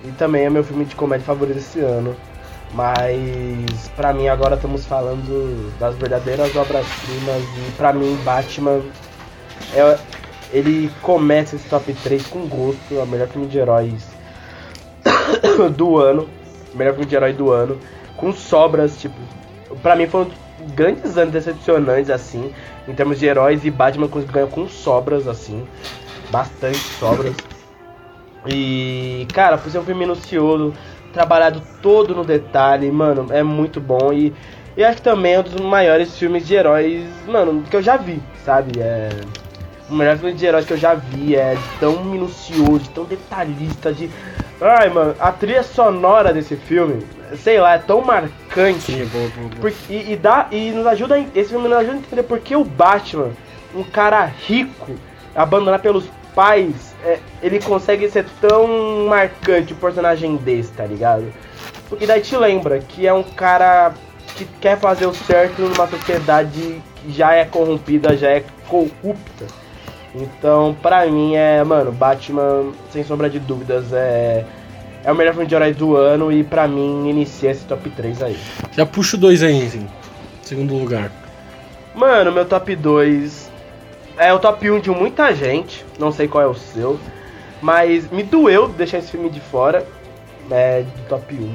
E 0.05 0.13
também 0.19 0.45
é 0.45 0.51
meu 0.51 0.65
filme 0.65 0.85
de 0.85 0.97
comédia 0.97 1.25
favorito 1.25 1.59
esse 1.59 1.79
ano. 1.79 2.17
Mas 2.75 3.89
pra 3.95 4.13
mim 4.13 4.27
agora 4.27 4.57
estamos 4.57 4.85
falando 4.85 5.73
das 5.79 5.95
verdadeiras 5.95 6.55
obras-primas 6.57 7.43
e 7.43 7.73
pra 7.77 7.93
mim 7.93 8.19
Batman 8.25 8.83
é, 9.73 9.99
ele 10.53 10.91
começa 11.01 11.55
esse 11.55 11.69
top 11.69 11.95
3 12.03 12.27
com 12.27 12.47
gosto, 12.47 12.93
é 12.93 13.03
o 13.03 13.07
melhor 13.07 13.29
filme 13.29 13.47
de 13.47 13.59
heróis 13.59 14.16
do 15.77 15.99
ano, 15.99 16.29
melhor 16.75 16.93
filme 16.93 17.07
de 17.07 17.17
herói 17.17 17.33
do 17.33 17.51
ano, 17.51 17.79
com 18.17 18.33
sobras, 18.33 19.01
tipo, 19.01 19.17
pra 19.83 19.97
mim 19.97 20.07
foram 20.07 20.31
grandes 20.75 21.17
anos 21.17 21.33
decepcionantes, 21.33 22.11
assim, 22.11 22.53
em 22.89 22.95
termos 22.95 23.19
de 23.19 23.27
heróis, 23.27 23.65
e 23.65 23.71
Batman 23.71 24.09
ganhou 24.33 24.49
com 24.49 24.69
sobras, 24.69 25.29
assim, 25.29 25.67
bastante 26.31 26.79
sobras. 26.79 27.35
E, 28.47 29.27
cara, 29.33 29.59
ser 29.59 29.79
um 29.79 29.83
filme 29.83 30.01
minucioso, 30.01 30.73
trabalhado 31.13 31.63
todo 31.83 32.15
no 32.15 32.25
detalhe, 32.25 32.91
mano, 32.91 33.27
é 33.31 33.43
muito 33.43 33.81
bom 33.81 34.13
e, 34.13 34.33
e 34.77 34.85
acho 34.85 34.99
que 34.99 35.03
também 35.03 35.35
é 35.35 35.41
um 35.41 35.43
dos 35.43 35.61
maiores 35.61 36.17
filmes 36.17 36.47
de 36.47 36.55
heróis, 36.55 37.05
mano, 37.27 37.63
que 37.69 37.75
eu 37.75 37.83
já 37.83 37.97
vi, 37.97 38.23
sabe? 38.45 38.79
É 38.79 39.09
o 39.89 39.95
melhor 39.95 40.17
filme 40.17 40.35
de 40.35 40.45
heróis 40.45 40.67
que 40.67 40.73
eu 40.73 40.77
já 40.77 40.95
vi, 40.95 41.37
é 41.37 41.57
tão 41.81 42.05
minucioso, 42.05 42.91
tão 42.95 43.05
detalhista, 43.05 43.93
de 43.93 44.11
Ai, 44.61 44.89
mano, 44.89 45.15
a 45.21 45.31
trilha 45.33 45.63
sonora 45.63 46.33
desse 46.33 46.57
filme, 46.57 47.07
sei 47.37 47.61
lá, 47.61 47.75
é 47.75 47.79
tão 47.79 48.01
marcante. 48.01 48.93
Sim, 48.93 49.05
bom, 49.07 49.29
bom, 49.37 49.49
bom. 49.49 49.61
Porque, 49.61 49.77
e, 49.93 50.13
e, 50.13 50.17
dá, 50.17 50.47
e 50.51 50.71
nos 50.71 50.87
ajuda, 50.87 51.19
esse 51.35 51.51
filme 51.51 51.69
nos 51.69 51.79
ajuda 51.79 51.95
a 51.95 51.99
entender 51.99 52.23
porque 52.23 52.57
o 52.57 52.65
Batman, 52.65 53.33
um 53.75 53.85
cara 53.85 54.25
rico, 54.25 54.93
abandonado 55.35 55.83
pelos 55.83 56.05
pais, 56.35 56.95
é, 57.05 57.19
ele 57.43 57.61
consegue 57.61 58.09
ser 58.09 58.25
tão 58.41 59.07
marcante 59.07 59.75
o 59.75 59.77
personagem 59.77 60.37
desse, 60.37 60.73
tá 60.73 60.85
ligado? 60.85 61.33
Porque 61.89 62.07
daí 62.07 62.21
te 62.21 62.37
lembra 62.37 62.79
que 62.79 63.07
é 63.07 63.13
um 63.13 63.23
cara 63.23 63.93
que 64.37 64.45
quer 64.61 64.79
fazer 64.79 65.07
o 65.07 65.15
certo 65.15 65.63
numa 65.63 65.87
sociedade 65.87 66.83
que 66.97 67.13
já 67.13 67.35
é 67.35 67.45
corrompida, 67.45 68.17
já 68.17 68.31
é 68.31 68.45
corrupta. 68.69 69.47
Então, 70.19 70.77
pra 70.81 71.07
mim, 71.07 71.35
é, 71.35 71.63
mano, 71.63 71.93
Batman, 71.93 72.73
sem 72.91 73.05
sombra 73.05 73.29
de 73.29 73.39
dúvidas, 73.39 73.93
é. 73.93 74.45
É 75.05 75.13
o 75.13 75.15
melhor 75.15 75.35
filme 75.35 75.47
de 75.47 75.55
herói 75.55 75.73
do 75.73 75.95
ano 75.97 76.33
e 76.33 76.43
pra 76.43 76.67
mim 76.67 77.09
inicia 77.09 77.53
esse 77.53 77.65
top 77.65 77.89
3 77.91 78.23
aí. 78.25 78.37
Já 78.73 78.85
puxo 78.85 79.17
dois 79.17 79.41
aí, 79.41 79.65
assim, 79.65 79.87
segundo 80.43 80.75
lugar. 80.75 81.13
Mano, 81.95 82.33
meu 82.33 82.45
top 82.45 82.75
2 82.75 83.49
é 84.19 84.33
o 84.33 84.39
top 84.41 84.69
1 84.69 84.81
de 84.81 84.91
muita 84.91 85.33
gente, 85.33 85.85
não 85.97 86.11
sei 86.11 86.27
qual 86.27 86.43
é 86.43 86.47
o 86.49 86.55
seu, 86.55 86.99
mas 87.63 88.11
me 88.11 88.25
doeu 88.25 88.67
deixar 88.67 88.99
esse 88.99 89.13
filme 89.13 89.31
de 89.31 89.39
fora, 89.39 89.87
é, 90.51 90.83
do 90.83 91.09
top 91.09 91.35
1. 91.35 91.55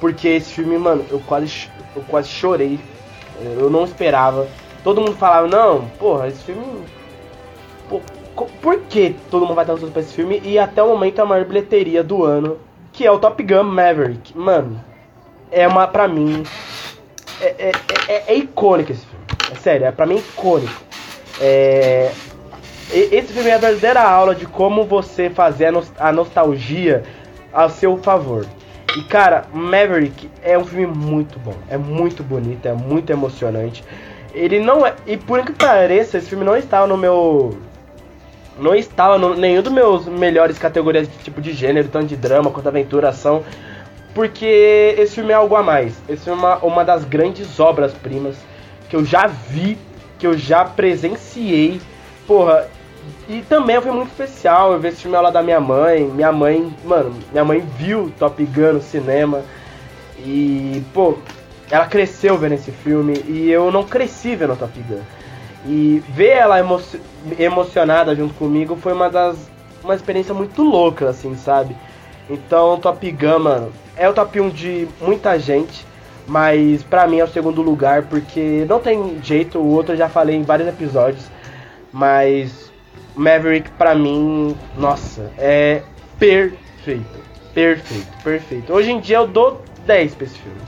porque 0.00 0.26
esse 0.28 0.52
filme, 0.52 0.76
mano, 0.76 1.04
eu 1.10 1.20
quase, 1.20 1.68
eu 1.94 2.02
quase 2.08 2.28
chorei. 2.28 2.80
Eu 3.58 3.70
não 3.70 3.84
esperava. 3.84 4.46
Todo 4.82 5.00
mundo 5.00 5.14
falava, 5.14 5.46
não, 5.46 5.86
porra, 5.98 6.28
esse 6.28 6.42
filme. 6.42 6.84
Por 8.36 8.80
que 8.82 9.16
todo 9.30 9.42
mundo 9.42 9.54
vai 9.54 9.64
estar 9.64 9.72
ansioso 9.72 9.92
pra 9.92 10.02
esse 10.02 10.12
filme? 10.12 10.40
E 10.44 10.58
até 10.58 10.82
o 10.82 10.88
momento 10.88 11.18
é 11.18 11.22
a 11.22 11.26
maior 11.26 11.44
bilheteria 11.44 12.02
do 12.02 12.24
ano, 12.24 12.58
que 12.92 13.06
é 13.06 13.10
o 13.10 13.18
Top 13.18 13.42
Gun 13.42 13.62
Maverick. 13.62 14.36
Mano, 14.36 14.82
é 15.50 15.66
uma, 15.66 15.86
pra 15.86 16.06
mim, 16.06 16.42
é, 17.40 17.46
é, 17.58 17.72
é, 18.08 18.24
é 18.28 18.36
icônico 18.36 18.92
esse 18.92 19.06
filme. 19.06 19.24
É 19.50 19.54
sério, 19.56 19.86
é 19.86 19.92
pra 19.92 20.06
mim 20.06 20.16
icônico. 20.16 20.82
É, 21.40 22.10
esse 22.92 23.32
filme 23.32 23.50
é 23.50 23.54
a 23.54 23.58
verdadeira 23.58 24.02
aula 24.02 24.34
de 24.34 24.46
como 24.46 24.84
você 24.84 25.28
fazer 25.30 25.72
a 25.98 26.12
nostalgia 26.12 27.02
a 27.52 27.68
seu 27.68 27.96
favor. 27.96 28.46
E 28.96 29.02
cara, 29.02 29.44
Maverick 29.52 30.30
é 30.42 30.56
um 30.56 30.64
filme 30.64 30.86
muito 30.86 31.38
bom, 31.38 31.54
é 31.68 31.76
muito 31.76 32.22
bonito, 32.22 32.66
é 32.66 32.72
muito 32.72 33.10
emocionante. 33.10 33.84
Ele 34.32 34.60
não 34.60 34.86
é. 34.86 34.94
E 35.06 35.16
por 35.16 35.44
que 35.44 35.52
pareça, 35.52 36.18
esse 36.18 36.28
filme 36.28 36.44
não 36.44 36.56
estava 36.56 36.86
no 36.86 36.96
meu. 36.96 37.58
Não 38.58 38.74
estava 38.74 39.16
em 39.16 39.38
nenhum 39.38 39.62
dos 39.62 39.72
meus 39.72 40.06
melhores 40.06 40.58
categorias 40.58 41.08
de 41.08 41.16
tipo 41.18 41.40
de 41.40 41.52
gênero, 41.52 41.88
tanto 41.88 42.06
de 42.06 42.16
drama 42.16 42.50
quanto 42.50 42.68
aventura, 42.68 43.10
ação. 43.10 43.44
Porque 44.14 44.94
esse 44.98 45.16
filme 45.16 45.32
é 45.32 45.34
algo 45.34 45.54
a 45.56 45.62
mais. 45.62 45.94
Esse 46.08 46.24
filme 46.24 46.42
é 46.42 46.46
uma, 46.46 46.56
uma 46.58 46.84
das 46.84 47.04
grandes 47.04 47.60
obras-primas 47.60 48.36
que 48.88 48.96
eu 48.96 49.04
já 49.04 49.26
vi, 49.26 49.76
que 50.18 50.26
eu 50.26 50.38
já 50.38 50.64
presenciei. 50.64 51.80
Porra, 52.26 52.66
e 53.28 53.42
também 53.42 53.80
foi 53.80 53.92
muito 53.92 54.08
especial 54.08 54.72
eu 54.72 54.80
ver 54.80 54.88
esse 54.88 55.02
filme 55.02 55.16
lado 55.16 55.34
da 55.34 55.42
minha 55.42 55.60
mãe. 55.60 56.04
Minha 56.04 56.32
mãe, 56.32 56.74
mano, 56.84 57.14
minha 57.30 57.44
mãe 57.44 57.62
viu 57.78 58.10
Top 58.18 58.42
Gun 58.42 58.74
no 58.74 58.82
cinema. 58.82 59.42
E, 60.18 60.82
pô, 60.94 61.18
ela 61.70 61.86
cresceu 61.86 62.38
vendo 62.38 62.54
esse 62.54 62.70
filme 62.70 63.22
e 63.26 63.50
eu 63.50 63.70
não 63.70 63.84
cresci 63.84 64.34
vendo 64.34 64.56
Top 64.56 64.78
Gun. 64.80 65.02
E 65.66 66.02
ver 66.08 66.28
ela 66.28 66.58
emo 66.58 66.80
emocionada 67.38 68.14
junto 68.14 68.34
comigo 68.34 68.76
foi 68.76 68.92
uma 68.92 69.10
das. 69.10 69.36
uma 69.82 69.94
experiência 69.94 70.34
muito 70.34 70.62
louca, 70.62 71.08
assim, 71.10 71.36
sabe? 71.36 71.76
Então, 72.28 72.78
Top 72.80 73.10
Gun, 73.10 73.38
mano, 73.38 73.72
é 73.96 74.08
o 74.08 74.12
top 74.12 74.40
1 74.40 74.50
de 74.50 74.88
muita 75.00 75.38
gente. 75.38 75.86
Mas 76.26 76.82
pra 76.82 77.06
mim 77.06 77.20
é 77.20 77.24
o 77.24 77.28
segundo 77.28 77.62
lugar, 77.62 78.02
porque 78.02 78.66
não 78.68 78.80
tem 78.80 79.20
jeito, 79.22 79.60
o 79.60 79.70
outro 79.72 79.92
eu 79.92 79.96
já 79.96 80.08
falei 80.08 80.34
em 80.34 80.42
vários 80.42 80.68
episódios. 80.68 81.24
Mas 81.92 82.70
Maverick, 83.14 83.70
pra 83.72 83.94
mim, 83.94 84.56
nossa, 84.76 85.30
é 85.38 85.82
perfeito. 86.18 87.24
Perfeito, 87.54 88.22
perfeito. 88.22 88.72
Hoje 88.72 88.90
em 88.90 89.00
dia 89.00 89.16
eu 89.16 89.26
dou 89.26 89.62
10 89.86 90.14
pra 90.16 90.26
esse 90.26 90.36
filme. 90.36 90.58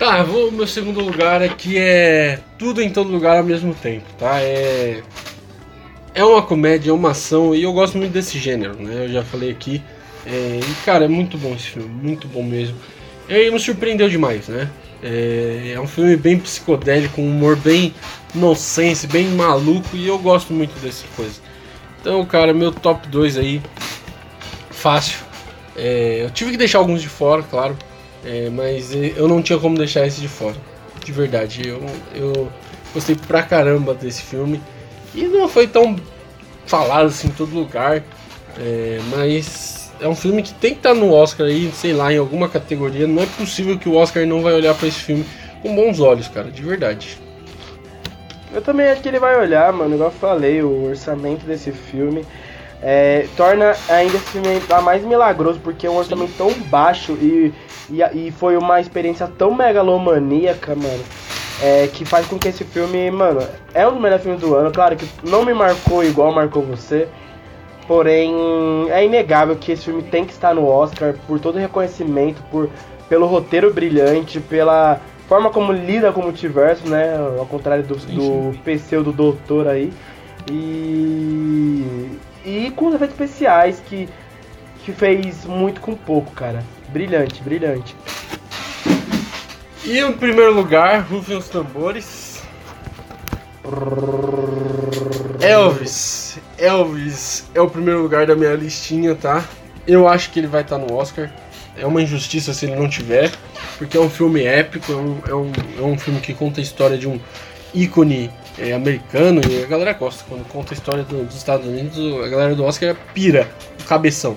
Tá, 0.00 0.22
vou, 0.22 0.50
meu 0.50 0.66
segundo 0.66 0.98
lugar 0.98 1.42
aqui 1.42 1.76
é 1.76 2.38
tudo 2.58 2.80
em 2.80 2.88
todo 2.88 3.10
lugar 3.10 3.36
ao 3.36 3.44
mesmo 3.44 3.74
tempo, 3.74 4.06
tá? 4.18 4.40
É 4.40 5.02
é 6.14 6.24
uma 6.24 6.40
comédia, 6.40 6.88
é 6.88 6.92
uma 6.94 7.10
ação 7.10 7.54
e 7.54 7.64
eu 7.64 7.72
gosto 7.74 7.98
muito 7.98 8.10
desse 8.10 8.38
gênero, 8.38 8.82
né? 8.82 9.04
Eu 9.04 9.08
já 9.10 9.22
falei 9.22 9.50
aqui. 9.50 9.82
É, 10.24 10.58
e 10.62 10.84
cara, 10.86 11.04
é 11.04 11.08
muito 11.08 11.36
bom 11.36 11.54
esse 11.54 11.66
filme, 11.66 11.86
muito 11.86 12.26
bom 12.26 12.42
mesmo. 12.42 12.76
E 13.28 13.50
me 13.50 13.60
surpreendeu 13.60 14.08
demais, 14.08 14.48
né? 14.48 14.70
É, 15.02 15.72
é 15.74 15.80
um 15.80 15.86
filme 15.86 16.16
bem 16.16 16.38
psicodélico, 16.38 17.20
um 17.20 17.28
humor 17.28 17.56
bem 17.56 17.94
nonsense, 18.34 19.06
bem 19.06 19.26
maluco 19.26 19.94
e 19.94 20.06
eu 20.06 20.18
gosto 20.18 20.54
muito 20.54 20.72
dessa 20.80 21.04
coisa. 21.14 21.42
Então, 22.00 22.24
cara, 22.24 22.54
meu 22.54 22.72
top 22.72 23.06
2 23.08 23.36
aí, 23.36 23.60
fácil. 24.70 25.18
É, 25.76 26.22
eu 26.24 26.30
tive 26.30 26.52
que 26.52 26.56
deixar 26.56 26.78
alguns 26.78 27.02
de 27.02 27.08
fora, 27.10 27.42
claro, 27.42 27.76
é, 28.24 28.50
mas 28.50 28.94
eu 28.94 29.26
não 29.26 29.42
tinha 29.42 29.58
como 29.58 29.76
deixar 29.76 30.06
esse 30.06 30.20
de 30.20 30.28
fora. 30.28 30.56
De 31.04 31.12
verdade, 31.12 31.66
eu, 31.66 31.84
eu 32.14 32.50
gostei 32.92 33.16
pra 33.16 33.42
caramba 33.42 33.94
desse 33.94 34.22
filme 34.22 34.60
e 35.14 35.24
não 35.24 35.48
foi 35.48 35.66
tão 35.66 35.96
falado 36.66 37.06
assim 37.06 37.28
em 37.28 37.32
todo 37.32 37.54
lugar, 37.54 38.02
é, 38.58 39.00
mas 39.16 39.90
é 40.00 40.08
um 40.08 40.14
filme 40.14 40.42
que 40.42 40.52
tem 40.54 40.72
que 40.72 40.78
estar 40.78 40.94
tá 40.94 40.94
no 40.94 41.12
Oscar 41.12 41.46
aí, 41.46 41.70
sei 41.72 41.92
lá, 41.92 42.12
em 42.12 42.18
alguma 42.18 42.48
categoria. 42.48 43.06
Não 43.06 43.22
é 43.22 43.26
possível 43.26 43.78
que 43.78 43.88
o 43.88 43.94
Oscar 43.94 44.26
não 44.26 44.42
vai 44.42 44.54
olhar 44.54 44.74
para 44.74 44.88
esse 44.88 45.00
filme 45.00 45.24
com 45.62 45.74
bons 45.74 46.00
olhos, 46.00 46.28
cara, 46.28 46.50
de 46.50 46.62
verdade. 46.62 47.18
Eu 48.52 48.60
também 48.60 48.86
acho 48.86 49.00
que 49.00 49.08
ele 49.08 49.20
vai 49.20 49.38
olhar, 49.38 49.72
mano, 49.72 49.94
igual 49.94 50.10
eu 50.10 50.16
falei, 50.16 50.62
o 50.62 50.88
orçamento 50.88 51.46
desse 51.46 51.70
filme 51.70 52.24
é, 52.82 53.26
torna 53.36 53.74
ainda 53.88 54.16
esse 54.16 54.26
filme 54.26 54.48
mais 54.82 55.04
milagroso, 55.04 55.60
porque 55.60 55.86
é 55.86 55.90
um 55.90 55.96
orçamento 55.96 56.32
tão 56.36 56.52
baixo 56.64 57.12
e, 57.12 57.52
e, 57.90 58.26
e 58.26 58.30
foi 58.30 58.56
uma 58.56 58.80
experiência 58.80 59.26
tão 59.26 59.54
megalomaníaca, 59.54 60.74
mano. 60.74 61.04
É, 61.62 61.88
que 61.92 62.06
faz 62.06 62.26
com 62.26 62.38
que 62.38 62.48
esse 62.48 62.64
filme, 62.64 63.10
mano, 63.10 63.46
é 63.74 63.86
um 63.86 63.92
dos 63.92 64.00
melhores 64.00 64.22
filmes 64.22 64.40
do 64.40 64.54
ano. 64.54 64.72
Claro 64.72 64.96
que 64.96 65.06
não 65.28 65.44
me 65.44 65.52
marcou 65.52 66.02
igual 66.02 66.32
marcou 66.32 66.62
você, 66.62 67.06
Porém, 67.90 68.88
é 68.88 69.04
inegável 69.04 69.56
que 69.56 69.72
esse 69.72 69.86
filme 69.86 70.00
tem 70.00 70.24
que 70.24 70.30
estar 70.30 70.54
no 70.54 70.64
Oscar 70.64 71.12
por 71.26 71.40
todo 71.40 71.56
o 71.56 71.58
reconhecimento, 71.58 72.40
por, 72.48 72.70
pelo 73.08 73.26
roteiro 73.26 73.74
brilhante, 73.74 74.38
pela 74.38 75.00
forma 75.28 75.50
como 75.50 75.72
lida 75.72 76.12
com 76.12 76.20
o 76.20 76.22
multiverso, 76.22 76.88
né? 76.88 77.16
Ao 77.36 77.44
contrário 77.46 77.82
do, 77.82 77.96
do 77.96 78.56
PC 78.60 79.00
do 79.00 79.10
Doutor 79.10 79.66
aí. 79.66 79.92
E. 80.48 82.16
E 82.44 82.70
com 82.70 82.86
os 82.86 82.94
efeitos 82.94 83.14
especiais 83.14 83.82
que, 83.86 84.08
que 84.84 84.92
fez 84.92 85.44
muito 85.44 85.80
com 85.80 85.94
pouco, 85.94 86.32
cara. 86.32 86.64
Brilhante, 86.88 87.42
brilhante. 87.42 87.94
E 89.84 89.98
em 89.98 90.12
primeiro 90.12 90.54
lugar, 90.54 91.00
rufem 91.02 91.36
os 91.36 91.48
tambores. 91.48 92.42
Elvis. 95.40 96.38
Elvis 96.58 97.48
é 97.54 97.60
o 97.60 97.68
primeiro 97.68 98.02
lugar 98.02 98.26
da 98.26 98.34
minha 98.34 98.54
listinha, 98.54 99.14
tá? 99.14 99.44
Eu 99.86 100.06
acho 100.06 100.30
que 100.30 100.38
ele 100.38 100.46
vai 100.46 100.62
estar 100.62 100.78
tá 100.78 100.84
no 100.84 100.94
Oscar. 100.94 101.30
É 101.76 101.86
uma 101.86 102.02
injustiça 102.02 102.52
se 102.52 102.66
ele 102.66 102.76
não 102.76 102.88
tiver, 102.88 103.30
porque 103.78 103.96
é 103.96 104.00
um 104.00 104.10
filme 104.10 104.44
épico, 104.44 104.92
é 104.92 104.96
um, 104.96 105.18
é 105.28 105.34
um, 105.34 105.52
é 105.78 105.82
um 105.82 105.98
filme 105.98 106.20
que 106.20 106.34
conta 106.34 106.60
a 106.60 106.62
história 106.62 106.98
de 106.98 107.08
um 107.08 107.18
ícone 107.72 108.30
é, 108.60 108.72
americano 108.72 109.40
e 109.48 109.62
a 109.62 109.66
galera 109.66 109.92
gosta. 109.94 110.24
Quando 110.28 110.46
conta 110.48 110.74
a 110.74 110.76
história 110.76 111.02
do, 111.02 111.24
dos 111.24 111.36
Estados 111.36 111.66
Unidos, 111.66 111.98
a 112.24 112.28
galera 112.28 112.54
do 112.54 112.64
Oscar 112.64 112.94
pira 113.14 113.48
o 113.80 113.84
cabeção. 113.84 114.36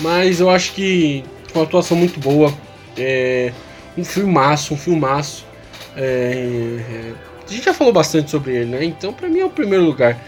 Mas 0.00 0.40
eu 0.40 0.50
acho 0.50 0.72
que 0.72 1.24
uma 1.54 1.64
atuação 1.64 1.96
muito 1.96 2.18
boa, 2.18 2.52
é 2.98 3.52
um 3.96 4.04
filmaço, 4.04 4.74
um 4.74 4.76
filmaço. 4.76 5.44
É, 5.96 6.02
é, 6.02 7.12
a 7.46 7.52
gente 7.52 7.64
já 7.64 7.74
falou 7.74 7.92
bastante 7.92 8.30
sobre 8.30 8.54
ele, 8.54 8.66
né? 8.66 8.84
Então, 8.84 9.12
pra 9.12 9.28
mim 9.28 9.40
é 9.40 9.44
o 9.44 9.50
primeiro 9.50 9.84
lugar. 9.84 10.18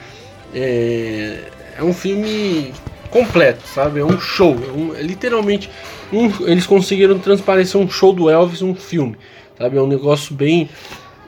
É, 0.55 1.38
é 1.78 1.82
um 1.82 1.95
filme 1.95 2.72
completo, 3.11 3.66
sabe? 3.66 4.01
É 4.01 4.05
um 4.05 4.20
show. 4.20 4.57
É 4.66 4.72
um, 4.72 4.95
é 4.95 5.03
literalmente, 5.03 5.71
um, 6.12 6.30
eles 6.46 6.67
conseguiram 6.67 7.18
transparecer 7.18 7.80
um 7.80 7.88
show 7.88 8.12
do 8.12 8.29
Elvis 8.29 8.62
um 8.62 8.75
filme, 8.75 9.17
sabe? 9.57 9.76
É 9.76 9.80
um 9.80 9.87
negócio 9.87 10.34
bem 10.34 10.68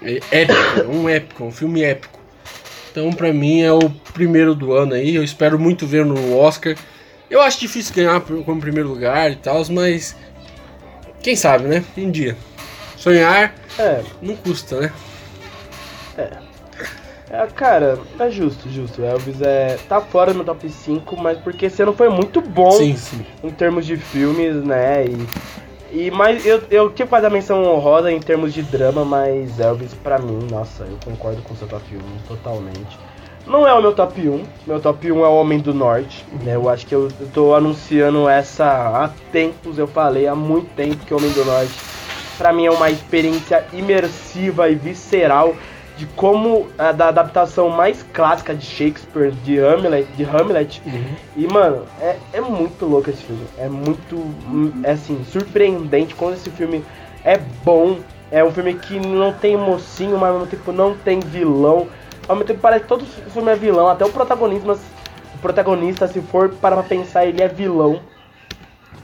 é, 0.05 0.21
épico, 0.31 0.81
é 0.81 0.87
um 0.87 1.09
épico, 1.09 1.45
é 1.45 1.47
um 1.47 1.53
filme 1.53 1.83
épico. 1.83 2.21
Então, 2.91 3.13
pra 3.13 3.33
mim, 3.33 3.63
é 3.63 3.73
o 3.73 3.91
primeiro 4.13 4.55
do 4.55 4.73
ano 4.73 4.95
aí. 4.95 5.17
Eu 5.17 5.25
espero 5.25 5.59
muito 5.59 5.87
ver 5.87 6.05
no 6.05 6.37
Oscar. 6.37 6.77
Eu 7.29 7.41
acho 7.41 7.59
difícil 7.59 7.95
ganhar 7.95 8.21
como 8.21 8.61
primeiro 8.61 8.89
lugar 8.89 9.33
e 9.33 9.37
tal, 9.37 9.65
mas 9.71 10.15
quem 11.23 11.35
sabe, 11.35 11.65
né? 11.65 11.85
Um 11.97 12.11
dia. 12.11 12.37
Sonhar 12.97 13.55
é. 13.79 14.03
não 14.23 14.37
custa, 14.37 14.81
né? 14.81 14.93
É. 16.17 16.45
É, 17.31 17.47
cara, 17.47 17.99
é 18.21 18.31
justo, 18.31 18.71
justo. 18.71 19.03
Elvis 19.03 19.41
é, 19.41 19.77
tá 19.89 20.01
fora 20.01 20.33
no 20.33 20.45
top 20.45 20.69
5, 20.69 21.17
mas 21.17 21.39
porque 21.39 21.67
esse 21.67 21.83
ano 21.83 21.93
foi 21.93 22.09
muito 22.09 22.41
bom 22.41 22.71
sim, 22.71 22.97
sim. 22.97 23.27
em 23.43 23.51
termos 23.51 23.85
de 23.85 23.97
filmes, 23.97 24.55
né? 24.57 25.07
E, 25.07 25.27
e 25.95 26.11
mas 26.11 26.45
eu, 26.45 26.61
eu 26.71 26.91
tinha 26.91 27.07
que 27.07 27.11
fazer 27.11 27.29
a 27.29 27.31
menção 27.31 27.65
honrosa 27.65 28.11
em 28.11 28.19
termos 28.19 28.53
de 28.53 28.63
drama, 28.63 29.05
mas 29.05 29.61
Elvis, 29.61 29.95
pra 29.95 30.19
mim, 30.19 30.49
nossa, 30.51 30.83
eu 30.83 30.99
concordo 31.05 31.41
com 31.43 31.55
o 31.55 31.57
seu 31.57 31.69
top 31.69 31.85
1 31.97 32.01
totalmente. 32.27 32.99
Não 33.47 33.65
é 33.65 33.73
o 33.73 33.81
meu 33.81 33.95
top 33.95 34.29
1, 34.29 34.43
meu 34.67 34.81
top 34.81 35.13
1 35.13 35.25
é 35.25 35.29
o 35.29 35.37
Homem 35.37 35.61
do 35.61 35.73
Norte, 35.73 36.25
né? 36.43 36.57
Eu 36.57 36.69
acho 36.69 36.85
que 36.85 36.95
eu, 36.95 37.09
eu 37.21 37.29
tô 37.33 37.55
anunciando 37.55 38.29
essa 38.29 38.65
há 38.65 39.09
tempos, 39.31 39.79
eu 39.79 39.87
falei 39.87 40.27
há 40.27 40.35
muito 40.35 40.75
tempo 40.75 41.05
que 41.07 41.15
o 41.15 41.17
Homem 41.17 41.31
do 41.31 41.45
Norte, 41.45 41.73
pra 42.37 42.53
mim, 42.53 42.67
é 42.67 42.71
uma 42.73 42.91
experiência 42.91 43.65
imersiva 43.73 44.69
e 44.69 44.75
visceral 44.75 45.55
de 45.97 46.07
como 46.07 46.69
a 46.77 46.91
da 46.93 47.09
adaptação 47.09 47.69
mais 47.69 48.05
clássica 48.13 48.55
de 48.55 48.65
Shakespeare 48.65 49.31
de 49.45 49.59
Hamlet, 49.59 50.09
de 50.17 50.25
Hamlet. 50.25 50.83
Uhum. 50.85 51.05
E 51.37 51.47
mano, 51.47 51.85
é, 52.01 52.17
é 52.33 52.41
muito 52.41 52.85
louco 52.85 53.11
esse 53.11 53.23
filme. 53.23 53.47
É 53.57 53.69
muito 53.69 54.21
é 54.83 54.93
assim, 54.93 55.25
surpreendente 55.25 56.15
quando 56.15 56.35
esse 56.35 56.51
filme 56.51 56.85
é 57.25 57.39
bom. 57.65 57.99
É 58.31 58.43
um 58.45 58.51
filme 58.51 58.75
que 58.75 58.99
não 58.99 59.33
tem 59.33 59.57
mocinho, 59.57 60.19
mas 60.19 60.31
ao 60.31 60.41
mesmo 60.41 60.51
tempo 60.51 60.73
não 60.73 60.97
tem 60.97 61.21
vilão. 61.21 61.87
Ao 62.27 62.35
mesmo 62.35 62.49
tempo 62.49 62.61
parece 62.61 62.83
que 62.83 62.89
todo 62.89 63.05
filme 63.05 63.53
é 63.53 63.55
vilão, 63.55 63.87
até 63.89 64.05
o 64.05 64.11
protagonista, 64.11 64.73
o 65.35 65.39
protagonista, 65.41 66.09
se 66.09 66.21
for 66.23 66.49
para 66.49 66.83
pensar, 66.83 67.27
ele 67.27 67.43
é 67.43 67.47
vilão. 67.49 68.01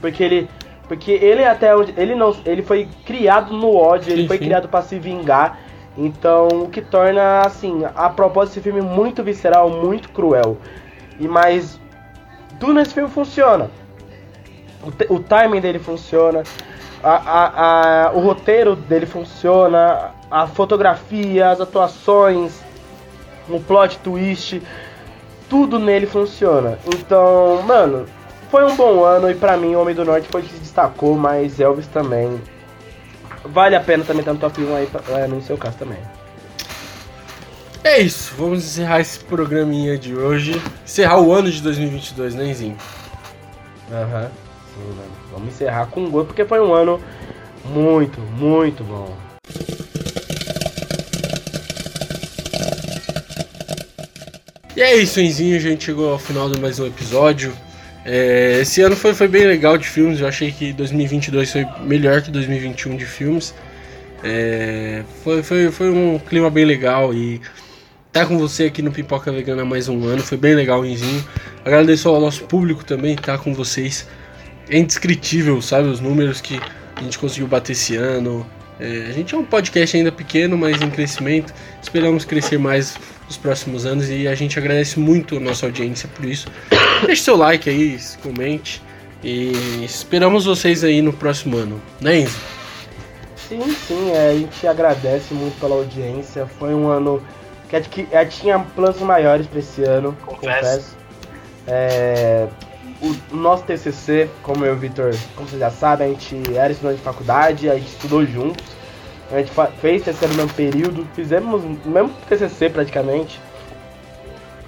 Porque 0.01 0.23
ele 0.23 0.49
Porque 0.87 1.11
ele 1.11 1.45
até 1.45 1.73
onde. 1.73 1.93
Ele 1.95 2.15
não. 2.15 2.35
Ele 2.45 2.61
foi 2.61 2.89
criado 3.05 3.53
no 3.53 3.73
ódio, 3.75 4.11
ele 4.11 4.23
Sim, 4.23 4.27
foi 4.27 4.37
sim. 4.39 4.43
criado 4.43 4.67
pra 4.67 4.81
se 4.81 4.99
vingar. 4.99 5.57
Então, 5.97 6.47
o 6.47 6.69
que 6.69 6.81
torna, 6.81 7.41
assim, 7.41 7.81
a 7.95 8.09
propósito 8.09 8.55
desse 8.55 8.61
filme 8.63 8.81
muito 8.81 9.23
visceral, 9.23 9.69
muito 9.69 10.09
cruel. 10.09 10.57
E 11.19 11.27
mais. 11.27 11.79
Tudo 12.59 12.73
nesse 12.73 12.93
filme 12.93 13.09
funciona. 13.09 13.69
O, 15.09 15.15
o 15.15 15.19
timing 15.19 15.59
dele 15.61 15.79
funciona. 15.79 16.43
A, 17.03 17.11
a- 17.15 18.05
a- 18.07 18.11
o 18.13 18.19
roteiro 18.19 18.75
dele 18.75 19.05
funciona. 19.05 20.11
A 20.29 20.47
fotografia, 20.47 21.49
as 21.49 21.59
atuações, 21.59 22.61
o 23.49 23.59
plot 23.59 23.99
twist. 23.99 24.61
Tudo 25.49 25.77
nele 25.77 26.05
funciona. 26.05 26.79
Então, 26.87 27.61
mano, 27.63 28.05
foi 28.49 28.63
um 28.63 28.75
bom 28.75 29.03
ano 29.03 29.29
e 29.29 29.35
pra 29.35 29.57
mim 29.57 29.75
o 29.75 29.81
Homem 29.81 29.93
do 29.93 30.05
Norte 30.05 30.29
foi 30.29 30.41
que 30.41 30.53
se 30.53 30.59
destacou, 30.59 31.15
mas 31.17 31.59
Elvis 31.59 31.87
também. 31.87 32.39
Vale 33.43 33.75
a 33.75 33.79
pena 33.81 34.03
também 34.03 34.21
estar 34.21 34.33
no 34.33 34.39
top 34.39 34.61
1 34.61 34.75
aí, 34.75 34.89
é, 35.09 35.27
no 35.27 35.41
seu 35.41 35.57
caso 35.57 35.77
também. 35.77 35.97
É 37.83 37.99
isso, 37.99 38.35
vamos 38.37 38.59
encerrar 38.59 38.99
esse 39.01 39.19
programinha 39.19 39.97
de 39.97 40.15
hoje. 40.15 40.61
Encerrar 40.85 41.19
o 41.19 41.33
ano 41.33 41.49
de 41.49 41.61
2022, 41.61 42.35
né, 42.35 42.45
Enzinho? 42.45 42.77
Aham. 43.91 44.29
Sim, 44.73 44.87
mano. 44.89 45.11
Vamos 45.31 45.49
encerrar 45.49 45.87
com 45.87 46.01
um 46.01 46.11
gol, 46.11 46.25
porque 46.25 46.45
foi 46.45 46.61
um 46.61 46.73
ano 46.73 47.01
muito, 47.65 48.21
muito 48.21 48.83
bom. 48.83 49.15
E 54.75 54.81
é 54.81 54.95
isso, 54.95 55.19
Enzinho, 55.19 55.57
a 55.57 55.59
gente 55.59 55.83
chegou 55.83 56.11
ao 56.11 56.19
final 56.19 56.49
de 56.49 56.59
mais 56.59 56.79
um 56.79 56.85
episódio. 56.85 57.53
É, 58.03 58.59
esse 58.61 58.81
ano 58.81 58.95
foi, 58.95 59.13
foi 59.13 59.27
bem 59.27 59.45
legal 59.45 59.77
de 59.77 59.87
filmes, 59.87 60.19
eu 60.19 60.27
achei 60.27 60.51
que 60.51 60.73
2022 60.73 61.51
foi 61.51 61.67
melhor 61.81 62.21
que 62.21 62.31
2021 62.31 62.97
de 62.97 63.05
filmes. 63.05 63.53
É, 64.23 65.03
foi, 65.23 65.43
foi, 65.43 65.71
foi 65.71 65.89
um 65.89 66.19
clima 66.19 66.49
bem 66.49 66.65
legal 66.65 67.13
e 67.13 67.41
tá 68.11 68.25
com 68.25 68.37
você 68.37 68.65
aqui 68.65 68.81
no 68.81 68.91
Pipoca 68.91 69.31
Vegana 69.31 69.63
mais 69.65 69.87
um 69.87 70.05
ano, 70.05 70.21
foi 70.21 70.37
bem 70.37 70.55
legal, 70.55 70.85
Enzinho. 70.85 71.23
Agradeço 71.63 72.09
ao 72.09 72.19
nosso 72.19 72.43
público 72.45 72.83
também, 72.83 73.15
tá 73.15 73.37
com 73.37 73.53
vocês. 73.53 74.07
É 74.69 74.77
indescritível, 74.77 75.61
sabe, 75.61 75.87
os 75.87 75.99
números 75.99 76.41
que 76.41 76.59
a 76.95 77.01
gente 77.01 77.19
conseguiu 77.19 77.47
bater 77.47 77.73
esse 77.73 77.95
ano. 77.95 78.45
É, 78.79 79.07
a 79.09 79.11
gente 79.11 79.35
é 79.35 79.37
um 79.37 79.45
podcast 79.45 79.95
ainda 79.95 80.11
pequeno, 80.11 80.57
mas 80.57 80.81
em 80.81 80.89
crescimento. 80.89 81.53
Esperamos 81.81 82.25
crescer 82.25 82.57
mais 82.57 82.97
nos 83.31 83.37
próximos 83.37 83.85
anos 83.85 84.09
e 84.09 84.27
a 84.27 84.35
gente 84.35 84.59
agradece 84.59 84.99
muito 84.99 85.37
a 85.37 85.39
nossa 85.39 85.65
audiência 85.65 86.09
por 86.13 86.25
isso. 86.25 86.47
Deixe 87.05 87.23
seu 87.23 87.37
like 87.37 87.69
aí, 87.69 87.97
comente 88.21 88.81
e 89.23 89.85
esperamos 89.85 90.43
vocês 90.45 90.83
aí 90.83 91.01
no 91.01 91.13
próximo 91.13 91.55
ano, 91.55 91.81
né, 92.01 92.19
Enzo? 92.19 92.37
Sim, 93.47 93.61
sim, 93.87 94.11
é, 94.11 94.31
a 94.31 94.33
gente 94.33 94.67
agradece 94.67 95.33
muito 95.33 95.57
pela 95.59 95.75
audiência. 95.75 96.45
Foi 96.45 96.73
um 96.73 96.87
ano 96.87 97.23
que 97.69 97.75
a 97.77 97.81
gente, 97.81 98.07
gente 98.11 98.41
tinha 98.41 98.59
planos 98.59 98.99
maiores 98.99 99.47
pra 99.47 99.59
esse 99.59 99.81
ano, 99.83 100.15
confesso. 100.25 100.97
É, 101.67 102.47
o 103.31 103.35
nosso 103.35 103.63
TCC, 103.63 104.29
como 104.43 104.65
eu 104.65 104.73
e 104.73 104.75
o 104.75 104.79
Vitor, 104.79 105.15
como 105.35 105.47
vocês 105.47 105.59
já 105.59 105.71
sabem, 105.71 106.07
a 106.07 106.09
gente 106.09 106.57
era 106.57 106.71
estudante 106.71 106.97
de 106.97 107.03
faculdade, 107.03 107.69
a 107.69 107.75
gente 107.75 107.87
estudou 107.87 108.25
juntos. 108.25 108.65
A 109.31 109.37
gente 109.37 109.51
fez 109.79 110.05
no 110.05 110.35
mesmo 110.35 110.53
período, 110.53 111.07
fizemos 111.13 111.63
o 111.63 111.89
mesmo 111.89 112.11
TCC 112.27 112.69
praticamente. 112.69 113.39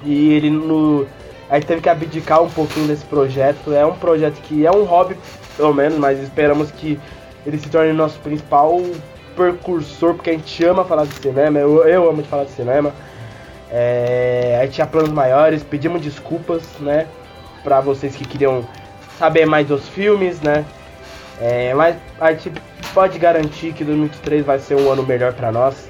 E 0.04 0.34
ele 0.34 0.50
no. 0.50 1.06
A 1.50 1.56
gente 1.56 1.68
teve 1.68 1.82
que 1.82 1.90
abdicar 1.90 2.42
um 2.42 2.50
pouquinho 2.50 2.88
desse 2.88 3.04
projeto. 3.06 3.74
É 3.74 3.86
um 3.86 3.96
projeto 3.96 4.36
que 4.44 4.66
é 4.66 4.72
um 4.72 4.84
hobby, 4.84 5.18
pelo 5.58 5.74
menos, 5.74 5.98
mas 5.98 6.20
esperamos 6.20 6.72
que 6.72 7.00
ele 7.46 7.58
se 7.58 7.70
torne 7.70 7.92
nosso 7.92 8.20
principal 8.20 8.82
percursor, 9.36 10.14
porque 10.14 10.30
a 10.30 10.34
gente 10.34 10.64
ama 10.66 10.86
falar 10.86 11.06
de 11.06 11.14
cinema. 11.16 11.60
Eu, 11.60 11.86
eu 11.86 12.10
amo 12.10 12.22
de 12.22 12.30
falar 12.30 12.46
de 12.46 12.52
cinema. 12.52 12.94
É, 13.70 14.58
a 14.62 14.66
gente 14.66 14.76
tinha 14.76 14.88
planos 14.88 15.12
maiores, 15.12 15.64
pedimos 15.64 16.02
desculpas, 16.02 16.64
né? 16.80 17.08
Pra 17.64 17.82
vocês 17.82 18.16
que 18.16 18.26
queriam 18.26 18.66
saber 19.18 19.46
mais 19.46 19.68
dos 19.68 19.90
filmes, 19.90 20.42
né? 20.42 20.64
É, 21.42 21.74
mas 21.74 21.96
a 22.20 22.32
gente 22.32 22.52
pode 22.94 23.18
garantir 23.20 23.74
que 23.74 23.84
2023 23.84 24.46
vai 24.46 24.60
ser 24.60 24.76
um 24.76 24.92
ano 24.92 25.04
melhor 25.04 25.34
pra 25.34 25.52
nós. 25.52 25.90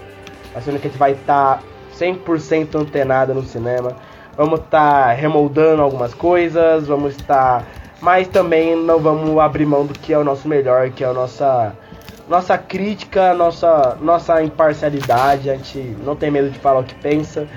Ano 0.56 0.80
que 0.80 0.88
a 0.88 0.90
gente 0.90 0.98
vai 1.00 1.14
estar 1.14 1.62
100% 1.98 2.76
antenado 2.76 3.34
no 3.34 3.44
cinema. 3.44 3.94
Vamos 4.38 4.60
estar 4.62 5.12
remoldando 5.14 5.82
algumas 5.82 6.14
coisas, 6.14 6.88
vamos 6.88 7.16
estar. 7.16 7.64
Mas 8.02 8.28
também 8.28 8.76
não 8.76 9.00
vamos 9.00 9.38
abrir 9.40 9.66
mão 9.66 9.86
do 9.86 9.94
que 9.94 10.14
é 10.14 10.18
o 10.18 10.24
nosso 10.24 10.48
melhor, 10.48 10.90
que 10.90 11.04
é 11.04 11.08
a 11.08 11.14
nossa, 11.14 11.74
nossa 12.28 12.58
crítica, 12.58 13.34
nossa, 13.34 13.98
nossa 14.02 14.42
imparcialidade. 14.44 15.50
A 15.50 15.56
gente 15.56 15.80
não 16.04 16.16
tem 16.16 16.30
medo 16.32 16.50
de 16.50 16.60
falar 16.60 16.80
o 16.82 16.84
que 16.84 16.96
pensa, 16.96 17.48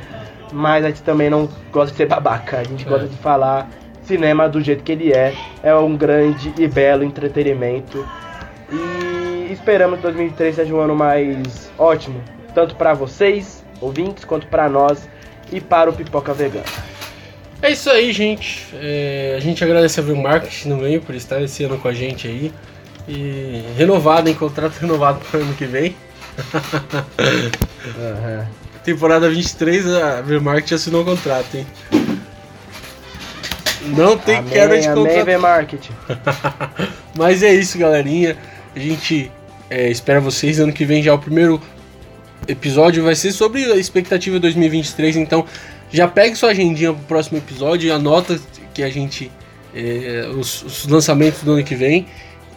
mas 0.52 0.84
a 0.84 0.88
gente 0.88 1.02
também 1.02 1.28
não 1.30 1.48
gosta 1.72 1.90
de 1.92 1.96
ser 1.96 2.06
babaca. 2.06 2.58
A 2.58 2.64
gente 2.64 2.86
É. 2.86 2.88
gosta 2.88 3.06
de 3.08 3.16
falar 3.16 3.68
cinema 4.04 4.48
do 4.48 4.60
jeito 4.60 4.82
que 4.84 4.92
ele 4.92 5.12
é. 5.12 5.34
É 5.62 5.74
um 5.74 5.96
grande 5.96 6.52
e 6.58 6.68
belo 6.68 7.02
entretenimento. 7.04 8.06
E 8.70 9.15
esperamos 9.52 9.98
que 9.98 10.02
2003 10.02 10.54
seja 10.54 10.74
um 10.74 10.80
ano 10.80 10.94
mais 10.94 11.70
ótimo, 11.78 12.22
tanto 12.54 12.74
para 12.76 12.94
vocês, 12.94 13.64
ouvintes, 13.80 14.24
quanto 14.24 14.46
para 14.46 14.68
nós 14.68 15.08
e 15.52 15.60
para 15.60 15.90
o 15.90 15.92
Pipoca 15.92 16.32
Vegana. 16.32 16.64
É 17.62 17.70
isso 17.70 17.90
aí, 17.90 18.12
gente. 18.12 18.66
É, 18.74 19.34
a 19.36 19.40
gente 19.40 19.64
agradece 19.64 19.98
a 20.00 20.02
Viu 20.02 20.16
Marketing 20.16 20.68
no 20.68 20.76
meio 20.76 21.00
por 21.00 21.14
estar 21.14 21.40
esse 21.42 21.64
ano 21.64 21.78
com 21.78 21.88
a 21.88 21.92
gente 21.92 22.28
aí. 22.28 22.52
E 23.08 23.62
renovado, 23.76 24.28
em 24.28 24.34
contrato 24.34 24.74
renovado 24.80 25.20
para 25.20 25.40
o 25.40 25.42
ano 25.42 25.54
que 25.54 25.64
vem. 25.64 25.96
Temporada 28.84 29.28
23, 29.28 29.86
a 29.94 30.20
Viu 30.20 30.40
Marketing 30.40 30.74
assinou 30.74 31.02
o 31.02 31.04
contrato, 31.04 31.56
hein? 31.56 31.66
Não 33.96 34.18
tem 34.18 34.38
amém, 34.38 34.52
quebra 34.52 34.80
de 34.80 34.88
amém, 34.88 35.04
contrato. 35.04 35.24
V-Market. 35.24 35.90
Mas 37.16 37.42
é 37.42 37.54
isso, 37.54 37.78
galerinha. 37.78 38.36
A 38.76 38.78
gente 38.78 39.32
é, 39.70 39.90
espera 39.90 40.20
vocês. 40.20 40.60
Ano 40.60 40.70
que 40.70 40.84
vem 40.84 41.02
já 41.02 41.14
o 41.14 41.18
primeiro 41.18 41.60
episódio 42.46 43.02
vai 43.02 43.14
ser 43.14 43.32
sobre 43.32 43.64
a 43.64 43.76
expectativa 43.76 44.38
2023. 44.38 45.16
Então 45.16 45.46
já 45.90 46.06
pegue 46.06 46.36
sua 46.36 46.50
agendinha 46.50 46.92
pro 46.92 47.02
próximo 47.04 47.38
episódio 47.38 47.88
e 47.88 47.90
anota 47.90 48.38
que 48.74 48.82
a 48.82 48.90
gente. 48.90 49.32
é, 49.74 50.28
os, 50.28 50.62
os 50.62 50.86
lançamentos 50.86 51.42
do 51.42 51.52
ano 51.52 51.64
que 51.64 51.74
vem. 51.74 52.06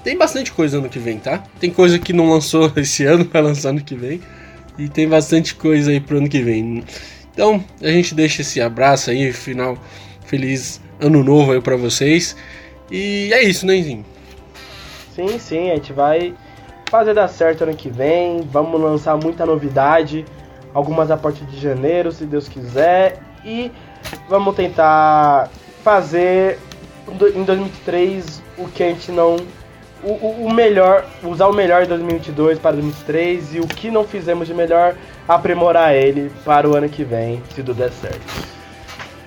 Tem 0.03 0.17
bastante 0.17 0.51
coisa 0.51 0.77
ano 0.77 0.89
que 0.89 0.99
vem, 0.99 1.17
tá? 1.17 1.41
Tem 1.57 1.69
coisa 1.69 1.97
que 1.97 2.11
não 2.11 2.29
lançou 2.29 2.71
esse 2.75 3.05
ano, 3.05 3.27
vai 3.31 3.41
lançar 3.41 3.69
ano 3.69 3.81
que 3.81 3.95
vem. 3.95 4.19
E 4.77 4.89
tem 4.89 5.07
bastante 5.07 5.55
coisa 5.55 5.89
aí 5.89 6.01
pro 6.01 6.17
ano 6.17 6.27
que 6.27 6.41
vem. 6.41 6.83
Então 7.33 7.63
a 7.81 7.87
gente 7.87 8.13
deixa 8.13 8.41
esse 8.41 8.59
abraço 8.59 9.09
aí, 9.09 9.31
final. 9.31 9.81
Feliz 10.25 10.81
ano 10.99 11.23
novo 11.23 11.53
aí 11.53 11.61
pra 11.61 11.77
vocês. 11.77 12.35
E 12.91 13.29
é 13.31 13.41
isso, 13.41 13.65
né, 13.65 13.81
Zinho? 13.81 14.05
Sim, 15.19 15.37
sim, 15.37 15.69
a 15.71 15.75
gente 15.75 15.91
vai 15.91 16.33
fazer 16.89 17.13
dar 17.13 17.27
certo 17.27 17.63
ano 17.65 17.75
que 17.75 17.89
vem. 17.89 18.39
Vamos 18.49 18.79
lançar 18.79 19.17
muita 19.17 19.45
novidade. 19.45 20.23
Algumas 20.73 21.11
a 21.11 21.17
partir 21.17 21.43
de 21.43 21.59
janeiro, 21.59 22.09
se 22.09 22.23
Deus 22.25 22.47
quiser. 22.47 23.19
E 23.43 23.69
vamos 24.29 24.55
tentar 24.55 25.49
fazer 25.83 26.57
em 27.35 27.43
2023 27.43 28.41
o 28.57 28.67
que 28.69 28.81
a 28.81 28.87
gente 28.87 29.11
não. 29.11 29.35
O, 30.01 30.11
o- 30.11 30.45
o 30.45 30.53
melhor, 30.53 31.03
usar 31.21 31.47
o 31.47 31.53
melhor 31.53 31.81
de 31.81 31.89
2022 31.89 32.57
para 32.57 32.71
2023 32.77 33.55
e 33.55 33.59
o 33.59 33.67
que 33.67 33.91
não 33.91 34.05
fizemos 34.05 34.47
de 34.47 34.53
melhor, 34.53 34.95
aprimorar 35.27 35.93
ele 35.93 36.31
para 36.45 36.69
o 36.69 36.77
ano 36.77 36.87
que 36.87 37.03
vem, 37.03 37.43
se 37.49 37.55
tudo 37.55 37.73
der 37.73 37.91
certo. 37.91 38.21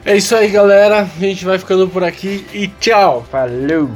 É 0.06 0.16
isso 0.16 0.34
aí, 0.34 0.48
galera. 0.48 1.00
A 1.02 1.04
gente 1.04 1.44
vai 1.44 1.58
ficando 1.58 1.86
por 1.86 2.02
aqui 2.02 2.46
e 2.54 2.66
tchau! 2.68 3.22
Falou! 3.30 3.90